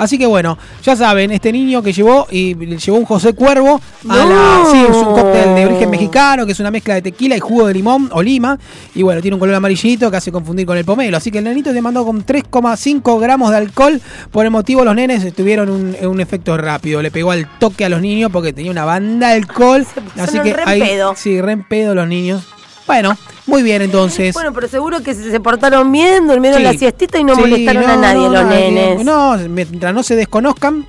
Así 0.00 0.16
que 0.16 0.24
bueno, 0.26 0.56
ya 0.82 0.96
saben, 0.96 1.30
este 1.30 1.52
niño 1.52 1.82
que 1.82 1.92
llevó 1.92 2.26
y 2.30 2.54
llevó 2.56 2.96
un 2.98 3.04
José 3.04 3.34
Cuervo 3.34 3.80
a 4.08 4.16
No. 4.16 4.26
la. 4.64 4.70
Sí, 4.70 4.78
es 4.78 4.96
un 4.96 5.14
cóctel 5.14 5.54
de 5.54 5.66
origen 5.66 5.90
mexicano, 5.90 6.46
que 6.46 6.52
es 6.52 6.60
una 6.60 6.70
mezcla 6.70 6.94
de 6.94 7.02
tequila 7.02 7.36
y 7.36 7.40
jugo 7.40 7.66
de 7.66 7.74
limón 7.74 8.08
o 8.12 8.22
lima. 8.22 8.58
Y 8.94 9.02
bueno, 9.02 9.20
tiene 9.20 9.34
un 9.34 9.40
color 9.40 9.54
amarillito 9.56 10.10
que 10.10 10.16
hace 10.16 10.32
confundir 10.32 10.64
con 10.64 10.78
el 10.78 10.86
pomelo. 10.86 11.18
Así 11.18 11.30
que 11.30 11.36
el 11.38 11.44
nenito 11.44 11.70
te 11.74 11.82
mandó 11.82 12.02
con 12.06 12.24
3,5 12.24 13.20
gramos 13.20 13.50
de 13.50 13.58
alcohol. 13.58 14.00
Por 14.30 14.46
el 14.46 14.50
motivo, 14.50 14.84
los 14.84 14.94
nenes 14.94 15.34
tuvieron 15.34 15.68
un, 15.68 15.94
un 16.02 16.20
efecto 16.20 16.56
rápido. 16.56 17.02
Le 17.02 17.10
pegó 17.10 17.32
al 17.32 17.46
toque 17.58 17.84
a 17.84 17.90
los 17.90 18.00
niños 18.00 18.30
porque 18.32 18.54
tenía 18.54 18.70
una 18.70 18.86
banda 18.86 19.28
de 19.28 19.34
alcohol. 19.34 19.86
Así 20.18 20.38
que 20.40 20.54
re 20.54 20.62
ahí. 20.64 20.80
pedo. 20.80 21.14
Sí, 21.14 21.40
re 21.42 21.52
en 21.52 21.64
pedo 21.68 21.94
los 21.94 22.08
niños. 22.08 22.42
Bueno, 22.86 23.16
muy 23.50 23.62
bien 23.62 23.82
entonces. 23.82 24.32
Bueno, 24.32 24.52
pero 24.54 24.68
seguro 24.68 25.02
que 25.02 25.14
se 25.14 25.40
portaron 25.40 25.90
bien, 25.92 26.26
durmieron 26.26 26.58
Sí. 26.58 26.64
la 26.64 26.72
siestita 26.72 27.18
y 27.18 27.24
no 27.24 27.34
Sí, 27.34 27.40
molestaron 27.42 27.84
a 27.84 27.96
nadie 27.96 28.22
no, 28.28 28.32
los 28.32 28.44
nenes. 28.46 29.04
No, 29.04 29.36
mientras 29.48 29.92
no 29.92 30.02
se 30.02 30.16
desconozcan, 30.16 30.86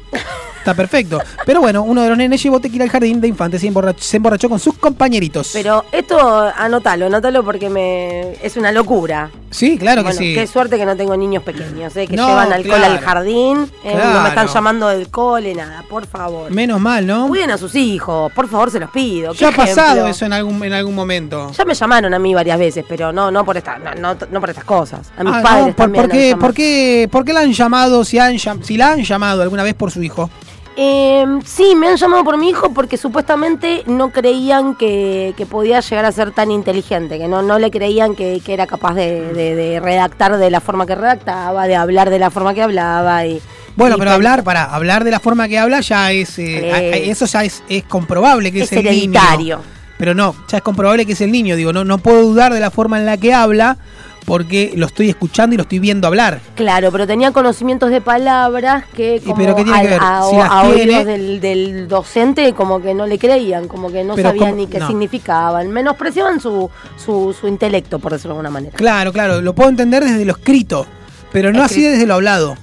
está 0.61 0.73
perfecto. 0.73 1.19
Pero 1.45 1.59
bueno, 1.61 1.83
uno 1.83 2.01
de 2.03 2.09
los 2.09 2.17
nenes 2.17 2.41
llevó 2.41 2.59
tequila 2.59 2.83
al 2.85 2.89
jardín 2.89 3.19
de 3.21 3.27
infantes 3.27 3.63
y 3.63 3.71
se 3.99 4.17
emborrachó 4.17 4.49
con 4.49 4.59
sus 4.59 4.75
compañeritos. 4.77 5.49
Pero 5.53 5.85
esto, 5.91 6.17
anótalo, 6.55 7.07
anótalo 7.07 7.43
porque 7.43 7.69
me 7.69 8.33
es 8.43 8.57
una 8.57 8.71
locura. 8.71 9.29
sí, 9.49 9.77
claro 9.77 10.03
bueno, 10.03 10.17
que 10.19 10.25
sí. 10.25 10.33
qué 10.33 10.47
suerte 10.47 10.77
que 10.77 10.85
no 10.85 10.95
tengo 10.95 11.15
niños 11.17 11.43
pequeños, 11.43 11.95
eh, 11.97 12.07
que 12.07 12.15
No, 12.15 12.27
llevan 12.27 12.53
alcohol 12.53 12.77
claro. 12.77 12.93
al 12.93 12.99
jardín, 12.99 13.71
eh, 13.83 13.95
no 14.13 14.21
me 14.21 14.29
están 14.29 14.47
llamando 14.47 14.87
del 14.87 15.09
cole, 15.09 15.53
nada, 15.55 15.83
por 15.89 16.05
favor. 16.07 16.51
Menos 16.51 16.79
mal, 16.79 17.05
¿no? 17.05 17.27
Cuiden 17.27 17.51
a 17.51 17.57
sus 17.57 17.75
hijos, 17.75 18.31
por 18.33 18.47
favor, 18.47 18.71
se 18.71 18.79
los 18.79 18.89
pido. 18.91 19.33
Ya 19.33 19.49
ha 19.49 19.51
pasado 19.51 20.07
eso 20.07 20.25
en 20.25 20.33
algún, 20.33 20.63
en 20.63 20.73
algún 20.73 20.95
momento. 20.95 21.51
Ya 21.57 21.65
me 21.65 21.73
llamaron 21.73 22.13
a 22.13 22.19
mí 22.19 22.33
varias 22.33 22.57
veces, 22.59 22.85
pero 22.87 23.11
no, 23.11 23.31
no 23.31 23.43
por 23.43 23.57
esta, 23.57 23.77
no, 23.79 23.93
no, 23.95 24.17
no 24.31 24.39
por 24.39 24.49
estas 24.49 24.63
cosas. 24.65 25.11
A 25.17 25.23
mis 25.23 25.33
Ah, 25.33 25.41
padres 25.41 25.65
por, 25.67 25.75
también 25.75 26.03
por 26.05 26.11
qué, 26.11 26.35
por, 26.39 26.53
qué, 26.53 27.09
¿Por 27.11 27.25
qué 27.25 27.33
la 27.33 27.39
han 27.41 27.51
llamado? 27.53 28.03
Si, 28.05 28.19
han, 28.19 28.37
si 28.37 28.77
la 28.77 28.91
han 28.91 29.03
llamado 29.03 29.41
alguna 29.41 29.63
vez 29.63 29.73
por 29.73 29.91
su 29.91 30.01
hijo. 30.03 30.29
Eh, 30.77 31.25
sí, 31.45 31.75
me 31.75 31.87
han 31.89 31.97
llamado 31.97 32.23
por 32.23 32.37
mi 32.37 32.49
hijo 32.49 32.73
porque 32.73 32.95
supuestamente 32.97 33.83
no 33.87 34.11
creían 34.11 34.75
que, 34.75 35.33
que 35.35 35.45
podía 35.45 35.81
llegar 35.81 36.05
a 36.05 36.11
ser 36.13 36.31
tan 36.31 36.49
inteligente, 36.49 37.17
que 37.17 37.27
no, 37.27 37.41
no 37.41 37.59
le 37.59 37.69
creían 37.71 38.15
que, 38.15 38.41
que 38.43 38.53
era 38.53 38.67
capaz 38.67 38.93
de, 38.95 39.33
de- 39.33 39.55
de 39.55 39.79
redactar 39.81 40.37
de 40.37 40.49
la 40.49 40.61
forma 40.61 40.85
que 40.85 40.95
redactaba, 40.95 41.67
de 41.67 41.75
hablar 41.75 42.09
de 42.09 42.19
la 42.19 42.29
forma 42.31 42.53
que 42.53 42.61
hablaba. 42.61 43.25
Y, 43.25 43.41
Bueno, 43.75 43.97
y 43.97 43.99
pero 43.99 44.11
hablar, 44.11 44.43
para 44.45 44.63
hablar 44.63 45.03
de 45.03 45.11
la 45.11 45.19
forma 45.19 45.49
que 45.49 45.59
habla 45.59 45.81
ya 45.81 46.11
es. 46.13 46.39
eh, 46.39 46.61
Eh, 47.03 47.09
eso 47.11 47.25
ya 47.25 47.43
es, 47.43 47.63
es 47.67 47.83
comprobable 47.83 48.51
que 48.53 48.61
es, 48.61 48.71
es 48.71 48.77
el 48.79 48.87
hereditario. 48.87 49.57
niño. 49.57 49.71
Pero 49.97 50.15
no, 50.15 50.33
ya 50.47 50.57
es 50.57 50.63
comprobable 50.63 51.05
que 51.05 51.13
es 51.13 51.21
el 51.21 51.31
niño. 51.31 51.55
Digo, 51.57 51.73
no, 51.73 51.83
no 51.83 51.97
puedo 51.99 52.21
dudar 52.23 52.53
de 52.53 52.59
la 52.61 52.71
forma 52.71 52.97
en 52.97 53.05
la 53.05 53.17
que 53.17 53.33
habla 53.33 53.77
porque 54.25 54.71
lo 54.75 54.85
estoy 54.85 55.09
escuchando 55.09 55.53
y 55.53 55.57
lo 55.57 55.63
estoy 55.63 55.79
viendo 55.79 56.07
hablar. 56.07 56.39
Claro, 56.55 56.91
pero 56.91 57.07
tenía 57.07 57.31
conocimientos 57.31 57.89
de 57.89 58.01
palabras 58.01 58.85
que 58.95 59.19
como 59.23 59.35
pero 59.35 59.55
qué 59.55 59.63
tiene 59.63 59.79
a, 59.79 59.81
que 59.81 59.87
ver? 59.87 59.99
a- 60.01 60.21
Si 60.29 60.35
a 60.37 60.61
oídos 60.63 61.05
del, 61.05 61.41
del 61.41 61.87
docente 61.87 62.53
como 62.53 62.81
que 62.81 62.93
no 62.93 63.07
le 63.07 63.17
creían, 63.17 63.67
como 63.67 63.91
que 63.91 64.03
no 64.03 64.15
Pero 64.15 64.29
sabían 64.29 64.57
ni 64.57 64.67
qué 64.67 64.79
No. 64.79 64.87
significaban, 64.87 65.69
menospreciaban 65.71 66.39
su, 66.39 66.69
su, 66.97 67.35
su 67.39 67.47
intelecto, 67.47 67.99
por 67.99 68.11
decirlo 68.13 68.35
de 68.35 68.39
alguna 68.39 68.49
manera. 68.51 68.77
Claro, 68.77 69.11
claro, 69.11 69.41
lo 69.41 69.53
puedo 69.55 69.69
entender 69.69 70.03
desde 70.03 70.23
lo 70.25 70.33
escrito, 70.33 70.85
pero 71.31 71.51
no 71.51 71.63
así 71.63 71.81
desde 71.81 72.05
lo 72.05 72.13
hablado. 72.15 72.55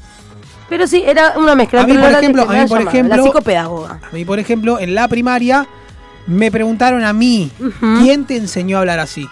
Pero 0.68 0.86
sí, 0.86 1.02
era 1.05 1.35
una 1.39 1.55
mezcla. 1.55 1.80
A 1.82 1.86
mí, 1.86 1.94
por 1.97 2.10
ejemplo, 2.10 2.43
a 2.43 2.47
mí, 2.47 2.52
por 2.68 2.78
llamada, 2.78 2.90
ejemplo- 2.90 3.16
La 3.16 3.22
psicopedagoga. 3.22 4.01
A 4.10 4.14
mí, 4.14 4.24
por 4.24 4.39
ejemplo, 4.39 4.78
en 4.78 4.94
la 4.94 5.09
primaria 5.09 5.66
me 6.26 6.51
preguntaron 6.51 7.05
a 7.05 7.12
mí, 7.14 7.51
¿quién 8.02 8.26
te 8.26 8.36
enseñó 8.36 8.76
a 8.76 8.80
hablar 8.80 8.98
así? 9.01 9.26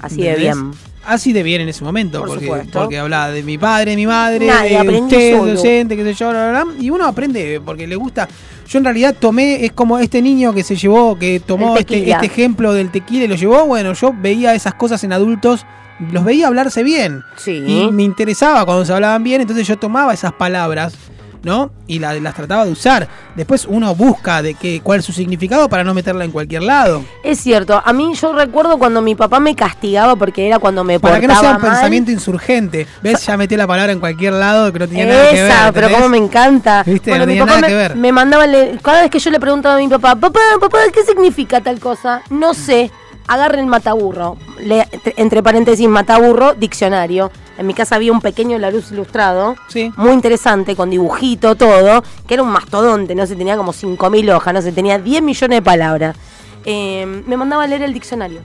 Así 0.00 0.22
de 0.22 0.30
¿Entendés? 0.30 0.56
bien. 0.56 0.70
Así 1.06 1.32
de 1.32 1.42
bien 1.42 1.62
en 1.62 1.68
ese 1.70 1.82
momento, 1.82 2.18
Por 2.20 2.28
porque, 2.28 2.44
supuesto. 2.44 2.78
porque 2.80 2.98
hablaba 2.98 3.30
de 3.30 3.42
mi 3.42 3.56
padre, 3.56 3.92
de 3.92 3.96
mi 3.96 4.06
madre, 4.06 4.46
Nadie, 4.46 4.70
de 4.70 4.76
aprendí 4.76 5.00
usted, 5.16 5.38
solo. 5.38 5.52
docente, 5.54 5.96
qué 5.96 6.04
sé 6.04 6.12
yo, 6.14 6.28
bla, 6.30 6.50
bla, 6.50 6.64
bla, 6.64 6.74
y 6.78 6.90
uno 6.90 7.06
aprende 7.06 7.60
porque 7.64 7.86
le 7.86 7.96
gusta. 7.96 8.28
Yo 8.68 8.78
en 8.78 8.84
realidad 8.84 9.16
tomé, 9.18 9.64
es 9.64 9.72
como 9.72 9.98
este 9.98 10.20
niño 10.20 10.52
que 10.52 10.62
se 10.62 10.76
llevó, 10.76 11.18
que 11.18 11.40
tomó 11.40 11.72
El 11.74 11.80
este, 11.80 11.94
tequila. 11.96 12.14
este 12.16 12.26
ejemplo 12.26 12.72
del 12.74 12.90
tequila 12.90 13.24
y 13.24 13.28
lo 13.28 13.34
llevó, 13.34 13.64
bueno, 13.66 13.94
yo 13.94 14.12
veía 14.16 14.54
esas 14.54 14.74
cosas 14.74 15.02
en 15.02 15.12
adultos, 15.14 15.64
los 16.12 16.22
veía 16.22 16.46
hablarse 16.48 16.82
bien. 16.82 17.22
Sí. 17.36 17.64
Y 17.66 17.90
me 17.92 18.02
interesaba 18.02 18.64
cuando 18.66 18.84
se 18.84 18.92
hablaban 18.92 19.24
bien, 19.24 19.40
entonces 19.40 19.66
yo 19.66 19.78
tomaba 19.78 20.12
esas 20.12 20.32
palabras, 20.34 20.92
¿no? 21.42 21.70
Y 21.86 21.98
la- 21.98 22.14
las 22.14 22.34
trataba 22.34 22.64
de 22.64 22.72
usar. 22.72 23.08
Después 23.34 23.66
uno 23.68 23.94
busca 23.94 24.42
de 24.42 24.54
qué, 24.54 24.80
cuál 24.82 25.00
es 25.00 25.04
su 25.06 25.12
significado 25.12 25.68
para 25.68 25.84
no 25.84 25.94
meterla 25.94 26.24
en 26.24 26.30
cualquier 26.30 26.62
lado. 26.62 27.02
Es 27.22 27.40
cierto, 27.40 27.80
a 27.84 27.92
mí 27.92 28.12
yo 28.14 28.32
recuerdo 28.32 28.78
cuando 28.78 29.00
mi 29.02 29.14
papá 29.14 29.40
me 29.40 29.54
castigaba 29.56 30.16
porque 30.16 30.46
era 30.46 30.58
cuando 30.58 30.84
me 30.84 31.00
Para 31.00 31.20
que 31.20 31.26
no 31.26 31.38
sea 31.38 31.56
un 31.56 31.62
mal. 31.62 31.70
pensamiento 31.72 32.10
insurgente. 32.10 32.86
¿Ves? 33.02 33.24
Ya 33.26 33.36
metí 33.36 33.56
la 33.56 33.66
palabra 33.66 33.92
en 33.92 34.00
cualquier 34.00 34.34
lado 34.34 34.72
que 34.72 34.78
no 34.78 34.88
tenía 34.88 35.06
nada 35.06 35.30
que 35.30 35.42
ver. 35.42 35.50
Esa, 35.50 35.72
pero 35.72 35.90
como 35.90 36.08
me 36.08 36.18
encanta. 36.18 36.82
¿Viste? 36.84 37.10
Bueno, 37.10 37.26
No 37.26 37.32
mi 37.32 37.38
papá 37.38 37.50
nada 37.52 37.60
me, 37.62 37.68
que 37.68 37.74
ver. 37.74 37.96
me 37.96 38.12
mandaba, 38.12 38.44
cada 38.82 39.02
vez 39.02 39.10
que 39.10 39.18
yo 39.18 39.30
le 39.30 39.40
preguntaba 39.40 39.76
a 39.76 39.78
mi 39.78 39.88
papá, 39.88 40.14
papá, 40.16 40.40
papá, 40.60 40.78
¿qué 40.92 41.02
significa 41.04 41.60
tal 41.60 41.78
cosa? 41.80 42.22
No 42.30 42.54
sé. 42.54 42.90
Agarre 43.28 43.60
el 43.60 43.66
mataburro. 43.66 44.36
Le- 44.58 44.88
entre 45.16 45.42
paréntesis, 45.42 45.88
mataburro, 45.88 46.54
diccionario. 46.54 47.30
En 47.60 47.66
mi 47.66 47.74
casa 47.74 47.96
había 47.96 48.10
un 48.10 48.22
pequeño 48.22 48.56
La 48.58 48.70
Luz 48.70 48.90
ilustrado, 48.90 49.54
muy 49.96 50.12
interesante, 50.12 50.74
con 50.74 50.88
dibujito, 50.88 51.56
todo, 51.56 52.02
que 52.26 52.32
era 52.32 52.42
un 52.42 52.48
mastodonte, 52.48 53.14
no 53.14 53.26
sé, 53.26 53.36
tenía 53.36 53.54
como 53.58 53.74
5.000 53.74 54.34
hojas, 54.34 54.54
no 54.54 54.62
sé, 54.62 54.72
tenía 54.72 54.98
10 54.98 55.22
millones 55.22 55.58
de 55.58 55.62
palabras. 55.62 56.16
Eh, 56.64 57.04
me 57.04 57.36
mandaba 57.36 57.64
a 57.64 57.66
leer 57.66 57.82
el 57.82 57.92
diccionario. 57.92 58.40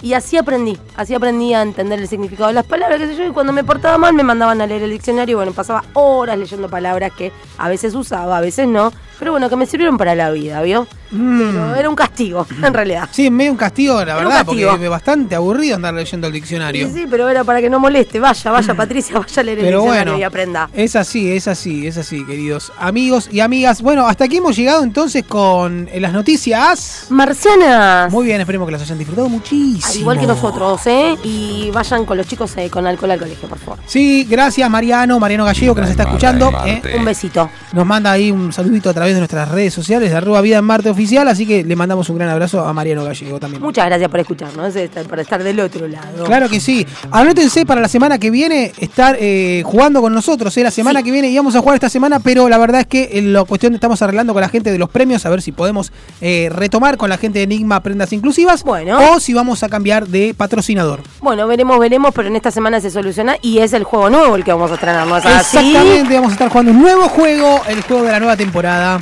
Y 0.00 0.14
así 0.14 0.38
aprendí, 0.38 0.78
así 0.96 1.14
aprendí 1.14 1.52
a 1.52 1.60
entender 1.60 2.00
el 2.00 2.08
significado 2.08 2.48
de 2.48 2.54
las 2.54 2.64
palabras, 2.64 2.98
qué 2.98 3.08
sé 3.08 3.16
yo, 3.16 3.26
y 3.26 3.32
cuando 3.32 3.52
me 3.52 3.64
portaba 3.64 3.98
mal 3.98 4.14
me 4.14 4.22
mandaban 4.22 4.62
a 4.62 4.66
leer 4.66 4.82
el 4.82 4.92
diccionario 4.92 5.32
y 5.32 5.36
bueno, 5.36 5.52
pasaba 5.52 5.84
horas 5.92 6.38
leyendo 6.38 6.70
palabras 6.70 7.12
que 7.12 7.30
a 7.58 7.68
veces 7.68 7.94
usaba, 7.94 8.38
a 8.38 8.40
veces 8.40 8.66
no, 8.66 8.90
pero 9.18 9.32
bueno, 9.32 9.48
que 9.48 9.56
me 9.56 9.66
sirvieron 9.66 9.98
para 9.98 10.14
la 10.14 10.30
vida, 10.30 10.62
¿vio? 10.62 10.86
Pero 11.10 11.74
era 11.74 11.88
un 11.88 11.96
castigo, 11.96 12.46
en 12.62 12.74
realidad. 12.74 13.04
Mm. 13.04 13.12
Sí, 13.12 13.30
medio 13.30 13.52
un 13.52 13.56
castigo, 13.56 13.94
la 13.96 14.02
Era 14.02 14.16
verdad, 14.16 14.44
castigo. 14.46 14.70
porque 14.70 14.84
es 14.84 14.90
bastante 14.90 15.34
aburrido 15.34 15.76
andar 15.76 15.94
leyendo 15.94 16.26
el 16.26 16.32
diccionario. 16.32 16.86
Sí, 16.86 16.92
sí, 16.92 17.06
pero 17.10 17.28
era 17.28 17.44
para 17.44 17.60
que 17.60 17.70
no 17.70 17.80
moleste, 17.80 18.20
vaya, 18.20 18.50
vaya 18.50 18.74
Patricia, 18.74 19.18
vaya 19.18 19.40
a 19.40 19.42
leer 19.42 19.58
el 19.58 19.64
diccionario 19.64 19.94
bueno. 20.12 20.18
y 20.18 20.22
aprenda. 20.22 20.68
Es 20.74 20.96
así, 20.96 21.30
es 21.32 21.48
así, 21.48 21.86
es 21.86 21.96
así, 21.96 22.24
queridos 22.24 22.72
amigos 22.78 23.28
y 23.32 23.40
amigas. 23.40 23.82
Bueno, 23.82 24.06
hasta 24.06 24.24
aquí 24.24 24.36
hemos 24.36 24.56
llegado 24.56 24.82
entonces 24.82 25.24
con 25.24 25.88
eh, 25.92 26.00
las 26.00 26.12
noticias. 26.12 27.06
Marcianas. 27.10 28.12
Muy 28.12 28.26
bien, 28.26 28.40
esperemos 28.40 28.66
que 28.66 28.72
las 28.72 28.82
hayan 28.82 28.98
disfrutado 28.98 29.28
muchísimo. 29.28 29.86
Al 29.88 29.96
igual 29.96 30.20
que 30.20 30.26
nosotros, 30.26 30.86
¿eh? 30.86 31.16
Y 31.24 31.70
vayan 31.72 32.04
con 32.04 32.16
los 32.16 32.26
chicos 32.26 32.52
eh, 32.56 32.68
con 32.70 32.86
alcohol 32.86 33.12
al 33.12 33.18
colegio, 33.18 33.48
por 33.48 33.58
favor. 33.58 33.78
Sí, 33.86 34.26
gracias 34.28 34.68
Mariano, 34.68 35.18
Mariano 35.18 35.44
Gallego 35.44 35.74
que 35.74 35.80
nos 35.80 35.90
está 35.90 36.02
escuchando. 36.04 36.52
¿eh? 36.66 36.82
Un 36.98 37.04
besito. 37.04 37.50
Nos 37.72 37.86
manda 37.86 38.12
ahí 38.12 38.30
un 38.30 38.52
saludito 38.52 38.90
a 38.90 38.94
través 38.94 39.07
de 39.14 39.20
nuestras 39.20 39.48
redes 39.50 39.74
sociales 39.74 40.10
de 40.10 40.16
arroba 40.16 40.40
vida 40.40 40.58
en 40.58 40.64
Marte 40.64 40.90
oficial, 40.90 41.28
así 41.28 41.46
que 41.46 41.64
le 41.64 41.76
mandamos 41.76 42.08
un 42.10 42.18
gran 42.18 42.28
abrazo 42.28 42.64
a 42.64 42.72
Mariano 42.72 43.04
Gallego 43.04 43.38
también. 43.38 43.62
Muchas 43.62 43.86
gracias 43.86 44.10
por 44.10 44.20
escucharnos, 44.20 44.76
eh, 44.76 44.90
por 45.08 45.20
estar 45.20 45.42
del 45.42 45.60
otro 45.60 45.88
lado. 45.88 46.24
Claro 46.24 46.48
que 46.48 46.60
sí. 46.60 46.86
Anótense 47.10 47.66
para 47.66 47.80
la 47.80 47.88
semana 47.88 48.18
que 48.18 48.30
viene 48.30 48.72
estar 48.78 49.16
eh, 49.18 49.62
jugando 49.64 50.00
con 50.00 50.12
nosotros. 50.14 50.56
¿eh? 50.56 50.62
La 50.62 50.70
semana 50.70 51.02
que 51.02 51.10
viene 51.10 51.28
íbamos 51.28 51.54
a 51.56 51.60
jugar 51.60 51.74
esta 51.74 51.88
semana, 51.88 52.20
pero 52.20 52.48
la 52.48 52.58
verdad 52.58 52.82
es 52.82 52.86
que 52.86 53.10
en 53.14 53.32
la 53.32 53.44
cuestión 53.44 53.74
estamos 53.74 54.00
arreglando 54.02 54.32
con 54.32 54.42
la 54.42 54.48
gente 54.48 54.70
de 54.70 54.78
los 54.78 54.90
premios, 54.90 55.24
a 55.26 55.30
ver 55.30 55.42
si 55.42 55.52
podemos 55.52 55.92
eh, 56.20 56.48
retomar 56.52 56.96
con 56.96 57.08
la 57.08 57.18
gente 57.18 57.38
de 57.38 57.44
Enigma 57.44 57.82
Prendas 57.82 58.12
Inclusivas. 58.12 58.62
Bueno. 58.62 58.98
O 59.12 59.20
si 59.20 59.34
vamos 59.34 59.62
a 59.62 59.68
cambiar 59.68 60.06
de 60.06 60.34
patrocinador. 60.36 61.00
Bueno, 61.20 61.46
veremos, 61.46 61.78
veremos, 61.78 62.12
pero 62.14 62.28
en 62.28 62.36
esta 62.36 62.50
semana 62.50 62.80
se 62.80 62.90
soluciona 62.90 63.36
y 63.42 63.58
es 63.58 63.72
el 63.72 63.84
juego 63.84 64.10
nuevo 64.10 64.36
el 64.36 64.44
que 64.44 64.52
vamos 64.52 64.70
a 64.70 64.74
estrenar. 64.74 65.08
Exactamente, 65.16 66.14
vamos 66.14 66.30
a 66.30 66.32
estar 66.32 66.48
jugando 66.48 66.72
un 66.72 66.80
nuevo 66.80 67.08
juego, 67.08 67.62
el 67.68 67.82
juego 67.82 68.04
de 68.04 68.12
la 68.12 68.18
nueva 68.18 68.36
temporada. 68.36 68.97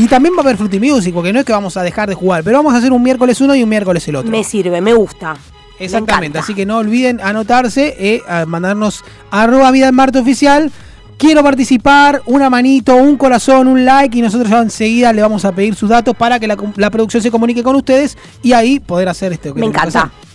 Y 0.00 0.08
también 0.08 0.34
va 0.34 0.38
a 0.38 0.40
haber 0.42 0.56
Fruity 0.56 0.80
Music, 0.80 1.12
porque 1.12 1.30
no 1.30 1.40
es 1.40 1.44
que 1.44 1.52
vamos 1.52 1.76
a 1.76 1.82
dejar 1.82 2.08
de 2.08 2.14
jugar, 2.14 2.42
pero 2.42 2.56
vamos 2.56 2.72
a 2.72 2.78
hacer 2.78 2.90
un 2.90 3.02
miércoles 3.02 3.38
uno 3.42 3.54
y 3.54 3.62
un 3.62 3.68
miércoles 3.68 4.08
el 4.08 4.16
otro. 4.16 4.30
Me 4.30 4.42
sirve, 4.42 4.80
me 4.80 4.94
gusta. 4.94 5.36
Exactamente, 5.78 6.38
así 6.38 6.54
que 6.54 6.64
no 6.64 6.78
olviden 6.78 7.20
anotarse, 7.20 7.96
eh, 7.98 8.22
a 8.26 8.46
mandarnos 8.46 9.04
arroba 9.30 9.70
vida 9.70 9.88
en 9.88 9.94
Marte 9.94 10.18
oficial. 10.18 10.72
Quiero 11.18 11.42
participar, 11.42 12.22
una 12.24 12.48
manito, 12.48 12.96
un 12.96 13.18
corazón, 13.18 13.68
un 13.68 13.84
like 13.84 14.16
y 14.16 14.22
nosotros 14.22 14.48
ya 14.48 14.60
enseguida 14.62 15.12
le 15.12 15.20
vamos 15.20 15.44
a 15.44 15.52
pedir 15.52 15.74
sus 15.74 15.90
datos 15.90 16.16
para 16.16 16.40
que 16.40 16.46
la, 16.46 16.56
la 16.76 16.90
producción 16.90 17.22
se 17.22 17.30
comunique 17.30 17.62
con 17.62 17.76
ustedes 17.76 18.16
y 18.42 18.54
ahí 18.54 18.80
poder 18.80 19.10
hacer 19.10 19.34
esto. 19.34 19.52
que 19.52 19.60
Me 19.60 19.66
encanta. 19.66 20.00
hacer. 20.04 20.29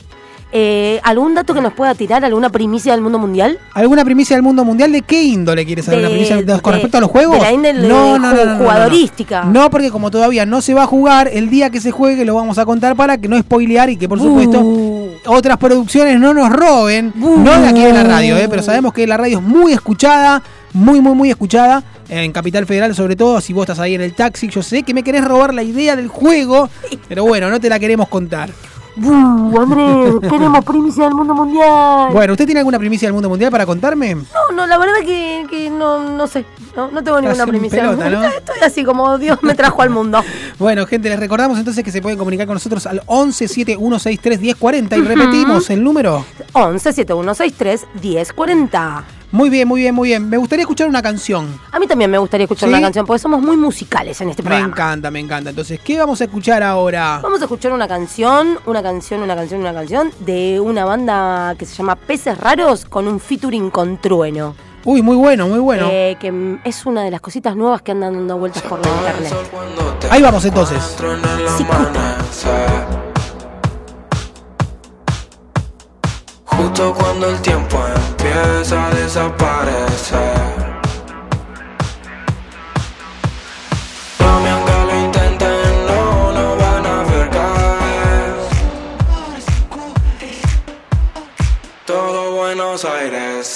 Eh, 0.58 1.02
¿Algún 1.04 1.36
dato 1.36 1.54
que 1.54 1.60
nos 1.60 1.74
pueda 1.74 1.94
tirar? 1.96 2.24
¿Alguna 2.24 2.50
primicia 2.50 2.94
del 2.94 3.02
mundo 3.02 3.20
mundial? 3.20 3.60
¿Alguna 3.74 4.06
primicia 4.06 4.38
del 4.38 4.44
mundo 4.44 4.64
mundial? 4.64 4.90
¿De 4.94 5.02
qué 5.02 5.22
índole 5.22 5.66
quieres 5.66 5.84
saber? 5.84 6.00
¿Una 6.00 6.08
primicia 6.10 6.38
de- 6.42 6.62
con 6.62 6.72
respecto 6.72 6.98
a 6.98 7.02
los 7.02 7.10
juegos? 7.12 7.36
de 7.36 7.42
la 7.44 7.52
índole 7.52 7.90
ju- 7.90 8.58
jugadorística. 8.60 9.44
No, 9.44 9.70
porque 9.70 9.92
como 9.92 10.12
todavía 10.12 10.46
no 10.46 10.62
se 10.62 10.74
va 10.74 10.84
a 10.84 10.88
jugar, 10.88 11.30
el 11.34 11.50
día 11.50 11.70
que 11.72 11.82
se 11.82 11.92
juegue 11.92 12.24
lo 12.24 12.36
vamos 12.36 12.58
a 12.58 12.66
contar 12.66 12.96
para 12.96 13.18
que 13.18 13.28
no 13.28 13.38
spoilear 13.38 13.90
y 13.90 13.98
que 13.98 14.08
por 14.08 14.18
supuesto 14.20 14.64
otras 15.26 15.58
producciones 15.58 16.20
no 16.22 16.34
nos 16.34 16.50
roben. 16.50 17.12
No 17.16 17.60
de 17.62 17.68
aquí 17.68 17.82
de 17.84 17.92
la 17.92 18.04
radio, 18.04 18.38
eh, 18.38 18.48
pero 18.50 18.64
sabemos 18.64 18.94
que 18.94 19.06
la 19.08 19.18
radio 19.18 19.40
es 19.40 19.44
muy 19.44 19.74
escuchada, 19.74 20.42
muy, 20.72 21.02
muy, 21.02 21.16
muy 21.16 21.30
escuchada. 21.32 21.84
En 22.08 22.32
Capital 22.32 22.66
Federal, 22.66 22.96
sobre 22.96 23.18
todo, 23.18 23.42
si 23.42 23.52
vos 23.52 23.64
estás 23.64 23.80
ahí 23.80 23.96
en 23.96 24.02
el 24.02 24.14
taxi, 24.14 24.48
yo 24.48 24.62
sé 24.64 24.84
que 24.84 24.94
me 24.94 25.04
querés 25.04 25.26
robar 25.26 25.54
la 25.54 25.64
idea 25.64 25.98
del 25.98 26.08
juego, 26.08 26.70
pero 27.10 27.26
bueno, 27.26 27.50
no 27.50 27.60
te 27.60 27.68
la 27.68 27.78
queremos 27.78 28.08
contar. 28.08 28.52
Uh, 28.98 29.60
Andrés, 29.62 30.14
queremos 30.22 30.64
primicia 30.64 31.04
del 31.06 31.14
mundo 31.16 31.36
mundial. 31.36 32.10
Bueno, 32.14 32.34
¿usted 32.34 32.46
tiene 32.46 32.60
alguna 32.60 32.80
primicia 32.80 33.08
del 33.08 33.14
mundo 33.14 33.28
mundial 33.28 33.52
para 33.52 33.66
contarme? 33.66 34.16
No, 34.16 34.56
no, 34.56 34.66
la 34.66 34.78
verdad 34.78 35.00
que, 35.06 35.46
que 35.50 35.70
no, 35.70 36.12
no 36.12 36.28
sé. 36.28 36.46
No, 36.76 36.90
no 36.92 37.04
tengo 37.04 37.20
ninguna 37.20 37.46
primicia. 37.46 37.82
pelota, 37.82 38.10
¿no? 38.10 38.24
Estoy 38.26 38.60
así 38.64 38.84
como 38.86 39.18
Dios 39.18 39.40
me 39.44 39.54
trajo 39.56 39.82
al 39.82 39.90
mundo. 39.90 40.24
Bueno, 40.58 40.86
gente, 40.88 41.10
les 41.10 41.20
recordamos 41.20 41.58
entonces 41.60 41.84
que 41.84 41.92
se 41.92 42.02
pueden 42.02 42.18
comunicar 42.18 42.48
con 42.48 42.54
nosotros 42.54 42.86
al 42.88 43.02
11 43.08 43.50
7163 43.50 44.40
1040 44.40 44.98
y 44.98 45.02
repetimos 45.02 45.70
el 45.70 45.84
número. 45.84 46.26
11 46.54 46.94
7163 46.94 47.86
1040. 48.02 49.04
Muy 49.36 49.50
bien, 49.50 49.68
muy 49.68 49.82
bien, 49.82 49.94
muy 49.94 50.08
bien. 50.08 50.30
Me 50.30 50.38
gustaría 50.38 50.64
escuchar 50.64 50.88
una 50.88 51.02
canción. 51.02 51.60
A 51.74 51.78
mí 51.78 51.88
también 51.88 52.10
me 52.10 52.18
gustaría 52.18 52.46
escuchar 52.46 52.70
¿Sí? 52.70 52.74
una 52.74 52.82
canción 52.82 53.06
porque 53.06 53.20
somos 53.20 53.42
muy 53.42 53.58
musicales 53.58 54.22
en 54.22 54.30
este 54.30 54.42
Me 54.42 54.48
programa. 54.48 54.72
encanta, 54.72 55.12
me 55.12 55.20
encanta. 55.20 55.50
Entonces, 55.50 55.78
¿qué 55.84 56.00
vamos 56.00 56.22
a 56.22 56.24
escuchar 56.24 56.64
ahora? 56.64 57.20
Vamos 57.22 57.42
a 57.42 57.44
escuchar 57.44 57.74
una 57.74 57.86
canción, 57.86 58.58
una 58.66 58.82
canción, 58.82 59.22
una 59.22 59.36
canción, 59.36 59.60
una 59.60 59.74
canción 59.74 60.10
de 60.22 60.62
una 60.62 60.86
banda 60.86 61.54
que 61.60 61.66
se 61.66 61.76
llama 61.76 61.98
Peces 61.98 62.38
Raros 62.38 62.86
con 62.86 63.10
un 63.10 63.20
featuring 63.20 63.72
con 63.72 63.98
Trueno. 63.98 64.56
Uy, 64.86 65.02
muy 65.02 65.18
bueno, 65.18 65.50
muy 65.50 65.60
bueno. 65.60 65.90
Eh, 65.92 66.16
que 66.18 66.58
es 66.64 66.86
una 66.86 67.04
de 67.04 67.12
las 67.12 67.20
cositas 67.20 67.58
nuevas 67.58 67.82
que 67.82 67.92
andan 67.92 68.14
dando 68.14 68.38
vueltas 68.38 68.64
por 68.64 68.80
la 68.80 68.88
internet. 68.90 69.34
Ahí 70.12 70.22
vamos 70.22 70.46
entonces. 70.46 70.96
Justo 76.46 76.94
cuando 76.94 77.30
el 77.30 77.42
tiempo 77.42 77.78
empieza 78.26 78.88
a 78.88 78.90
desaparecer. 78.90 80.34
Mami, 84.20 84.50
aunque 84.50 84.72
lo 84.72 85.06
intenten, 85.06 85.86
no, 85.88 86.32
no 86.32 86.56
van 86.56 86.86
a 86.86 87.04
ver. 87.04 87.30
Todo 91.86 92.32
Buenos 92.36 92.84
Aires 92.86 93.54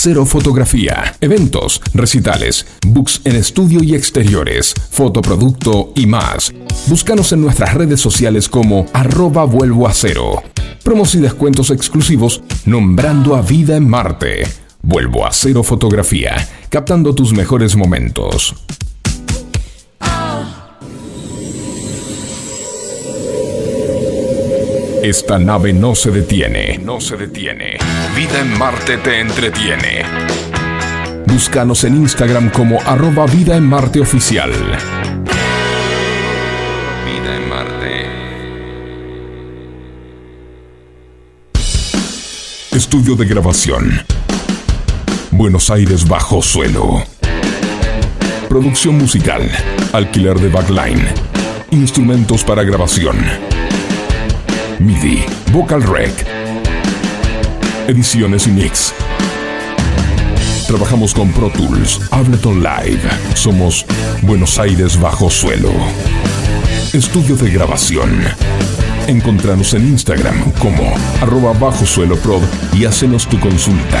Vuelvo 0.00 0.08
a 0.08 0.14
cero 0.14 0.24
fotografía, 0.24 1.14
eventos, 1.20 1.82
recitales, 1.92 2.66
books 2.86 3.20
en 3.24 3.36
estudio 3.36 3.82
y 3.82 3.94
exteriores, 3.94 4.72
fotoproducto 4.90 5.92
y 5.94 6.06
más. 6.06 6.54
Búscanos 6.86 7.32
en 7.32 7.42
nuestras 7.42 7.74
redes 7.74 8.00
sociales 8.00 8.48
como 8.48 8.86
arroba 8.94 9.44
vuelvo 9.44 9.86
a 9.86 9.92
cero. 9.92 10.42
Promos 10.82 11.14
y 11.14 11.18
descuentos 11.18 11.70
exclusivos 11.70 12.42
nombrando 12.64 13.36
a 13.36 13.42
Vida 13.42 13.76
en 13.76 13.90
Marte. 13.90 14.44
Vuelvo 14.80 15.26
a 15.26 15.32
cero 15.32 15.62
fotografía, 15.62 16.48
captando 16.70 17.14
tus 17.14 17.34
mejores 17.34 17.76
momentos. 17.76 18.54
Esta 25.02 25.38
nave 25.38 25.72
no 25.72 25.94
se 25.94 26.10
detiene, 26.10 26.78
no 26.84 27.00
se 27.00 27.16
detiene. 27.16 27.78
Vida 28.14 28.38
en 28.40 28.58
Marte 28.58 28.98
te 28.98 29.18
entretiene. 29.18 30.02
Búscanos 31.26 31.84
en 31.84 31.96
Instagram 31.96 32.50
como 32.50 32.78
arroba 32.82 33.24
Vida 33.24 33.56
en 33.56 33.66
Marte 33.66 34.00
Oficial. 34.00 34.50
Vida 37.06 37.36
en 37.36 37.48
Marte. 37.48 38.06
Estudio 42.72 43.16
de 43.16 43.24
grabación. 43.24 44.02
Buenos 45.30 45.70
Aires 45.70 46.06
bajo 46.06 46.42
suelo. 46.42 47.02
Producción 48.50 48.98
musical. 48.98 49.50
Alquiler 49.94 50.38
de 50.38 50.50
backline. 50.50 51.08
Instrumentos 51.70 52.44
para 52.44 52.62
grabación. 52.64 53.16
MIDI, 54.80 55.26
Vocal 55.52 55.82
Rec, 55.82 56.10
ediciones 57.86 58.46
y 58.46 58.50
mix. 58.50 58.94
Trabajamos 60.66 61.12
con 61.12 61.30
Pro 61.32 61.50
Tools, 61.50 62.00
Ableton 62.10 62.62
Live. 62.62 63.02
Somos 63.34 63.84
Buenos 64.22 64.58
Aires 64.58 64.98
bajo 64.98 65.28
suelo. 65.28 65.70
Estudio 66.94 67.36
de 67.36 67.50
grabación. 67.50 68.24
Encontranos 69.06 69.74
en 69.74 69.86
Instagram 69.86 70.50
como 70.52 70.94
arroba 71.20 71.52
bajo 71.52 71.84
suelo 71.84 72.16
y 72.72 72.86
hacenos 72.86 73.28
tu 73.28 73.38
consulta. 73.38 74.00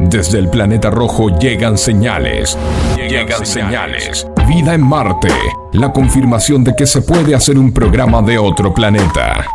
Desde 0.00 0.40
el 0.40 0.50
planeta 0.50 0.90
rojo 0.90 1.38
llegan 1.38 1.78
señales. 1.78 2.58
Llegan 2.96 3.46
señales. 3.46 4.26
Vida 4.50 4.74
en 4.74 4.82
Marte. 4.82 5.28
La 5.74 5.92
confirmación 5.92 6.64
de 6.64 6.74
que 6.74 6.84
se 6.84 7.02
puede 7.02 7.36
hacer 7.36 7.56
un 7.56 7.72
programa 7.72 8.20
de 8.20 8.36
otro 8.36 8.74
planeta. 8.74 9.46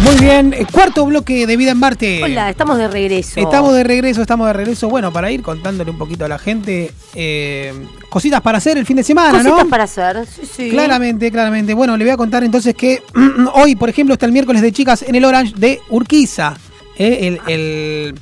Muy 0.00 0.16
bien, 0.18 0.54
eh, 0.54 0.64
cuarto 0.72 1.04
bloque 1.04 1.46
de 1.46 1.56
Vida 1.58 1.72
en 1.72 1.78
Marte. 1.78 2.24
Hola, 2.24 2.48
estamos 2.48 2.78
de 2.78 2.88
regreso. 2.88 3.40
Estamos 3.40 3.74
de 3.74 3.84
regreso, 3.84 4.22
estamos 4.22 4.46
de 4.46 4.54
regreso. 4.54 4.88
Bueno, 4.88 5.12
para 5.12 5.30
ir 5.30 5.42
contándole 5.42 5.90
un 5.90 5.98
poquito 5.98 6.24
a 6.24 6.28
la 6.28 6.38
gente 6.38 6.92
eh, 7.14 7.74
cositas 8.08 8.40
para 8.40 8.56
hacer 8.56 8.78
el 8.78 8.86
fin 8.86 8.96
de 8.96 9.02
semana, 9.02 9.32
Cositas 9.32 9.64
¿no? 9.64 9.68
para 9.68 9.84
hacer, 9.84 10.24
sí, 10.26 10.48
sí. 10.50 10.70
Claramente, 10.70 11.30
claramente. 11.30 11.74
Bueno, 11.74 11.94
le 11.98 12.04
voy 12.04 12.12
a 12.12 12.16
contar 12.16 12.42
entonces 12.42 12.74
que 12.74 13.02
hoy, 13.52 13.76
por 13.76 13.90
ejemplo, 13.90 14.14
está 14.14 14.24
el 14.24 14.32
miércoles 14.32 14.62
de 14.62 14.72
chicas 14.72 15.02
en 15.02 15.14
el 15.14 15.26
Orange 15.26 15.52
de 15.58 15.78
Urquiza. 15.90 16.56
¿eh? 16.96 17.38
El, 17.46 17.52
el, 17.52 18.14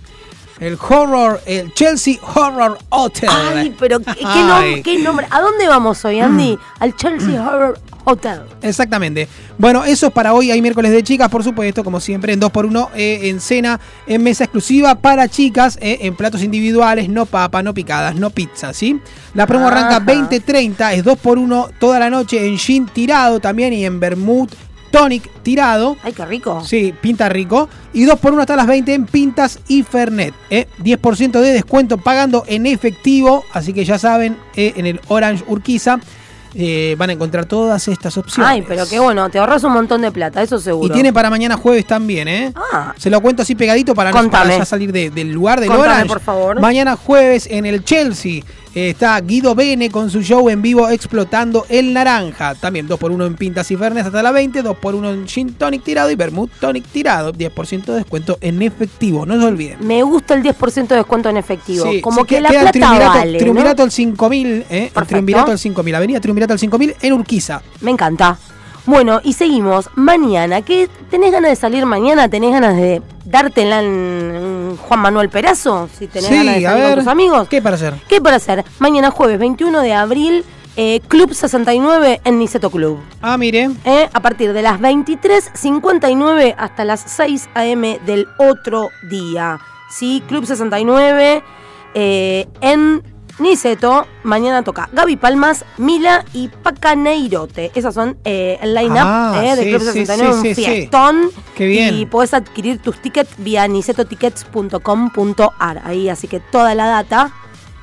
el 0.61 0.79
horror, 0.89 1.41
el 1.47 1.73
Chelsea 1.75 2.17
Horror 2.35 2.79
Hotel. 2.89 3.29
Ay, 3.55 3.75
pero 3.79 3.99
¿qué, 4.01 4.15
qué 4.15 4.25
Ay. 4.25 4.75
nom- 4.77 4.83
qué 4.83 4.99
nombre? 4.99 5.27
¿A 5.31 5.41
dónde 5.41 5.67
vamos 5.69 6.05
hoy, 6.05 6.21
Andy? 6.21 6.59
Al 6.79 6.97
Chelsea 6.97 7.41
Horror 7.43 7.79
Hotel. 8.05 8.41
Exactamente. 8.63 9.29
Bueno, 9.59 9.85
eso 9.85 10.07
es 10.07 10.13
para 10.13 10.33
hoy. 10.33 10.51
Hay 10.51 10.63
miércoles 10.63 10.93
de 10.93 11.03
chicas, 11.03 11.29
por 11.29 11.43
supuesto, 11.43 11.83
como 11.83 11.99
siempre, 12.01 12.33
en 12.33 12.41
2x1, 12.41 12.91
eh, 12.95 13.21
en 13.25 13.41
cena, 13.41 13.81
en 14.07 14.23
mesa 14.23 14.45
exclusiva 14.45 14.95
para 14.95 15.29
chicas, 15.29 15.77
eh, 15.81 15.99
en 16.03 16.15
platos 16.15 16.43
individuales, 16.43 17.09
no 17.09 17.27
papa, 17.27 17.63
no 17.63 17.75
picadas, 17.75 18.15
no 18.15 18.31
pizza, 18.31 18.73
¿sí? 18.73 19.01
La 19.35 19.47
promo 19.47 19.67
arranca 19.69 19.97
Ajá. 19.97 20.05
20-30, 20.07 20.95
es 20.95 21.05
2x1 21.05 21.71
toda 21.81 21.99
la 21.99 22.09
noche 22.09 22.47
en 22.47 22.57
gin 22.59 22.87
tirado 22.87 23.41
también 23.41 23.73
y 23.73 23.85
en 23.85 23.99
vermouth 24.01 24.53
tonic 24.97 25.31
tirado. 25.43 25.97
Ay, 26.03 26.13
qué 26.13 26.25
rico. 26.25 26.63
Sí, 26.65 26.95
pinta 27.01 27.29
rico. 27.29 27.69
Y 27.93 28.05
2x1 28.07 28.41
hasta 28.41 28.57
las 28.57 28.67
20 28.67 28.95
en 28.95 29.07
pintas 29.07 29.59
y 29.69 29.83
fernet. 29.83 30.35
¿eh? 30.51 30.67
10% 30.83 31.41
de 31.41 31.53
descuento 31.53 31.99
pagando 31.99 32.45
en 32.47 32.67
efectivo. 32.67 33.45
Así 33.53 33.73
que 33.73 33.85
ya 33.85 33.99
saben, 33.99 34.37
eh, 34.57 34.73
en 34.77 34.87
el 34.87 35.01
Orange 35.09 35.45
Urquiza 35.49 35.99
eh, 36.55 36.95
van 36.99 37.11
a 37.11 37.13
encontrar 37.13 37.45
todas 37.45 37.87
estas 37.89 38.17
opciones. 38.17 38.51
Ay, 38.51 38.65
pero 38.67 38.87
qué 38.89 38.99
bueno, 38.99 39.29
te 39.29 39.39
ahorras 39.39 39.63
un 39.65 39.73
montón 39.75 40.01
de 40.01 40.11
plata, 40.11 40.41
eso 40.43 40.59
seguro. 40.59 40.87
Y 40.87 40.91
tiene 40.91 41.13
para 41.13 41.29
mañana 41.29 41.57
jueves 41.59 41.87
también, 41.87 42.29
¿eh? 42.29 42.53
Ah. 42.73 42.95
Se 42.97 43.11
lo 43.11 43.21
cuento 43.21 43.43
así 43.43 43.55
pegadito 43.55 43.95
para 43.95 44.11
no 44.11 44.31
para 44.31 44.57
ya 44.57 44.65
salir 44.65 44.91
de- 44.91 45.11
del 45.11 45.33
lugar 45.33 45.61
del 45.61 45.69
Contame, 45.69 45.89
Orange. 45.89 46.09
por 46.09 46.21
favor. 46.21 46.59
Mañana 46.61 46.97
jueves 46.97 47.47
en 47.51 47.67
el 47.67 47.85
Chelsea 47.85 48.43
está 48.77 49.19
Guido 49.23 49.55
Bene 49.55 49.91
con 49.91 50.11
su 50.11 50.21
show 50.23 50.49
en 50.51 50.61
vivo 50.61 50.89
explotando 50.91 51.65
el 51.71 51.95
naranja. 51.95 52.55
También 52.55 52.87
2x1 52.87 53.27
en 53.27 53.35
pintas 53.35 53.71
y 53.71 53.77
fernes 53.77 54.05
hasta 54.05 54.23
la 54.23 54.33
20, 54.33 54.63
2x1 54.63 55.13
en 55.15 55.27
gin 55.27 55.55
tonic 55.55 55.83
tirado 55.83 56.11
y 56.11 56.15
vermouth 56.15 56.51
tonic 56.61 56.85
tirado. 56.85 57.33
10% 57.33 57.85
de 57.87 57.95
descuento 57.95 58.37
en 58.43 58.61
efectivo, 58.61 59.25
no 59.25 59.39
se 59.41 59.47
olviden. 59.47 59.79
Me 59.81 60.03
gusta 60.03 60.35
el 60.35 60.43
10% 60.43 60.89
de 60.89 60.97
descuento 60.97 61.29
en 61.31 61.39
efectivo. 61.39 61.91
Sí, 61.91 62.01
Como 62.03 62.21
sí, 62.21 62.27
que 62.27 62.35
que- 62.37 62.41
la 62.43 62.49
plata 62.51 62.73
triunvirato, 62.73 63.19
vale, 63.19 63.39
triunvirato 63.39 63.83
al 63.83 63.91
5000, 63.91 64.65
¿eh? 64.69 64.93
Triunvirato 65.07 65.51
al 65.53 65.59
5000, 65.59 65.95
Avenida 65.95 66.21
Triunvirato 66.21 66.53
al 66.53 66.59
5000 66.59 66.95
en 67.01 67.13
Urquiza. 67.15 67.63
Me 67.81 67.91
encanta. 67.91 68.39
Bueno, 68.87 69.21
y 69.25 69.33
seguimos. 69.33 69.91
Mañana, 69.97 70.63
¿qué 70.63 70.89
tenés 71.11 71.33
ganas 71.33 71.51
de 71.51 71.57
salir 71.57 71.85
mañana? 71.87 72.29
¿Tenés 72.29 72.53
ganas 72.53 72.77
de 72.77 73.03
dártela 73.25 73.83
en, 73.83 74.77
Juan 74.77 75.01
Manuel 75.01 75.29
Perazo? 75.29 75.89
Si 75.93 76.07
tenés 76.07 76.29
Sí, 76.29 76.37
ganas 76.37 76.55
de 76.55 76.63
salir 76.63 76.83
ver, 76.83 76.95
con 76.95 77.05
tus 77.05 77.13
amigos. 77.13 77.49
¿Qué 77.49 77.61
para 77.61 77.75
hacer? 77.75 77.95
¿Qué 78.09 78.21
para 78.21 78.37
hacer? 78.37 78.65
Mañana 78.79 79.11
jueves 79.11 79.41
21 79.41 79.81
de 79.81 79.93
abril, 79.93 80.45
eh, 80.77 81.01
Club 81.09 81.35
69 81.35 82.21
en 82.25 82.39
Niceto 82.39 82.71
Club. 82.71 83.01
Ah, 83.21 83.37
mire. 83.37 83.71
Eh, 83.85 84.09
a 84.13 84.21
partir 84.21 84.53
de 84.53 84.63
las 84.63 84.79
23.59 84.79 86.55
hasta 86.57 86.85
las 86.85 87.01
6 87.01 87.49
a.m. 87.55 87.99
del 88.07 88.29
otro 88.39 88.91
día. 89.11 89.59
Sí, 89.91 90.23
Club 90.29 90.47
69 90.47 91.43
eh, 91.95 92.47
en 92.61 93.03
Niceto. 93.39 94.07
Mañana 94.23 94.63
toca 94.63 94.89
Gaby 94.93 95.17
Palmas, 95.17 95.65
Mila 95.79 96.25
y 96.33 96.49
Pacaneirote. 96.49 97.71
Esas 97.75 97.95
son 97.95 98.17
eh, 98.25 98.59
el 98.63 98.75
line-up 98.75 98.99
Ah, 99.03 99.43
eh, 99.45 99.57
de 99.57 99.63
sí, 99.65 99.69
Club 99.71 99.83
sí, 99.83 99.93
69. 100.07 100.33
sí, 100.33 100.37
un 100.37 100.43
sí, 100.43 100.55
sí. 100.55 100.65
fiestón. 100.65 101.31
Qué 101.55 101.67
bien. 101.67 101.95
Y 101.95 102.07
podés 102.07 102.33
adquirir 102.35 102.79
tus 102.79 103.01
tickets 103.03 103.31
vía 103.39 103.67
nicetotickets.com.ar. 103.69 105.83
Ahí, 105.85 106.09
así 106.09 106.29
que 106.29 106.41
toda 106.41 106.75
la 106.75 106.87
data. 106.87 107.31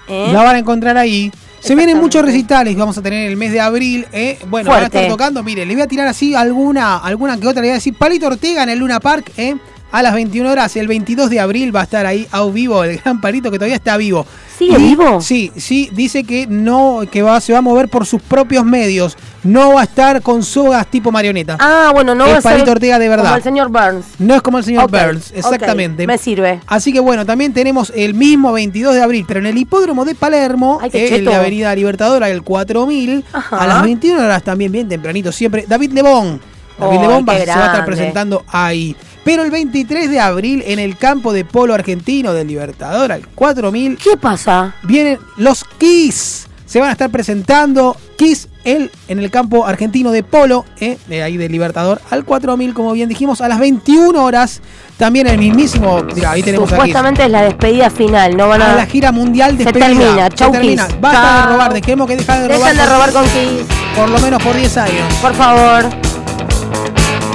eh, 0.08 0.30
La 0.34 0.44
van 0.44 0.56
a 0.56 0.60
encontrar 0.60 0.98
ahí. 0.98 1.32
Se 1.60 1.76
vienen 1.76 1.98
muchos 1.98 2.24
recitales 2.26 2.74
que 2.74 2.80
vamos 2.80 2.98
a 2.98 3.02
tener 3.02 3.24
en 3.26 3.32
el 3.32 3.38
mes 3.38 3.52
de 3.54 3.62
abril. 3.62 4.06
¿eh? 4.12 4.38
Bueno, 4.48 4.70
van 4.70 4.78
a 4.78 4.80
Fuerte. 4.82 4.98
estar 4.98 5.10
tocando. 5.12 5.44
Mire, 5.44 5.66
le 5.66 5.74
voy 5.76 5.84
a 5.84 5.88
tirar 5.88 6.08
así 6.08 6.36
alguna, 6.36 6.98
alguna 6.98 7.40
que 7.40 7.48
otra. 7.48 7.62
Le 7.62 7.68
voy 7.70 7.72
a 7.72 7.76
decir 7.76 7.96
Palito 7.98 8.28
Ortega 8.28 8.64
en 8.64 8.70
el 8.70 8.80
Luna 8.80 9.00
Park 9.00 9.32
¿eh? 9.38 9.56
A 9.94 10.02
las 10.02 10.14
21 10.14 10.50
horas. 10.52 10.76
El 10.76 10.88
22 10.88 11.30
de 11.30 11.40
abril 11.40 11.74
va 11.74 11.82
a 11.82 11.84
estar 11.84 12.06
ahí 12.06 12.28
a 12.32 12.44
vivo 12.46 12.84
el 12.84 12.98
gran 12.98 13.22
Palito 13.22 13.50
que 13.52 13.58
todavía 13.58 13.76
está 13.78 13.96
vivo. 13.96 14.26
¿Sigue 14.58 14.78
Y- 14.78 14.84
vivo? 14.90 15.22
Sí, 15.22 15.52
sí. 15.56 15.90
Dice 15.94 16.24
que 16.24 16.46
no, 16.48 17.02
que 17.12 17.22
va, 17.22 17.40
se 17.40 17.54
va 17.54 17.60
a 17.60 17.62
mover 17.62 17.88
por 17.90 18.06
sus 18.06 18.22
propios 18.22 18.66
medios. 18.66 19.16
no 19.44 19.74
va 19.74 19.82
a 19.82 19.84
estar 19.84 20.22
con 20.22 20.42
sogas 20.42 20.88
tipo 20.88 21.12
marioneta. 21.12 21.58
Ah, 21.60 21.92
bueno, 21.94 22.16
no 22.16 22.26
Es 22.26 22.32
va 22.34 22.38
a 22.38 22.42
ser 22.42 22.52
Palito 22.54 22.72
Ortega 22.72 22.98
de 22.98 23.10
verdad. 23.10 23.26
Como 23.26 23.36
el 23.36 23.44
señor 23.44 23.70
Burns. 23.70 24.06
No 24.20 24.36
es 24.36 24.42
como 24.42 24.58
el 24.60 24.64
señor 24.64 24.90
Burns, 24.90 25.32
exactamente. 25.36 26.08
me 26.08 26.18
sirve. 26.18 26.62
Así 26.66 26.94
que 26.94 27.02
bueno, 27.02 27.26
también 27.26 27.54
tenemos 27.54 27.92
el 27.96 28.14
mismo 28.14 28.54
22 28.54 28.96
de 28.96 29.02
abril, 29.04 29.26
pero 29.28 29.42
en 29.42 29.48
el 29.48 29.58
hipódromo 29.58 30.06
de 30.06 30.16
Palermo, 30.16 30.80
Ay, 30.82 30.90
eh, 30.94 31.04
el 31.06 31.10
de 31.10 31.18
cheto. 31.20 31.34
Avenida 31.36 31.76
Libertadora, 31.76 32.30
el 32.30 32.42
4000, 32.42 33.26
Ajá. 33.34 33.58
a 33.58 33.68
las 33.68 33.84
21 33.84 34.24
horas 34.24 34.44
también, 34.44 34.72
bien 34.72 34.88
tempranito, 34.88 35.32
siempre. 35.34 35.66
David 35.68 35.92
Lebón. 35.92 36.40
David 36.80 36.98
Ay, 37.02 37.08
Lebón 37.08 37.26
va- 37.28 37.38
se 37.38 37.46
va 37.48 37.64
a 37.64 37.66
estar 37.66 37.86
presentando 37.86 38.44
ahí. 38.48 38.96
Pero 39.24 39.44
el 39.44 39.52
23 39.52 40.10
de 40.10 40.20
abril, 40.20 40.64
en 40.66 40.80
el 40.80 40.98
campo 40.98 41.32
de 41.32 41.46
polo 41.46 41.74
argentino 41.74 42.34
del 42.34 42.48
Libertadora, 42.48 43.16
el 43.16 43.28
4000. 43.28 43.98
¿Qué 43.98 44.18
pasa? 44.18 44.76
Vienen 44.84 45.20
los 45.38 45.64
Kiss. 45.78 46.48
Se 46.66 46.80
van 46.80 46.90
a 46.90 46.94
estar 46.94 47.10
presentando 47.10 47.96
Kiss 48.18 48.50
el, 48.64 48.90
en 49.08 49.20
el 49.20 49.30
campo 49.30 49.66
argentino 49.66 50.12
de 50.12 50.24
polo, 50.24 50.66
eh, 50.80 50.98
de 51.08 51.22
ahí 51.24 51.38
del 51.38 51.52
Libertador, 51.52 52.02
al 52.10 52.26
4000, 52.26 52.74
como 52.74 52.94
bien 52.94 53.10
dijimos, 53.10 53.42
a 53.42 53.48
las 53.48 53.60
21 53.60 54.22
horas. 54.22 54.62
También 54.98 55.28
el 55.28 55.38
mismísimo. 55.38 56.02
Mira, 56.16 56.32
ahí 56.32 56.44
tenemos 56.44 56.70
a 56.72 56.76
Kiss. 56.76 56.78
Supuestamente 56.78 57.24
es 57.24 57.30
la 57.30 57.44
despedida 57.44 57.90
final, 57.90 58.36
no 58.36 58.48
van 58.48 58.62
a... 58.62 58.74
A 58.74 58.76
la 58.76 58.86
gira 58.86 59.12
mundial 59.12 59.58
de 59.58 59.66
Se 59.66 59.72
termina, 59.72 60.30
chau, 60.30 60.52
Se 60.52 60.60
termina. 60.60 60.88
Kiss. 60.88 61.02
Basta 61.02 61.42
de 61.42 61.54
robar, 61.54 61.74
dejemos 61.74 62.08
que 62.08 62.16
dejen 62.16 62.42
de 62.42 62.48
robar. 62.50 62.74
Dejen 62.74 62.78
de 62.78 62.94
robar 62.94 63.12
con 63.12 63.24
Kiss. 63.24 63.66
Por 63.96 64.10
lo 64.10 64.20
menos 64.20 64.44
por 64.44 64.56
10 64.56 64.78
años. 64.78 65.14
Por 65.22 65.34
favor. 65.34 66.13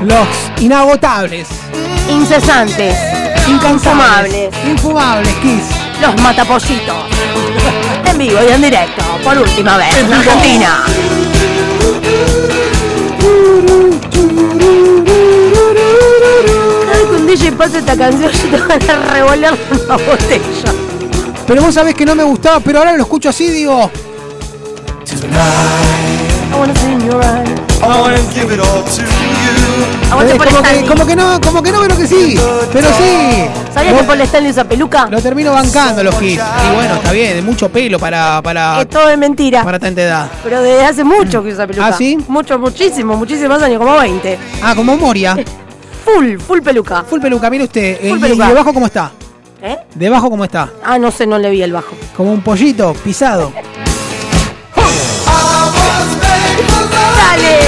Los 0.05 0.29
inagotables. 0.61 1.49
Incesantes. 2.09 2.97
Incansables. 3.49 4.51
Infumables. 4.65 5.35
Kiss. 5.43 5.65
Los 6.01 6.21
matapollitos. 6.23 6.95
En 8.05 8.19
vivo 8.19 8.39
y 8.49 8.53
en 8.53 8.63
directo, 8.63 9.03
por 9.25 9.37
última 9.39 9.77
vez, 9.77 9.97
en 9.99 10.13
Argentina. 10.13 10.85
Cada 16.85 16.99
vez 16.99 17.07
que 17.09 17.17
un 17.17 17.27
DJ 17.27 17.53
pasa 17.53 17.79
esta 17.79 17.97
canción, 17.97 18.31
yo 18.31 18.49
te 18.51 18.87
van 18.87 18.89
a 18.91 19.13
revolear 19.13 19.59
una 19.71 19.97
botella. 19.97 20.73
Pero 21.47 21.63
vos 21.63 21.75
sabés 21.75 21.95
que 21.95 22.07
no 22.07 22.15
me 22.15 22.23
gustaba, 22.23 22.61
pero 22.61 22.79
ahora 22.79 22.93
lo 22.93 23.03
escucho 23.03 23.31
así, 23.31 23.51
digo. 23.51 23.91
Wanna 26.57 26.75
see 26.77 26.93
in 26.93 27.01
your 27.07 27.23
eyes. 27.25 27.49
I 27.83 27.87
wanna 28.01 28.19
give 28.35 28.53
it 28.53 28.61
all 28.61 28.83
to 28.85 29.03
you. 29.03 30.11
Aguante 30.11 30.33
Eh, 30.35 30.39
como, 30.39 30.63
que, 30.63 30.87
como 30.87 31.07
que 31.07 31.17
no, 31.17 31.41
como 31.41 31.63
que 31.63 31.71
no, 31.73 31.81
pero 31.81 31.97
que 31.97 32.07
sí. 32.07 32.39
Pero 32.73 32.89
sí. 32.89 33.47
¿Sabías 33.75 33.95
que 33.95 34.05
Paul 34.05 34.21
Stanley 34.23 34.51
usa 34.51 34.65
peluca? 34.65 35.07
Lo 35.11 35.21
termino 35.21 35.53
bancando 35.53 36.03
los 36.03 36.15
hits. 36.23 36.43
Y 36.43 36.75
bueno, 36.75 36.95
está 36.97 37.13
bien, 37.13 37.35
de 37.37 37.43
mucho 37.43 37.69
pelo 37.69 37.99
para, 37.99 38.41
para, 38.43 38.81
Es 38.81 38.89
todo 38.89 39.15
mentira. 39.17 39.63
para 39.63 39.79
tanta 39.79 40.03
edad. 40.03 40.31
Pero 40.43 40.63
desde 40.63 40.85
hace 40.85 41.05
mucho 41.05 41.43
que 41.43 41.53
usa 41.53 41.67
peluca. 41.67 41.87
¿Ah, 41.89 41.93
sí? 41.93 42.19
Mucho, 42.29 42.59
muchísimo, 42.59 43.17
muchísimos 43.17 43.63
años, 43.63 43.79
como 43.79 43.97
20. 43.99 44.39
Ah, 44.63 44.75
como 44.75 44.97
Moria. 44.97 45.37
Full, 46.05 46.39
full 46.39 46.61
peluca. 46.63 47.03
Full 47.03 47.21
peluca, 47.21 47.51
mire 47.51 47.65
usted. 47.65 47.99
Eh, 48.01 48.09
Full. 48.19 48.25
¿Y 48.25 48.39
debajo 48.39 48.73
cómo 48.73 48.87
está? 48.87 49.11
¿Eh? 49.61 49.77
¿Debajo 49.95 50.31
cómo 50.31 50.45
está? 50.45 50.71
Ah, 50.83 50.99
no 50.99 51.11
sé, 51.11 51.27
no 51.27 51.37
le 51.39 51.51
vi 51.51 51.61
el 51.63 51.73
bajo. 51.73 51.95
Como 52.17 52.33
un 52.33 52.41
pollito 52.41 52.95
pisado. 53.05 53.53
¡Dale! 57.17 57.59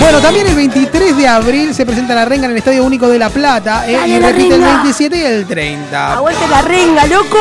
Bueno, 0.00 0.20
también 0.20 0.46
el 0.46 0.54
23 0.54 1.16
de 1.16 1.26
abril 1.28 1.74
se 1.74 1.84
presenta 1.84 2.14
la 2.14 2.24
renga 2.24 2.44
en 2.46 2.52
el 2.52 2.58
Estadio 2.58 2.84
Único 2.84 3.08
de 3.08 3.18
La 3.18 3.28
Plata. 3.30 3.84
eh, 3.88 3.94
Dale, 3.94 4.08
y 4.16 4.20
la 4.20 4.28
repite 4.28 4.54
el 4.54 4.60
renga. 4.62 4.74
27 4.82 5.16
y 5.16 5.22
el 5.22 5.46
30. 5.46 6.12
Aguante 6.14 6.48
la 6.48 6.62
renga, 6.62 7.06
loco. 7.06 7.38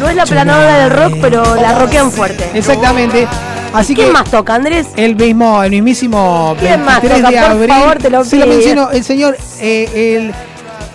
No 0.00 0.08
es 0.08 0.16
la 0.16 0.26
planadora 0.26 0.78
del 0.78 0.90
rock, 0.90 1.14
pero 1.20 1.54
la 1.54 1.78
rockean 1.78 2.10
fuerte. 2.10 2.50
Exactamente. 2.54 3.28
Así 3.72 3.94
¿Quién 3.94 4.08
que 4.08 4.12
más 4.12 4.30
toca, 4.30 4.54
Andrés? 4.54 4.86
el 4.96 5.16
mismo, 5.16 5.60
el 5.62 5.70
mismísimo 5.72 6.54
¿Quién 6.60 6.84
más 6.84 7.02
23 7.02 7.22
toca? 7.32 7.54
de 7.54 7.66
Por 7.66 7.76
favor, 7.76 7.98
te 7.98 8.10
lo 8.10 8.24
se 8.24 8.36
lo 8.36 8.46
menciono, 8.46 8.90
el 8.92 9.02
señor, 9.02 9.36
eh, 9.60 9.88
el, 10.16 10.34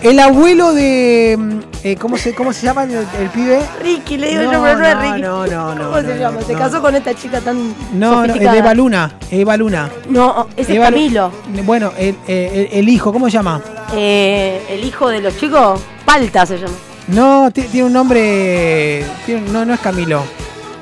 el 0.02 0.18
abuelo 0.18 0.72
de. 0.72 1.36
mm, 1.38 1.58
eh, 1.82 1.96
¿cómo, 1.96 2.16
se, 2.18 2.34
¿Cómo 2.34 2.52
se 2.52 2.66
llama 2.66 2.84
el, 2.84 2.90
el 2.92 3.28
pibe? 3.32 3.60
Ricky, 3.82 4.16
le 4.18 4.30
digo 4.30 4.42
No, 4.44 4.52
yo, 4.52 4.62
pero 4.62 4.78
no, 4.78 4.86
es 4.86 4.98
Ricky. 5.02 5.20
no, 5.22 5.46
no, 5.46 5.74
no, 5.74 5.84
¿Cómo 5.90 6.00
se 6.02 6.18
llama? 6.18 6.42
Se 6.42 6.54
casó 6.54 6.80
con 6.82 6.94
esta 6.94 7.14
chica 7.14 7.40
tan 7.40 7.74
No, 7.94 8.26
no, 8.26 8.34
es 8.34 8.40
Eva 8.40 8.74
Luna. 8.74 9.12
Eva 9.30 9.56
Luna. 9.56 9.90
No, 10.08 10.48
ese 10.56 10.72
es 10.72 10.76
Eva 10.76 10.86
Camilo. 10.86 11.30
Bueno, 11.64 11.92
el, 11.98 12.16
el- 12.26 12.68
el 12.72 12.88
hijo, 12.88 13.12
¿cómo 13.12 13.26
se 13.26 13.32
llama? 13.32 13.62
Eh, 13.94 14.62
el 14.68 14.84
hijo 14.84 15.08
de 15.08 15.20
los 15.20 15.36
chicos, 15.38 15.80
Palta 16.04 16.44
se 16.46 16.58
llama. 16.58 16.74
No, 17.08 17.50
ti- 17.50 17.62
tiene 17.62 17.86
un 17.88 17.92
nombre. 17.92 19.04
tiene- 19.26 19.50
no, 19.50 19.64
no 19.64 19.74
es 19.74 19.80
Camilo. 19.80 20.22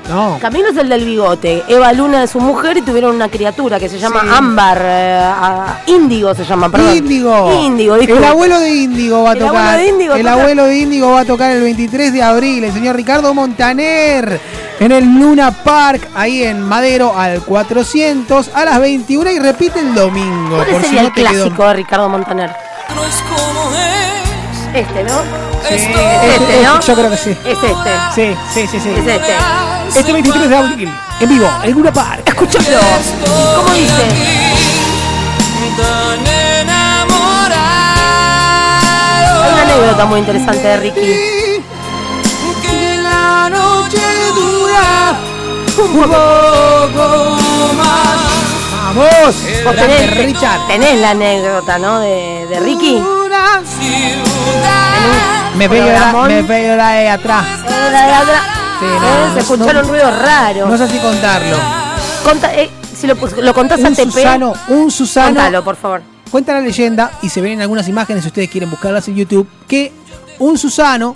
No. 0.09 0.37
Camilo 0.41 0.69
es 0.69 0.77
el 0.77 0.89
del 0.89 1.05
bigote. 1.05 1.63
Eva 1.67 1.93
Luna 1.93 2.23
es 2.23 2.31
su 2.31 2.39
mujer 2.39 2.75
y 2.77 2.81
tuvieron 2.81 3.15
una 3.15 3.29
criatura 3.29 3.79
que 3.79 3.87
se 3.87 3.99
llama 3.99 4.21
Sí. 4.21 4.27
Ámbar. 4.31 4.81
eh, 4.81 5.31
Índigo 5.87 6.33
se 6.33 6.43
llama, 6.43 6.69
perdón. 6.69 6.97
Índigo. 6.97 7.53
Índigo, 7.53 7.95
El 7.95 8.23
abuelo 8.23 8.59
de 8.59 8.69
Índigo 8.69 9.23
va 9.23 9.29
a 9.29 9.33
El 9.33 9.39
tocar. 9.39 9.55
abuelo 9.55 9.77
de 9.77 9.87
Índigo 9.87 10.13
el 10.15 10.21
toca. 10.23 10.33
abuelo 10.33 10.65
de 10.65 10.77
Índigo 10.77 11.11
va 11.11 11.19
a 11.21 11.25
tocar 11.25 11.51
el 11.51 11.61
23 11.61 12.11
de 12.11 12.23
abril. 12.23 12.63
El 12.63 12.73
señor 12.73 12.95
Ricardo 12.95 13.33
Montaner 13.35 14.41
en 14.79 14.91
el 14.91 15.03
Luna 15.05 15.51
Park, 15.51 16.07
ahí 16.15 16.43
en 16.43 16.61
Madero, 16.61 17.13
al 17.17 17.41
400 17.41 18.49
a 18.55 18.65
las 18.65 18.79
21 18.79 19.29
y 19.29 19.39
repite 19.39 19.79
el 19.79 19.93
domingo. 19.93 20.55
¿Cuál 20.57 20.67
por 20.69 20.81
si 20.81 20.87
sería 20.87 21.01
no 21.03 21.07
el 21.09 21.13
clásico 21.13 21.65
de 21.67 21.73
Ricardo 21.73 22.09
Montaner? 22.09 22.49
No 22.95 23.05
es 23.05 23.15
como 23.29 23.75
es. 23.75 24.75
Este, 24.75 25.03
¿no? 25.03 25.19
Sí, 25.67 25.75
Este, 25.75 26.35
este, 26.35 26.63
¿no? 26.63 26.79
Yo 26.79 26.93
creo 26.95 27.09
que 27.11 27.17
sí. 27.17 27.29
Es 27.45 27.57
este. 27.63 27.91
Sí, 28.15 28.35
sí, 28.53 28.67
sí, 28.67 28.79
sí. 28.79 28.89
Es 28.89 29.07
este. 29.07 29.33
Este 29.95 30.13
23 30.13 30.49
de 30.49 30.55
abril, 30.55 30.89
en 31.19 31.29
vivo, 31.29 31.49
en 31.63 31.71
Luna 31.71 31.91
Park. 31.91 32.21
Escúchalo. 32.27 32.79
¿Cómo 33.55 33.73
dice? 33.73 34.03
Tan 35.77 36.27
enamorado. 36.59 37.53
Hay 39.43 39.51
una 39.51 39.61
anécdota 39.63 40.05
muy 40.05 40.19
interesante 40.19 40.67
de 40.67 40.77
Ricky. 40.77 41.01
Que 42.61 42.97
la 43.01 43.49
noche 43.49 44.01
dura 44.35 45.17
un 45.77 45.93
poco 46.01 47.37
más. 47.77 48.17
¡Vamos! 48.71 49.35
Vos 49.65 49.75
tenés, 49.75 50.17
Richard. 50.17 50.67
tenés 50.67 50.99
la 50.99 51.11
anécdota, 51.11 51.79
¿no? 51.79 51.99
De, 51.99 52.45
de 52.47 52.59
Ricky. 52.59 53.01
Me 55.55 55.67
veo 55.67 55.91
la, 55.91 56.13
me 56.27 56.41
veo 56.43 56.75
la 56.75 56.91
de 56.91 57.09
atrás. 57.09 57.45
La 57.91 58.05
de 58.05 58.13
atrás. 58.13 58.58
Eh, 58.81 58.97
no, 59.01 59.33
se 59.33 59.39
escucharon 59.41 59.81
no. 59.83 59.89
ruidos 59.89 60.17
raros. 60.19 60.69
No 60.69 60.77
sé 60.77 60.87
si 60.87 60.97
contarlo. 60.99 61.57
Conta- 62.23 62.53
eh, 62.55 62.69
si 62.95 63.07
lo, 63.07 63.15
lo 63.15 63.53
contás 63.53 63.83
a 63.83 63.87
Un 63.89 63.95
Susano, 63.95 64.53
un 64.69 64.91
Susano. 64.91 65.27
contalo, 65.27 65.63
por 65.63 65.75
favor. 65.75 66.01
Cuenta 66.31 66.53
la 66.53 66.61
leyenda, 66.61 67.11
y 67.21 67.29
se 67.29 67.41
ven 67.41 67.53
en 67.53 67.61
algunas 67.61 67.87
imágenes 67.87 68.23
si 68.23 68.27
ustedes 68.27 68.49
quieren 68.49 68.69
buscarlas 68.69 69.07
en 69.07 69.15
YouTube, 69.15 69.47
que 69.67 69.91
un 70.37 70.57
Susano 70.57 71.15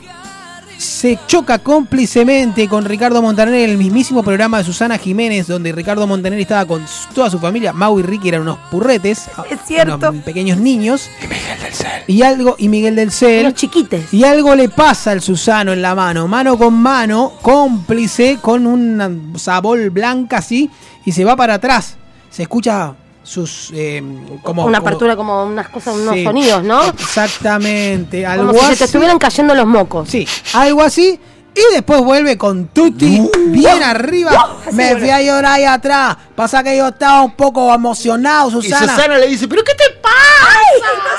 se 0.77 1.17
choca 1.27 1.59
cómplicemente 1.59 2.67
con 2.67 2.85
Ricardo 2.85 3.21
Montaner 3.21 3.53
en 3.53 3.69
el 3.71 3.77
mismísimo 3.77 4.23
programa 4.23 4.57
de 4.57 4.63
Susana 4.63 4.97
Jiménez, 4.97 5.47
donde 5.47 5.71
Ricardo 5.71 6.07
Montaner 6.07 6.39
estaba 6.39 6.65
con 6.65 6.85
toda 7.13 7.29
su 7.29 7.39
familia. 7.39 7.73
Mau 7.73 7.99
y 7.99 8.03
Ricky 8.03 8.29
eran 8.29 8.41
unos 8.41 8.57
purretes, 8.71 9.29
Es 9.49 9.59
cierto. 9.65 9.95
unos 9.95 10.23
pequeños 10.23 10.57
niños. 10.57 11.09
Y 11.21 11.27
Miguel 11.27 11.59
del 11.61 11.73
Cel. 11.73 12.03
Y 12.07 12.21
algo, 12.23 12.55
y 12.57 12.69
Miguel 12.69 12.95
del 12.95 13.11
Cel. 13.11 13.43
Los 13.43 13.53
chiquites. 13.53 14.13
Y 14.13 14.23
algo 14.23 14.55
le 14.55 14.69
pasa 14.69 15.11
al 15.11 15.21
Susano 15.21 15.73
en 15.73 15.81
la 15.81 15.95
mano, 15.95 16.27
mano 16.27 16.57
con 16.57 16.73
mano, 16.73 17.33
cómplice, 17.41 18.39
con 18.41 18.67
una 18.67 19.09
sabol 19.37 19.89
blanca 19.89 20.37
así, 20.37 20.69
y 21.05 21.11
se 21.11 21.23
va 21.25 21.35
para 21.35 21.55
atrás. 21.55 21.95
Se 22.29 22.43
escucha 22.43 22.95
sus. 23.23 23.71
eh, 23.73 24.03
como, 24.41 24.65
una 24.65 24.79
apertura 24.79 25.15
como 25.15 25.43
unas 25.45 25.69
cosas, 25.69 25.95
unos 25.95 26.13
Sí. 26.15 26.23
sonidos, 26.23 26.63
¿no? 26.63 26.83
Exactamente, 26.83 28.25
algo 28.25 28.47
Como 28.47 28.59
si 28.61 28.67
se 28.67 28.75
te 28.77 28.83
estuvieran 28.85 29.17
cayendo 29.17 29.55
los 29.55 29.65
mocos. 29.65 30.09
Sí, 30.09 30.27
algo 30.53 30.81
así. 30.81 31.19
Y 31.55 31.73
después 31.73 32.01
vuelve 32.01 32.37
con 32.37 32.67
Tutti 32.67 33.21
bien 33.47 33.83
arriba. 33.83 34.57
Me 34.71 34.95
fui 34.97 35.09
a 35.09 35.21
llorar 35.21 35.53
ahí 35.53 35.65
atrás. 35.65 36.17
Pasa 36.35 36.63
que 36.63 36.75
yo 36.75 36.87
estaba 36.87 37.21
un 37.21 37.35
poco 37.35 37.73
emocionado, 37.73 38.49
Y 38.49 38.63
Susana. 38.63 38.95
Susana 38.95 39.17
le 39.19 39.27
dice, 39.27 39.47
¿pero 39.47 39.63
qué 39.63 39.73
te 39.75 39.83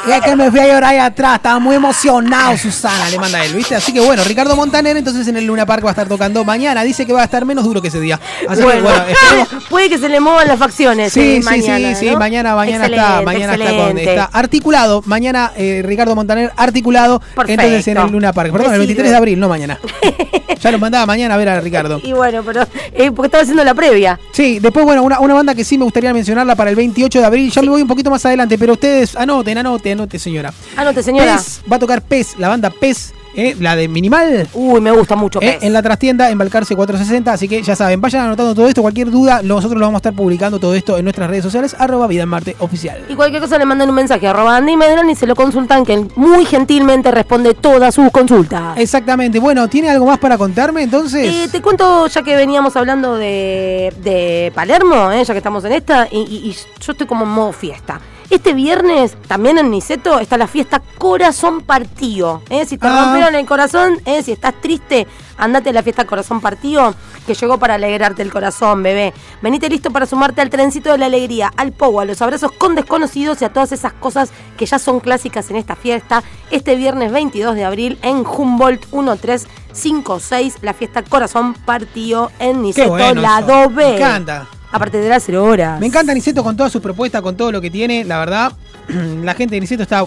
Y 0.07 0.11
es 0.13 0.21
que 0.23 0.37
me 0.37 0.51
fui 0.51 0.59
a 0.61 0.67
llorar 0.67 0.85
ahí 0.85 0.99
atrás, 0.99 1.37
estaba 1.37 1.59
muy 1.59 1.77
emocionado, 1.77 2.59
Susana, 2.59 3.09
le 3.11 3.19
manda 3.19 3.43
él, 3.45 3.55
¿viste? 3.55 3.75
Así 3.77 3.93
que 3.93 4.01
bueno, 4.01 4.23
Ricardo 4.25 4.55
Montaner 4.57 4.97
entonces 4.97 5.27
en 5.29 5.37
el 5.37 5.47
Luna 5.47 5.65
Park 5.67 5.85
va 5.85 5.91
a 5.91 5.93
estar 5.93 6.09
tocando 6.09 6.45
mañana. 6.45 6.83
Dice 6.83 7.07
que 7.07 7.13
va 7.13 7.23
a 7.23 7.25
estar 7.25 7.45
menos 7.45 7.65
duro 7.65 7.81
que 7.81 7.89
ese 7.89 8.01
día. 8.01 8.19
Así 8.49 8.59
que 8.59 8.65
Bueno, 8.65 8.83
bueno, 8.83 9.05
esperemos- 9.09 9.69
puede 9.71 9.89
que 9.89 9.99
se 9.99 10.09
le 10.09 10.21
muevan 10.21 10.49
las 10.49 10.59
facciones. 10.59 11.13
Sí, 11.13 11.21
eh, 11.37 11.37
sí, 11.41 11.45
mañana, 11.45 11.89
sí, 11.95 12.07
sí, 12.07 12.11
¿no? 12.11 12.19
mañana, 12.19 12.55
mañana 12.57 12.85
está, 12.87 12.97
Excelente, 13.21 13.25
mañana 13.25 13.55
está, 13.55 13.77
con- 13.87 13.99
está 13.99 14.25
articulado. 14.33 15.03
Mañana 15.07 15.53
eh, 15.57 15.83
Ricardo 15.85 16.15
Montaner 16.17 16.53
articulado. 16.57 17.21
Perfecto. 17.21 17.63
Entonces 17.63 17.89
en 17.89 17.97
el 17.99 18.11
Luna 18.11 18.33
Park. 18.33 18.53
Perdón, 18.53 18.73
el 18.73 18.79
23 18.81 18.97
sirve. 19.07 19.11
de 19.11 19.17
abril, 19.17 19.41
no 19.41 19.49
mañana. 19.49 19.79
ya 20.61 20.71
lo 20.71 20.79
mandaba 20.79 21.07
mañana 21.07 21.35
a 21.35 21.37
ver 21.37 21.49
a 21.49 21.61
Ricardo. 21.61 22.01
Y 22.03 22.13
bueno, 22.13 22.43
pero 22.45 22.67
eh, 22.93 23.11
porque 23.11 23.27
estaba 23.27 23.43
haciendo 23.43 23.65
la 23.65 23.75
previa. 23.75 24.19
Sí, 24.33 24.59
después, 24.59 24.85
bueno, 24.85 25.03
una, 25.03 25.21
una 25.21 25.35
banda 25.35 25.55
que 25.55 25.65
sí 25.65 25.79
me 25.79 25.85
gustaría 25.85 26.13
mencionarla 26.13 26.55
para 26.57 26.71
el 26.71 26.77
28 26.77 27.21
de 27.21 27.25
abril. 27.25 27.51
Ya 27.51 27.63
me 27.63 27.69
voy 27.69 27.83
un 27.83 27.89
poquito 27.89 28.11
más 28.11 28.25
adelante, 28.27 28.59
pero 28.59 28.75
ustedes 28.75 29.17
anoten, 29.17 29.59
anoten, 29.59 29.93
anoten, 29.93 30.21
señora. 30.21 30.53
Anote, 30.77 31.03
señora. 31.03 31.37
Pez, 31.37 31.61
va 31.71 31.77
a 31.77 31.79
tocar 31.79 32.03
Pez, 32.03 32.39
la 32.39 32.49
banda 32.49 32.71
Pez, 32.71 33.13
eh, 33.37 33.57
la 33.61 33.77
de 33.77 33.89
Minimal. 33.89 34.49
Uy, 34.55 34.81
me 34.81 34.91
gusta 34.91 35.17
mucho. 35.17 35.41
eh, 35.43 35.59
en 35.61 35.73
la 35.73 35.83
trastienda, 35.83 36.31
en 36.31 36.39
Balcarce 36.39 36.75
460. 36.77 37.33
Así 37.33 37.49
que 37.49 37.63
ya 37.63 37.75
saben, 37.77 38.01
vayan 38.01 38.27
anotando 38.27 38.55
todo 38.55 38.69
esto. 38.69 38.83
Cualquier 38.83 39.11
duda, 39.11 39.41
nosotros 39.43 39.79
lo 39.79 39.87
vamos 39.87 39.99
a 39.99 40.01
estar 40.01 40.13
publicando 40.15 40.59
todo 40.59 40.75
esto 40.75 40.97
en 40.99 41.05
nuestras 41.05 41.29
redes 41.29 41.43
sociales, 41.45 41.75
arroba 41.79 42.07
Vida 42.07 42.23
en 42.23 42.29
Marte 42.29 42.57
Oficial. 42.61 43.05
Y 43.09 43.15
cualquier 43.15 43.41
cosa 43.43 43.59
le 43.59 43.65
mandan 43.65 43.89
un 43.89 43.95
mensaje 43.95 44.27
arroba 44.27 44.57
Andy 44.57 44.77
Medran 44.77 45.09
y 45.11 45.15
se 45.15 45.27
lo 45.27 45.35
consultan, 45.35 45.85
que 45.85 46.07
muy 46.17 46.45
gentilmente 46.45 47.11
responde 47.11 47.55
todas 47.55 47.95
sus 47.95 48.11
consultas. 48.11 48.77
Exactamente. 48.79 49.39
Bueno, 49.39 49.69
¿tiene 49.69 49.91
algo 49.91 50.07
más 50.07 50.19
para 50.19 50.39
contarme 50.39 50.83
entonces? 50.83 51.27
Eh, 51.35 51.49
te 51.51 51.61
cuento, 51.61 52.07
ya 52.07 52.23
que 52.23 52.37
veníamos 52.37 52.77
hablando 52.77 53.17
de, 53.17 53.93
de 54.03 54.53
Palermo, 54.55 55.11
eh, 55.13 55.25
ya 55.25 55.35
que 55.35 55.39
estamos 55.39 55.65
en 55.65 55.73
esta, 55.73 56.09
y, 56.11 56.19
y- 56.19 56.51
y 56.51 56.53
yo 56.81 56.93
estoy 56.93 57.07
como 57.07 57.25
en 57.25 57.31
modo 57.31 57.53
fiesta. 57.53 58.01
Este 58.31 58.53
viernes, 58.55 59.17
también 59.29 59.59
en 59.59 59.71
Niceto, 59.71 60.19
está 60.19 60.37
la 60.39 60.47
fiesta 60.47 60.81
Corazón 60.99 61.61
Partido. 61.61 62.43
eh. 62.51 62.65
Si 62.67 62.79
te 62.79 62.87
Ah. 62.87 63.05
rompieron 63.05 63.35
el 63.35 63.47
corazón, 63.47 64.01
eh, 64.07 64.23
si 64.23 64.33
estás 64.33 64.55
triste, 64.61 65.07
andate 65.37 65.71
a 65.71 65.73
la 65.73 65.83
fiesta 65.83 66.05
Corazón 66.07 66.41
Partido, 66.41 66.95
que 67.27 67.35
llegó 67.35 67.59
para 67.59 67.75
alegrarte 67.75 68.23
el 68.23 68.33
corazón, 68.33 68.83
bebé. 68.83 69.13
Venite 69.43 69.69
listo 69.69 69.91
para 69.91 70.07
sumarte 70.07 70.41
al 70.41 70.51
trencito 70.51 70.91
de 70.91 70.99
la 70.99 71.07
alegría, 71.07 71.53
al 71.57 71.73
pogo, 71.73 72.01
a 72.01 72.05
los 72.05 72.21
abrazos 72.23 72.51
con 72.53 72.75
desconocidos 72.75 73.41
y 73.43 73.45
a 73.45 73.53
todas 73.53 73.73
esas 73.73 73.93
cosas 73.93 74.31
que 74.57 74.67
ya 74.67 74.79
son 74.79 75.01
clásicas 75.01 75.51
en 75.51 75.57
esta 75.57 75.77
fiesta. 75.77 76.23
Este 76.51 76.77
viernes 76.77 77.13
22 77.13 77.55
de 77.55 77.65
abril 77.65 77.99
en 78.03 78.25
Humboldt 78.27 78.87
1356, 78.93 80.57
la 80.63 80.73
fiesta 80.75 81.03
Corazón 81.03 81.55
Partido 81.55 82.31
en 82.39 82.63
Niceto, 82.63 82.91
bueno 82.91 83.21
lado 83.21 83.61
eso. 83.63 83.71
B. 83.71 83.85
Me 83.91 83.97
encanta. 83.97 84.47
A 84.75 84.79
partir 84.81 85.01
de 85.01 85.09
las 85.09 85.23
0 85.25 85.45
horas. 85.45 85.79
Me 85.79 85.87
encanta 85.87 86.13
Niceto 86.13 86.43
con 86.43 86.57
todas 86.57 86.73
sus 86.73 86.83
propuestas, 86.83 87.23
con 87.23 87.37
todo 87.37 87.53
lo 87.53 87.61
que 87.61 87.71
tiene. 87.71 88.05
La 88.05 88.19
verdad, 88.19 88.53
la 88.89 89.33
gente 89.35 89.55
de 89.55 89.61
Niceto 89.61 89.85
está, 89.85 90.05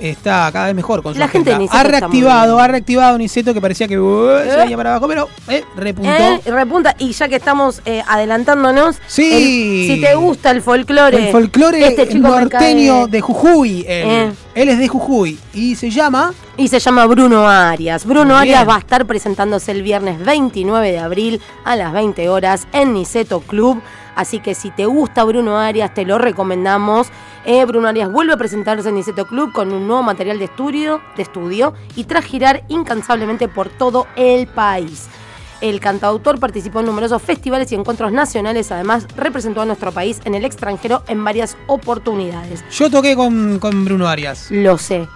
está 0.00 0.50
cada 0.52 0.66
vez 0.66 0.74
mejor 0.74 1.04
con 1.04 1.14
su 1.14 1.20
La 1.20 1.28
gente 1.28 1.56
Ha 1.70 1.82
reactivado, 1.84 2.58
ha 2.58 2.66
reactivado 2.66 3.16
Niceto 3.16 3.54
que 3.54 3.60
parecía 3.60 3.86
que 3.86 3.96
uh, 3.96 4.28
se 4.42 4.54
Eh. 4.54 4.56
venía 4.56 4.76
para 4.76 4.90
abajo, 4.90 5.06
pero 5.06 5.28
eh, 5.46 5.62
repuntó. 5.76 6.10
Eh, 6.10 6.40
repunta, 6.46 6.96
y 6.98 7.12
ya 7.12 7.28
que 7.28 7.36
estamos 7.36 7.80
eh, 7.84 8.02
adelantándonos, 8.08 8.96
Sí. 9.06 9.86
el- 9.88 9.94
si 9.94 10.00
te 10.00 10.14
gusta 10.16 10.50
el 10.50 10.62
folclore, 10.62 11.26
El 11.26 11.32
folclore 11.32 11.86
este 11.86 12.08
chico 12.08 12.26
norteño 12.28 13.06
de 13.06 13.20
Jujuy. 13.20 13.84
Él, 13.86 14.08
Eh. 14.08 14.32
él 14.56 14.68
es 14.68 14.78
de 14.80 14.88
Jujuy 14.88 15.38
y 15.54 15.76
se 15.76 15.90
llama. 15.90 16.34
Y 16.56 16.66
se 16.66 16.80
llama 16.80 17.06
Bruno 17.06 17.48
Arias. 17.48 18.04
Bruno 18.04 18.36
Arias 18.36 18.66
va 18.68 18.74
a 18.74 18.78
estar 18.80 19.06
presentándose 19.06 19.70
el 19.70 19.84
viernes 19.84 20.18
29 20.24 20.90
de 20.90 20.98
abril 20.98 21.40
a 21.64 21.76
las 21.76 21.92
20 21.92 22.28
horas 22.28 22.66
en 22.72 22.94
Niceto 22.94 23.38
Club. 23.42 23.80
Así 24.18 24.40
que 24.40 24.56
si 24.56 24.72
te 24.72 24.84
gusta 24.84 25.22
Bruno 25.22 25.58
Arias, 25.58 25.94
te 25.94 26.04
lo 26.04 26.18
recomendamos. 26.18 27.06
Eh, 27.44 27.64
Bruno 27.66 27.86
Arias 27.86 28.10
vuelve 28.10 28.32
a 28.32 28.36
presentarse 28.36 28.88
en 28.88 28.96
Niceto 28.96 29.28
Club 29.28 29.52
con 29.52 29.72
un 29.72 29.86
nuevo 29.86 30.02
material 30.02 30.40
de 30.40 30.46
estudio, 30.46 31.00
de 31.16 31.22
estudio 31.22 31.72
y 31.94 32.02
tras 32.02 32.24
girar 32.24 32.64
incansablemente 32.66 33.46
por 33.46 33.68
todo 33.68 34.08
el 34.16 34.48
país. 34.48 35.06
El 35.60 35.78
cantautor 35.78 36.40
participó 36.40 36.80
en 36.80 36.86
numerosos 36.86 37.22
festivales 37.22 37.70
y 37.70 37.76
encuentros 37.76 38.10
nacionales, 38.10 38.72
además 38.72 39.06
representó 39.16 39.60
a 39.60 39.66
nuestro 39.66 39.92
país 39.92 40.20
en 40.24 40.34
el 40.34 40.44
extranjero 40.44 41.04
en 41.06 41.22
varias 41.22 41.56
oportunidades. 41.68 42.64
Yo 42.72 42.90
toqué 42.90 43.14
con, 43.14 43.60
con 43.60 43.84
Bruno 43.84 44.08
Arias. 44.08 44.50
Lo 44.50 44.78
sé. 44.78 45.06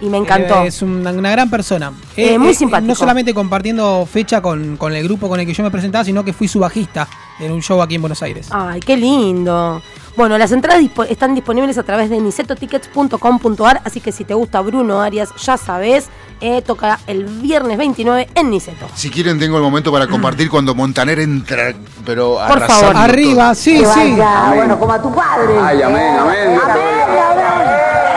Y 0.00 0.06
me 0.08 0.18
encantó. 0.18 0.62
Eh, 0.64 0.66
es 0.68 0.82
una, 0.82 1.10
una 1.12 1.30
gran 1.30 1.48
persona. 1.50 1.92
Eh, 2.16 2.38
muy 2.38 2.54
simpático. 2.54 2.88
No 2.88 2.94
solamente 2.94 3.32
compartiendo 3.32 4.06
fecha 4.10 4.40
con, 4.42 4.76
con 4.76 4.92
el 4.94 5.04
grupo 5.04 5.28
con 5.28 5.40
el 5.40 5.46
que 5.46 5.54
yo 5.54 5.62
me 5.62 5.70
presentaba, 5.70 6.04
sino 6.04 6.24
que 6.24 6.32
fui 6.32 6.48
su 6.48 6.58
bajista 6.58 7.08
en 7.40 7.52
un 7.52 7.62
show 7.62 7.80
aquí 7.80 7.94
en 7.94 8.02
Buenos 8.02 8.22
Aires. 8.22 8.48
Ay, 8.50 8.80
qué 8.80 8.96
lindo. 8.96 9.80
Bueno, 10.16 10.38
las 10.38 10.52
entradas 10.52 10.80
están 11.08 11.34
disponibles 11.34 11.76
a 11.78 11.82
través 11.82 12.08
de 12.08 12.20
nicetotickets.com.ar, 12.20 13.80
así 13.84 14.00
que 14.00 14.12
si 14.12 14.24
te 14.24 14.32
gusta 14.34 14.60
Bruno 14.60 15.00
Arias, 15.00 15.30
ya 15.44 15.56
sabes, 15.56 16.06
eh, 16.40 16.62
toca 16.62 17.00
el 17.08 17.24
viernes 17.24 17.76
29 17.78 18.28
en 18.36 18.50
Niceto. 18.50 18.86
Si 18.94 19.10
quieren, 19.10 19.40
tengo 19.40 19.56
el 19.56 19.62
momento 19.64 19.90
para 19.90 20.06
compartir 20.06 20.48
cuando 20.50 20.72
Montaner 20.74 21.18
entra, 21.18 21.74
pero 22.04 22.38
Por 22.46 22.64
favor. 22.64 22.96
Arriba, 22.96 23.46
todo. 23.46 23.54
sí, 23.56 23.78
Que 23.80 23.86
sí. 23.86 24.10
vaya, 24.12 24.52
bueno, 24.54 24.78
como 24.78 24.92
a 24.92 25.02
tu 25.02 25.12
padre. 25.12 25.54
Ay, 25.60 25.82
amén, 25.82 26.16
amén. 26.16 26.18
Amén, 26.18 26.60
amén. 26.60 27.68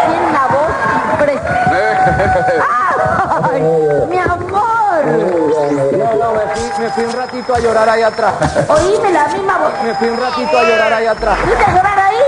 Tiene 0.07 0.29
una 0.29 0.47
voz 0.47 0.69
impresionante. 1.13 2.06
Ay, 2.17 3.61
mi 4.09 4.17
amor. 4.17 5.05
No, 5.91 6.13
no, 6.15 6.31
me 6.33 6.55
fui, 6.55 6.83
me 6.83 6.89
fui 6.89 7.03
un 7.03 7.13
ratito 7.13 7.55
a 7.55 7.59
llorar 7.59 7.89
ahí 7.89 8.01
atrás. 8.01 8.33
Oíme 8.67 9.11
la 9.11 9.27
misma 9.27 9.57
voz. 9.57 9.71
Me 9.83 9.93
fui 9.95 10.09
un 10.09 10.19
ratito 10.19 10.57
a 10.57 10.63
llorar 10.63 10.93
ahí 10.93 11.05
atrás. 11.05 11.37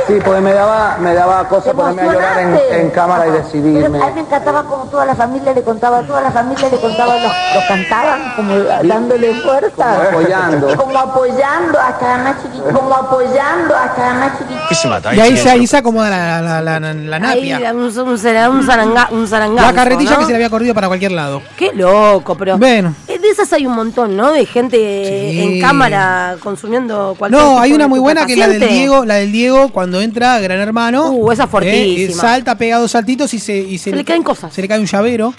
Sí, 0.08 0.14
porque 0.26 0.42
me 0.42 0.54
daba, 0.54 0.98
me 1.00 1.14
daba 1.14 1.48
cosa 1.48 1.70
¿Te 1.72 1.76
ponerme 1.76 2.02
a 2.02 2.06
llorar 2.14 2.40
en, 2.72 2.90
cámara 2.90 3.28
y 3.28 3.32
decidirme. 3.32 3.90
Pero 3.92 4.04
a 4.04 4.08
mí 4.08 4.14
me 4.16 4.22
encantaba 4.22 4.64
como 4.64 4.86
toda 4.86 5.06
la 5.06 5.16
familia 5.16 5.54
le 5.54 5.62
contaba, 5.62 6.02
toda 6.02 6.22
la 6.22 6.32
familia 6.32 6.70
le 6.70 6.78
contaba, 6.80 7.14
los, 7.16 7.32
los 7.56 7.64
cantaban 7.68 8.34
como 8.36 8.56
dándole 8.84 9.34
fuerza. 9.42 9.96
Como 9.96 10.10
apoyando. 10.20 10.76
Como 10.80 10.98
apoyando 11.00 11.80
hasta 11.80 12.18
la 12.18 12.24
más 12.24 12.36
chiquita. 12.42 12.72
Como 12.74 12.94
apoyando 12.94 13.76
hasta 13.76 14.08
la 14.08 14.14
más 14.16 14.38
chiquita. 14.40 14.62
¿Qué 14.70 14.76
se 14.76 14.88
mata? 14.88 15.14
Y 15.16 15.20
ahí 15.20 15.38
se, 15.38 15.50
ahí 15.50 15.68
se 15.68 15.78
acomoda 15.78 16.10
la, 16.10 16.42
la, 16.42 16.62
la, 16.62 16.80
la- 16.80 16.94
la 16.94 17.30
Ahí, 17.30 17.50
napia. 17.52 17.72
un, 17.74 17.80
un, 17.82 18.00
un, 18.00 18.18
zaranga- 18.18 19.10
un 19.12 19.28
zarangazo, 19.28 19.68
La 19.68 19.74
carretilla 19.74 20.12
¿no? 20.14 20.20
que 20.20 20.26
se 20.26 20.32
le 20.32 20.36
había 20.36 20.50
corrido 20.50 20.74
para 20.74 20.88
cualquier 20.88 21.12
lado. 21.12 21.42
Qué 21.58 21.72
loco, 21.74 22.36
pero. 22.36 22.58
Bueno. 22.58 22.94
eh, 23.08 23.20
De 23.20 23.30
esas 23.30 23.52
hay 23.54 23.66
un 23.68 23.76
montón, 23.76 24.16
¿no? 24.18 24.32
De 24.32 24.46
gente 24.46 24.78
Sí. 24.80 25.42
en 25.42 25.62
cámara 25.62 26.36
consumiendo 26.44 27.16
cualquier. 27.18 27.42
No, 27.42 27.60
hay 27.60 27.74
una 27.74 27.88
muy 27.88 28.00
buena 28.00 28.26
que 28.26 28.34
es 28.34 28.40
la 28.40 28.48
del. 28.48 28.60
Diego, 28.60 29.06
la 29.06 29.16
del 29.16 29.32
Diego 29.32 29.70
cuando 29.80 30.02
entra 30.02 30.38
Gran 30.42 30.60
Hermano. 30.60 31.10
Uh, 31.12 31.32
esa 31.32 31.46
eh, 31.46 31.48
fortísima. 31.48 32.22
salta, 32.22 32.58
pega 32.58 32.80
dos 32.80 32.92
saltitos 32.92 33.34
y 33.34 33.40
se, 33.40 33.58
y 33.58 33.78
se, 33.78 33.92
Se 33.92 33.96
le 33.96 34.04
caen 34.04 34.24
cosas. 34.24 34.54
Se 34.54 34.62
le 34.62 34.68
cae 34.68 34.78
un 34.78 34.86
llavero. 34.86 35.34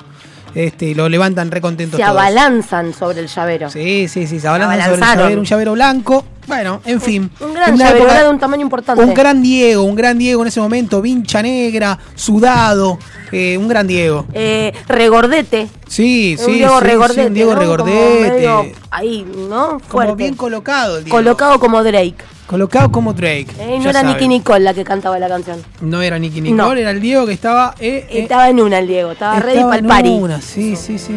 Este, 0.54 0.94
lo 0.94 1.10
levantan 1.10 1.50
recontentos 1.50 1.98
Se 1.98 2.02
todos. 2.02 2.18
abalanzan 2.18 2.94
sobre 2.94 3.20
el 3.20 3.26
llavero. 3.28 3.68
Sí, 3.68 4.08
sí, 4.08 4.26
sí, 4.26 4.40
se 4.40 4.48
abalanzan 4.48 4.80
sobre 4.80 4.94
el 4.94 5.18
llavero, 5.18 5.40
un 5.40 5.46
llavero 5.46 5.72
blanco. 5.74 6.24
Bueno, 6.46 6.80
en 6.86 7.02
fin. 7.02 7.30
Un 7.38 7.52
gran 7.52 7.76
llavero, 7.76 7.98
época- 8.06 8.22
de 8.22 8.30
un 8.30 8.38
tamaño 8.38 8.62
importante. 8.62 9.04
Un 9.04 9.12
gran 9.12 9.42
Diego, 9.42 9.82
un 9.82 9.94
gran 9.94 10.16
Diego 10.16 10.40
en 10.40 10.48
ese 10.48 10.58
momento, 10.60 11.02
vincha 11.02 11.42
negra, 11.42 11.98
sudado, 12.14 12.98
eh, 13.32 13.56
un 13.58 13.68
gran 13.68 13.86
Diego. 13.86 14.26
Eh, 14.32 14.72
regordete. 14.88 15.68
Sí, 15.88 16.36
un 16.38 16.44
sí, 16.46 16.52
Diego 16.52 16.78
sí, 16.80 16.84
regordete. 16.86 17.20
sí, 17.22 17.26
un 17.28 17.34
Diego 17.34 17.50
¿no? 17.54 17.58
Como 17.60 17.76
regordete. 17.76 18.30
medio 18.30 18.66
ahí, 18.90 19.26
¿no? 19.48 19.68
Como 19.70 19.80
Fuerte. 19.88 20.14
bien 20.14 20.34
colocado 20.34 20.98
el 20.98 21.04
Diego. 21.04 21.16
Colocado 21.16 21.58
como 21.60 21.82
Drake. 21.82 22.16
Colocado 22.46 22.90
como 22.90 23.12
Drake. 23.12 23.46
Eh, 23.60 23.78
no 23.80 23.90
era. 23.90 24.02
Nicky 24.02 24.26
Nicole 24.26 24.60
la 24.64 24.74
que 24.74 24.82
cantaba 24.82 25.18
la 25.20 25.28
canción. 25.28 25.62
No 25.80 26.02
era 26.02 26.18
Nicky 26.18 26.40
Nicole, 26.40 26.56
No. 26.56 26.72
era 26.72 26.90
el 26.90 27.00
Diego 27.00 27.24
que 27.26 27.32
estaba. 27.32 27.74
eh, 27.78 28.06
eh, 28.10 28.22
Estaba 28.22 28.48
en 28.50 28.60
una 28.60 28.80
el 28.80 28.88
Diego, 28.88 29.12
estaba, 29.12 29.38
ready 29.38 29.58
estaba 29.58 29.68
para 29.70 29.78
el 29.78 29.84
en 29.84 29.88
party. 29.88 30.08
una, 30.10 30.40
sí, 30.40 30.74
sí, 30.74 30.98
sí. 30.98 31.14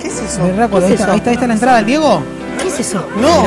¿Qué 0.00 0.08
es 0.08 0.18
eso? 0.22 0.42
Me 0.44 0.52
recuerdo, 0.54 0.86
¿Qué 0.86 0.86
ahí, 0.86 0.94
es 0.94 1.00
está, 1.00 1.04
eso? 1.04 1.12
ahí 1.12 1.18
está, 1.18 1.30
ahí 1.30 1.34
está 1.34 1.46
la 1.46 1.52
entrada 1.54 1.76
del 1.76 1.86
Diego. 1.86 2.22
¿Qué 2.62 2.68
es 2.68 2.80
eso? 2.80 3.04
No. 3.20 3.44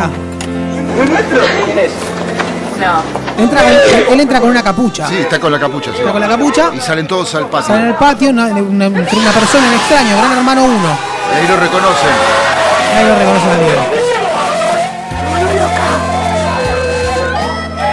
No. 2.80 3.04
Entra 3.42 3.62
él 3.68 4.20
entra 4.20 4.40
con 4.40 4.50
una 4.50 4.64
capucha. 4.64 5.08
Sí, 5.08 5.18
está 5.20 5.40
con 5.40 5.52
la 5.52 5.60
capucha. 5.60 5.92
sí. 5.92 6.00
Está 6.00 6.12
con 6.12 6.22
la 6.22 6.28
capucha. 6.28 6.72
Y 6.74 6.80
salen 6.80 7.08
todos 7.08 7.34
al 7.36 7.48
patio. 7.48 7.68
Sale 7.68 7.80
en 7.82 7.88
el 7.88 7.96
patio, 7.96 8.30
una, 8.30 8.46
una, 8.48 8.88
una 8.88 9.32
persona 9.32 9.68
en 9.68 9.74
extraño, 9.74 10.18
gran 10.18 10.38
hermano 10.38 10.64
uno. 10.66 10.98
Y 11.32 11.38
ahí 11.38 11.48
lo 11.48 11.58
reconocen. 11.58 12.10
Ahí 12.98 13.06
lo 13.08 13.16
reconocen 13.16 13.50
al 13.50 13.60
Diego. 13.60 13.82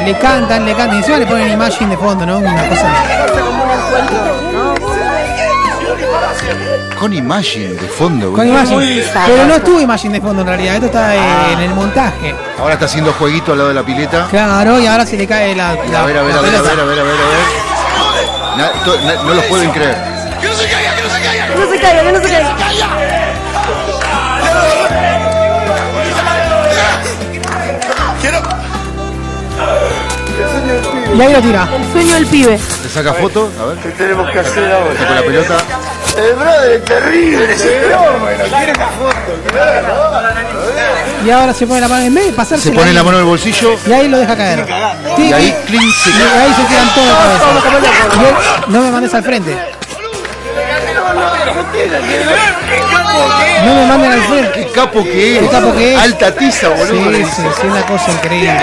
Le 0.04 0.18
cantan, 0.18 0.64
le 0.66 0.74
cantan. 0.74 0.96
Y 0.96 0.98
encima 0.98 1.18
le 1.18 1.26
ponen 1.26 1.52
Imagine 1.52 1.90
de 1.90 1.96
fondo, 1.96 2.26
¿no? 2.26 2.38
Una 2.38 2.68
cosa. 2.68 2.88
Con 7.02 7.12
Imagine 7.12 7.70
de 7.74 7.88
fondo. 7.88 8.30
Con. 8.32 8.46
Imagine. 8.46 9.02
Pero 9.26 9.46
no 9.46 9.54
estuvo 9.56 9.80
Imagine 9.80 10.14
de 10.14 10.20
fondo 10.20 10.42
en 10.42 10.46
realidad. 10.46 10.74
Esto 10.76 10.86
está 10.86 11.50
en 11.50 11.58
el 11.58 11.74
montaje. 11.74 12.32
Ahora 12.60 12.74
está 12.74 12.86
haciendo 12.86 13.12
jueguito 13.14 13.50
al 13.50 13.58
lado 13.58 13.70
de 13.70 13.74
la 13.74 13.82
pileta. 13.82 14.28
Claro, 14.30 14.78
y 14.78 14.86
ahora 14.86 15.04
se 15.04 15.16
le 15.16 15.26
cae 15.26 15.52
la. 15.56 15.74
la- 15.90 16.02
A 16.02 16.06
ver, 16.06 16.16
a 16.18 16.22
ver, 16.22 16.36
a 16.36 16.40
ver, 16.40 16.54
a 16.54 16.62
ver, 16.62 16.70
a 16.70 16.84
ver, 16.84 17.00
a 17.00 17.02
ver, 17.02 17.02
a 17.02 17.04
ver. 17.04 18.56
Na- 18.56 18.84
to- 18.84 19.00
na- 19.00 19.20
no 19.24 19.34
los 19.34 19.44
pueden 19.46 19.72
creer. 19.72 19.96
Que 20.40 20.46
no 20.46 20.54
se 20.54 20.68
caiga, 20.70 20.94
que 20.94 21.02
no 21.02 21.08
se 21.08 21.22
caiga. 21.22 22.52
Y 31.16 31.20
ahí 31.20 31.32
lo 31.32 31.40
tira. 31.40 31.68
El 31.76 31.92
sueño 31.92 32.14
del 32.14 32.26
pibe. 32.26 32.52
Le 32.82 32.88
saca 32.88 33.12
foto, 33.14 33.50
a 33.60 33.64
ver. 33.66 33.78
¿Qué 33.78 33.90
tenemos 33.90 34.30
que 34.30 34.38
hacer 34.40 34.72
ahora? 34.72 34.92
Está 34.92 35.06
con 35.06 35.16
la 35.16 35.22
pelota. 35.22 35.56
El 36.16 36.34
brother 36.34 36.72
es 36.72 36.84
terrible, 36.84 37.52
ese 37.52 37.80
fenómeno. 37.80 38.44
Quiere 38.44 38.72
la 38.74 38.86
foto. 38.88 39.32
Y 41.24 41.30
ahora 41.30 41.54
se 41.54 41.66
pone 41.66 41.80
la 41.80 41.88
mano 41.88 42.02
en 42.04 42.14
vez 42.14 42.26
de 42.26 42.32
pasarse. 42.32 42.68
Se 42.70 42.74
pone 42.74 42.92
la 42.92 43.02
mano 43.02 43.16
en 43.18 43.22
el 43.24 43.28
bolsillo. 43.28 43.76
Y 43.86 43.92
ahí 43.92 44.08
lo 44.08 44.18
deja 44.18 44.36
caer. 44.36 44.66
Sí, 45.16 45.28
Y 45.28 45.32
ahí, 45.32 45.46
y- 45.46 45.66
clean, 45.66 45.90
se 45.90 46.10
y 46.10 46.12
ahí 46.14 46.54
se 46.54 46.66
quedan 46.66 46.94
todos 46.94 47.08
de 47.08 47.14
cabeza. 47.14 47.44
Y 48.20 48.24
él, 48.26 48.34
no 48.68 48.80
me 48.82 48.90
mandes 48.90 49.14
al 49.14 49.22
frente. 49.22 49.56
No 53.64 53.74
me 53.74 53.86
manden 53.86 54.12
al 54.12 54.22
frente. 54.24 54.52
Qué 54.52 54.72
capo 54.72 55.04
que 55.04 55.36
es. 55.36 55.40
Qué 55.42 55.48
capo 55.48 55.72
que 55.74 55.94
es. 55.94 56.00
Alta 56.00 56.34
tiza, 56.34 56.68
boludo. 56.68 57.10
Sí, 57.12 57.24
sí, 57.24 57.42
sí, 57.60 57.66
una 57.66 57.82
cosa 57.86 58.10
increíble. 58.12 58.60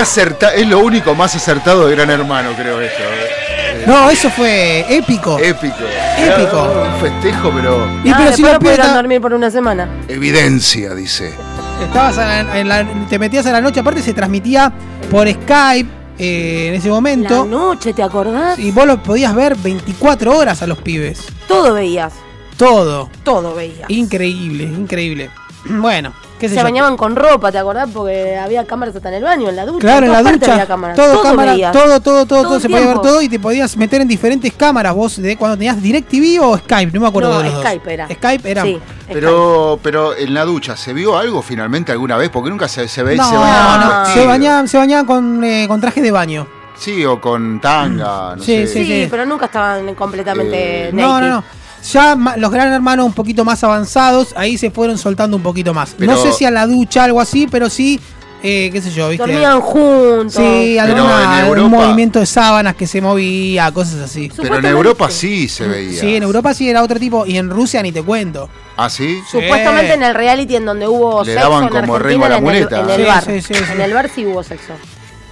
¿Qué 0.00 0.04
Qué 0.06 0.10
acerta, 0.10 0.54
es 0.54 0.66
lo 0.66 0.78
único 0.78 1.14
más 1.14 1.34
acertado 1.36 1.86
de 1.86 1.94
Gran 1.94 2.08
Hermano, 2.08 2.52
creo 2.56 2.80
esto. 2.80 3.02
eh. 3.02 3.84
No, 3.86 4.08
eso 4.08 4.30
fue 4.30 4.80
épico. 4.88 5.38
Épico. 5.38 5.76
Épico. 6.16 6.62
Un 6.94 7.00
festejo, 7.02 7.50
pero. 7.54 7.86
Y 8.02 8.08
Ah, 8.08 8.14
pero 8.16 8.32
si 8.34 8.42
no 8.42 8.58
pudieron 8.58 8.94
dormir 8.94 9.20
por 9.20 9.34
una 9.34 9.50
semana. 9.50 9.90
Evidencia, 10.08 10.94
dice. 10.94 11.34
Estabas 11.82 12.16
en, 12.16 12.48
en 12.56 12.68
la- 12.68 12.86
te 13.10 13.18
metías 13.18 13.44
a 13.44 13.52
la 13.52 13.60
noche, 13.60 13.80
aparte 13.80 14.00
se 14.00 14.14
transmitía 14.14 14.72
por 15.10 15.28
Skype 15.30 15.90
eh, 16.18 16.68
en 16.68 16.74
ese 16.74 16.88
La 16.88 16.94
momento. 16.94 17.44
noche, 17.44 17.92
¿te 17.92 18.02
acordás? 18.02 18.58
Y 18.58 18.70
vos 18.70 18.86
lo 18.86 19.02
podías 19.02 19.34
ver 19.34 19.54
24 19.54 20.34
horas 20.34 20.62
a 20.62 20.66
los 20.66 20.78
pibes. 20.78 21.26
Todo 21.46 21.74
veías. 21.74 22.14
Todo. 22.56 23.10
Todo 23.22 23.54
veías. 23.54 23.90
Increíble, 23.90 24.64
increíble. 24.64 25.28
Bueno, 25.66 26.14
qué 26.40 26.48
Se 26.48 26.62
bañaban 26.62 26.96
con 26.96 27.14
ropa, 27.14 27.52
¿te 27.52 27.58
acordás? 27.58 27.88
Porque 27.92 28.36
había 28.36 28.66
cámaras 28.66 28.96
hasta 28.96 29.08
en 29.10 29.14
el 29.16 29.22
baño, 29.22 29.48
en 29.50 29.56
la 29.56 29.66
ducha. 29.66 29.78
Claro, 29.80 30.06
en 30.06 30.12
la 30.12 30.22
ducha. 30.22 30.52
había 30.54 30.66
cámaras. 30.66 30.96
Todo, 30.96 31.22
cámara, 31.22 31.52
veías. 31.52 31.72
todo, 31.72 32.00
todo, 32.00 32.00
todo, 32.00 32.24
Todo 32.26 32.42
todo, 32.42 32.56
el 32.56 32.62
se 32.62 32.68
podía 32.68 32.86
ver 32.86 32.98
todo 33.00 33.22
y 33.22 33.28
te 33.28 33.38
podías 33.38 33.76
meter 33.76 34.00
en 34.00 34.08
diferentes 34.08 34.52
cámaras 34.54 34.94
vos 34.94 35.16
de 35.22 35.36
cuando 35.36 35.56
tenías 35.56 35.80
DirecTV 35.80 36.42
o 36.42 36.58
Skype, 36.58 36.92
no 36.92 37.00
me 37.00 37.06
acuerdo 37.08 37.30
No, 37.30 37.38
de 37.38 37.44
los 37.44 37.52
dos. 37.54 37.62
Skype 37.62 37.92
era. 37.94 38.08
Skype 38.08 38.50
era. 38.50 38.62
Sí, 38.64 38.78
Pero, 39.12 39.78
pero 39.82 40.16
en 40.16 40.34
la 40.34 40.44
ducha, 40.44 40.76
¿se 40.76 40.92
vio 40.92 41.16
algo 41.16 41.42
finalmente 41.42 41.92
alguna 41.92 42.16
vez? 42.16 42.30
Porque 42.30 42.50
nunca 42.50 42.66
se, 42.68 42.88
se 42.88 43.02
ve 43.02 43.16
No, 43.16 43.28
se 43.28 43.36
bañaban 43.36 43.80
no, 44.04 44.06
se 44.14 44.26
bañaban, 44.26 44.68
se 44.68 44.78
bañaban 44.78 45.06
con, 45.06 45.44
eh, 45.44 45.66
con 45.68 45.80
traje 45.80 46.00
de 46.00 46.10
baño. 46.10 46.46
Sí, 46.76 47.04
o 47.04 47.20
con 47.20 47.60
tanga, 47.60 48.34
no 48.36 48.42
Sí, 48.42 48.66
sé. 48.66 48.66
sí, 48.66 48.84
Sí, 48.86 49.06
pero 49.10 49.26
nunca 49.26 49.46
estaban 49.46 49.94
completamente 49.94 50.88
Eh, 50.88 50.90
No, 50.94 51.20
no, 51.20 51.28
no. 51.28 51.44
Ya 51.92 52.16
los 52.36 52.50
gran 52.50 52.72
hermanos 52.72 53.06
un 53.06 53.12
poquito 53.12 53.44
más 53.44 53.62
avanzados, 53.64 54.34
ahí 54.36 54.58
se 54.58 54.70
fueron 54.70 54.98
soltando 54.98 55.36
un 55.36 55.42
poquito 55.42 55.72
más. 55.74 55.94
Pero- 55.98 56.12
no 56.12 56.18
sé 56.22 56.32
si 56.32 56.44
a 56.44 56.50
la 56.50 56.66
ducha, 56.66 57.04
algo 57.04 57.20
así, 57.20 57.46
pero 57.50 57.70
sí, 57.70 57.98
eh, 58.42 58.70
qué 58.72 58.80
sé 58.82 58.90
yo, 58.90 59.08
¿viste? 59.08 59.26
Dormían 59.26 59.60
juntos. 59.60 60.34
Sí, 60.34 60.78
alguna- 60.78 61.24
en 61.24 61.30
algún 61.52 61.70
movimiento 61.70 62.20
de 62.20 62.26
sábanas 62.26 62.74
que 62.76 62.86
se 62.86 63.00
movía, 63.00 63.70
cosas 63.72 63.96
así. 64.00 64.30
Pero 64.36 64.58
en 64.58 64.66
Europa 64.66 65.10
sí 65.10 65.48
se 65.48 65.66
veía. 65.66 66.00
Sí, 66.00 66.16
en 66.16 66.22
Europa 66.22 66.54
sí 66.54 66.68
era 66.68 66.82
otro 66.82 66.98
tipo 66.98 67.26
y 67.26 67.36
en 67.38 67.50
Rusia 67.50 67.82
ni 67.82 67.92
te 67.92 68.02
cuento. 68.02 68.48
¿Ah, 68.76 68.88
sí? 68.88 69.18
Supuestamente 69.30 69.92
en 69.94 70.02
el 70.02 70.14
reality 70.14 70.56
en 70.56 70.64
donde 70.64 70.86
hubo 70.88 71.22
Le 71.24 71.32
sexo 71.34 71.48
daban 71.50 71.64
en 71.64 71.68
como 71.70 71.96
Argentina, 71.96 72.08
rengo 72.08 72.24
a 72.24 72.28
la 72.28 72.36
en 72.36 72.38
el, 72.38 72.44
muleta. 72.44 72.80
en 72.80 72.90
el 72.90 72.96
Sí, 72.96 73.02
bar. 73.02 73.24
sí, 73.24 73.40
sí, 73.42 73.54
sí. 73.54 73.72
En 73.72 73.80
el 73.80 73.92
bar 73.94 74.10
sí 74.14 74.24
hubo 74.26 74.42
sexo. 74.42 74.72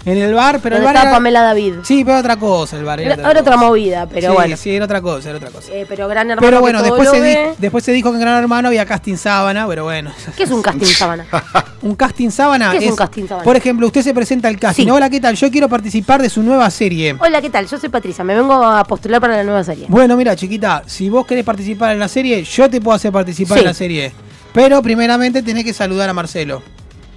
En 0.05 0.17
el 0.17 0.33
bar, 0.33 0.61
pero 0.63 0.77
el 0.77 0.83
bar 0.83 0.95
estaba 0.95 1.11
era- 1.11 1.17
Pamela 1.19 1.43
David. 1.43 1.75
Sí, 1.83 2.05
pero 2.05 2.19
otra 2.19 2.37
cosa 2.37 2.77
el 2.79 2.85
bar. 2.85 3.01
Era, 3.01 3.15
era 3.15 3.41
otra 3.41 3.57
movida, 3.57 4.07
pero 4.07 4.31
Sí, 4.31 4.35
bueno. 4.35 4.57
Sí, 4.57 4.75
era 4.75 4.85
otra 4.87 5.03
cosa, 5.03 5.29
era 5.29 5.39
otra 5.39 5.51
cosa. 5.51 5.73
Eh, 5.73 5.85
pero 5.89 6.09
Gran 6.09 6.31
Hermano 6.31 6.47
Pero 6.47 6.61
bueno, 6.61 6.83
después 6.83 7.11
se, 7.11 7.17
di- 7.17 7.23
ve. 7.23 7.55
después 7.59 7.85
se 7.85 7.93
dijo 7.93 8.11
que 8.11 8.17
en 8.17 8.21
Gran 8.23 8.39
Hermano 8.39 8.69
había 8.69 8.87
casting 8.87 9.17
sábana, 9.17 9.67
pero 9.67 9.85
bueno. 9.85 10.11
¿Qué 10.37 10.45
es 10.45 10.51
un 10.51 10.63
casting 10.63 10.87
sábana? 10.87 11.27
Un 11.83 11.95
casting 11.95 12.31
sábana 12.31 12.73
¿Qué 12.73 12.79
es 12.79 12.91
un 12.91 12.97
casting 12.97 13.27
sábana? 13.29 13.45
Por 13.45 13.57
ejemplo, 13.57 13.87
usted 13.87 14.03
se 14.03 14.13
presenta 14.13 14.49
al 14.49 14.59
casting. 14.59 14.85
Sí. 14.85 14.91
Hola, 14.91 15.09
¿qué 15.11 15.21
tal? 15.21 15.37
Yo 15.37 15.49
quiero 15.51 15.69
participar 15.69 16.21
de 16.21 16.29
su 16.29 16.43
nueva 16.43 16.69
serie. 16.71 17.15
Hola, 17.21 17.41
¿qué 17.41 17.51
tal? 17.51 17.67
Yo 17.69 17.79
soy 17.79 17.89
Patricia, 17.89 18.25
me 18.25 18.35
vengo 18.35 18.53
a 18.55 18.83
postular 18.85 19.21
para 19.21 19.37
la 19.37 19.45
nueva 19.45 19.63
serie. 19.63 19.87
Bueno, 19.89 20.17
mira, 20.17 20.35
chiquita, 20.35 20.83
si 20.87 21.09
vos 21.09 21.25
querés 21.27 21.45
participar 21.45 21.93
en 21.93 22.01
la 22.01 22.09
serie, 22.09 22.43
yo 22.43 22.69
te 22.69 22.81
puedo 22.81 22.97
hacer 22.97 23.13
participar 23.13 23.59
Sí. 23.59 23.61
en 23.61 23.67
la 23.67 23.75
serie. 23.75 24.13
Pero 24.53 24.83
primeramente 24.83 25.41
tenés 25.43 25.65
que 25.65 25.73
saludar 25.73 26.09
a 26.09 26.13
Marcelo. 26.15 26.63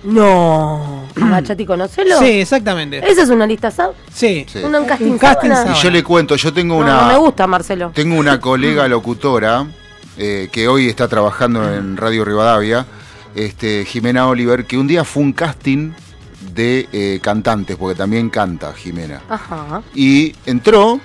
No. 0.04 1.06
Agachate 1.22 1.64
y 1.64 1.66
conocelo. 1.66 2.20
Sí, 2.20 2.42
exactamente. 2.42 3.00
¿Esa 3.08 3.24
es 3.24 3.30
una 3.30 3.46
lista 3.46 3.70
SAP? 3.72 3.94
Sí. 4.14 4.46
Sí. 4.52 4.60
¿Un 4.60 4.86
casting, 4.86 5.06
Un 5.12 5.18
casting 5.18 5.50
sábana? 5.50 5.78
Y 5.78 5.82
yo 5.82 5.92
le 5.92 6.04
cuento, 6.04 6.36
yo 6.36 6.54
tengo 6.54 6.76
No, 6.76 6.82
una. 6.82 7.02
no 7.02 7.08
me 7.08 7.18
gusta, 7.18 7.48
Marcelo. 7.48 7.92
Tengo 7.94 8.16
una 8.18 8.40
colega 8.40 8.88
locutora 8.88 9.66
eh, 10.18 10.50
que 10.52 10.68
hoy 10.68 10.88
está 10.88 11.08
trabajando 11.08 11.74
en 11.74 11.98
Radio 11.98 12.26
Rivadavia, 12.26 12.86
este, 13.36 13.86
Jimena 13.86 14.28
Oliver, 14.28 14.66
que 14.66 14.78
un 14.78 14.88
día 14.88 15.04
fue 15.04 15.24
un 15.24 15.34
casting 15.34 15.92
de 16.54 16.88
eh, 16.92 17.20
cantantes, 17.22 17.78
porque 17.78 17.96
también 17.98 18.30
canta 18.30 18.74
Jimena. 18.74 19.22
Ajá. 19.30 19.82
Y 19.96 20.36
entró, 20.46 21.00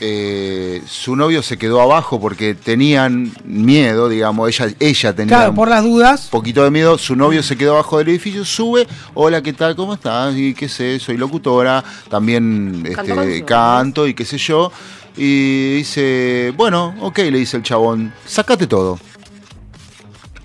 eh, 0.00 0.82
su 0.86 1.16
novio 1.16 1.42
se 1.42 1.58
quedó 1.58 1.80
abajo 1.80 2.20
porque 2.20 2.54
tenían 2.54 3.32
miedo, 3.44 4.08
digamos, 4.08 4.48
ella, 4.48 4.72
ella 4.78 5.12
tenía 5.14 5.36
Claro, 5.36 5.54
por 5.54 5.68
las 5.68 5.82
dudas. 5.82 6.24
un 6.24 6.30
poquito 6.30 6.62
de 6.64 6.70
miedo, 6.70 6.96
su 6.98 7.16
novio 7.16 7.42
se 7.42 7.56
quedó 7.56 7.72
abajo 7.74 7.98
del 7.98 8.08
edificio, 8.10 8.44
sube, 8.44 8.86
hola, 9.14 9.42
¿qué 9.42 9.52
tal? 9.52 9.74
¿Cómo 9.76 9.94
estás? 9.94 10.34
Y 10.36 10.54
qué 10.54 10.68
sé, 10.68 10.98
soy 11.00 11.16
locutora, 11.16 11.82
también 12.08 12.84
este, 12.86 13.44
canto 13.44 14.06
y 14.06 14.14
qué 14.14 14.24
sé 14.24 14.38
yo. 14.38 14.70
Y 15.16 15.78
dice, 15.78 16.52
bueno, 16.56 16.94
ok, 17.00 17.18
le 17.18 17.38
dice 17.38 17.56
el 17.56 17.64
chabón, 17.64 18.12
sacate 18.24 18.66
todo. 18.68 19.00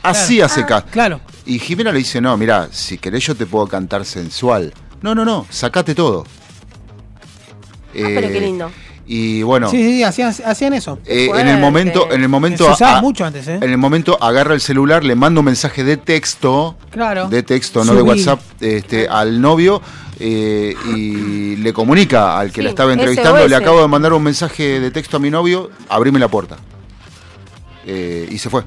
Así 0.01 0.38
Claro. 0.38 0.45
hace 0.51 0.65
Ah. 0.73 0.85
Claro. 0.91 1.21
Y 1.45 1.59
Jimena 1.59 1.91
le 1.91 1.99
dice, 1.99 2.19
no, 2.19 2.35
mira, 2.38 2.69
si 2.71 2.97
querés 2.97 3.23
yo 3.25 3.35
te 3.35 3.45
puedo 3.45 3.67
cantar 3.67 4.03
sensual. 4.05 4.73
No, 5.01 5.13
no, 5.13 5.23
no, 5.25 5.45
sacate 5.49 5.93
todo. 5.93 6.23
Ah, 6.25 7.91
pero 7.93 8.27
qué 8.30 8.38
Eh, 8.38 8.41
lindo. 8.41 8.71
Y 9.05 9.43
bueno, 9.43 9.69
Sí, 9.69 9.77
sí, 9.84 10.03
hacían, 10.03 10.34
hacían 10.45 10.73
eso. 10.73 10.97
eh, 11.05 11.30
en 11.35 11.47
el 11.49 11.59
momento, 11.59 12.09
en 12.11 12.21
el 12.21 12.30
momento, 12.30 12.65
Se 12.67 12.71
usaba 12.71 12.99
a- 12.99 13.01
mucho 13.01 13.25
antes, 13.25 13.45
¿eh? 13.49 13.55
en 13.61 13.69
el 13.69 13.77
momento 13.77 14.17
agarra 14.23 14.53
el 14.53 14.61
celular, 14.61 15.03
le 15.03 15.15
manda 15.15 15.39
un 15.41 15.45
mensaje 15.45 15.84
de 15.84 15.97
texto, 15.97 16.77
Claro. 16.89 17.27
de 17.27 17.43
texto, 17.43 17.84
no 17.84 17.95
de. 17.95 18.01
WhatsApp, 18.01 18.39
este, 18.61 19.07
al 19.09 19.41
novio 19.41 19.81
eh, 20.21 20.73
y 20.95 21.57
le 21.57 21.73
comunica 21.73 22.39
al 22.39 22.49
que 22.51 22.61
Sí, 22.61 22.61
le 22.61 22.69
estaba 22.69 22.93
entrevistando, 22.93 23.39
SOS. 23.41 23.49
le 23.49 23.55
acabo 23.57 23.81
de 23.81 23.88
mandar 23.89 24.13
un 24.13 24.23
mensaje 24.23 24.80
de 24.80 24.89
texto 24.91 25.17
a 25.17 25.19
mi 25.19 25.30
novio, 25.30 25.69
abrime 25.89 26.17
la 26.19 26.30
puerta. 26.30 26.55
Eh, 27.85 28.27
y 28.31 28.38
se 28.38 28.49
fue. 28.49 28.63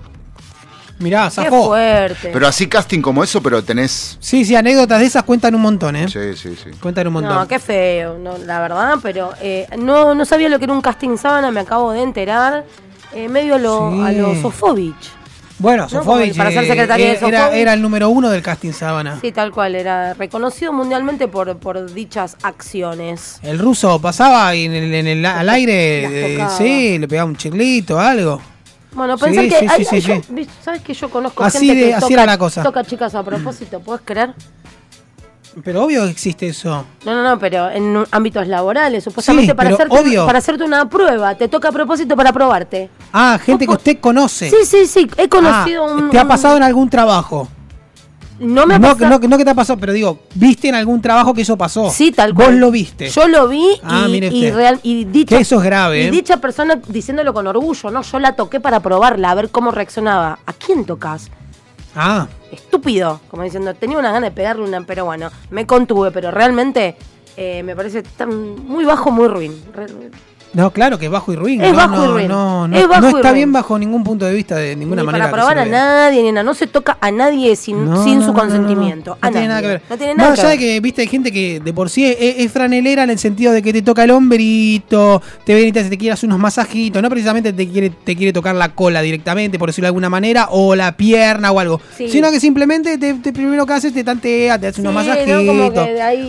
Mirá, 0.99 1.25
Qué 1.27 1.31
zafó. 1.31 1.67
fuerte. 1.67 2.31
Pero 2.33 2.47
así 2.47 2.67
casting 2.69 3.01
como 3.03 3.23
eso, 3.23 3.43
pero 3.43 3.63
tenés... 3.63 4.17
Sí, 4.21 4.45
sí, 4.45 4.55
anécdotas 4.57 4.99
de 5.01 5.07
esas 5.07 5.25
cuentan 5.25 5.55
un 5.55 5.61
montón, 5.61 5.95
¿eh? 5.97 6.09
Sí, 6.09 6.35
sí, 6.37 6.57
sí. 6.63 6.71
Cuentan 6.81 7.07
un 7.09 7.13
montón. 7.15 7.35
No, 7.35 7.47
qué 7.47 7.59
feo, 7.59 8.17
no, 8.19 8.39
la 8.39 8.61
verdad, 8.61 8.95
pero 9.03 9.33
eh, 9.43 9.67
no, 9.79 10.15
no 10.15 10.25
sabía 10.25 10.49
lo 10.49 10.59
que 10.59 10.65
era 10.65 10.73
un 10.73 10.81
casting 10.81 11.17
sábana, 11.19 11.51
me 11.51 11.61
acabo 11.61 11.93
de 11.93 12.03
enterar. 12.03 12.65
Eh, 13.15 13.29
medio 13.29 13.55
a 13.55 13.59
lo, 13.59 13.93
Sí. 13.93 14.01
a 14.05 14.13
lo 14.13 14.35
Sofovich. 14.43 14.95
Bueno, 15.59 15.85
No, 15.85 15.89
Sofovich 15.89 16.37
para 16.37 16.51
ser 16.51 16.65
eh, 16.65 16.69
secretaria 16.69 17.07
de 17.07 17.13
eh, 17.13 17.19
era, 17.23 17.39
Sofovich. 17.45 17.61
era 17.63 17.73
el 17.75 17.81
número 17.83 18.09
uno 18.11 18.29
del 18.31 18.43
casting 18.43 18.73
sábana. 18.73 19.19
Sí, 19.23 19.33
tal 19.33 19.53
cual, 19.53 19.75
era 19.75 20.13
reconocido 20.15 20.73
mundialmente 20.73 21.29
por, 21.29 21.57
por 21.59 21.93
dichas 21.95 22.37
acciones. 22.43 23.39
El 23.43 23.59
ruso 23.59 23.99
pasaba 24.01 24.55
y 24.55 24.65
en 24.67 24.73
el, 24.75 24.93
en 24.95 25.07
el- 25.07 25.25
al 25.27 25.49
aire, 25.49 26.37
eh, 26.37 26.47
sí, 26.59 26.99
le 26.99 27.09
pegaba 27.09 27.29
un 27.31 27.37
chiclito, 27.37 27.99
algo. 27.99 28.41
Bueno, 28.97 29.17
Sí, 29.19 29.25
pensar 29.27 29.45
que. 29.45 29.51
sí, 29.61 29.67
ay, 29.69 29.85
sí, 29.85 29.95
ay, 29.97 30.01
yo- 30.01 30.45
¿Sabes 30.63 30.81
que 30.83 30.95
yo 30.95 31.11
conozco 31.11 31.45
Así 31.45 31.67
gente 31.67 31.75
de- 31.83 31.89
que 31.89 31.95
así 31.95 32.01
toca, 32.03 32.15
era 32.15 32.27
la 32.27 32.39
cosa. 32.39 32.63
toca 32.63 32.83
chicas 32.83 33.15
a 33.15 33.23
propósito? 33.23 33.79
¿Puedes 33.81 34.03
creer? 34.05 34.35
Pero 35.65 35.85
obvio 35.85 36.05
que 36.05 36.11
existe 36.11 36.49
eso. 36.49 36.85
No, 37.05 37.15
no, 37.15 37.23
no, 37.23 37.39
pero 37.39 37.71
en 37.71 38.05
ámbitos 38.11 38.47
laborales, 38.47 39.05
supuestamente 39.05 39.55
para, 39.55 39.71
hacerte, 39.71 39.99
obvio. 39.99 40.27
para 40.27 40.39
hacerte 40.39 40.65
una 40.65 40.87
prueba, 40.89 41.35
te 41.35 41.49
toca 41.49 41.69
a 41.69 41.73
propósito 41.73 42.15
para 42.17 42.31
probarte. 42.33 42.91
Ah, 43.13 43.39
gente 43.43 43.67
que 43.67 43.73
usted 43.73 43.99
conoce. 44.01 44.51
Sí, 44.51 44.57
sí, 44.67 44.87
sí, 44.87 45.09
he 45.17 45.29
conocido 45.29 45.85
Ah, 45.87 45.93
un. 45.95 46.11
¿Te 46.11 46.19
ha 46.19 46.27
pasado 46.29 46.57
en 46.59 46.63
algún 46.63 46.91
trabajo? 46.91 47.49
No 48.39 48.67
me 48.67 48.75
ha 48.75 48.79
no, 48.79 48.89
pasado. 48.89 49.19
no, 49.21 49.29
no 49.29 49.39
que 49.39 49.45
te 49.45 49.51
ha 49.51 49.55
pasado, 49.55 49.79
pero 49.81 49.93
digo, 49.93 50.19
¿viste 50.35 50.69
en 50.69 50.75
algún 50.75 51.01
trabajo 51.01 51.33
que 51.33 51.43
eso 51.43 51.57
pasó? 51.57 51.89
Sí, 51.91 52.13
tal 52.13 52.33
Vos 52.35 52.45
cual. 52.47 52.59
lo 52.59 52.71
viste. 52.71 53.09
Yo 53.09 53.29
lo 53.29 53.49
vi 53.49 53.67
Ah, 53.83 54.05
y, 54.09 54.13
mire 54.13 54.29
y, 54.29 54.51
real, 54.51 54.79
y 54.83 55.05
dicha, 55.05 55.37
Que 55.37 55.43
eso 55.43 55.57
es 55.59 55.63
grave, 55.65 56.03
y 56.03 56.07
¿eh? 56.07 56.11
dicha 56.11 56.37
persona 56.39 56.79
diciéndolo 56.89 57.33
con 57.33 57.47
orgullo, 57.47 57.91
no, 57.91 58.03
yo 58.03 58.19
la 58.19 58.37
toqué 58.37 58.61
para 58.61 58.81
probarla, 58.81 59.31
a 59.31 59.35
ver 59.35 59.49
cómo 59.51 59.71
reaccionaba. 59.71 60.39
¿A 60.45 60.53
quién 60.53 60.85
tocas? 60.85 61.31
Ah, 61.95 62.27
Estúpido, 62.53 63.21
como 63.31 63.43
diciendo, 63.43 63.73
tenía 63.75 63.99
una 63.99 64.13
gana 64.13 64.27
de 64.27 64.33
pegarle 64.33 64.65
una, 64.65 64.83
pero 64.83 65.05
bueno, 65.07 65.31
me 65.51 65.67
contuve, 65.67 66.11
pero 66.11 66.31
realmente 66.31 66.97
eh, 67.39 67.63
me 67.63 67.75
parece 67.75 68.03
tan 68.03 68.55
muy 68.67 68.85
bajo, 68.85 69.11
muy 69.11 69.29
ruin. 69.29 69.53
Re- 69.75 69.87
no, 70.57 70.71
claro 70.71 70.99
que 70.99 71.05
es 71.07 71.11
bajo 71.13 71.33
y 71.33 71.37
ruin. 71.37 71.61
Es 71.63 71.71
no, 71.71 71.77
bajo 71.77 71.95
y 71.95 71.99
no, 71.99 72.13
ruin. 72.15 72.29
No, 72.29 72.67
no, 72.69 72.77
Es 72.77 72.89
bajo 72.89 73.01
no 73.03 73.07
y 73.09 73.15
está 73.17 73.29
ruin. 73.29 73.35
bien 73.35 73.53
bajo 73.53 73.79
ningún 73.79 74.03
punto 74.03 74.25
de 74.25 74.35
vista 74.35 74.57
de 74.57 74.75
ninguna 74.75 75.03
Ni 75.03 75.07
manera. 75.07 75.31
para 75.31 75.43
probar 75.43 75.59
a 75.59 75.65
nadie, 75.67 76.23
nena, 76.23 76.43
no 76.43 76.55
se 76.55 76.67
toca 76.67 76.97
a 77.01 77.11
nadie 77.11 77.55
sin, 77.57 77.77
sin 78.03 78.23
su 78.23 78.33
consentimiento. 78.33 79.19
No, 79.23 79.31
tiene 79.31 79.49
nada 79.49 79.61
que 79.61 79.67
ver. 79.69 79.83
No 79.91 79.97
tiene 79.99 80.15
nada 80.15 80.31
Más 80.31 80.39
que 80.41 80.47
allá 80.47 80.51
de 80.53 80.59
que, 80.59 80.81
viste, 80.81 81.03
hay 81.03 81.09
gente 81.09 81.31
que 81.31 81.61
de 81.61 81.73
por 81.73 81.91
sí 81.91 82.07
es, 82.07 82.17
es 82.19 82.51
franelera 82.53 83.05
en 83.05 83.11
el 83.11 83.19
sentido 83.19 83.53
de 83.53 83.63
que 83.63 83.73
te 83.73 83.83
toca 83.83 84.03
el 84.05 84.11
hombrito, 84.13 85.21
te 85.45 85.55
viene 85.55 85.69
y 85.69 85.73
te, 85.73 85.85
te 85.85 85.99
quiere 85.99 86.15
hacer 86.15 86.27
unos 86.29 86.39
masajitos, 86.39 87.03
no 87.03 87.11
precisamente 87.11 87.53
te 87.53 87.69
quiere, 87.69 87.91
te 87.91 88.17
quiere 88.17 88.33
tocar 88.33 88.55
la 88.55 88.71
cola 88.75 89.03
directamente, 89.03 89.59
por 89.59 89.69
decirlo 89.69 89.87
de 89.87 89.89
alguna 89.89 90.09
manera, 90.09 90.49
o 90.51 90.75
la 90.75 90.97
pierna 90.97 91.51
o 91.53 91.61
algo. 91.61 91.81
Sí. 91.97 92.09
Sino 92.09 92.31
que 92.31 92.41
simplemente 92.41 92.97
te, 92.99 93.15
te 93.15 93.33
primero 93.33 93.67
que 93.67 93.73
haces 93.75 93.93
te 93.93 94.03
tantea, 94.03 94.59
te 94.59 94.69
hace 94.69 94.81
unos 94.81 94.95
masajitos. 94.95 95.45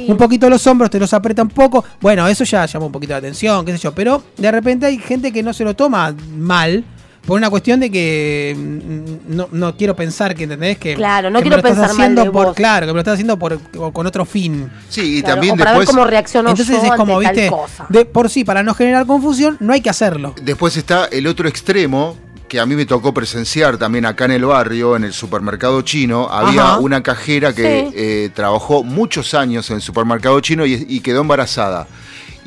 Un 0.08 0.18
poquito 0.18 0.50
los 0.50 0.66
hombros, 0.68 0.90
te 0.90 1.00
los 1.00 1.14
aprieta 1.14 1.42
un 1.44 1.50
poco. 1.50 1.84
Bueno, 2.02 2.28
eso 2.28 2.44
ya 2.44 2.66
llama 2.66 2.88
un 2.88 2.92
poquito 2.92 3.14
de 3.14 3.20
atención, 3.20 3.66
qué 3.66 3.72
sé 3.74 3.78
yo. 3.78 3.94
Pero 3.94 4.17
de 4.38 4.52
repente 4.52 4.86
hay 4.86 4.98
gente 5.00 5.32
que 5.32 5.44
no 5.44 5.54
se 5.54 5.64
lo 5.64 5.76
toma 5.76 6.14
mal. 6.38 6.84
Por 7.26 7.38
una 7.38 7.50
cuestión 7.50 7.82
de 7.82 7.92
que 7.92 8.56
mm, 8.58 9.36
no, 9.36 9.50
no 9.52 9.76
quiero 9.76 9.98
pensar 9.98 10.34
que 10.34 10.44
entendés 10.44 10.78
que, 10.78 10.94
Claro, 10.96 11.30
no 11.30 11.40
que 11.40 11.50
me 11.50 11.50
quiero 11.50 11.62
lo 11.62 11.68
estás 11.68 11.72
pensar 11.78 11.90
mal 11.98 12.04
haciendo 12.06 12.24
de 12.24 12.32
por 12.32 12.46
vos. 12.48 12.56
claro 12.56 12.86
que 12.88 12.94
me 12.94 12.94
lo 12.94 13.00
estás 13.00 13.14
haciendo 13.16 13.38
por 13.38 13.60
o 13.78 13.92
con 13.92 14.08
otro 14.08 14.24
fin 14.24 14.70
Sí, 14.88 15.18
y 15.18 15.22
Claro, 15.22 15.36
también 15.36 15.56
o 15.56 15.58
para 15.58 15.78
ver 15.78 15.86
cómo 15.88 16.06
reacciono 16.06 16.52
entonces 16.52 16.82
yo 16.82 16.88
es 16.88 16.96
como 16.98 17.16
ante 17.18 17.26
tal 17.26 17.36
viste 17.36 17.50
cosa. 17.50 17.86
de 17.90 18.06
por 18.06 18.30
sí 18.30 18.46
para 18.46 18.64
no 18.64 18.74
generar 18.74 19.06
confusión 19.06 19.58
no 19.60 19.74
hay 19.74 19.82
que 19.82 19.90
hacerlo 19.90 20.36
Después 20.42 20.78
está 20.78 21.08
el 21.12 21.28
otro 21.28 21.50
extremo, 21.50 22.16
que 22.48 22.62
a 22.62 22.66
mí 22.66 22.76
me 22.78 22.86
tocó 22.86 23.14
presenciar 23.14 23.78
también 23.78 24.06
acá 24.06 24.24
en 24.24 24.32
el 24.32 24.46
barrio, 24.46 24.96
en 24.96 25.04
el 25.04 25.12
supermercado 25.12 25.82
chino, 25.82 26.30
había 26.32 26.62
Ajá. 26.62 26.80
una 26.80 27.04
cajera 27.04 27.52
que 27.54 27.90
Sí. 27.90 27.94
eh, 27.94 28.30
trabajó 28.34 28.86
muchos 28.86 29.34
años 29.34 29.70
en 29.70 29.76
el 29.76 29.82
supermercado 29.82 30.40
chino 30.40 30.66
y, 30.66 30.86
y 30.88 31.02
quedó 31.02 31.20
embarazada. 31.20 31.88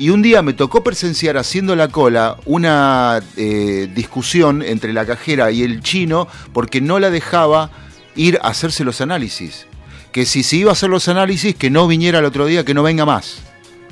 Y 0.00 0.08
un 0.08 0.22
día 0.22 0.40
me 0.40 0.54
tocó 0.54 0.82
presenciar 0.82 1.36
haciendo 1.36 1.76
la 1.76 1.88
cola 1.88 2.38
una 2.46 3.20
eh, 3.36 3.86
discusión 3.94 4.62
entre 4.62 4.94
la 4.94 5.04
cajera 5.04 5.50
y 5.50 5.62
el 5.62 5.82
chino 5.82 6.26
porque 6.54 6.80
no 6.80 6.98
la 6.98 7.10
dejaba 7.10 7.70
ir 8.16 8.38
a 8.42 8.48
hacerse 8.48 8.82
los 8.82 9.02
análisis. 9.02 9.66
Que 10.10 10.24
si 10.24 10.42
se 10.42 10.56
iba 10.56 10.70
a 10.70 10.72
hacer 10.72 10.88
los 10.88 11.08
análisis, 11.08 11.54
que 11.54 11.68
no 11.68 11.86
viniera 11.86 12.20
el 12.20 12.24
otro 12.24 12.46
día, 12.46 12.64
que 12.64 12.72
no 12.72 12.82
venga 12.82 13.04
más. 13.04 13.42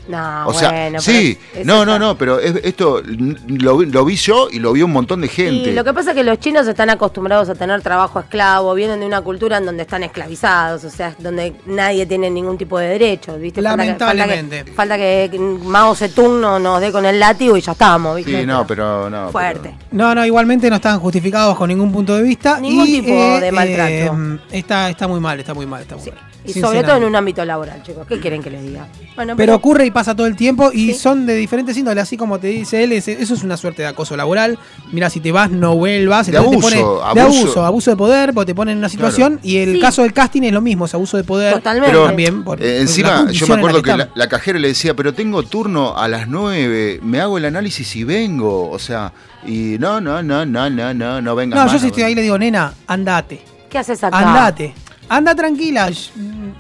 No, 0.09 0.47
o 0.49 0.55
sea, 0.55 0.71
bueno, 0.71 1.01
sí, 1.01 1.39
no, 1.65 1.85
no, 1.85 1.99
no, 1.99 2.17
pero 2.17 2.41
es- 2.41 2.57
esto 2.65 3.03
lo, 3.05 3.77
vi- 3.77 3.87
lo 3.87 4.05
vi 4.07 4.17
yo 4.17 4.49
y 4.51 4.59
lo 4.59 4.73
vio 4.73 4.87
un 4.87 4.93
montón 4.93 5.21
de 5.21 5.29
gente. 5.29 5.71
Y 5.71 5.75
lo 5.75 5.85
que 5.85 5.93
pasa 5.93 6.11
es 6.11 6.17
que 6.17 6.25
los 6.25 6.41
chinos 6.41 6.67
están 6.67 6.89
acostumbrados 6.89 7.49
a 7.51 7.55
tener 7.55 7.83
trabajo 7.83 8.19
esclavo, 8.21 8.73
vienen 8.75 9.01
de 9.01 9.07
una 9.07 9.21
cultura 9.21 9.59
en 9.59 9.67
donde 9.67 9.83
están 9.83 10.03
esclavizados, 10.03 10.83
o 10.85 10.91
sea, 10.91 11.15
donde 11.19 11.55
nadie 11.67 12.07
tiene 12.07 12.31
ningún 12.31 12.57
tipo 12.57 12.79
de 12.79 12.89
derechos, 12.89 13.39
¿viste? 13.39 13.61
Falta 13.63 13.83
que- 13.83 13.87
Lamentablemente. 13.89 14.73
Falta 14.73 14.97
que, 14.97 15.29
falta 15.31 15.31
que 15.31 15.39
Mao 15.39 15.95
Zedong 15.95 16.41
no 16.41 16.59
nos 16.59 16.81
dé 16.81 16.91
con 16.91 17.05
el 17.05 17.21
látigo 17.21 17.57
y 17.57 17.61
ya 17.61 17.73
estamos, 17.73 18.17
¿viste? 18.17 18.41
Sí, 18.41 18.47
no, 18.47 18.67
pero 18.67 19.11
no. 19.11 19.31
Fuerte. 19.31 19.75
No, 19.91 20.15
no, 20.15 20.25
igualmente 20.25 20.71
no 20.71 20.77
están 20.77 20.99
justificados 21.01 21.57
con 21.57 21.69
ningún 21.69 21.93
punto 21.93 22.17
de 22.17 22.23
vista. 22.23 22.59
Ningún 22.61 22.87
y, 22.89 23.01
tipo 23.03 23.13
de 23.41 23.53
maltrato. 23.53 23.91
eh, 23.93 24.39
está, 24.53 24.89
está 24.89 25.07
muy 25.07 25.21
mal, 25.21 25.39
está 25.39 25.53
muy 25.53 25.67
mal, 25.67 25.83
está 25.83 25.97
muy 25.97 26.07
mal. 26.11 26.28
Y 26.45 26.53
sobre 26.55 26.83
todo 26.83 26.97
en 26.97 27.05
un 27.05 27.15
ámbito 27.17 27.45
laboral, 27.45 27.83
chicos. 27.83 28.07
¿Qué 28.07 28.19
quieren 28.21 28.43
que 28.43 28.49
les 28.51 28.63
diga? 28.63 28.87
Bueno, 29.17 29.35
Pero 29.37 29.55
ocurre 29.57 29.85
y 29.85 29.91
pasa 29.91 30.15
todo 30.15 30.27
el 30.27 30.37
tiempo 30.37 30.71
y 30.73 30.95
son 30.95 31.27
de 31.27 31.35
diferentes 31.35 31.77
índoles, 31.77 32.03
así 32.05 32.17
como 32.17 32.39
te 32.39 32.47
dice 32.47 32.85
él, 32.85 32.93
es- 32.93 33.09
eso 33.09 33.35
es 33.35 33.43
una 33.43 33.57
suerte 33.57 33.83
de 33.83 33.89
acoso 33.89 34.17
laboral. 34.17 34.59
Mira, 34.93 35.11
si 35.11 35.21
te 35.21 35.31
vas, 35.33 35.51
no 35.51 35.75
vuelvas. 35.75 36.27
De 36.31 36.37
entonces 36.39 36.73
te 36.73 36.79
abuso, 36.79 37.01
pone- 37.01 37.15
de 37.15 37.21
abuso. 37.21 37.41
abuso, 37.43 37.65
abuso 37.65 37.91
de 37.91 37.97
poder, 37.97 38.33
porque 38.33 38.47
te 38.47 38.55
ponen 38.55 38.73
en 38.73 38.79
una 38.79 38.89
situación 38.89 39.41
y 39.43 39.59
el 39.59 39.75
Sí. 39.75 39.81
caso 39.81 40.03
del 40.03 40.13
casting 40.13 40.43
es 40.43 40.53
lo 40.53 40.61
mismo, 40.63 40.85
es 40.87 40.95
abuso 40.95 41.17
de 41.17 41.25
poder. 41.25 41.61
Pero 41.63 42.05
también. 42.05 42.45
por- 42.45 42.63
eh, 42.63 42.81
encima, 42.81 43.31
yo 43.31 43.47
me 43.49 43.55
acuerdo 43.55 43.83
que 43.83 43.97
la, 43.97 44.09
la 44.15 44.29
cajera 44.29 44.59
le 44.59 44.69
decía, 44.69 44.95
pero 44.95 45.13
tengo 45.13 45.43
turno 45.43 45.99
a 45.99 46.09
las 46.09 46.29
9, 46.29 47.01
me 47.03 47.21
hago 47.21 47.37
el 47.37 47.45
análisis 47.45 47.95
y 47.97 48.05
vengo. 48.05 48.71
O 48.71 48.79
sea, 48.79 49.13
y 49.47 49.77
no, 49.79 50.01
no, 50.01 50.23
no, 50.23 50.47
no, 50.47 50.71
no, 50.71 50.95
no, 50.95 51.21
no 51.21 51.35
venga 51.35 51.57
No, 51.57 51.65
más. 51.65 51.73
yo 51.73 51.79
si 51.79 51.89
estoy 51.89 52.05
ahí 52.05 52.15
le 52.15 52.23
digo, 52.23 52.39
nena, 52.39 52.73
andate. 52.87 53.41
¿Qué 53.69 53.77
haces 53.79 54.03
acá? 54.03 54.17
Andate. 54.19 54.73
Anda 55.11 55.35
tranquila, 55.35 55.89
sh- 55.89 56.11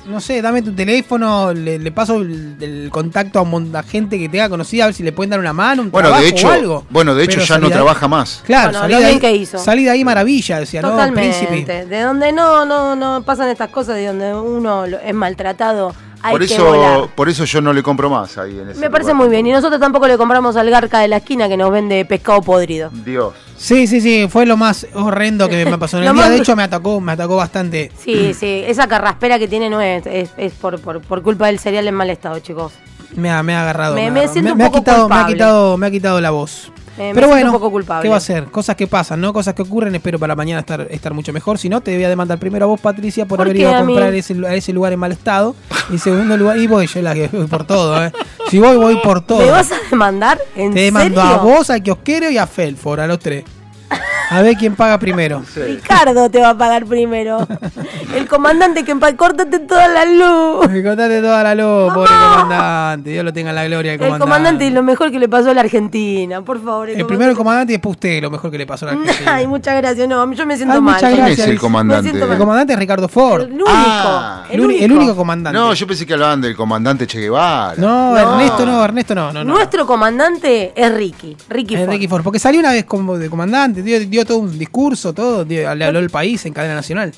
no 0.07 0.21
sé, 0.21 0.41
dame 0.41 0.63
tu 0.63 0.73
teléfono, 0.73 1.53
le, 1.53 1.79
le 1.79 1.93
paso 1.93 2.17
el, 2.17 2.57
el 2.61 2.89
contacto 2.91 3.39
a 3.39 3.43
un 3.43 3.51
montón 3.51 3.73
de 3.73 3.83
gente 3.89 4.19
que 4.19 4.29
tenga 4.29 4.49
conocida, 4.49 4.85
a 4.85 4.87
ver 4.87 4.95
si 4.95 5.03
le 5.03 5.13
pueden 5.13 5.31
dar 5.31 5.41
una 5.41 5.53
mano, 5.53 5.83
un 5.83 5.91
Bueno, 5.91 6.09
trabajo 6.09 6.23
de 6.25 6.31
hecho, 6.31 6.49
o 6.49 6.51
algo. 6.51 6.87
bueno, 6.89 7.15
de 7.15 7.25
hecho 7.25 7.35
Pero 7.37 7.45
ya 7.47 7.59
no 7.59 7.67
ahí- 7.67 7.73
trabaja 7.73 8.09
más. 8.09 8.43
Claro, 8.47 8.71
Bueno, 8.71 8.79
salí, 8.81 8.95
de 8.95 9.05
ahí, 9.05 9.19
que 9.19 9.37
hizo. 9.37 9.59
salí 9.59 9.85
de 9.85 9.91
ahí 9.91 10.05
maravilla, 10.05 10.61
decía, 10.61 10.81
no, 10.81 10.97
príncipe. 11.13 11.45
Totalmente. 11.63 11.85
De 11.87 12.01
donde 12.01 12.33
no, 12.33 12.65
no, 12.65 12.97
no 12.97 13.23
pasan 13.23 13.51
estas 13.51 13.69
cosas, 13.71 13.97
de 13.97 14.07
donde 14.07 14.35
uno 14.35 14.87
es 14.87 15.15
maltratado, 15.15 15.95
hay 16.23 16.33
Por 16.33 16.41
volar. 16.49 16.99
eso, 17.01 17.11
por 17.15 17.29
eso 17.29 17.45
yo 17.45 17.61
no 17.61 17.73
le 17.75 17.83
compro 17.83 18.09
más 18.11 18.39
ahí 18.39 18.59
en 18.59 18.71
ese 18.71 18.81
Me 18.81 18.89
parece 18.91 19.11
lugar. 19.13 19.27
muy 19.27 19.31
bien. 19.35 19.47
Y 19.47 19.53
nosotros 19.53 19.79
tampoco 19.81 20.09
le 20.09 20.17
compramos 20.17 20.57
al 20.57 20.69
garca 20.71 21.01
de 21.01 21.09
la 21.09 21.19
esquina 21.19 21.49
que 21.49 21.57
nos 21.57 21.71
vende 21.71 22.05
pescado 22.07 22.41
podrido. 22.43 22.91
Dios. 23.05 23.35
Sí, 23.59 23.87
sí, 23.89 24.01
sí, 24.01 24.27
fue 24.31 24.47
lo 24.47 24.57
más 24.57 24.87
horrendo 24.95 25.49
que 25.49 25.65
me 25.67 25.77
pasó 25.79 25.99
en 25.99 26.05
el 26.05 26.15
día. 26.15 26.29
De 26.31 26.37
hecho, 26.39 26.55
me 26.57 26.63
atacó, 26.63 27.01
me 27.01 27.13
atacó 27.13 27.37
bastante. 27.37 27.91
Sí, 27.99 28.33
sí. 28.33 28.63
Esa 28.67 28.87
carraspera 28.87 29.39
que 29.39 29.49
tiene 29.49 29.69
no 29.69 29.81
es, 29.81 30.07
es, 30.07 30.31
es 30.37 30.53
por, 30.53 30.81
por, 30.81 31.01
por 31.01 31.23
culpa 31.23 31.49
del 31.49 31.59
cereal 31.59 31.87
en 31.89 31.95
mal 31.95 32.09
estado, 32.09 32.39
chicos. 32.39 32.73
Me 33.17 33.31
ha, 33.31 33.43
me 33.43 33.55
ha 33.55 33.63
agarrado. 33.63 33.95
Me- 33.97 34.11
me 34.11 34.21
agarrado. 34.21 34.39
un 34.53 34.57
me 34.59 34.65
ha 34.65 34.71
quitado, 34.71 35.09
me 35.09 35.15
ha 35.17 35.27
quitado, 35.27 35.77
me 35.77 35.87
ha 35.87 35.91
quitado 35.91 36.21
la 36.21 36.31
voz. 36.31 36.71
Eh, 36.99 37.09
me 37.09 37.15
Pero 37.15 37.29
bueno, 37.29 37.47
un 37.47 37.53
poco 37.53 37.71
culpable. 37.71 38.03
¿qué 38.03 38.09
va 38.09 38.17
a 38.17 38.21
ser? 38.21 38.47
Cosas 38.47 38.75
que 38.75 38.87
pasan, 38.87 39.21
¿no? 39.21 39.33
Cosas 39.33 39.55
que 39.55 39.63
ocurren. 39.63 39.95
Espero 39.95 40.19
para 40.19 40.35
mañana 40.35 40.61
estar, 40.61 40.87
estar 40.91 41.15
mucho 41.15 41.33
mejor. 41.33 41.59
Si 41.59 41.69
no, 41.69 41.81
te 41.81 41.95
voy 41.95 42.05
a 42.05 42.09
demandar 42.09 42.39
primero 42.39 42.65
a 42.65 42.69
vos, 42.69 42.81
Patricia, 42.81 43.25
por, 43.27 43.39
¿Por 43.39 43.47
haber 43.47 43.57
ido 43.57 43.75
a 43.75 43.79
comprar 43.79 44.13
ese, 44.15 44.35
a 44.47 44.55
ese 44.55 44.73
lugar 44.73 44.93
en 44.93 44.99
mal 44.99 45.13
estado. 45.13 45.55
Y 45.91 45.95
en 45.95 45.99
segundo 46.01 46.37
lugar, 46.37 46.59
y 46.59 46.67
voy, 46.67 46.87
yo 46.87 47.01
la 47.03 47.15
que 47.15 47.29
voy 47.33 47.47
por 47.47 47.65
todo, 47.65 48.05
¿eh? 48.05 48.13
Si 48.51 48.59
voy, 48.59 48.77
voy 48.77 48.97
por 49.03 49.25
todo. 49.25 49.39
¿Me 49.39 49.51
vas 49.51 49.71
a 49.71 49.77
demandar? 49.91 50.41
¿En 50.57 50.75
Te 50.75 50.81
demando 50.81 51.21
serio? 51.21 51.35
a 51.35 51.37
vos, 51.39 51.71
al 51.71 51.83
kiosquero 51.83 52.31
y 52.31 52.39
a 52.39 52.47
Felford, 52.47 53.01
a 53.01 53.07
los 53.07 53.19
tres. 53.19 53.45
A 54.31 54.43
ver 54.43 54.57
quién 54.57 54.75
paga 54.77 54.99
primero. 54.99 55.43
Ricardo 55.57 56.31
te 56.31 56.41
va 56.41 56.51
a 56.51 56.59
pagar 56.59 56.85
primero. 56.85 57.47
El 58.15 58.29
comandante 58.29 58.85
que 58.85 58.95
empa- 58.95 59.17
córtate 59.17 59.59
toda 59.61 59.89
la 59.89 60.05
luz. 60.05 60.69
Me 60.71 60.83
contaste 60.83 61.21
toda 61.21 61.43
la 61.43 61.55
luz, 61.55 61.93
pobre 61.95 62.11
comandante. 62.11 63.11
Dios 63.11 63.25
lo 63.25 63.33
tenga 63.33 63.51
en 63.51 63.57
la 63.57 63.65
gloria, 63.67 63.93
el 63.93 63.95
El 63.95 63.99
comandante. 64.07 64.25
comandante 64.25 64.67
es 64.67 64.73
lo 64.75 64.83
mejor 64.83 65.11
que 65.11 65.19
le 65.19 65.29
pasó 65.29 65.51
a 65.51 65.55
la 65.55 65.63
Argentina, 65.63 66.43
por 66.43 66.63
favor. 66.63 66.91
El 66.91 67.07
primero 67.07 67.31
el 67.31 67.37
comandante 67.37 67.73
y 67.73 67.77
después 67.77 67.95
usted, 67.97 68.21
lo 68.23 68.31
mejor 68.31 68.51
que 68.51 68.59
le 68.59 68.67
pasó 68.67 68.87
a 68.87 68.93
la 68.93 69.01
Argentina. 69.01 69.35
Ay, 69.35 69.47
muchas 69.47 69.77
gracias. 69.77 70.07
No, 70.09 70.31
yo 70.33 70.47
me 70.47 70.57
siento 70.57 70.75
Ay, 70.75 70.81
mal. 70.81 70.95
muchas 70.95 71.11
¿Quién 71.13 71.25
gracias. 71.25 71.47
es 71.47 71.53
el 71.53 71.59
comandante? 71.61 72.03
Me 72.03 72.09
siento 72.11 72.27
mal. 72.27 72.35
El 72.35 72.39
comandante 72.41 72.73
es 72.75 72.79
Ricardo 72.79 73.09
Ford. 73.09 73.43
El 73.43 73.53
único. 73.53 73.67
Ah, 73.71 74.45
el, 74.51 74.61
único. 74.61 74.85
el 74.85 74.93
único 74.93 75.17
comandante. 75.17 75.59
No, 75.59 75.73
yo 75.73 75.87
pensé 75.87 76.05
que 76.07 76.13
hablaban 76.13 76.41
del 76.41 76.55
comandante 76.55 77.07
Che 77.07 77.19
Guevara. 77.21 77.75
No, 77.79 78.13
No. 78.13 78.19
Ernesto 78.19 78.67
no, 78.67 78.85
Ernesto 78.85 79.15
no, 79.15 79.33
no, 79.33 79.45
no. 79.45 79.55
Nuestro 79.55 79.87
comandante 79.87 80.73
es 80.77 80.95
Ricky. 80.95 81.37
Ricky 81.49 81.75
Es 81.75 81.81
Ford. 81.81 81.91
Ricky 81.93 82.09
Ford, 82.09 82.23
porque 82.23 82.39
salió 82.39 82.61
una 82.61 82.73
vez 82.73 82.85
como 82.85 83.17
de 83.17 83.31
comandante, 83.31 83.83
dio, 83.83 83.99
dio 84.01 84.18
todo 84.25 84.39
un 84.39 84.59
discurso, 84.59 85.13
todo, 85.13 85.45
dio- 85.45 85.75
le 85.75 85.85
habló 85.85 85.99
el 85.99 86.11
país 86.11 86.45
en 86.47 86.53
cadena 86.53 86.75
nacional. 86.75 87.13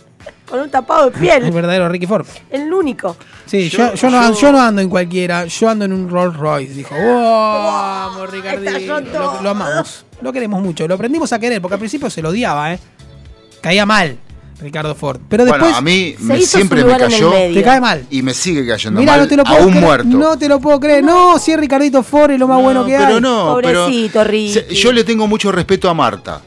Con 0.49 0.61
un 0.61 0.69
tapado 0.71 1.11
de 1.11 1.15
El 1.17 1.41
piel. 1.43 1.51
verdadero 1.53 1.89
Ricky 1.89 2.07
Ford. 2.07 2.27
El 2.51 2.73
único. 2.73 3.17
Sí, 3.47 3.69
yo, 3.71 3.95
yo, 3.95 4.11
no, 4.11 4.35
yo 4.39 4.53
no 4.53 4.61
ando 4.61 4.83
en 4.83 4.89
cualquiera, 4.91 5.47
yo 5.47 5.69
ando 5.69 5.85
en 5.85 5.93
un 5.93 6.11
Rolls 6.11 6.37
Royce, 6.37 6.75
dijo. 6.75 6.95
Vamos, 6.97 8.31
Ricardito. 8.31 9.01
Lo, 9.01 9.43
lo 9.43 9.51
amamos, 9.51 10.05
lo 10.21 10.33
queremos 10.33 10.61
mucho, 10.63 10.87
lo 10.89 10.95
aprendimos 10.95 11.33
a 11.33 11.39
querer, 11.39 11.61
porque 11.63 11.75
al 11.75 11.79
principio 11.81 12.11
se 12.11 12.21
lo 12.21 12.31
odiaba, 12.31 12.75
¿eh? 12.75 12.79
Caía 13.61 13.87
mal 13.87 14.17
Ricardo 14.61 14.95
Ford. 14.95 15.21
Pero 15.29 15.45
después 15.45 15.61
bueno, 15.63 15.77
a 15.77 15.81
mí 15.81 16.15
me, 16.19 16.41
siempre 16.43 16.85
me 16.85 16.93
el 16.93 16.99
cayó 16.99 17.31
te 17.31 17.63
cae 17.63 17.81
mal. 17.81 18.05
y 18.11 18.21
me 18.23 18.35
sigue 18.35 18.67
cayendo 18.67 19.01
Mira, 19.01 19.13
mal, 19.13 19.21
no 19.23 19.29
te 19.29 19.37
lo 19.37 19.45
puedo 19.45 19.59
aún 19.63 19.71
creer. 19.71 19.85
muerto. 19.85 20.09
No 20.09 20.37
te 20.39 20.49
lo 20.49 20.61
puedo 20.61 20.79
creer. 20.81 21.03
No, 21.05 21.39
si 21.39 21.53
es 21.53 21.59
Ricardito 21.61 22.03
Ford 22.03 22.33
es 22.33 22.39
lo 22.39 22.47
más 22.49 22.61
bueno 22.63 22.85
que 22.85 22.93
pero 22.97 23.15
hay. 23.17 23.21
no, 23.23 23.59
pero 23.63 23.85
Pobrecito, 23.87 24.25
Ricky. 24.25 24.75
yo 24.75 24.93
le 24.93 25.05
tengo 25.05 25.27
mucho 25.27 25.51
respeto 25.53 25.89
a 25.89 25.95
Marta. 25.95 26.43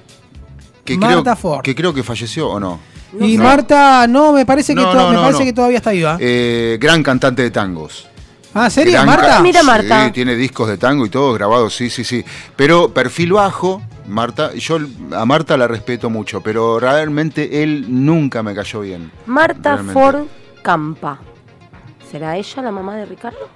Que 0.85 0.97
Marta 0.97 1.22
creo, 1.22 1.35
Ford. 1.35 1.61
Que 1.64 1.73
creo 1.76 1.93
que 1.93 2.03
falleció 2.03 2.49
o 2.49 2.60
no. 2.60 2.80
y 3.19 3.38
No. 3.38 3.43
Marta, 3.43 4.05
no, 4.07 4.34
me 4.34 4.45
parece 4.45 4.73
que, 4.76 4.81
No, 4.81 4.91
to- 4.91 4.97
no, 4.97 5.07
me 5.10 5.15
no, 5.15 5.22
parece 5.22 5.39
no. 5.39 5.45
que 5.45 5.53
todavía 5.53 5.77
está 5.77 5.91
viva. 5.91 6.18
Eh, 6.19 6.77
gran 6.80 7.01
cantante 7.03 7.41
de 7.41 7.51
tangos. 7.51 8.07
ah, 8.53 8.69
¿serio? 8.69 8.93
Gran 8.93 9.05
¿Marta? 9.05 9.39
Mira, 9.41 9.61
sí, 9.61 9.65
Marta. 9.65 10.11
tiene 10.11 10.35
discos 10.35 10.68
de 10.68 10.77
tango 10.77 11.05
y 11.05 11.10
todo 11.10 11.34
grabado, 11.34 11.69
sí, 11.69 11.89
sí, 11.89 12.03
sí. 12.03 12.23
Pero 12.55 12.93
perfil 12.93 13.34
bajo, 13.34 13.81
Marta, 14.07 14.53
yo 14.55 14.77
a 15.15 15.26
Marta 15.26 15.55
la 15.57 15.68
respeto 15.68 16.10
mucho, 16.10 16.41
pero 16.41 16.80
realmente 16.80 17.64
él 17.64 17.85
nunca 17.88 18.43
me 18.43 18.53
cayó 18.53 18.81
bien. 18.81 19.11
Marta 19.26 19.76
Realmente. 19.76 19.93
Ford 19.93 20.22
Campa. 20.61 21.19
¿Será 22.11 22.35
ella 22.38 22.61
la 22.61 22.72
mamá 22.72 22.95
de 22.95 23.05
Ricardo? 23.05 23.49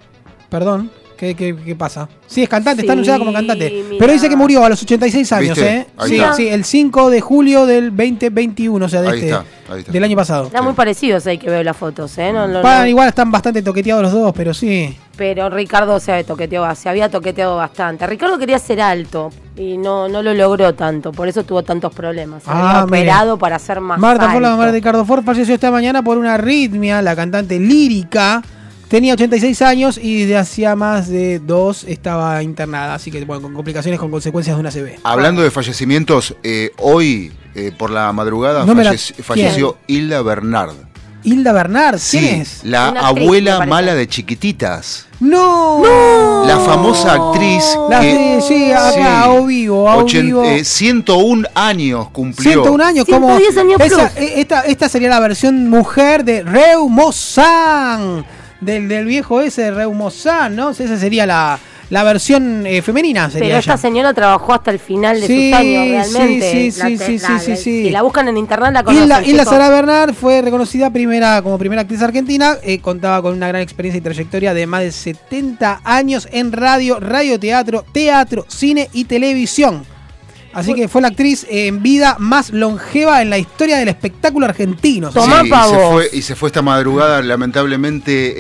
Perdón, 0.49 0.89
¿qué, 1.18 1.35
qué, 1.35 1.56
qué 1.56 1.76
pasa? 1.76 2.07
Sí, 2.27 2.44
es 2.44 2.49
cantante, 2.49 2.81
está 2.81 2.94
anunciada 2.94 3.19
como 3.19 3.34
cantante. 3.34 3.69
mira. 3.69 3.95
Pero 3.99 4.14
dice 4.14 4.30
que 4.30 4.35
murió 4.35 4.64
a 4.64 4.69
los 4.69 4.81
86 4.81 5.31
años, 5.34 5.57
¿Viste? 5.57 5.76
¿eh? 5.76 5.88
Ahí 5.98 6.10
Sí, 6.10 6.15
está. 6.15 6.34
sí, 6.34 6.48
el 6.48 6.64
5 6.64 7.10
de 7.10 7.22
julio 7.22 7.65
del 7.65 7.89
2021, 7.95 8.85
o 8.85 8.89
sea, 8.89 9.02
de 9.02 9.07
Ahí 9.10 9.15
este, 9.15 9.27
está, 9.30 9.45
ahí 9.73 9.80
está. 9.80 9.91
del 9.91 10.03
año 10.03 10.15
pasado. 10.15 10.45
Están 10.48 10.64
muy 10.64 10.73
parecidos 10.73 11.26
ahí 11.27 11.38
que 11.38 11.49
veo 11.49 11.64
las 11.64 11.76
fotos, 11.76 12.18
¿eh? 12.18 12.31
No, 12.31 12.48
no, 12.48 12.61
Pa- 12.61 12.80
no. 12.81 12.88
Igual 12.88 13.10
están 13.10 13.31
bastante 13.31 13.61
toqueteados 13.61 14.03
los 14.03 14.11
dos, 14.14 14.34
pero 14.35 14.53
sí. 14.53 14.98
Pero 15.18 15.49
Ricardo 15.49 15.99
se, 15.99 16.23
toqueteó, 16.23 16.73
se 16.76 16.89
había 16.89 17.10
toqueteado 17.10 17.56
bastante. 17.57 18.06
Ricardo 18.06 18.38
quería 18.38 18.60
ser 18.60 18.80
alto 18.81 19.31
y 19.56 19.76
no, 19.77 20.07
no 20.07 20.22
lo 20.22 20.31
logró 20.35 20.76
tanto, 20.76 21.11
por 21.11 21.27
eso 21.27 21.44
tuvo 21.44 21.64
tantos 21.64 21.91
problemas. 21.91 22.44
Se 22.44 22.49
Ah, 22.52 22.81
había 22.81 22.84
operado 22.85 23.38
para 23.39 23.57
ser 23.57 23.81
más 23.81 23.98
Marta 23.99 24.26
alto. 24.26 24.34
Ford, 24.34 24.44
la 24.44 24.49
mamá 24.52 24.68
de 24.68 24.73
Ricardo 24.73 25.03
Ford, 25.06 25.23
falleció 25.23 25.56
esta 25.56 25.72
mañana 25.72 26.03
por 26.03 26.19
una 26.19 26.35
arritmia. 26.35 27.02
La 27.02 27.15
cantante 27.15 27.60
lírica 27.60 28.44
tenía 28.89 29.14
86 29.14 29.61
años 29.61 29.99
y 30.01 30.22
desde 30.22 30.38
hacía 30.38 30.76
más 30.76 31.07
de 31.09 31.39
dos 31.39 31.84
estaba 31.85 32.41
internada. 32.43 32.95
Así 32.95 33.11
que, 33.11 33.23
bueno, 33.26 33.41
con 33.41 33.53
complicaciones, 33.53 33.99
con 33.99 34.11
consecuencias 34.11 34.55
de 34.55 34.59
una 34.61 34.72
CB. 34.72 34.99
Hablando 35.03 35.41
de 35.41 35.51
fallecimientos, 35.51 36.35
eh, 36.43 36.72
hoy 36.77 37.31
eh, 37.55 37.72
por 37.77 37.89
la 37.89 38.11
madrugada 38.14 38.65
No 38.65 38.73
la- 38.76 38.93
falleció 39.23 39.77
Hilda 39.88 40.22
Bernard. 40.22 40.73
Hilda 41.23 41.51
Bernard, 41.51 41.97
Sí, 41.99 42.19
¿quién 42.19 42.41
es? 42.41 42.64
la 42.64 42.91
Una 42.91 43.07
abuela 43.07 43.65
mala 43.65 43.95
de 43.95 44.07
chiquititas. 44.07 45.07
¡No! 45.19 45.81
La 46.45 46.57
famosa 46.59 47.14
actriz 47.14 47.64
La 47.89 47.99
que 47.99 48.14
de- 48.14 48.41
sí, 48.41 48.72
acá, 48.72 48.91
sí, 48.93 48.99
a 49.01 49.30
o 49.31 49.45
vivo, 49.45 49.89
a 49.89 49.97
o 49.97 50.03
ochen- 50.05 50.22
vivo. 50.27 50.43
eh, 50.45 50.64
101 50.64 51.45
años 51.55 52.09
cumplió. 52.11 52.51
101 52.64 52.81
años, 52.85 53.05
como 53.09 53.35
110 53.35 53.57
años 53.57 53.81
esa, 53.81 54.09
plus. 54.09 54.30
esta, 54.35 54.61
esta 54.61 54.88
sería 54.88 55.09
la 55.09 55.19
versión 55.19 55.69
mujer 55.69 56.23
de 56.23 56.43
Reumozan, 56.43 58.26
del, 58.61 58.88
del 58.88 59.05
viejo 59.05 59.41
ese 59.41 59.71
Reumozan, 59.71 60.55
¿no? 60.55 60.71
Esa 60.71 60.97
sería 60.97 61.25
la, 61.25 61.59
la 61.89 62.03
versión 62.03 62.65
eh, 62.65 62.81
femenina. 62.81 63.29
Sería 63.29 63.47
Pero 63.49 63.59
esta 63.59 63.73
ella. 63.73 63.81
señora 63.81 64.13
trabajó 64.13 64.53
hasta 64.53 64.71
el 64.71 64.79
final 64.79 65.21
de 65.21 65.27
Sí, 65.27 65.49
sus 65.51 65.59
años, 65.59 65.88
realmente. 65.88 66.51
sí, 66.51 66.71
sí, 66.71 66.79
La 66.79 66.88
sí, 66.88 66.97
te- 66.97 67.05
sí, 67.05 67.17
la- 67.19 67.39
sí, 67.39 67.49
la- 67.51 67.55
sí. 67.57 67.84
Si 67.84 67.89
la 67.89 68.01
buscan 68.01 68.27
en 68.27 68.38
internet 68.38 68.73
la 68.73 68.84
conocen. 68.84 69.45
Sara 69.45 69.69
Bernard 69.69 70.13
fue 70.13 70.41
reconocida 70.41 70.89
primera 70.89 71.41
como 71.41 71.57
primera 71.57 71.81
actriz 71.84 72.01
argentina, 72.01 72.55
eh, 72.63 72.79
contaba 72.79 73.21
con 73.21 73.34
una 73.34 73.47
gran 73.47 73.61
experiencia 73.61 73.99
y 73.99 74.01
trayectoria 74.01 74.53
de 74.53 74.67
más 74.67 74.81
de 74.81 74.91
70 74.91 75.81
años 75.84 76.27
en 76.31 76.51
radio, 76.51 76.99
radioteatro, 76.99 77.85
teatro, 77.91 78.45
cine 78.49 78.89
y 78.93 79.05
televisión. 79.05 79.85
Así 80.53 80.74
que 80.74 80.88
fue 80.88 81.02
la 81.02 81.10
actriz 81.10 81.45
en 81.49 81.84
vida 81.84 82.15
más 82.19 82.49
longeva 82.52 83.22
en 83.22 83.30
la 83.30 83.38
historia 83.38 83.78
del 83.78 83.90
espectáculo 83.90 84.45
argentino. 84.48 85.11
Sí, 85.11 85.19
y, 85.19 85.49
se 85.49 85.90
fue, 85.91 86.10
y 86.14 86.22
se 86.22 86.36
fue 86.36 86.49
esta 86.49 86.61
madrugada, 86.61 87.22
lamentablemente, 87.22 88.34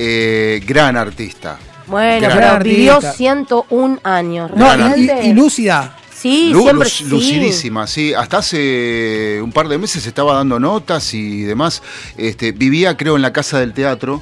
eh, 0.55 0.59
gran 0.65 0.97
artista. 0.97 1.57
Bueno, 1.85 2.21
Gran 2.27 2.37
pero 2.37 2.51
artista. 2.51 2.75
vivió 2.77 3.01
101 3.01 3.99
años. 4.03 4.51
No, 4.55 4.65
realmente. 4.75 5.21
y, 5.23 5.29
y 5.29 5.33
lúcida. 5.33 5.95
Sí, 6.13 6.49
Lu- 6.51 6.63
siempre 6.63 6.89
sí. 6.89 7.03
lucidísima, 7.05 7.85
sí. 7.85 8.13
Hasta 8.13 8.39
hace 8.39 9.39
un 9.43 9.51
par 9.51 9.67
de 9.67 9.77
meses 9.77 10.05
estaba 10.07 10.33
dando 10.33 10.59
notas 10.59 11.13
y 11.13 11.43
demás. 11.43 11.83
Este, 12.17 12.51
vivía, 12.51 12.97
creo, 12.97 13.15
en 13.15 13.21
la 13.21 13.31
casa 13.31 13.59
del 13.59 13.73
teatro. 13.73 14.21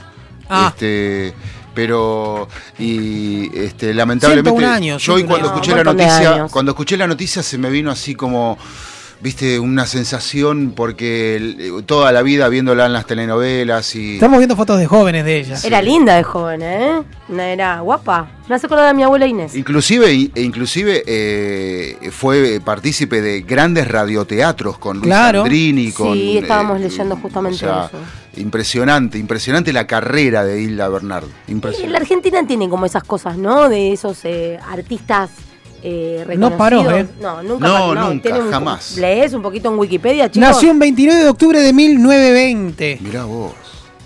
Ah. 0.49 0.68
Este, 0.74 1.34
pero 1.76 2.47
y 2.80 3.56
este, 3.56 3.93
lamentablemente 3.93 4.49
101 4.49 4.73
años, 4.73 5.03
yo 5.03 5.14
hoy 5.14 5.22
101 5.22 5.27
cuando 5.27 5.47
escuché 5.53 5.76
la 5.76 5.84
noticia, 5.84 6.47
cuando 6.49 6.72
escuché 6.72 6.97
la 6.97 7.07
noticia 7.07 7.43
se 7.43 7.57
me 7.57 7.69
vino 7.69 7.91
así 7.91 8.15
como 8.15 8.57
viste 9.21 9.59
una 9.59 9.85
sensación 9.85 10.73
porque 10.75 11.81
toda 11.85 12.11
la 12.11 12.21
vida 12.21 12.47
viéndola 12.49 12.85
en 12.85 12.93
las 12.93 13.05
telenovelas 13.07 13.95
y 13.95 14.15
Estamos 14.15 14.37
viendo 14.39 14.55
fotos 14.55 14.77
de 14.79 14.85
jóvenes 14.87 15.25
de 15.25 15.39
ella. 15.39 15.57
Era 15.63 15.81
linda 15.81 16.15
de 16.15 16.23
joven, 16.23 16.61
¿eh? 16.61 17.01
Era 17.37 17.79
guapa. 17.79 18.29
Me 18.47 18.55
hace 18.55 18.67
acordar 18.67 18.87
a 18.89 18.93
mi 18.93 19.01
abuela 19.03 19.25
Inés. 19.25 19.55
Inclusive, 19.55 20.11
e 20.35 20.41
inclusive 20.41 21.03
eh, 21.07 22.09
fue 22.11 22.61
partícipe 22.63 23.21
de 23.21 23.41
grandes 23.41 23.87
radioteatros 23.87 24.77
con 24.77 24.97
Luis 24.97 25.07
Claro. 25.07 25.41
Andrini, 25.43 25.91
con 25.91 26.13
Sí, 26.13 26.37
estábamos 26.37 26.79
eh, 26.79 26.83
leyendo 26.83 27.15
justamente 27.17 27.55
o 27.55 27.59
sea, 27.59 27.85
eso. 27.85 27.97
Impresionante, 28.39 29.17
impresionante 29.17 29.73
la 29.73 29.87
carrera 29.87 30.43
de 30.43 30.61
Hilda 30.61 30.87
Bernardo. 30.89 31.29
En 31.47 31.55
Impresionante. 31.55 31.91
la 31.93 31.97
Argentina 31.99 32.45
tiene 32.45 32.69
como 32.69 32.85
esas 32.85 33.03
cosas, 33.03 33.37
¿no? 33.37 33.69
De 33.69 33.91
esos 33.93 34.19
eh, 34.25 34.59
artistas 34.69 35.31
eh, 35.88 36.36
No 36.38 36.57
paró. 36.57 36.90
¿eh? 36.98 37.06
No, 37.22 37.44
nunca 37.44 37.68
No, 37.68 37.74
paró. 37.90 38.10
nunca, 38.10 38.24
tiene 38.24 38.40
un- 38.41 38.52
jamás. 38.52 38.98
¿Lees 38.98 39.34
un 39.34 39.41
poquito 39.44 39.70
en 39.72 39.78
Wikipedia, 39.78 40.30
chicos? 40.32 40.49
Nació 40.49 40.72
el 40.72 40.80
29 40.80 41.24
de 41.24 41.30
octubre 41.30 41.60
de 41.62 41.72
1920. 41.74 42.98
Mirá 43.02 43.26
vos. 43.26 43.53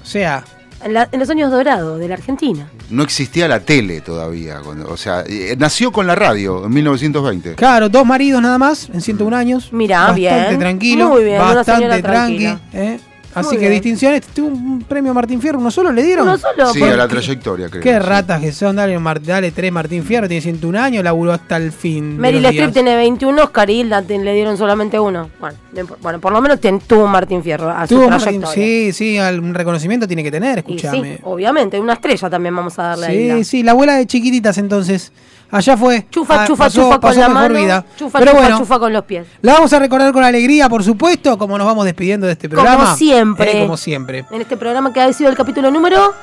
O 0.01 0.05
sea, 0.05 0.43
En, 0.83 0.93
la- 0.93 1.09
en 1.11 1.19
los 1.19 1.29
años 1.29 1.51
dorados 1.51 1.99
de 1.99 2.07
la 2.07 2.13
Argentina. 2.15 2.69
No 2.89 3.03
existía 3.03 3.47
la 3.49 3.59
tele 3.59 3.99
todavía. 3.99 4.61
cuando- 4.63 4.89
o 4.89 4.95
sea, 4.95 5.23
eh, 5.27 5.55
nació 5.59 5.91
con 5.91 6.07
la 6.07 6.15
radio 6.15 6.65
en 6.65 6.71
1920. 6.73 7.55
claro, 7.55 7.89
dos 7.89 8.05
maridos 8.05 8.41
nada 8.41 8.57
más 8.57 8.87
en 8.93 9.01
101 9.01 9.35
años. 9.35 9.73
Mirá, 9.73 9.99
bastante 10.07 10.21
bien. 10.21 10.59
tranquilo. 10.59 11.09
Muy 11.09 11.23
bien, 11.25 11.37
bastante 11.39 11.85
tranqui. 12.01 12.01
tranquila. 12.01 12.59
¿eh? 12.73 12.99
Así 13.35 13.49
Muy 13.49 13.57
que 13.57 13.59
bien. 13.69 13.73
distinciones. 13.73 14.21
Tuvo 14.27 14.47
un 14.47 14.81
premio 14.81 15.13
Martín 15.13 15.39
Fierro, 15.39 15.59
¿uno 15.59 15.69
solo 15.69 15.91
le 15.91 16.01
dieron? 16.03 16.27
Uno 16.27 16.37
solo, 16.37 16.73
Sí, 16.73 16.81
a 16.81 16.97
la 16.97 17.07
trayectoria, 17.07 17.69
creo. 17.69 17.81
Qué 17.83 17.93
sí. 17.93 17.99
ratas 17.99 18.41
que 18.41 18.51
son, 18.51 18.75
dale, 18.75 18.97
Mar- 18.97 19.21
dale 19.21 19.51
tres 19.51 19.71
Martín 19.71 20.03
Fierro, 20.03 20.27
tiene 20.27 20.41
101 20.41 20.79
años, 20.79 21.03
laburó 21.03 21.33
hasta 21.33 21.57
el 21.57 21.71
fin. 21.71 22.17
Meryl 22.17 22.43
Streep 22.45 22.73
tiene 22.73 22.95
21 22.95 23.43
Oscar 23.43 23.69
Hilda 23.69 24.01
le 24.01 24.33
dieron 24.33 24.57
solamente 24.57 24.99
uno. 24.99 25.29
Bueno, 25.39 25.57
bueno 26.01 26.19
por 26.19 26.31
lo 26.33 26.41
menos 26.41 26.59
ten- 26.59 26.79
tuvo 26.79 27.05
un 27.05 27.11
Martín 27.11 27.43
Fierro 27.43 27.69
a 27.69 27.85
su 27.87 27.95
Tuvo 27.95 28.09
Martín- 28.09 28.41
trayectoria. 28.41 28.53
sí, 28.53 28.93
sí, 28.93 29.17
algún 29.19 29.53
reconocimiento 29.53 30.07
tiene 30.07 30.23
que 30.23 30.31
tener, 30.31 30.63
Y 30.67 30.79
sí, 30.79 30.85
escúchame. 30.87 31.19
obviamente, 31.23 31.79
una 31.79 31.93
estrella 31.93 32.29
también 32.31 32.55
vamos 32.55 32.79
a 32.79 32.83
darle 32.95 33.31
a 33.31 33.35
Sí, 33.37 33.43
sí, 33.43 33.63
la 33.63 33.71
abuela 33.71 33.95
de 33.95 34.07
chiquititas 34.07 34.57
entonces. 34.57 35.11
Allá 35.51 35.75
fue. 35.75 36.05
Chufa, 36.11 36.43
Ah, 36.43 36.47
chufa, 36.47 36.65
pasó- 36.65 36.75
chufa 36.81 36.89
con 36.91 37.01
pasó 37.01 37.19
la 37.21 37.29
mejor 37.29 37.41
mano. 37.51 37.55
vida. 37.59 37.85
Chufa, 37.97 38.19
Pero 38.19 38.31
chufa, 38.31 38.41
bueno, 38.43 38.57
chufa 38.59 38.79
con 38.79 38.93
los 38.93 39.03
pies. 39.05 39.27
la 39.41 39.53
vamos 39.53 39.73
a 39.73 39.79
recordar 39.79 40.11
con 40.13 40.23
alegría, 40.23 40.69
por 40.69 40.83
supuesto, 40.83 41.37
como 41.37 41.57
nos 41.57 41.65
vamos 41.65 41.85
despidiendo 41.85 42.27
de 42.27 42.33
este 42.33 42.47
Como 42.49 42.61
programa. 42.61 42.95
siempre. 42.95 43.57
Eh, 43.57 43.61
como 43.63 43.75
siempre. 43.77 44.25
En 44.29 44.41
este 44.41 44.57
programa 44.57 44.93
que 44.93 45.01
ha 45.01 45.11
sido 45.11 45.29
el 45.29 45.35
capítulo 45.35 45.71
número 45.71 46.13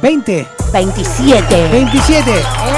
20. 0.00 0.46
27. 0.72 1.68
27. 1.70 2.32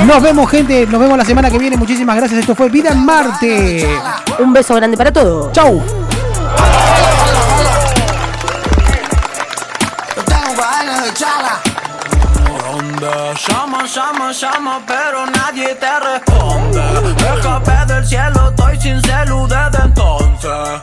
Nos 0.05 0.21
vemos, 0.21 0.51
gente. 0.51 0.87
Nos 0.87 1.01
vemos 1.01 1.17
la 1.17 1.25
semana 1.25 1.51
que 1.51 1.59
viene. 1.59 1.77
Muchísimas 1.77 2.17
gracias. 2.17 2.41
Esto 2.41 2.55
fue 2.55 2.69
Vida 2.69 2.91
en 2.91 3.05
Marte. 3.05 3.89
Un 4.41 4.53
beso 4.53 4.75
grande 4.75 4.97
para 4.97 5.13
todos. 5.13 5.53
Chau. 5.53 5.81
echarla. 11.07 11.64
Llama, 13.05 13.85
llama, 13.85 14.33
llama, 14.33 14.81
pero 14.87 15.27
nadie 15.27 15.75
te 15.75 16.01
responde. 16.01 16.83
Escapé 17.37 17.85
del 17.93 18.07
cielo, 18.07 18.49
estoy 18.49 18.81
sin 18.81 19.03
celu 19.03 19.47
desde 19.47 19.85
entonces. 19.85 20.83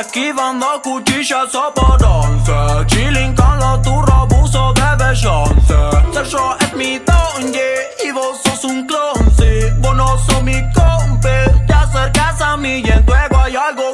Esquivando 0.00 0.82
cuchillas 0.82 1.50
por 1.76 2.04
once. 2.04 2.52
Chilling 2.86 3.36
con 3.36 3.56
los 3.60 3.82
turros, 3.82 4.10
abuso 4.10 4.72
de 4.72 5.04
Beyoncé. 5.04 6.12
Ser 6.12 6.26
yo 6.26 6.56
es 6.58 6.74
mi 6.74 6.98
don, 6.98 7.52
yeah, 7.52 8.08
y 8.08 8.10
vos 8.10 8.40
sos 8.44 8.64
un 8.64 8.84
clon, 8.84 9.32
sí. 9.38 9.70
Vos 9.78 9.94
no 9.94 10.18
sos 10.18 10.42
mi 10.42 10.60
compe. 10.72 11.50
Te 11.68 11.72
acercas 11.72 12.40
a 12.40 12.56
mí 12.56 12.82
y 12.84 12.90
en 12.90 13.06
tu 13.06 13.14
ego 13.14 13.38
hay 13.38 13.54
algo 13.54 13.87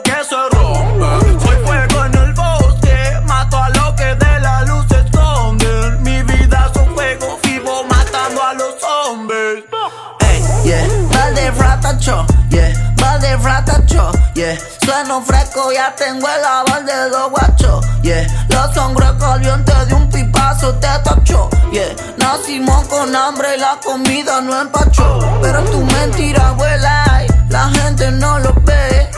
yeah, 12.04 12.94
balde 12.96 13.38
fratacho, 13.38 14.12
yeah. 14.34 14.58
Sueno 14.84 15.22
fresco, 15.22 15.72
ya 15.72 15.94
tengo 15.96 16.26
el 16.28 16.44
aval 16.44 16.84
de 16.84 17.08
dos 17.08 17.30
guachos, 17.30 17.86
yeah. 18.02 18.26
La 18.48 18.70
sangre 18.74 19.06
caliente 19.18 19.72
de 19.86 19.94
un 19.94 20.10
pipazo 20.10 20.74
te 20.74 20.88
tacho, 21.02 21.48
yeah. 21.72 21.94
Nacimos 22.18 22.86
con 22.88 23.14
hambre 23.16 23.56
y 23.56 23.60
la 23.60 23.78
comida 23.82 24.40
no 24.42 24.60
empachó. 24.60 25.18
Pero 25.40 25.62
tu 25.64 25.80
mentira 25.82 26.50
vuela 26.52 27.24
y 27.24 27.50
la 27.50 27.70
gente 27.70 28.10
no 28.10 28.38
lo 28.38 28.52
ve. 28.64 29.10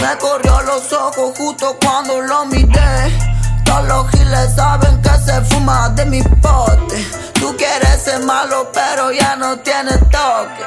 Me 0.00 0.18
corrió 0.18 0.60
los 0.62 0.92
ojos 0.92 1.38
justo 1.38 1.76
cuando 1.80 2.20
lo 2.22 2.46
miré. 2.46 3.18
Todos 3.64 3.86
los 3.86 4.10
giles 4.10 4.54
saben 4.56 5.00
que 5.00 5.10
se 5.24 5.40
fuma 5.42 5.90
de 5.90 6.04
mi 6.06 6.22
pote. 6.22 7.06
Tú 7.34 7.56
quieres 7.56 8.02
ser 8.02 8.20
malo, 8.24 8.68
pero 8.72 9.12
ya 9.12 9.36
no 9.36 9.56
tienes 9.60 10.00
toque. 10.10 10.64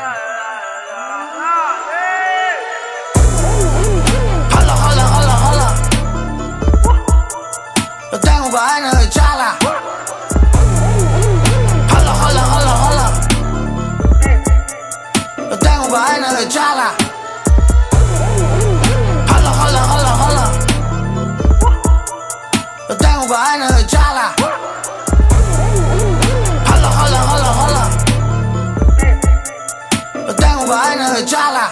Tengo 8.75 8.89
ganas 8.89 8.99
de 8.99 9.05
echarla. 9.05 9.57
Hola, 11.91 12.13
hola, 12.25 12.43
hola, 12.55 12.73
hola. 12.85 13.05
Yo 15.49 15.59
tengo 15.59 15.89
ganas 15.89 16.37
de 16.37 16.43
echarla. 16.43 16.93
Hola, 19.29 19.51
hola, 19.61 19.81
hola, 19.93 20.15
hola. 20.25 20.51
Yo 22.89 22.97
tengo 22.97 23.27
ganas 23.27 23.75
de 23.75 23.81
echarla. 23.81 24.33
Hola, 26.67 26.89
hola, 27.01 27.19
hola, 27.31 27.51
hola. 27.63 27.83
Yo 30.27 30.35
tengo 30.35 30.65
ganas 30.65 31.13
de 31.13 31.21
echarla. 31.21 31.71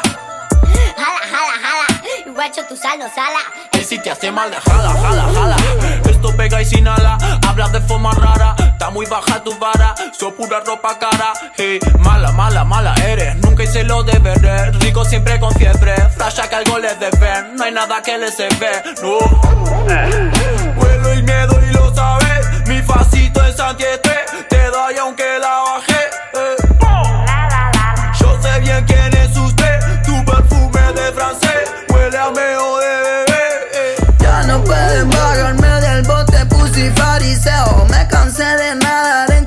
Jala, 0.96 1.20
jala, 1.32 1.56
jala. 1.64 2.34
Guacho, 2.34 2.64
tu 2.66 2.78
sal 2.78 2.98
no 2.98 3.10
sala. 3.14 3.40
Y 3.74 3.84
si 3.84 4.00
te 4.00 4.10
hace 4.10 4.32
mal, 4.32 4.54
jala, 4.54 4.94
jala, 5.02 5.24
jala. 5.34 6.13
Pega 6.38 6.62
y 6.62 6.66
sin 6.66 6.88
ala. 6.88 7.18
Hablas 7.48 7.72
de 7.72 7.82
forma 7.82 8.12
rara. 8.12 8.56
Está 8.58 8.90
muy 8.90 9.06
baja 9.06 9.44
tu 9.44 9.58
vara. 9.58 9.94
So 10.18 10.34
pura 10.36 10.60
ropa 10.66 10.98
cara. 11.00 11.34
Hey, 11.58 11.80
mala, 12.00 12.32
mala, 12.32 12.64
mala 12.64 12.94
eres. 13.06 13.36
Nunca 13.38 13.64
hice 13.64 13.84
lo 13.84 14.04
de 14.04 14.18
ver. 14.20 14.76
Rico 14.80 15.06
siempre 15.06 15.40
con 15.40 15.54
fiebre. 15.56 15.96
Flasha 16.16 16.48
que 16.50 16.56
algo 16.56 16.80
les 16.80 17.00
deben. 17.00 17.56
No 17.56 17.64
hay 17.64 17.72
nada 17.72 18.02
que 18.02 18.18
les 18.18 18.36
se 18.36 18.48
ve. 18.60 18.72
No. 19.02 19.18
Vuelo 20.76 21.12
el 21.12 21.24
miedo 21.24 21.60
y 21.70 21.74
lo 21.74 21.94
sabes. 21.94 22.68
Mi 22.68 22.82
facito 22.82 23.44
es 23.46 23.60
antiestrés. 23.60 24.48
Te 24.50 24.66
doy 24.68 24.98
aunque 24.98 25.40
la 25.40 25.60
bajé. 25.60 26.02
eh. 26.36 26.63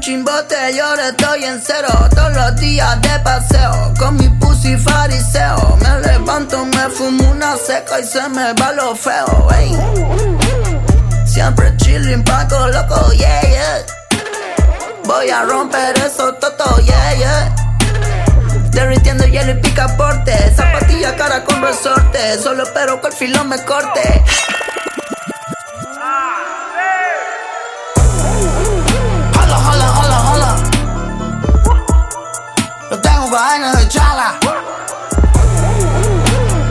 Chimbote, 0.07 0.55
y 0.73 0.79
ahora 0.79 1.09
estoy 1.09 1.45
en 1.45 1.61
cero. 1.61 1.89
Todos 2.15 2.33
los 2.33 2.57
días 2.61 3.03
de 3.03 3.19
paseo, 3.25 3.93
con 3.99 4.17
mi 4.17 4.29
pussy 4.39 4.77
fariseo. 4.77 5.77
Me 5.83 6.09
levanto, 6.09 6.65
me 6.65 6.89
fumo 6.91 7.29
una 7.33 7.57
seca 7.57 7.99
y 7.99 8.05
se 8.05 8.29
me 8.29 8.53
va 8.53 8.71
lo 8.71 8.95
feo, 8.95 9.49
ey. 9.59 9.77
Siempre 11.27 11.77
chillin' 11.79 12.23
paco 12.23 12.69
loco, 12.69 13.13
yeah, 13.15 13.41
yeah. 13.41 13.87
Voy 15.07 15.29
a 15.29 15.43
romper 15.43 15.99
eso 15.99 16.33
toto, 16.35 16.79
yeah, 16.83 17.15
yeah. 17.15 17.55
Derritiendo 18.71 19.25
hielo 19.25 19.53
y 19.53 19.55
picaporte 19.55 20.33
Zapatilla 20.55 21.17
cara 21.17 21.43
con 21.45 21.63
resorte 21.63 22.39
Solo 22.43 22.65
espero 22.65 23.01
que 23.01 23.07
el 23.07 23.13
filón 23.15 23.49
me 23.49 23.57
corte 23.65 24.23
de 33.37 33.89
chala. 33.89 34.39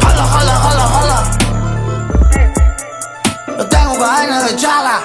Hola, 0.02 0.26
hola, 0.36 0.56
hola, 0.66 0.86
hola. 0.98 1.18
Tengo 3.70 4.00
vainas 4.00 4.50
de 4.50 4.56
chala. 4.56 5.02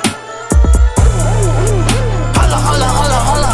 Hola, 2.34 2.58
hola, 2.66 2.92
hola, 2.98 3.30
hola. 3.30 3.52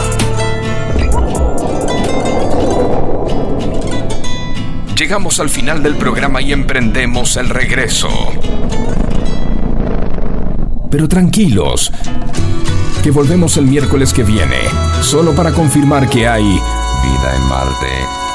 Llegamos 4.94 5.40
al 5.40 5.50
final 5.50 5.82
del 5.82 5.96
programa 5.96 6.40
y 6.40 6.52
emprendemos 6.52 7.36
el 7.36 7.48
regreso. 7.48 8.08
Pero 10.92 11.08
tranquilos, 11.08 11.90
que 13.02 13.10
volvemos 13.10 13.56
el 13.56 13.66
miércoles 13.66 14.12
que 14.12 14.22
viene, 14.22 14.60
solo 15.02 15.34
para 15.34 15.50
confirmar 15.50 16.08
que 16.08 16.28
hay 16.28 16.60
vida 17.06 17.36
en 17.36 17.48
Marte. 17.48 18.25